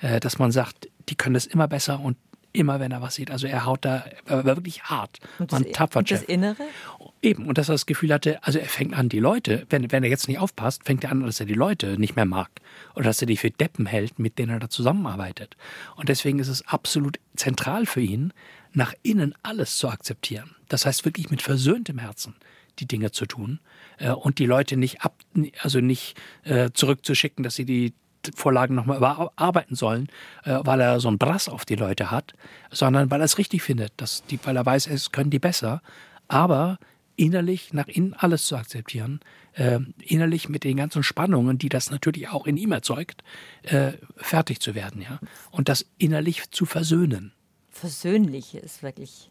Äh, 0.00 0.20
dass 0.20 0.38
man 0.38 0.52
sagt, 0.52 0.88
die 1.08 1.16
können 1.16 1.34
das 1.34 1.46
immer 1.46 1.68
besser 1.68 2.00
und 2.00 2.16
immer, 2.58 2.80
wenn 2.80 2.92
er 2.92 3.00
was 3.00 3.14
sieht. 3.14 3.30
Also 3.30 3.46
er 3.46 3.64
haut 3.64 3.84
da 3.84 4.04
er 4.26 4.44
war 4.44 4.56
wirklich 4.56 4.82
hart. 4.82 5.18
Und 5.38 5.52
das, 5.52 5.62
tapfer 5.72 6.00
und 6.00 6.10
das 6.10 6.22
Innere? 6.22 6.64
Eben. 7.22 7.46
Und 7.46 7.56
dass 7.56 7.68
er 7.68 7.74
das 7.74 7.86
Gefühl 7.86 8.12
hatte, 8.12 8.42
also 8.42 8.58
er 8.58 8.68
fängt 8.68 8.94
an, 8.94 9.08
die 9.08 9.20
Leute, 9.20 9.66
wenn, 9.70 9.90
wenn 9.92 10.02
er 10.02 10.10
jetzt 10.10 10.28
nicht 10.28 10.38
aufpasst, 10.38 10.84
fängt 10.84 11.04
er 11.04 11.12
an, 11.12 11.22
dass 11.22 11.40
er 11.40 11.46
die 11.46 11.54
Leute 11.54 11.98
nicht 11.98 12.16
mehr 12.16 12.24
mag. 12.24 12.50
Oder 12.94 13.04
dass 13.04 13.20
er 13.20 13.26
die 13.26 13.36
für 13.36 13.50
Deppen 13.50 13.86
hält, 13.86 14.18
mit 14.18 14.38
denen 14.38 14.52
er 14.52 14.58
da 14.58 14.68
zusammenarbeitet. 14.68 15.56
Und 15.96 16.08
deswegen 16.08 16.38
ist 16.40 16.48
es 16.48 16.66
absolut 16.66 17.18
zentral 17.36 17.86
für 17.86 18.00
ihn, 18.00 18.32
nach 18.72 18.92
innen 19.02 19.34
alles 19.42 19.78
zu 19.78 19.88
akzeptieren. 19.88 20.56
Das 20.68 20.84
heißt 20.84 21.04
wirklich 21.04 21.30
mit 21.30 21.42
versöhntem 21.42 21.98
Herzen 21.98 22.34
die 22.78 22.86
Dinge 22.86 23.10
zu 23.10 23.26
tun 23.26 23.60
äh, 23.98 24.10
und 24.10 24.38
die 24.38 24.46
Leute 24.46 24.76
nicht 24.76 25.02
ab, 25.02 25.16
also 25.60 25.80
nicht 25.80 26.16
äh, 26.44 26.70
zurückzuschicken, 26.72 27.42
dass 27.42 27.54
sie 27.54 27.64
die 27.64 27.92
Vorlagen 28.34 28.74
nochmal 28.74 28.98
überarbeiten 28.98 29.76
sollen, 29.76 30.08
äh, 30.44 30.58
weil 30.62 30.80
er 30.80 31.00
so 31.00 31.08
einen 31.08 31.18
Brass 31.18 31.48
auf 31.48 31.64
die 31.64 31.76
Leute 31.76 32.10
hat, 32.10 32.34
sondern 32.70 33.10
weil 33.10 33.20
er 33.20 33.24
es 33.24 33.38
richtig 33.38 33.62
findet, 33.62 33.92
dass 33.96 34.24
die, 34.26 34.38
weil 34.44 34.56
er 34.56 34.66
weiß, 34.66 34.86
es 34.88 35.12
können 35.12 35.30
die 35.30 35.38
besser, 35.38 35.82
aber 36.28 36.78
innerlich 37.16 37.72
nach 37.72 37.88
innen 37.88 38.14
alles 38.14 38.46
zu 38.46 38.56
akzeptieren, 38.56 39.20
äh, 39.54 39.80
innerlich 40.00 40.48
mit 40.48 40.64
den 40.64 40.76
ganzen 40.76 41.02
Spannungen, 41.02 41.58
die 41.58 41.68
das 41.68 41.90
natürlich 41.90 42.28
auch 42.28 42.46
in 42.46 42.56
ihm 42.56 42.72
erzeugt, 42.72 43.22
äh, 43.62 43.92
fertig 44.16 44.60
zu 44.60 44.74
werden, 44.74 45.02
ja, 45.02 45.18
und 45.50 45.68
das 45.68 45.86
innerlich 45.98 46.50
zu 46.50 46.64
versöhnen. 46.64 47.32
Versöhnlich 47.70 48.54
ist 48.54 48.82
wirklich 48.82 49.30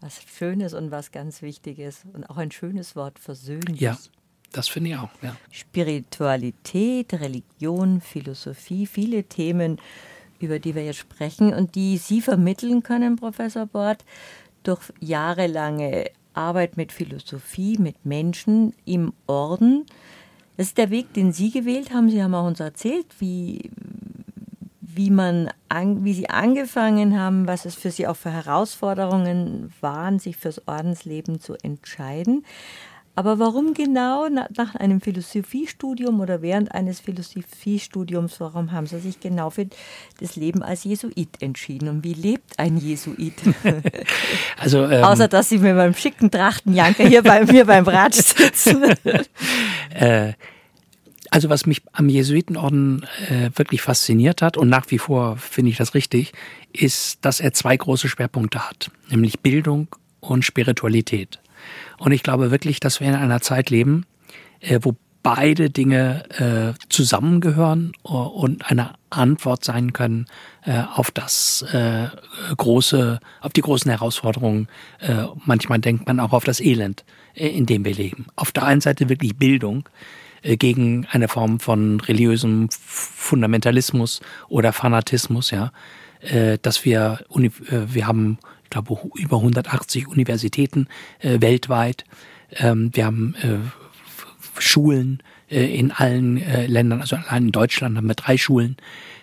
was 0.00 0.20
Schönes 0.22 0.74
und 0.74 0.90
was 0.90 1.12
ganz 1.12 1.42
Wichtiges 1.42 2.04
und 2.12 2.28
auch 2.28 2.36
ein 2.36 2.50
schönes 2.50 2.96
Wort, 2.96 3.18
versöhnlich. 3.18 3.80
Ja. 3.80 3.96
Das 4.52 4.68
finde 4.68 4.90
ich 4.90 4.96
auch, 4.96 5.10
ja. 5.22 5.36
Spiritualität, 5.50 7.14
Religion, 7.14 8.00
Philosophie, 8.00 8.86
viele 8.86 9.24
Themen, 9.24 9.78
über 10.40 10.58
die 10.58 10.74
wir 10.74 10.84
jetzt 10.84 10.98
sprechen 10.98 11.54
und 11.54 11.74
die 11.74 11.98
Sie 11.98 12.20
vermitteln 12.20 12.82
können, 12.82 13.16
Professor 13.16 13.66
Bort, 13.66 14.04
durch 14.62 14.92
jahrelange 14.98 16.10
Arbeit 16.34 16.76
mit 16.76 16.92
Philosophie, 16.92 17.78
mit 17.78 18.04
Menschen 18.04 18.74
im 18.84 19.12
Orden. 19.26 19.86
Das 20.56 20.68
ist 20.68 20.78
der 20.78 20.90
Weg, 20.90 21.12
den 21.14 21.32
Sie 21.32 21.50
gewählt 21.50 21.92
haben. 21.92 22.10
Sie 22.10 22.22
haben 22.22 22.34
auch 22.34 22.46
uns 22.46 22.60
erzählt, 22.60 23.06
wie, 23.18 23.70
wie, 24.80 25.10
man 25.10 25.50
an, 25.68 26.04
wie 26.04 26.12
Sie 26.12 26.28
angefangen 26.28 27.18
haben, 27.18 27.46
was 27.46 27.64
es 27.64 27.74
für 27.74 27.90
Sie 27.90 28.06
auch 28.06 28.16
für 28.16 28.30
Herausforderungen 28.30 29.72
waren, 29.80 30.18
sich 30.18 30.36
fürs 30.36 30.66
Ordensleben 30.66 31.40
zu 31.40 31.54
entscheiden. 31.62 32.44
Aber 33.16 33.38
warum 33.38 33.74
genau 33.74 34.28
nach 34.28 34.74
einem 34.76 35.00
Philosophiestudium 35.00 36.20
oder 36.20 36.42
während 36.42 36.72
eines 36.72 37.00
Philosophiestudiums, 37.00 38.40
warum 38.40 38.72
haben 38.72 38.86
Sie 38.86 38.98
sich 38.98 39.20
genau 39.20 39.50
für 39.50 39.66
das 40.20 40.36
Leben 40.36 40.62
als 40.62 40.84
Jesuit 40.84 41.28
entschieden? 41.40 41.88
Und 41.88 42.04
wie 42.04 42.14
lebt 42.14 42.58
ein 42.58 42.76
Jesuit? 42.76 43.34
Also, 44.58 44.84
ähm, 44.84 45.04
Außer, 45.04 45.26
dass 45.26 45.48
Sie 45.48 45.58
mit 45.58 45.74
meinem 45.74 45.94
schicken 45.94 46.30
Trachtenjanker 46.30 47.06
hier 47.08 47.22
bei 47.22 47.44
mir 47.46 47.64
beim 47.64 47.86
Rad 47.86 48.14
sitzen. 48.14 48.84
äh, 49.94 50.34
also 51.30 51.48
was 51.48 51.64
mich 51.64 51.82
am 51.92 52.08
Jesuitenorden 52.08 53.06
äh, 53.28 53.50
wirklich 53.54 53.82
fasziniert 53.82 54.42
hat 54.42 54.56
und 54.56 54.68
nach 54.68 54.90
wie 54.90 54.98
vor 54.98 55.36
finde 55.36 55.70
ich 55.70 55.76
das 55.76 55.94
richtig, 55.94 56.32
ist, 56.72 57.24
dass 57.24 57.40
er 57.40 57.52
zwei 57.52 57.76
große 57.76 58.08
Schwerpunkte 58.08 58.68
hat, 58.68 58.90
nämlich 59.08 59.40
Bildung 59.40 59.88
und 60.20 60.44
Spiritualität. 60.44 61.38
Und 61.98 62.12
ich 62.12 62.22
glaube 62.22 62.50
wirklich, 62.50 62.80
dass 62.80 63.00
wir 63.00 63.08
in 63.08 63.14
einer 63.14 63.40
Zeit 63.40 63.70
leben, 63.70 64.06
äh, 64.60 64.78
wo 64.82 64.94
beide 65.22 65.70
Dinge 65.70 66.24
äh, 66.30 66.78
zusammengehören 66.88 67.92
und 68.02 68.70
eine 68.70 68.94
Antwort 69.10 69.64
sein 69.64 69.92
können 69.92 70.26
äh, 70.64 70.82
auf 70.94 71.10
das 71.10 71.62
äh, 71.72 72.08
große, 72.56 73.20
auf 73.40 73.52
die 73.52 73.60
großen 73.60 73.90
Herausforderungen. 73.90 74.68
Äh, 75.00 75.24
manchmal 75.44 75.78
denkt 75.78 76.06
man 76.06 76.20
auch 76.20 76.32
auf 76.32 76.44
das 76.44 76.60
Elend, 76.60 77.04
äh, 77.34 77.48
in 77.48 77.66
dem 77.66 77.84
wir 77.84 77.94
leben. 77.94 78.26
Auf 78.36 78.52
der 78.52 78.64
einen 78.64 78.80
Seite 78.80 79.08
wirklich 79.08 79.36
Bildung 79.36 79.88
äh, 80.42 80.56
gegen 80.56 81.06
eine 81.10 81.28
Form 81.28 81.60
von 81.60 82.00
religiösem 82.00 82.68
Fundamentalismus 82.70 84.20
oder 84.48 84.72
Fanatismus, 84.72 85.50
ja, 85.50 85.72
äh, 86.20 86.58
dass 86.62 86.84
wir, 86.84 87.24
äh, 87.36 87.50
wir 87.68 88.06
haben 88.06 88.38
ich 88.70 88.72
glaube, 88.72 89.00
über 89.16 89.38
180 89.38 90.06
Universitäten 90.06 90.86
äh, 91.18 91.40
weltweit. 91.40 92.04
Ähm, 92.52 92.90
wir 92.94 93.04
haben 93.04 93.34
äh, 93.42 93.58
Schulen, 94.60 95.24
äh, 95.50 95.76
in 95.76 95.90
allen 95.90 96.40
äh, 96.40 96.66
Ländern, 96.66 97.00
also 97.00 97.16
allein 97.16 97.46
in 97.46 97.52
Deutschland 97.52 97.96
haben 97.96 98.06
wir 98.06 98.14
drei 98.14 98.36
Schulen, 98.36 98.76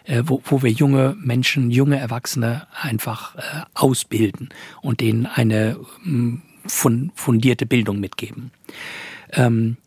äh, 0.04 0.24
wo, 0.26 0.42
wo 0.44 0.64
wir 0.64 0.72
junge 0.72 1.16
Menschen, 1.18 1.72
junge 1.72 1.98
Erwachsene 1.98 2.68
einfach 2.74 3.36
äh, 3.36 3.42
ausbilden 3.74 4.50
und 4.82 5.00
denen 5.00 5.26
eine 5.26 5.78
ähm, 6.06 6.42
fundierte 6.68 7.66
Bildung 7.66 8.02
mitgeben. 8.02 8.52
Ähm, 9.32 9.78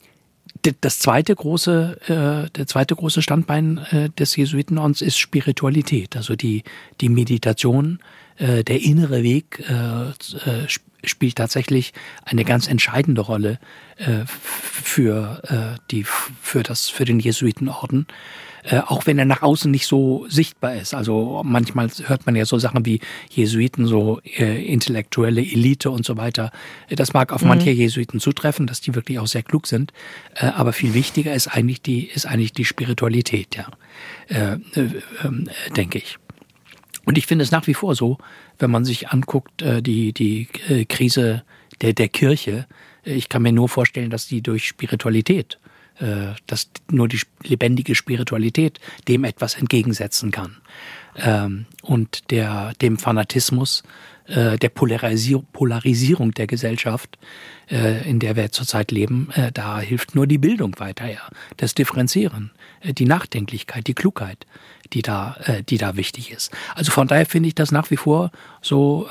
das 0.80 0.98
zweite 0.98 1.34
große, 1.34 2.50
der 2.54 2.66
zweite 2.66 2.94
große 2.94 3.22
Standbein 3.22 3.78
äh, 3.90 4.10
des 4.10 4.36
Jesuitenordens 4.36 5.00
ist 5.00 5.16
Spiritualität, 5.16 6.16
also 6.16 6.36
die, 6.36 6.64
die 7.00 7.08
Meditation, 7.08 7.98
äh, 8.40 8.64
der 8.64 8.82
innere 8.82 9.22
Weg 9.22 9.62
äh, 9.68 10.08
äh 10.10 10.66
spielt 11.02 11.36
tatsächlich 11.36 11.94
eine 12.26 12.44
ganz 12.44 12.68
entscheidende 12.68 13.22
Rolle 13.22 13.58
äh, 13.96 14.26
für 14.26 15.40
äh, 15.44 15.80
die 15.90 16.04
für 16.04 16.62
das 16.62 16.90
für 16.90 17.06
den 17.06 17.20
Jesuitenorden. 17.20 18.06
Äh, 18.62 18.80
auch 18.80 19.06
wenn 19.06 19.18
er 19.18 19.24
nach 19.24 19.40
außen 19.40 19.70
nicht 19.70 19.86
so 19.86 20.26
sichtbar 20.28 20.76
ist. 20.76 20.92
Also 20.92 21.40
manchmal 21.44 21.88
hört 22.06 22.26
man 22.26 22.36
ja 22.36 22.44
so 22.44 22.58
Sachen 22.58 22.84
wie 22.84 23.00
Jesuiten, 23.30 23.86
so 23.86 24.20
äh, 24.24 24.62
intellektuelle 24.66 25.40
Elite 25.40 25.90
und 25.90 26.04
so 26.04 26.18
weiter. 26.18 26.50
Das 26.90 27.14
mag 27.14 27.32
auf 27.32 27.42
mhm. 27.42 27.48
manche 27.48 27.70
Jesuiten 27.70 28.20
zutreffen, 28.20 28.66
dass 28.66 28.82
die 28.82 28.94
wirklich 28.94 29.18
auch 29.18 29.26
sehr 29.26 29.42
klug 29.42 29.66
sind. 29.66 29.94
Äh, 30.34 30.46
aber 30.46 30.74
viel 30.74 30.92
wichtiger 30.92 31.32
ist 31.32 31.48
eigentlich 31.48 31.80
die, 31.80 32.04
ist 32.04 32.26
eigentlich 32.26 32.52
die 32.52 32.66
Spiritualität, 32.66 33.56
ja, 33.56 33.68
äh, 34.28 34.58
denke 35.74 35.98
ich. 35.98 36.18
Und 37.10 37.18
ich 37.18 37.26
finde 37.26 37.42
es 37.42 37.50
nach 37.50 37.66
wie 37.66 37.74
vor 37.74 37.96
so, 37.96 38.18
wenn 38.60 38.70
man 38.70 38.84
sich 38.84 39.08
anguckt, 39.08 39.62
äh, 39.62 39.82
die, 39.82 40.12
die 40.12 40.46
äh, 40.68 40.84
Krise 40.84 41.42
der, 41.80 41.92
der 41.92 42.08
Kirche, 42.08 42.68
äh, 43.04 43.14
ich 43.14 43.28
kann 43.28 43.42
mir 43.42 43.50
nur 43.50 43.68
vorstellen, 43.68 44.10
dass 44.10 44.28
die 44.28 44.42
durch 44.42 44.68
Spiritualität 44.68 45.58
dass 46.46 46.70
nur 46.90 47.08
die 47.08 47.20
lebendige 47.42 47.94
Spiritualität 47.94 48.80
dem 49.06 49.22
etwas 49.24 49.54
entgegensetzen 49.54 50.30
kann. 50.30 50.56
Ähm, 51.14 51.66
und 51.82 52.30
der, 52.30 52.72
dem 52.80 52.96
Fanatismus, 52.96 53.82
der 54.26 54.68
Polarisierung, 54.70 56.32
der 56.32 56.46
Gesellschaft, 56.46 57.18
in 57.68 58.18
der 58.18 58.36
wir 58.36 58.50
zurzeit 58.50 58.92
leben, 58.92 59.28
da 59.52 59.80
hilft 59.80 60.14
nur 60.14 60.26
die 60.28 60.38
Bildung 60.38 60.78
weiter. 60.78 61.06
Das 61.56 61.74
Differenzieren, 61.74 62.52
die 62.84 63.04
Nachdenklichkeit, 63.04 63.86
die 63.86 63.94
Klugheit, 63.94 64.46
die 64.92 65.02
da, 65.02 65.36
die 65.68 65.78
da 65.78 65.96
wichtig 65.96 66.30
ist. 66.32 66.50
Also 66.74 66.92
von 66.92 67.06
daher 67.08 67.26
finde 67.26 67.48
ich 67.48 67.54
das 67.54 67.72
nach 67.72 67.90
wie 67.90 67.96
vor 67.96 68.30
so, 68.62 69.08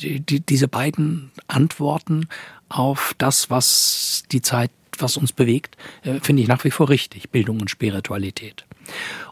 die, 0.00 0.40
diese 0.40 0.68
beiden 0.68 1.30
Antworten 1.48 2.28
auf 2.68 3.14
das, 3.18 3.50
was 3.50 4.22
die 4.30 4.42
Zeit 4.42 4.70
was 5.00 5.16
uns 5.16 5.32
bewegt, 5.32 5.76
äh, 6.02 6.20
finde 6.20 6.42
ich 6.42 6.48
nach 6.48 6.64
wie 6.64 6.70
vor 6.70 6.88
richtig, 6.88 7.30
Bildung 7.30 7.60
und 7.60 7.70
Spiritualität. 7.70 8.64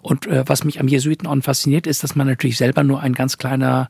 Und 0.02 0.26
äh, 0.26 0.44
was 0.46 0.64
mich 0.64 0.80
am 0.80 0.88
Jesuitenorden 0.88 1.42
fasziniert, 1.42 1.86
ist, 1.86 2.02
dass 2.02 2.14
man 2.14 2.26
natürlich 2.26 2.56
selber 2.56 2.84
nur 2.84 3.00
ein 3.00 3.14
ganz 3.14 3.38
kleiner, 3.38 3.88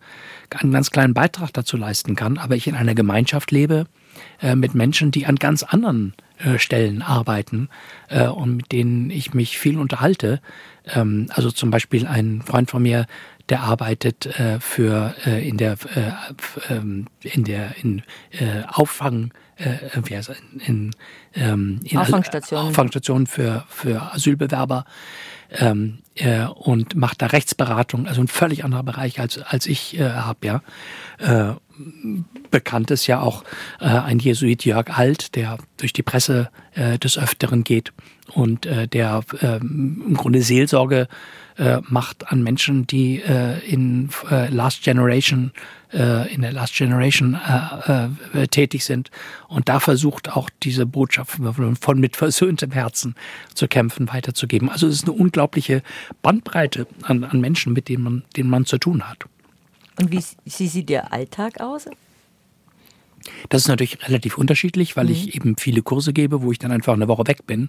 einen 0.51 0.73
ganz 0.73 0.91
kleinen 0.91 1.15
Beitrag 1.15 1.53
dazu 1.53 1.77
leisten 1.77 2.17
kann, 2.17 2.39
aber 2.39 2.57
ich 2.57 2.67
in 2.67 2.75
einer 2.75 2.95
Gemeinschaft 2.95 3.51
lebe 3.51 3.87
äh, 4.41 4.55
mit 4.55 4.75
Menschen, 4.75 5.11
die 5.11 5.27
an 5.27 5.37
ganz 5.37 5.63
anderen 5.63 6.15
äh, 6.39 6.59
Stellen 6.59 7.03
arbeiten 7.03 7.69
äh, 8.09 8.27
und 8.27 8.57
mit 8.57 8.73
denen 8.73 9.11
ich 9.11 9.35
mich 9.35 9.59
viel 9.59 9.79
unterhalte. 9.79 10.41
Ähm, 10.87 11.27
also 11.31 11.51
zum 11.51 11.71
Beispiel 11.71 12.07
ein 12.07 12.43
Freund 12.43 12.71
von 12.71 12.83
mir, 12.83 13.07
der 13.49 13.61
arbeitet 13.61 14.27
äh, 14.27 14.61
für 14.61 15.15
äh, 15.27 15.49
in 15.49 15.57
der 15.57 15.73
äh, 15.73 16.73
ähm, 16.73 17.07
in 17.23 17.45
der 17.45 17.75
in 17.83 18.03
äh, 18.31 18.63
Auffang 18.69 19.33
äh, 19.57 19.75
wie 20.05 20.17
heißt, 20.17 20.31
in, 20.67 20.93
ähm, 21.35 21.81
in 21.85 21.99
Auffangstationen. 21.99 22.69
Auffangstationen 22.69 23.27
für 23.27 23.65
für 23.69 24.13
Asylbewerber 24.13 24.85
ähm, 25.51 25.99
äh, 26.15 26.45
und 26.45 26.95
macht 26.95 27.23
da 27.23 27.27
Rechtsberatung, 27.27 28.07
also 28.07 28.21
ein 28.21 28.29
völlig 28.29 28.65
anderer 28.65 28.83
Bereich 28.83 29.19
als 29.19 29.39
als 29.39 29.67
ich 29.67 29.99
äh, 29.99 30.11
habe 30.11 30.47
ja. 30.47 30.63
Äh, 31.19 31.55
bekannt 32.51 32.91
ist 32.91 33.07
ja 33.07 33.21
auch 33.21 33.45
äh, 33.81 33.87
ein 33.87 34.19
Jesuit 34.19 34.65
Jörg 34.65 34.91
Alt, 34.97 35.35
der 35.35 35.59
durch 35.77 35.93
die 35.93 36.03
Presse 36.03 36.51
äh, 36.75 36.99
des 36.99 37.19
Öfteren 37.19 37.65
geht 37.65 37.93
und 38.33 38.67
äh, 38.67 38.89
der 38.89 39.23
äh, 39.41 39.57
im 39.57 40.15
Grunde 40.15 40.43
Seelsorge 40.43 41.09
äh, 41.59 41.81
macht 41.89 42.31
an 42.31 42.45
Menschen, 42.45 42.87
die 42.87 43.21
äh, 43.21 43.59
in 43.67 44.11
äh, 44.31 44.49
Last 44.49 44.83
Generation 44.83 45.53
in 45.91 46.43
der 46.43 46.53
Last 46.53 46.77
Generation 46.77 47.35
tätig 48.51 48.85
sind 48.85 49.11
und 49.49 49.71
da 49.71 49.81
versucht 49.81 50.37
auch 50.37 50.51
diese 50.63 50.85
Botschaft 50.85 51.41
von 51.81 51.99
mit 51.99 52.15
versöhntem 52.15 52.73
Herzen 52.73 53.15
zu 53.55 53.69
kämpfen 53.69 54.07
weiterzugeben. 54.13 54.69
Also 54.69 54.87
es 54.87 54.97
ist 54.97 55.05
eine 55.05 55.13
unglaubliche 55.13 55.83
Bandbreite 56.21 56.87
an, 57.05 57.25
an 57.25 57.41
Menschen, 57.41 57.73
mit 57.73 57.89
denen 57.89 58.05
man, 58.05 58.23
denen 58.37 58.51
man 58.51 58.67
zu 58.67 58.77
tun 58.77 59.09
hat. 59.09 59.25
Und 59.99 60.13
wie, 60.13 60.23
wie 60.45 60.69
sieht 60.69 60.89
der 60.89 61.13
Alltag 61.13 61.61
aus? 61.61 61.87
Das 63.49 63.63
ist 63.63 63.69
natürlich 63.69 63.99
relativ 64.07 64.39
unterschiedlich, 64.39 64.97
weil 64.97 65.07
mhm. 65.07 65.13
ich 65.13 65.35
eben 65.35 65.57
viele 65.59 65.83
Kurse 65.83 66.13
gebe, 66.13 66.43
wo 66.43 66.53
ich 66.53 66.59
dann 66.59 66.71
einfach 66.71 66.95
eine 66.95 67.09
Woche 67.09 67.27
weg 67.27 67.47
bin. 67.47 67.69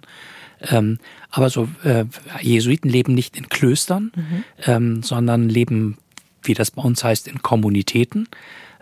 Ähm, 0.62 0.98
aber 1.30 1.50
so 1.50 1.68
äh, 1.84 2.04
Jesuiten 2.40 2.88
leben 2.90 3.14
nicht 3.14 3.36
in 3.36 3.48
Klöstern, 3.48 4.12
mhm. 4.14 4.44
ähm, 4.66 5.02
sondern 5.02 5.48
leben, 5.48 5.98
wie 6.42 6.54
das 6.54 6.70
bei 6.70 6.82
uns 6.82 7.02
heißt, 7.02 7.28
in 7.28 7.42
Kommunitäten. 7.42 8.28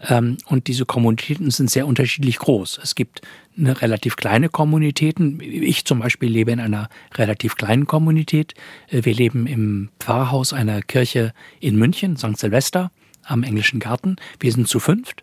Ähm, 0.07 0.39
und 0.47 0.67
diese 0.69 0.87
Kommunitäten 0.87 1.51
sind 1.51 1.71
sehr 1.71 1.87
unterschiedlich 1.87 2.39
groß. 2.39 2.81
Es 2.83 2.95
gibt 2.95 3.23
eine 3.57 3.81
relativ 3.81 4.17
kleine 4.17 4.49
Kommunitäten. 4.49 5.41
Ich 5.41 5.85
zum 5.85 6.01
Beispiel 6.01 6.31
lebe 6.31 6.53
in 6.53 6.61
einer 6.61 6.89
relativ 7.15 7.57
kleinen 7.57 7.87
Kommunität. 7.87 8.55
Äh, 8.89 9.05
wir 9.05 9.15
leben 9.15 9.47
im 9.47 9.89
Pfarrhaus 9.99 10.53
einer 10.53 10.83
Kirche 10.83 11.33
in 11.61 11.77
München, 11.77 12.17
St. 12.17 12.37
Silvester 12.37 12.91
am 13.29 13.43
Englischen 13.43 13.81
Garten. 13.81 14.17
Wir 14.41 14.53
sind 14.53 14.69
zu 14.69 14.81
fünft. 14.81 15.23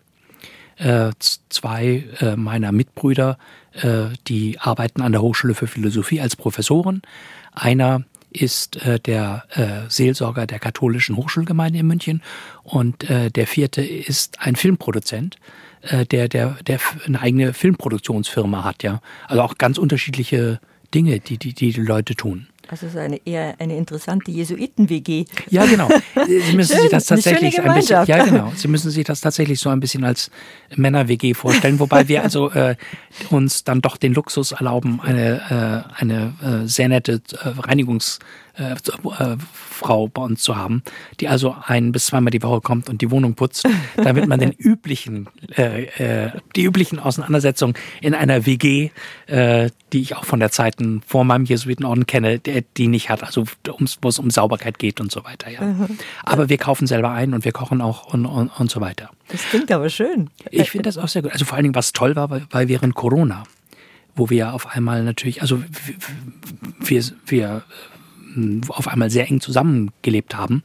Äh, 0.78 1.12
zwei 1.48 2.04
äh, 2.20 2.36
meiner 2.36 2.70
Mitbrüder, 2.70 3.38
äh, 3.72 4.08
die 4.26 4.58
arbeiten 4.58 5.00
an 5.00 5.12
der 5.12 5.22
Hochschule 5.22 5.54
für 5.54 5.66
Philosophie 5.66 6.20
als 6.20 6.36
Professoren. 6.36 7.00
Einer 7.52 8.04
ist 8.30 8.78
der 9.06 9.44
Seelsorger 9.88 10.46
der 10.46 10.58
katholischen 10.58 11.16
Hochschulgemeinde 11.16 11.78
in 11.78 11.86
München 11.86 12.22
und 12.64 13.08
der 13.08 13.46
vierte 13.46 13.82
ist 13.82 14.42
ein 14.42 14.56
Filmproduzent, 14.56 15.36
der, 15.82 16.28
der, 16.28 16.58
der 16.66 16.80
eine 17.06 17.22
eigene 17.22 17.54
Filmproduktionsfirma 17.54 18.62
hat, 18.62 18.82
ja. 18.82 19.00
Also 19.26 19.40
auch 19.40 19.56
ganz 19.56 19.78
unterschiedliche 19.78 20.60
Dinge, 20.92 21.18
die 21.20 21.38
die, 21.38 21.54
die, 21.54 21.72
die 21.72 21.80
Leute 21.80 22.14
tun. 22.14 22.48
Also 22.68 22.88
so 22.88 22.98
eine 22.98 23.20
eher 23.24 23.54
eine 23.58 23.76
interessante 23.76 24.30
Jesuiten-WG. 24.30 25.24
Ja, 25.50 25.66
genau. 25.66 25.88
Sie 26.26 26.56
müssen 26.56 26.72
Schön, 26.72 26.82
sich 26.82 26.90
das 26.90 27.06
tatsächlich 27.06 27.60
ein 27.60 27.74
bisschen, 27.74 28.04
ja 28.06 28.24
genau. 28.24 28.52
Sie 28.56 28.68
müssen 28.68 28.90
sich 28.90 29.04
das 29.04 29.20
tatsächlich 29.20 29.60
so 29.60 29.68
ein 29.70 29.80
bisschen 29.80 30.04
als 30.04 30.30
Männer-WG 30.74 31.34
vorstellen, 31.34 31.78
wobei 31.78 32.08
wir 32.08 32.22
also 32.22 32.50
äh, 32.50 32.76
uns 33.30 33.64
dann 33.64 33.80
doch 33.80 33.96
den 33.96 34.14
Luxus 34.14 34.52
erlauben, 34.52 35.00
eine 35.02 35.84
äh, 35.96 36.00
eine 36.00 36.34
äh, 36.42 36.66
sehr 36.66 36.88
nette 36.88 37.22
äh, 37.32 37.48
Reinigungs 37.48 38.18
äh, 38.58 38.72
äh, 38.72 39.36
Frau 39.42 40.08
bei 40.08 40.22
uns 40.22 40.42
zu 40.42 40.56
haben, 40.56 40.82
die 41.20 41.28
also 41.28 41.54
ein 41.66 41.92
bis 41.92 42.06
zweimal 42.06 42.30
die 42.30 42.42
Woche 42.42 42.60
kommt 42.60 42.88
und 42.88 43.02
die 43.02 43.10
Wohnung 43.10 43.34
putzt, 43.34 43.68
damit 43.96 44.26
man 44.26 44.40
den 44.40 44.52
üblichen, 44.52 45.28
äh, 45.56 45.84
äh, 46.26 46.30
die 46.54 46.64
üblichen 46.64 46.98
Auseinandersetzungen 46.98 47.74
in 48.00 48.14
einer 48.14 48.46
WG, 48.46 48.90
äh, 49.26 49.70
die 49.92 50.00
ich 50.00 50.16
auch 50.16 50.24
von 50.24 50.40
der 50.40 50.50
Zeiten 50.50 51.02
vor 51.06 51.24
meinem 51.24 51.44
Jesuitenorden 51.44 52.06
kenne, 52.06 52.38
der, 52.38 52.62
die 52.76 52.88
nicht 52.88 53.10
hat, 53.10 53.22
also 53.22 53.44
wo 54.00 54.08
es 54.08 54.18
um 54.18 54.30
Sauberkeit 54.30 54.78
geht 54.78 55.00
und 55.00 55.12
so 55.12 55.24
weiter. 55.24 55.50
Ja. 55.50 55.60
Mhm. 55.60 55.98
Aber 56.24 56.48
wir 56.48 56.58
kaufen 56.58 56.86
selber 56.86 57.10
ein 57.10 57.34
und 57.34 57.44
wir 57.44 57.52
kochen 57.52 57.80
auch 57.80 58.12
und, 58.12 58.26
und, 58.26 58.48
und 58.48 58.70
so 58.70 58.80
weiter. 58.80 59.10
Das 59.28 59.42
klingt 59.42 59.70
aber 59.70 59.90
schön. 59.90 60.30
Ich 60.50 60.70
finde 60.70 60.84
das 60.84 60.98
auch 60.98 61.08
sehr 61.08 61.22
gut. 61.22 61.32
Also 61.32 61.44
vor 61.44 61.56
allen 61.56 61.64
Dingen, 61.64 61.74
was 61.74 61.92
toll 61.92 62.16
war, 62.16 62.30
weil, 62.30 62.46
weil 62.50 62.68
während 62.68 62.94
Corona, 62.94 63.44
wo 64.14 64.30
wir 64.30 64.54
auf 64.54 64.66
einmal 64.68 65.02
natürlich, 65.04 65.42
also 65.42 65.62
wir, 66.80 67.02
wir 67.26 67.62
auf 68.68 68.88
einmal 68.88 69.10
sehr 69.10 69.28
eng 69.28 69.40
zusammengelebt 69.40 70.36
haben 70.36 70.62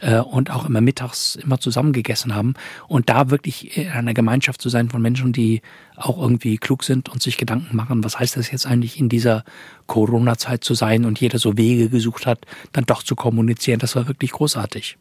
äh, 0.00 0.18
und 0.18 0.50
auch 0.50 0.66
immer 0.66 0.80
mittags 0.80 1.36
immer 1.36 1.58
zusammen 1.58 1.92
gegessen 1.92 2.34
haben. 2.34 2.54
Und 2.88 3.08
da 3.08 3.30
wirklich 3.30 3.76
in 3.76 3.88
einer 3.88 4.14
Gemeinschaft 4.14 4.60
zu 4.60 4.68
sein 4.68 4.90
von 4.90 5.02
Menschen, 5.02 5.32
die 5.32 5.62
auch 5.96 6.18
irgendwie 6.18 6.58
klug 6.58 6.84
sind 6.84 7.08
und 7.08 7.22
sich 7.22 7.36
Gedanken 7.36 7.76
machen, 7.76 8.02
was 8.04 8.18
heißt 8.18 8.36
das 8.36 8.50
jetzt 8.50 8.66
eigentlich 8.66 8.98
in 8.98 9.08
dieser 9.08 9.44
Corona-Zeit 9.86 10.64
zu 10.64 10.74
sein 10.74 11.04
und 11.04 11.20
jeder 11.20 11.38
so 11.38 11.56
Wege 11.56 11.88
gesucht 11.88 12.26
hat, 12.26 12.46
dann 12.72 12.84
doch 12.86 13.02
zu 13.02 13.16
kommunizieren, 13.16 13.80
das 13.80 13.96
war 13.96 14.08
wirklich 14.08 14.32
großartig. 14.32 14.96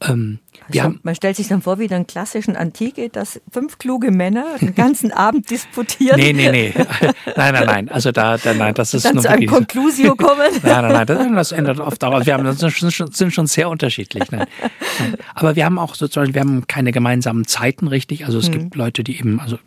Ähm, 0.00 0.38
also 0.68 0.94
man 1.02 1.14
stellt 1.14 1.36
sich 1.36 1.48
dann 1.48 1.62
vor, 1.62 1.78
wie 1.78 1.84
in 1.84 2.06
klassischen 2.06 2.56
Antike, 2.56 3.08
dass 3.10 3.40
fünf 3.50 3.78
kluge 3.78 4.10
Männer 4.10 4.44
den 4.60 4.74
ganzen 4.74 5.12
Abend 5.12 5.50
disputieren. 5.50 6.18
Nee, 6.18 6.32
nee, 6.32 6.50
nee. 6.50 6.74
Nein, 7.36 7.54
nein, 7.54 7.66
nein. 7.66 7.88
Also 7.88 8.12
da, 8.12 8.36
da 8.36 8.54
nein, 8.54 8.74
das 8.74 8.94
ist 8.94 9.04
dann 9.04 9.14
nur 9.14 9.22
zu 9.22 9.30
einem 9.30 9.46
Conclusio 9.46 10.14
kommen. 10.16 10.50
nein, 10.62 10.82
nein, 10.82 10.92
nein. 10.92 11.06
Das, 11.06 11.48
das 11.48 11.52
ändert 11.52 11.80
oft 11.80 12.02
auch. 12.04 12.24
Wir 12.24 12.34
haben, 12.34 12.44
das 12.44 12.58
sind 12.58 12.72
schon, 12.72 13.10
sind 13.12 13.32
schon 13.32 13.46
sehr 13.46 13.68
unterschiedlich. 13.68 14.30
Ne? 14.30 14.46
Aber 15.34 15.56
wir 15.56 15.64
haben 15.64 15.78
auch 15.78 15.94
sozusagen, 15.94 16.34
wir 16.34 16.40
haben 16.40 16.66
keine 16.66 16.92
gemeinsamen 16.92 17.46
Zeiten 17.46 17.88
richtig. 17.88 18.26
Also 18.26 18.38
es 18.38 18.46
hm. 18.46 18.52
gibt 18.52 18.74
Leute, 18.76 19.04
die 19.04 19.18
eben, 19.18 19.40
also 19.40 19.58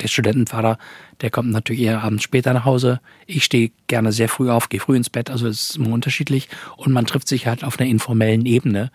der 0.00 0.08
Studentenfahrer, 0.08 0.78
der 1.20 1.30
kommt 1.30 1.50
natürlich 1.50 1.82
eher 1.82 2.02
abends 2.02 2.22
später 2.22 2.52
nach 2.52 2.64
Hause. 2.64 3.00
Ich 3.26 3.44
stehe 3.44 3.70
gerne 3.86 4.12
sehr 4.12 4.28
früh 4.28 4.50
auf, 4.50 4.68
gehe 4.68 4.80
früh 4.80 4.96
ins 4.96 5.10
Bett, 5.10 5.30
also 5.30 5.46
es 5.46 5.70
ist 5.70 5.76
immer 5.76 5.92
unterschiedlich. 5.92 6.48
Und 6.76 6.92
man 6.92 7.06
trifft 7.06 7.28
sich 7.28 7.46
halt 7.46 7.64
auf 7.64 7.78
einer 7.78 7.88
informellen 7.88 8.46
Ebene. 8.46 8.90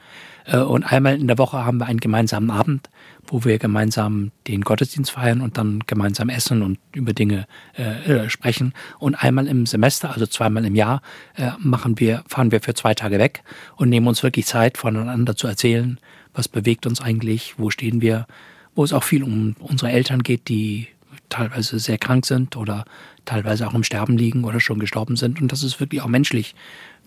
Äh, 0.45 0.57
und 0.57 0.83
einmal 0.83 1.19
in 1.19 1.27
der 1.27 1.37
Woche 1.37 1.65
haben 1.65 1.79
wir 1.79 1.87
einen 1.87 1.99
gemeinsamen 1.99 2.49
Abend, 2.49 2.89
wo 3.27 3.43
wir 3.43 3.57
gemeinsam 3.57 4.31
den 4.47 4.61
Gottesdienst 4.61 5.11
feiern 5.11 5.41
und 5.41 5.57
dann 5.57 5.79
gemeinsam 5.87 6.29
essen 6.29 6.61
und 6.61 6.79
über 6.93 7.13
Dinge 7.13 7.47
äh, 7.77 8.25
äh, 8.25 8.29
sprechen. 8.29 8.73
Und 8.99 9.15
einmal 9.15 9.47
im 9.47 9.65
Semester, 9.65 10.11
also 10.11 10.25
zweimal 10.25 10.65
im 10.65 10.75
Jahr, 10.75 11.01
äh, 11.35 11.51
machen 11.59 11.99
wir, 11.99 12.23
fahren 12.27 12.51
wir 12.51 12.61
für 12.61 12.73
zwei 12.73 12.93
Tage 12.93 13.19
weg 13.19 13.43
und 13.75 13.89
nehmen 13.89 14.07
uns 14.07 14.23
wirklich 14.23 14.45
Zeit, 14.45 14.77
voneinander 14.77 15.35
zu 15.35 15.47
erzählen, 15.47 15.99
was 16.33 16.47
bewegt 16.47 16.85
uns 16.85 17.01
eigentlich, 17.01 17.55
wo 17.57 17.69
stehen 17.69 18.01
wir, 18.01 18.27
wo 18.75 18.83
es 18.83 18.93
auch 18.93 19.03
viel 19.03 19.23
um 19.23 19.55
unsere 19.59 19.91
Eltern 19.91 20.21
geht, 20.21 20.49
die 20.49 20.87
teilweise 21.29 21.79
sehr 21.79 21.97
krank 21.97 22.25
sind 22.25 22.55
oder 22.55 22.85
teilweise 23.23 23.67
auch 23.67 23.73
im 23.73 23.83
Sterben 23.83 24.17
liegen 24.17 24.43
oder 24.43 24.59
schon 24.59 24.79
gestorben 24.79 25.15
sind. 25.15 25.41
Und 25.41 25.51
das 25.51 25.63
ist 25.63 25.79
wirklich 25.79 26.01
auch 26.01 26.07
menschlich, 26.07 26.55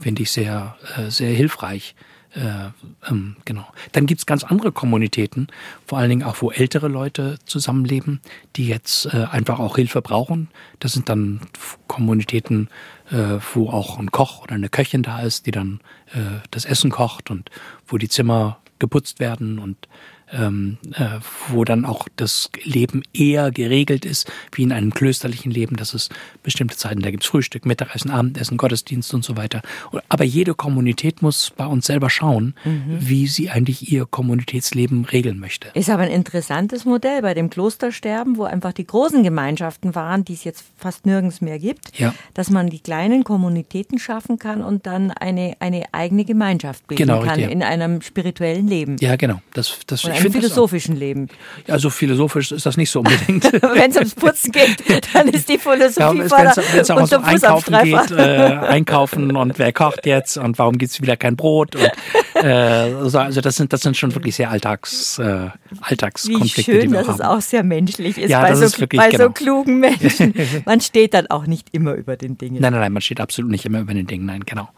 finde 0.00 0.22
ich, 0.22 0.30
sehr, 0.30 0.76
äh, 0.96 1.10
sehr 1.10 1.30
hilfreich. 1.30 1.94
Äh, 2.34 2.70
ähm, 3.08 3.36
genau. 3.44 3.66
Dann 3.92 4.06
gibt 4.06 4.20
es 4.20 4.26
ganz 4.26 4.44
andere 4.44 4.70
Kommunitäten, 4.70 5.48
vor 5.86 5.98
allen 5.98 6.10
Dingen 6.10 6.22
auch, 6.24 6.36
wo 6.40 6.50
ältere 6.50 6.88
Leute 6.88 7.38
zusammenleben, 7.46 8.20
die 8.56 8.68
jetzt 8.68 9.06
äh, 9.06 9.26
einfach 9.30 9.58
auch 9.58 9.76
Hilfe 9.76 10.02
brauchen. 10.02 10.48
Das 10.78 10.92
sind 10.92 11.08
dann 11.08 11.40
Kommunitäten, 11.86 12.68
äh, 13.10 13.38
wo 13.54 13.70
auch 13.70 13.98
ein 13.98 14.10
Koch 14.10 14.42
oder 14.42 14.56
eine 14.56 14.68
Köchin 14.68 15.02
da 15.02 15.20
ist, 15.20 15.46
die 15.46 15.52
dann 15.52 15.80
äh, 16.12 16.40
das 16.50 16.66
Essen 16.66 16.90
kocht 16.90 17.30
und 17.30 17.50
wo 17.86 17.96
die 17.96 18.08
Zimmer 18.08 18.58
geputzt 18.78 19.20
werden 19.20 19.58
und 19.58 19.88
ähm, 20.32 20.78
äh, 20.94 21.20
wo 21.48 21.64
dann 21.64 21.84
auch 21.84 22.08
das 22.16 22.50
Leben 22.62 23.02
eher 23.12 23.50
geregelt 23.50 24.04
ist, 24.04 24.30
wie 24.52 24.62
in 24.62 24.72
einem 24.72 24.92
klösterlichen 24.92 25.50
Leben, 25.50 25.76
dass 25.76 25.94
es 25.94 26.08
bestimmte 26.42 26.76
Zeiten, 26.76 27.00
da 27.00 27.10
gibt 27.10 27.22
es 27.22 27.28
Frühstück, 27.28 27.66
Mittagessen, 27.66 28.10
Abendessen, 28.10 28.56
Gottesdienst 28.56 29.14
und 29.14 29.24
so 29.24 29.36
weiter. 29.36 29.62
Aber 30.08 30.24
jede 30.24 30.54
Kommunität 30.54 31.22
muss 31.22 31.50
bei 31.56 31.66
uns 31.66 31.86
selber 31.86 32.10
schauen, 32.10 32.54
mhm. 32.64 32.98
wie 33.00 33.26
sie 33.26 33.50
eigentlich 33.50 33.92
ihr 33.92 34.06
Kommunitätsleben 34.06 35.04
regeln 35.04 35.38
möchte. 35.38 35.68
Ist 35.74 35.90
aber 35.90 36.02
ein 36.02 36.10
interessantes 36.10 36.84
Modell 36.84 37.22
bei 37.22 37.34
dem 37.34 37.50
Klostersterben, 37.50 38.36
wo 38.36 38.44
einfach 38.44 38.72
die 38.72 38.86
großen 38.86 39.22
Gemeinschaften 39.22 39.94
waren, 39.94 40.24
die 40.24 40.34
es 40.34 40.44
jetzt 40.44 40.64
fast 40.76 41.06
nirgends 41.06 41.40
mehr 41.40 41.58
gibt, 41.58 41.98
ja. 41.98 42.14
dass 42.34 42.50
man 42.50 42.70
die 42.70 42.80
kleinen 42.80 43.24
Kommunitäten 43.24 43.98
schaffen 43.98 44.38
kann 44.38 44.62
und 44.62 44.86
dann 44.86 45.10
eine, 45.10 45.56
eine 45.60 45.84
eigene 45.92 46.24
Gemeinschaft 46.24 46.86
bilden 46.86 47.06
genau, 47.06 47.20
kann 47.20 47.36
richtig, 47.36 47.52
in 47.52 47.62
einem 47.62 48.02
spirituellen 48.02 48.68
Leben. 48.68 48.96
Ja, 49.00 49.16
genau. 49.16 49.40
Das, 49.54 49.80
das, 49.86 50.04
ich 50.04 50.17
einem 50.18 50.32
philosophischen 50.32 50.96
Leben. 50.96 51.28
Ja, 51.66 51.78
so 51.78 51.90
philosophisch 51.90 52.52
ist 52.52 52.66
das 52.66 52.76
nicht 52.76 52.90
so 52.90 53.00
unbedingt. 53.00 53.52
wenn 53.62 53.90
es 53.90 53.96
ums 53.96 54.14
Putzen 54.14 54.52
geht, 54.52 54.82
dann 55.14 55.28
ist 55.28 55.48
die 55.48 55.58
Philosophie 55.58 56.00
ja, 56.00 56.14
Wenn 56.14 56.80
es 56.80 56.90
auch 56.90 56.96
ums 56.96 57.12
Einkaufen 57.12 57.76
geht, 57.82 58.10
äh, 58.10 58.58
einkaufen 58.68 59.36
und 59.36 59.58
wer 59.58 59.72
kocht 59.72 60.06
jetzt 60.06 60.36
und 60.36 60.58
warum 60.58 60.78
gibt 60.78 60.92
es 60.92 61.00
wieder 61.00 61.16
kein 61.16 61.36
Brot 61.36 61.76
und 61.76 61.90
äh, 62.34 62.46
also 62.46 63.40
das 63.40 63.56
sind 63.56 63.72
das 63.72 63.80
sind 63.82 63.96
schon 63.96 64.14
wirklich 64.14 64.36
sehr 64.36 64.50
Alltags 64.50 65.18
äh, 65.18 65.48
Alltagskonflikte, 65.80 66.56
Wie 66.58 66.62
schön, 66.62 66.80
die 66.80 66.90
wir 66.90 66.98
dass 66.98 67.08
haben. 67.08 67.14
es 67.14 67.20
auch 67.20 67.40
sehr 67.40 67.62
menschlich 67.62 68.18
ist 68.18 68.30
ja, 68.30 68.40
bei, 68.42 68.54
so, 68.54 68.64
ist 68.64 68.80
wirklich, 68.80 69.00
bei 69.00 69.10
genau. 69.10 69.24
so 69.24 69.30
klugen 69.30 69.80
Menschen. 69.80 70.34
Man 70.64 70.80
steht 70.80 71.14
dann 71.14 71.26
auch 71.28 71.46
nicht 71.46 71.68
immer 71.72 71.94
über 71.94 72.16
den 72.16 72.38
Dingen. 72.38 72.60
Nein, 72.60 72.72
nein, 72.72 72.80
nein, 72.80 72.92
man 72.92 73.02
steht 73.02 73.20
absolut 73.20 73.50
nicht 73.50 73.64
immer 73.64 73.80
über 73.80 73.94
den 73.94 74.06
Dingen. 74.06 74.26
Nein, 74.26 74.44
genau. 74.44 74.68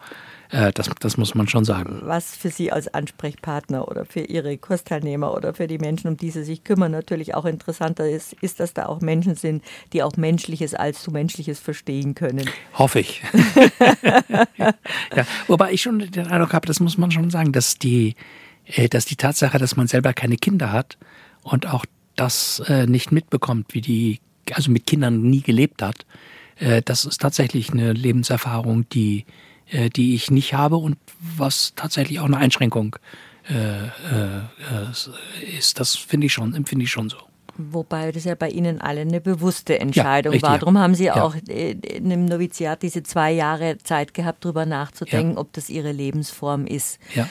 Äh, 0.51 0.72
das, 0.72 0.90
das 0.98 1.16
muss 1.16 1.35
man 1.35 1.48
schon 1.48 1.64
sagen. 1.64 2.01
Was 2.02 2.36
für 2.36 2.51
Sie 2.51 2.72
als 2.72 2.93
Ansprechpartner 2.93 3.86
oder 3.86 4.05
für 4.05 4.20
Ihre 4.20 4.59
Kursteilnehmer 4.59 5.32
oder 5.32 5.55
für 5.55 5.66
die 5.66 5.78
Menschen, 5.78 6.09
um 6.09 6.16
die 6.16 6.31
Sie 6.31 6.43
sich 6.43 6.64
kümmern, 6.64 6.90
natürlich 6.93 7.35
auch 7.35 7.44
interessanter 7.44 8.09
ist, 8.09 8.32
ist, 8.35 8.59
dass 8.60 8.74
da 8.74 8.86
auch 8.86 9.01
Menschen 9.01 9.36
sind, 9.36 9.62
die 9.93 10.02
auch 10.02 10.16
Menschliches 10.16 10.74
als 10.74 11.02
zu 11.02 11.12
Menschliches 11.12 11.60
verstehen 11.60 12.14
können. 12.14 12.51
Hoffe 12.74 13.01
ich. 13.01 13.22
ja, 15.16 15.24
wobei 15.47 15.72
ich 15.72 15.82
schon 15.82 15.98
den 15.98 16.27
Eindruck 16.27 16.52
habe, 16.52 16.66
das 16.66 16.81
muss 16.81 16.98
man 16.98 17.10
schon 17.12 17.31
sagen, 17.31 17.52
dass 17.52 17.78
die, 17.78 18.16
äh, 18.66 18.89
dass 18.89 19.05
die 19.05 19.16
Tatsache, 19.16 19.59
dass 19.59 19.77
man 19.77 19.86
selber 19.86 20.12
keine 20.12 20.36
Kinder 20.36 20.72
hat 20.72 20.98
und 21.43 21.66
auch 21.66 21.85
das 22.16 22.60
äh, 22.66 22.86
nicht 22.86 23.12
mitbekommt, 23.12 23.72
wie 23.72 23.81
die, 23.81 24.20
also 24.52 24.72
mit 24.72 24.86
Kindern 24.86 25.22
nie 25.22 25.43
gelebt 25.43 25.82
hat, 25.82 26.06
das 26.85 27.06
ist 27.06 27.22
tatsächlich 27.22 27.70
eine 27.70 27.94
Lebenserfahrung, 27.94 28.86
die 28.90 29.24
äh, 29.70 29.90
die 29.90 30.14
ich 30.14 30.30
nicht 30.30 30.55
habe 30.55 30.76
und 30.76 30.97
was 31.20 31.72
tatsächlich 31.76 32.20
auch 32.20 32.24
eine 32.24 32.36
Einschränkung 32.36 32.97
äh, 33.48 33.84
äh, 33.84 35.59
ist. 35.59 35.80
Das 35.80 35.97
finde 35.97 36.26
ich 36.26 36.32
schon, 36.32 36.55
empfinde 36.55 36.84
ich 36.84 36.90
schon 36.90 37.09
so. 37.09 37.16
Wobei 37.56 38.12
das 38.12 38.24
ja 38.24 38.34
bei 38.34 38.48
Ihnen 38.48 38.80
alle 38.80 39.02
eine 39.02 39.20
bewusste 39.20 39.78
Entscheidung 39.78 40.32
ja, 40.32 40.36
richtig, 40.36 40.51
war. 40.51 40.59
Darum 40.59 40.78
haben 40.78 40.94
Sie 40.94 41.06
ja. 41.06 41.22
auch 41.22 41.34
in 41.48 42.05
einem 42.05 42.24
Noviziat 42.24 42.82
diese 42.82 43.02
zwei 43.02 43.32
Jahre 43.32 43.76
Zeit 43.78 44.14
gehabt, 44.14 44.44
darüber 44.44 44.66
nachzudenken, 44.66 45.34
ja. 45.34 45.38
ob 45.38 45.52
das 45.52 45.68
Ihre 45.68 45.92
Lebensform 45.92 46.66
ist. 46.66 46.98
Ja 47.14 47.28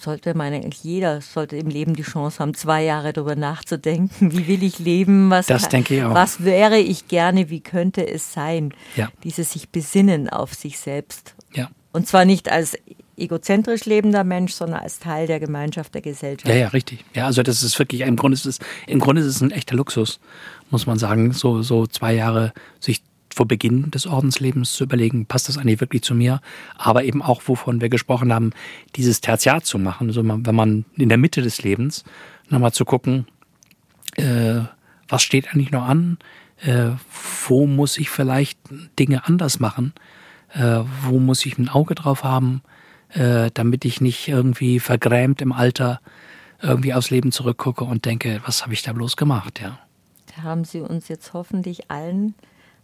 sollte 0.00 0.34
man 0.34 0.52
eigentlich 0.52 0.82
jeder 0.82 1.20
sollte 1.20 1.56
im 1.56 1.68
Leben 1.68 1.94
die 1.94 2.02
Chance 2.02 2.38
haben, 2.38 2.54
zwei 2.54 2.82
Jahre 2.82 3.12
darüber 3.12 3.36
nachzudenken. 3.36 4.32
Wie 4.32 4.46
will 4.46 4.62
ich 4.62 4.78
leben? 4.78 5.30
Was, 5.30 5.46
das 5.46 5.68
denke 5.68 5.96
ich 5.96 6.02
auch. 6.02 6.14
was 6.14 6.42
wäre 6.44 6.78
ich 6.78 7.08
gerne? 7.08 7.50
Wie 7.50 7.60
könnte 7.60 8.06
es 8.06 8.32
sein? 8.32 8.72
Dieses 9.24 9.52
sich 9.52 9.68
besinnen 9.68 10.28
auf 10.28 10.54
sich 10.54 10.78
selbst. 10.78 11.34
Ja. 11.54 11.70
Und 11.92 12.06
zwar 12.06 12.24
nicht 12.24 12.50
als 12.50 12.76
egozentrisch 13.16 13.84
lebender 13.84 14.24
Mensch, 14.24 14.52
sondern 14.52 14.80
als 14.80 14.98
Teil 14.98 15.26
der 15.26 15.40
Gemeinschaft, 15.40 15.94
der 15.94 16.00
Gesellschaft. 16.00 16.48
Ja, 16.48 16.54
ja, 16.54 16.68
richtig. 16.68 17.04
Ja, 17.14 17.26
also 17.26 17.42
das 17.42 17.62
ist 17.62 17.78
wirklich, 17.78 18.00
im 18.00 18.16
Grunde 18.16 18.34
ist 18.34 18.46
es, 18.46 18.58
im 18.86 18.98
Grunde 18.98 19.20
ist 19.20 19.28
es 19.28 19.40
ein 19.40 19.50
echter 19.50 19.76
Luxus, 19.76 20.20
muss 20.70 20.86
man 20.86 20.98
sagen, 20.98 21.32
so, 21.32 21.62
so 21.62 21.86
zwei 21.86 22.14
Jahre 22.14 22.52
sich 22.78 23.02
vor 23.32 23.46
Beginn 23.46 23.90
des 23.90 24.06
Ordenslebens 24.06 24.72
zu 24.72 24.84
überlegen, 24.84 25.26
passt 25.26 25.48
das 25.48 25.58
eigentlich 25.58 25.80
wirklich 25.80 26.02
zu 26.02 26.14
mir? 26.14 26.40
Aber 26.76 27.04
eben 27.04 27.22
auch, 27.22 27.42
wovon 27.46 27.80
wir 27.80 27.88
gesprochen 27.88 28.32
haben, 28.32 28.52
dieses 28.96 29.20
Tertiat 29.20 29.66
zu 29.66 29.78
machen, 29.78 30.08
also 30.08 30.22
wenn 30.26 30.54
man 30.54 30.84
in 30.96 31.08
der 31.08 31.18
Mitte 31.18 31.42
des 31.42 31.62
Lebens 31.62 32.04
nochmal 32.48 32.72
zu 32.72 32.84
gucken, 32.84 33.26
äh, 34.16 34.60
was 35.08 35.22
steht 35.22 35.52
eigentlich 35.52 35.70
noch 35.70 35.84
an? 35.84 36.18
Äh, 36.62 36.90
wo 37.46 37.66
muss 37.66 37.98
ich 37.98 38.10
vielleicht 38.10 38.58
Dinge 38.98 39.26
anders 39.26 39.60
machen? 39.60 39.92
Äh, 40.52 40.80
wo 41.04 41.18
muss 41.18 41.46
ich 41.46 41.58
ein 41.58 41.68
Auge 41.68 41.94
drauf 41.94 42.24
haben, 42.24 42.62
äh, 43.10 43.50
damit 43.54 43.84
ich 43.84 44.00
nicht 44.00 44.28
irgendwie 44.28 44.80
vergrämt 44.80 45.40
im 45.42 45.52
Alter 45.52 46.00
irgendwie 46.62 46.92
aufs 46.94 47.10
Leben 47.10 47.32
zurückgucke 47.32 47.84
und 47.84 48.04
denke, 48.04 48.40
was 48.44 48.62
habe 48.62 48.74
ich 48.74 48.82
da 48.82 48.92
bloß 48.92 49.16
gemacht, 49.16 49.60
ja. 49.60 49.78
Da 50.34 50.42
haben 50.42 50.64
Sie 50.64 50.80
uns 50.80 51.08
jetzt 51.08 51.32
hoffentlich 51.32 51.90
allen 51.90 52.34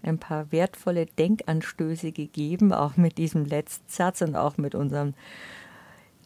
ein 0.03 0.19
paar 0.19 0.51
wertvolle 0.53 1.07
Denkanstöße 1.07 2.13
gegeben, 2.13 2.73
auch 2.73 2.97
mit 2.97 3.19
diesem 3.19 3.45
letzten 3.45 3.89
Satz 3.89 4.23
und 4.23 4.37
auch 4.37 4.57
mit 4.57 4.75
unserem 4.75 5.15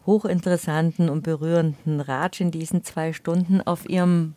hochinteressanten 0.07 1.09
und 1.09 1.23
berührenden 1.23 2.01
Ratsch 2.01 2.41
in 2.41 2.51
diesen 2.51 2.85
zwei 2.85 3.13
Stunden. 3.13 3.61
Auf 3.63 3.89
Ihrem 3.89 4.35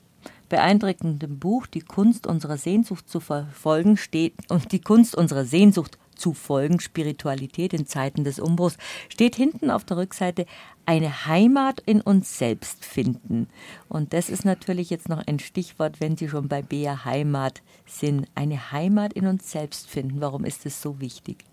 beeindruckenden 0.49 1.39
Buch 1.39 1.67
Die 1.67 1.81
Kunst 1.81 2.27
unserer 2.27 2.57
Sehnsucht 2.57 3.09
zu 3.09 3.19
verfolgen 3.19 3.97
steht 3.97 4.33
und 4.49 4.71
die 4.71 4.81
Kunst 4.81 5.15
unserer 5.15 5.45
Sehnsucht 5.45 5.97
zu 6.23 6.33
folgen, 6.33 6.79
Spiritualität 6.79 7.73
in 7.73 7.85
Zeiten 7.85 8.23
des 8.23 8.39
Umbruchs, 8.39 8.77
steht 9.09 9.35
hinten 9.35 9.69
auf 9.69 9.83
der 9.83 9.97
Rückseite 9.97 10.45
eine 10.85 11.25
Heimat 11.25 11.81
in 11.85 11.99
uns 11.99 12.37
selbst 12.37 12.85
finden. 12.85 13.47
Und 13.89 14.13
das 14.13 14.29
ist 14.29 14.45
natürlich 14.45 14.89
jetzt 14.89 15.09
noch 15.09 15.21
ein 15.27 15.39
Stichwort, 15.39 15.99
wenn 15.99 16.15
Sie 16.15 16.29
schon 16.29 16.47
bei 16.47 16.61
Bea 16.61 17.03
Heimat 17.03 17.61
sind. 17.85 18.27
Eine 18.35 18.71
Heimat 18.71 19.11
in 19.11 19.27
uns 19.27 19.51
selbst 19.51 19.89
finden. 19.89 20.21
Warum 20.21 20.45
ist 20.45 20.65
es 20.65 20.81
so 20.81 21.01
wichtig? 21.01 21.43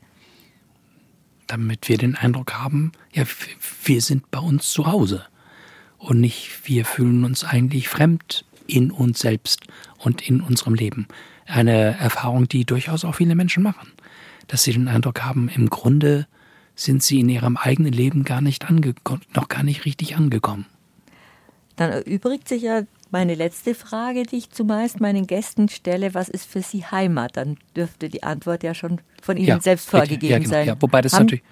Damit 1.48 1.88
wir 1.88 1.98
den 1.98 2.14
Eindruck 2.14 2.54
haben, 2.54 2.92
ja, 3.12 3.24
wir 3.84 4.00
sind 4.02 4.30
bei 4.30 4.38
uns 4.38 4.70
zu 4.70 4.86
Hause. 4.86 5.26
Und 5.98 6.20
nicht, 6.20 6.60
wir 6.64 6.84
fühlen 6.84 7.24
uns 7.24 7.42
eigentlich 7.42 7.88
fremd 7.88 8.44
in 8.68 8.92
uns 8.92 9.18
selbst 9.18 9.66
und 9.98 10.28
in 10.28 10.40
unserem 10.40 10.74
Leben. 10.74 11.08
Eine 11.46 11.98
Erfahrung, 11.98 12.46
die 12.46 12.64
durchaus 12.64 13.04
auch 13.04 13.16
viele 13.16 13.34
Menschen 13.34 13.64
machen 13.64 13.90
dass 14.50 14.64
sie 14.64 14.72
den 14.72 14.88
Eindruck 14.88 15.22
haben, 15.22 15.48
im 15.48 15.70
Grunde 15.70 16.26
sind 16.74 17.04
sie 17.04 17.20
in 17.20 17.28
ihrem 17.28 17.56
eigenen 17.56 17.92
Leben 17.92 18.24
gar 18.24 18.40
nicht 18.40 18.66
noch 19.34 19.48
gar 19.48 19.62
nicht 19.62 19.84
richtig 19.84 20.16
angekommen. 20.16 20.66
Dann 21.76 21.92
erübrigt 21.92 22.48
sich 22.48 22.62
ja 22.62 22.82
meine 23.10 23.34
letzte 23.34 23.74
Frage, 23.74 24.24
die 24.24 24.36
ich 24.36 24.50
zumeist 24.50 25.00
meinen 25.00 25.26
Gästen 25.26 25.68
stelle, 25.68 26.14
was 26.14 26.28
ist 26.28 26.50
für 26.50 26.62
Sie 26.62 26.84
Heimat? 26.84 27.36
Dann 27.36 27.58
dürfte 27.76 28.08
die 28.08 28.22
Antwort 28.24 28.64
ja 28.64 28.74
schon 28.74 29.00
von 29.22 29.36
Ihnen 29.36 29.46
ja, 29.46 29.60
selbst 29.60 29.88
vorgegeben 29.88 30.32
ja, 30.32 30.38
genau, 30.38 30.50
sein. 30.50 30.66
Ja, 30.66 30.76
wobei 30.80 31.00
das 31.00 31.12
haben, 31.12 31.22
natürlich. 31.22 31.44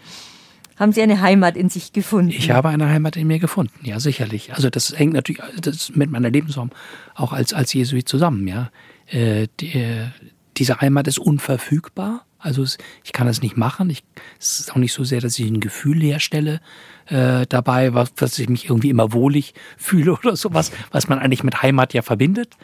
Haben 0.76 0.92
Sie 0.92 1.02
eine 1.02 1.20
Heimat 1.20 1.56
in 1.56 1.68
sich 1.68 1.92
gefunden? 1.92 2.30
Ich 2.30 2.50
habe 2.50 2.68
eine 2.68 2.88
Heimat 2.88 3.16
in 3.16 3.26
mir 3.26 3.38
gefunden, 3.38 3.78
ja, 3.82 4.00
sicherlich. 4.00 4.54
Also 4.54 4.70
das 4.70 4.96
hängt 4.96 5.12
natürlich 5.12 5.42
das 5.60 5.94
mit 5.94 6.10
meiner 6.10 6.30
Lebensform 6.30 6.70
auch 7.14 7.32
als, 7.32 7.52
als 7.52 7.72
Jesuit 7.72 8.08
zusammen, 8.08 8.46
ja. 8.48 8.70
Äh, 9.06 9.46
die, 9.60 10.08
diese 10.56 10.80
Heimat 10.80 11.06
ist 11.06 11.18
unverfügbar 11.18 12.24
Also 12.38 12.64
ich 13.04 13.12
kann 13.12 13.26
das 13.26 13.42
nicht 13.42 13.56
machen. 13.56 13.90
Ich, 13.90 14.04
es 14.38 14.60
ist 14.60 14.72
auch 14.72 14.76
nicht 14.76 14.92
so 14.92 15.04
sehr, 15.04 15.20
dass 15.20 15.38
ich 15.38 15.46
ein 15.46 15.60
Gefühl 15.60 16.00
herstelle 16.00 16.60
äh, 17.06 17.46
dabei, 17.48 17.94
was, 17.94 18.14
dass 18.14 18.38
ich 18.38 18.48
mich 18.48 18.68
irgendwie 18.68 18.90
immer 18.90 19.12
wohlig 19.12 19.54
fühle 19.76 20.12
oder 20.12 20.36
sowas, 20.36 20.70
was 20.90 21.08
man 21.08 21.18
eigentlich 21.18 21.44
mit 21.44 21.62
Heimat 21.62 21.94
ja 21.94 22.02
verbindet, 22.02 22.56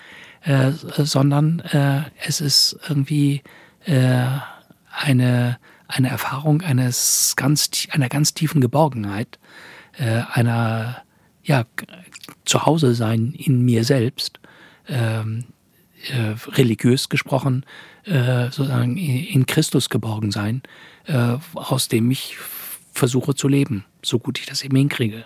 äh, 0.43 0.71
sondern 0.71 1.61
äh, 1.61 2.03
es 2.27 2.41
ist 2.41 2.79
irgendwie 2.89 3.43
äh, 3.85 4.27
eine, 4.93 5.59
eine 5.89 6.09
Erfahrung 6.09 6.63
eines 6.63 7.35
ganz, 7.37 7.71
einer 7.91 8.09
ganz 8.09 8.35
tiefen 8.35 8.61
Geborgenheit, 8.61 9.39
äh, 9.99 10.23
einer 10.33 11.03
ja, 11.43 11.65
Zuhause 12.45 12.95
sein 12.95 13.35
in 13.37 13.63
mir 13.63 13.85
selbst, 13.85 14.41
ähm, 14.89 15.45
äh, 16.09 16.35
religiös 16.53 17.09
gesprochen, 17.09 17.65
äh, 18.05 18.45
sozusagen 18.45 18.97
in 18.97 19.47
Christus 19.47 19.89
geborgen 19.89 20.31
sein, 20.31 20.63
äh, 21.07 21.37
aus 21.55 21.89
dem 21.89 22.11
ich 22.11 22.37
versuche 22.93 23.35
zu 23.35 23.49
leben, 23.49 23.85
so 24.03 24.19
gut 24.19 24.39
ich 24.39 24.47
das 24.47 24.63
eben 24.63 24.77
hinkriege. 24.77 25.25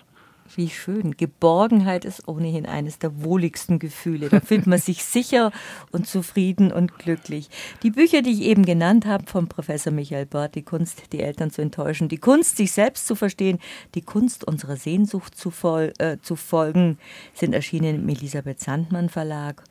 Wie 0.55 0.69
schön. 0.69 1.15
Geborgenheit 1.15 2.05
ist 2.05 2.27
ohnehin 2.27 2.65
eines 2.65 2.97
der 2.97 3.23
wohligsten 3.23 3.77
Gefühle. 3.77 4.29
Da 4.29 4.39
fühlt 4.39 4.65
man 4.65 4.79
sich 4.79 5.03
sicher 5.05 5.51
und 5.91 6.07
zufrieden 6.07 6.71
und 6.71 6.97
glücklich. 6.97 7.49
Die 7.83 7.91
Bücher, 7.91 8.21
die 8.21 8.31
ich 8.31 8.41
eben 8.41 8.65
genannt 8.65 9.05
habe, 9.05 9.25
von 9.27 9.47
Professor 9.47 9.93
Michael 9.93 10.25
Barth, 10.25 10.55
die 10.55 10.63
Kunst, 10.63 11.13
die 11.13 11.21
Eltern 11.21 11.51
zu 11.51 11.61
enttäuschen, 11.61 12.09
die 12.09 12.17
Kunst, 12.17 12.57
sich 12.57 12.71
selbst 12.71 13.05
zu 13.05 13.15
verstehen, 13.15 13.59
die 13.93 14.01
Kunst, 14.01 14.43
unserer 14.43 14.75
Sehnsucht 14.75 15.35
zu, 15.35 15.51
fol 15.51 15.93
äh, 15.99 16.17
zu 16.21 16.35
folgen, 16.35 16.97
sind 17.33 17.53
erschienen 17.53 17.95
im 17.95 18.09
Elisabeth 18.09 18.59
Sandmann 18.59 19.09
Verlag. 19.09 19.63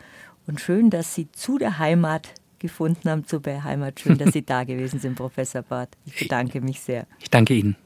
Und 0.46 0.60
schön, 0.60 0.90
dass 0.90 1.14
Sie 1.14 1.30
zu 1.32 1.58
der 1.58 1.78
Heimat 1.78 2.28
gefunden 2.58 3.08
haben, 3.08 3.24
zu 3.24 3.38
der 3.38 3.64
Heimat. 3.64 4.00
Schön, 4.00 4.18
dass 4.18 4.32
Sie 4.32 4.44
da 4.44 4.64
gewesen 4.64 5.00
sind, 5.00 5.14
Professor 5.14 5.62
Barth. 5.62 5.96
Ich 6.04 6.18
bedanke 6.18 6.60
mich 6.60 6.80
sehr. 6.80 7.06
Ich 7.20 7.30
danke 7.30 7.54
Ihnen. 7.54 7.76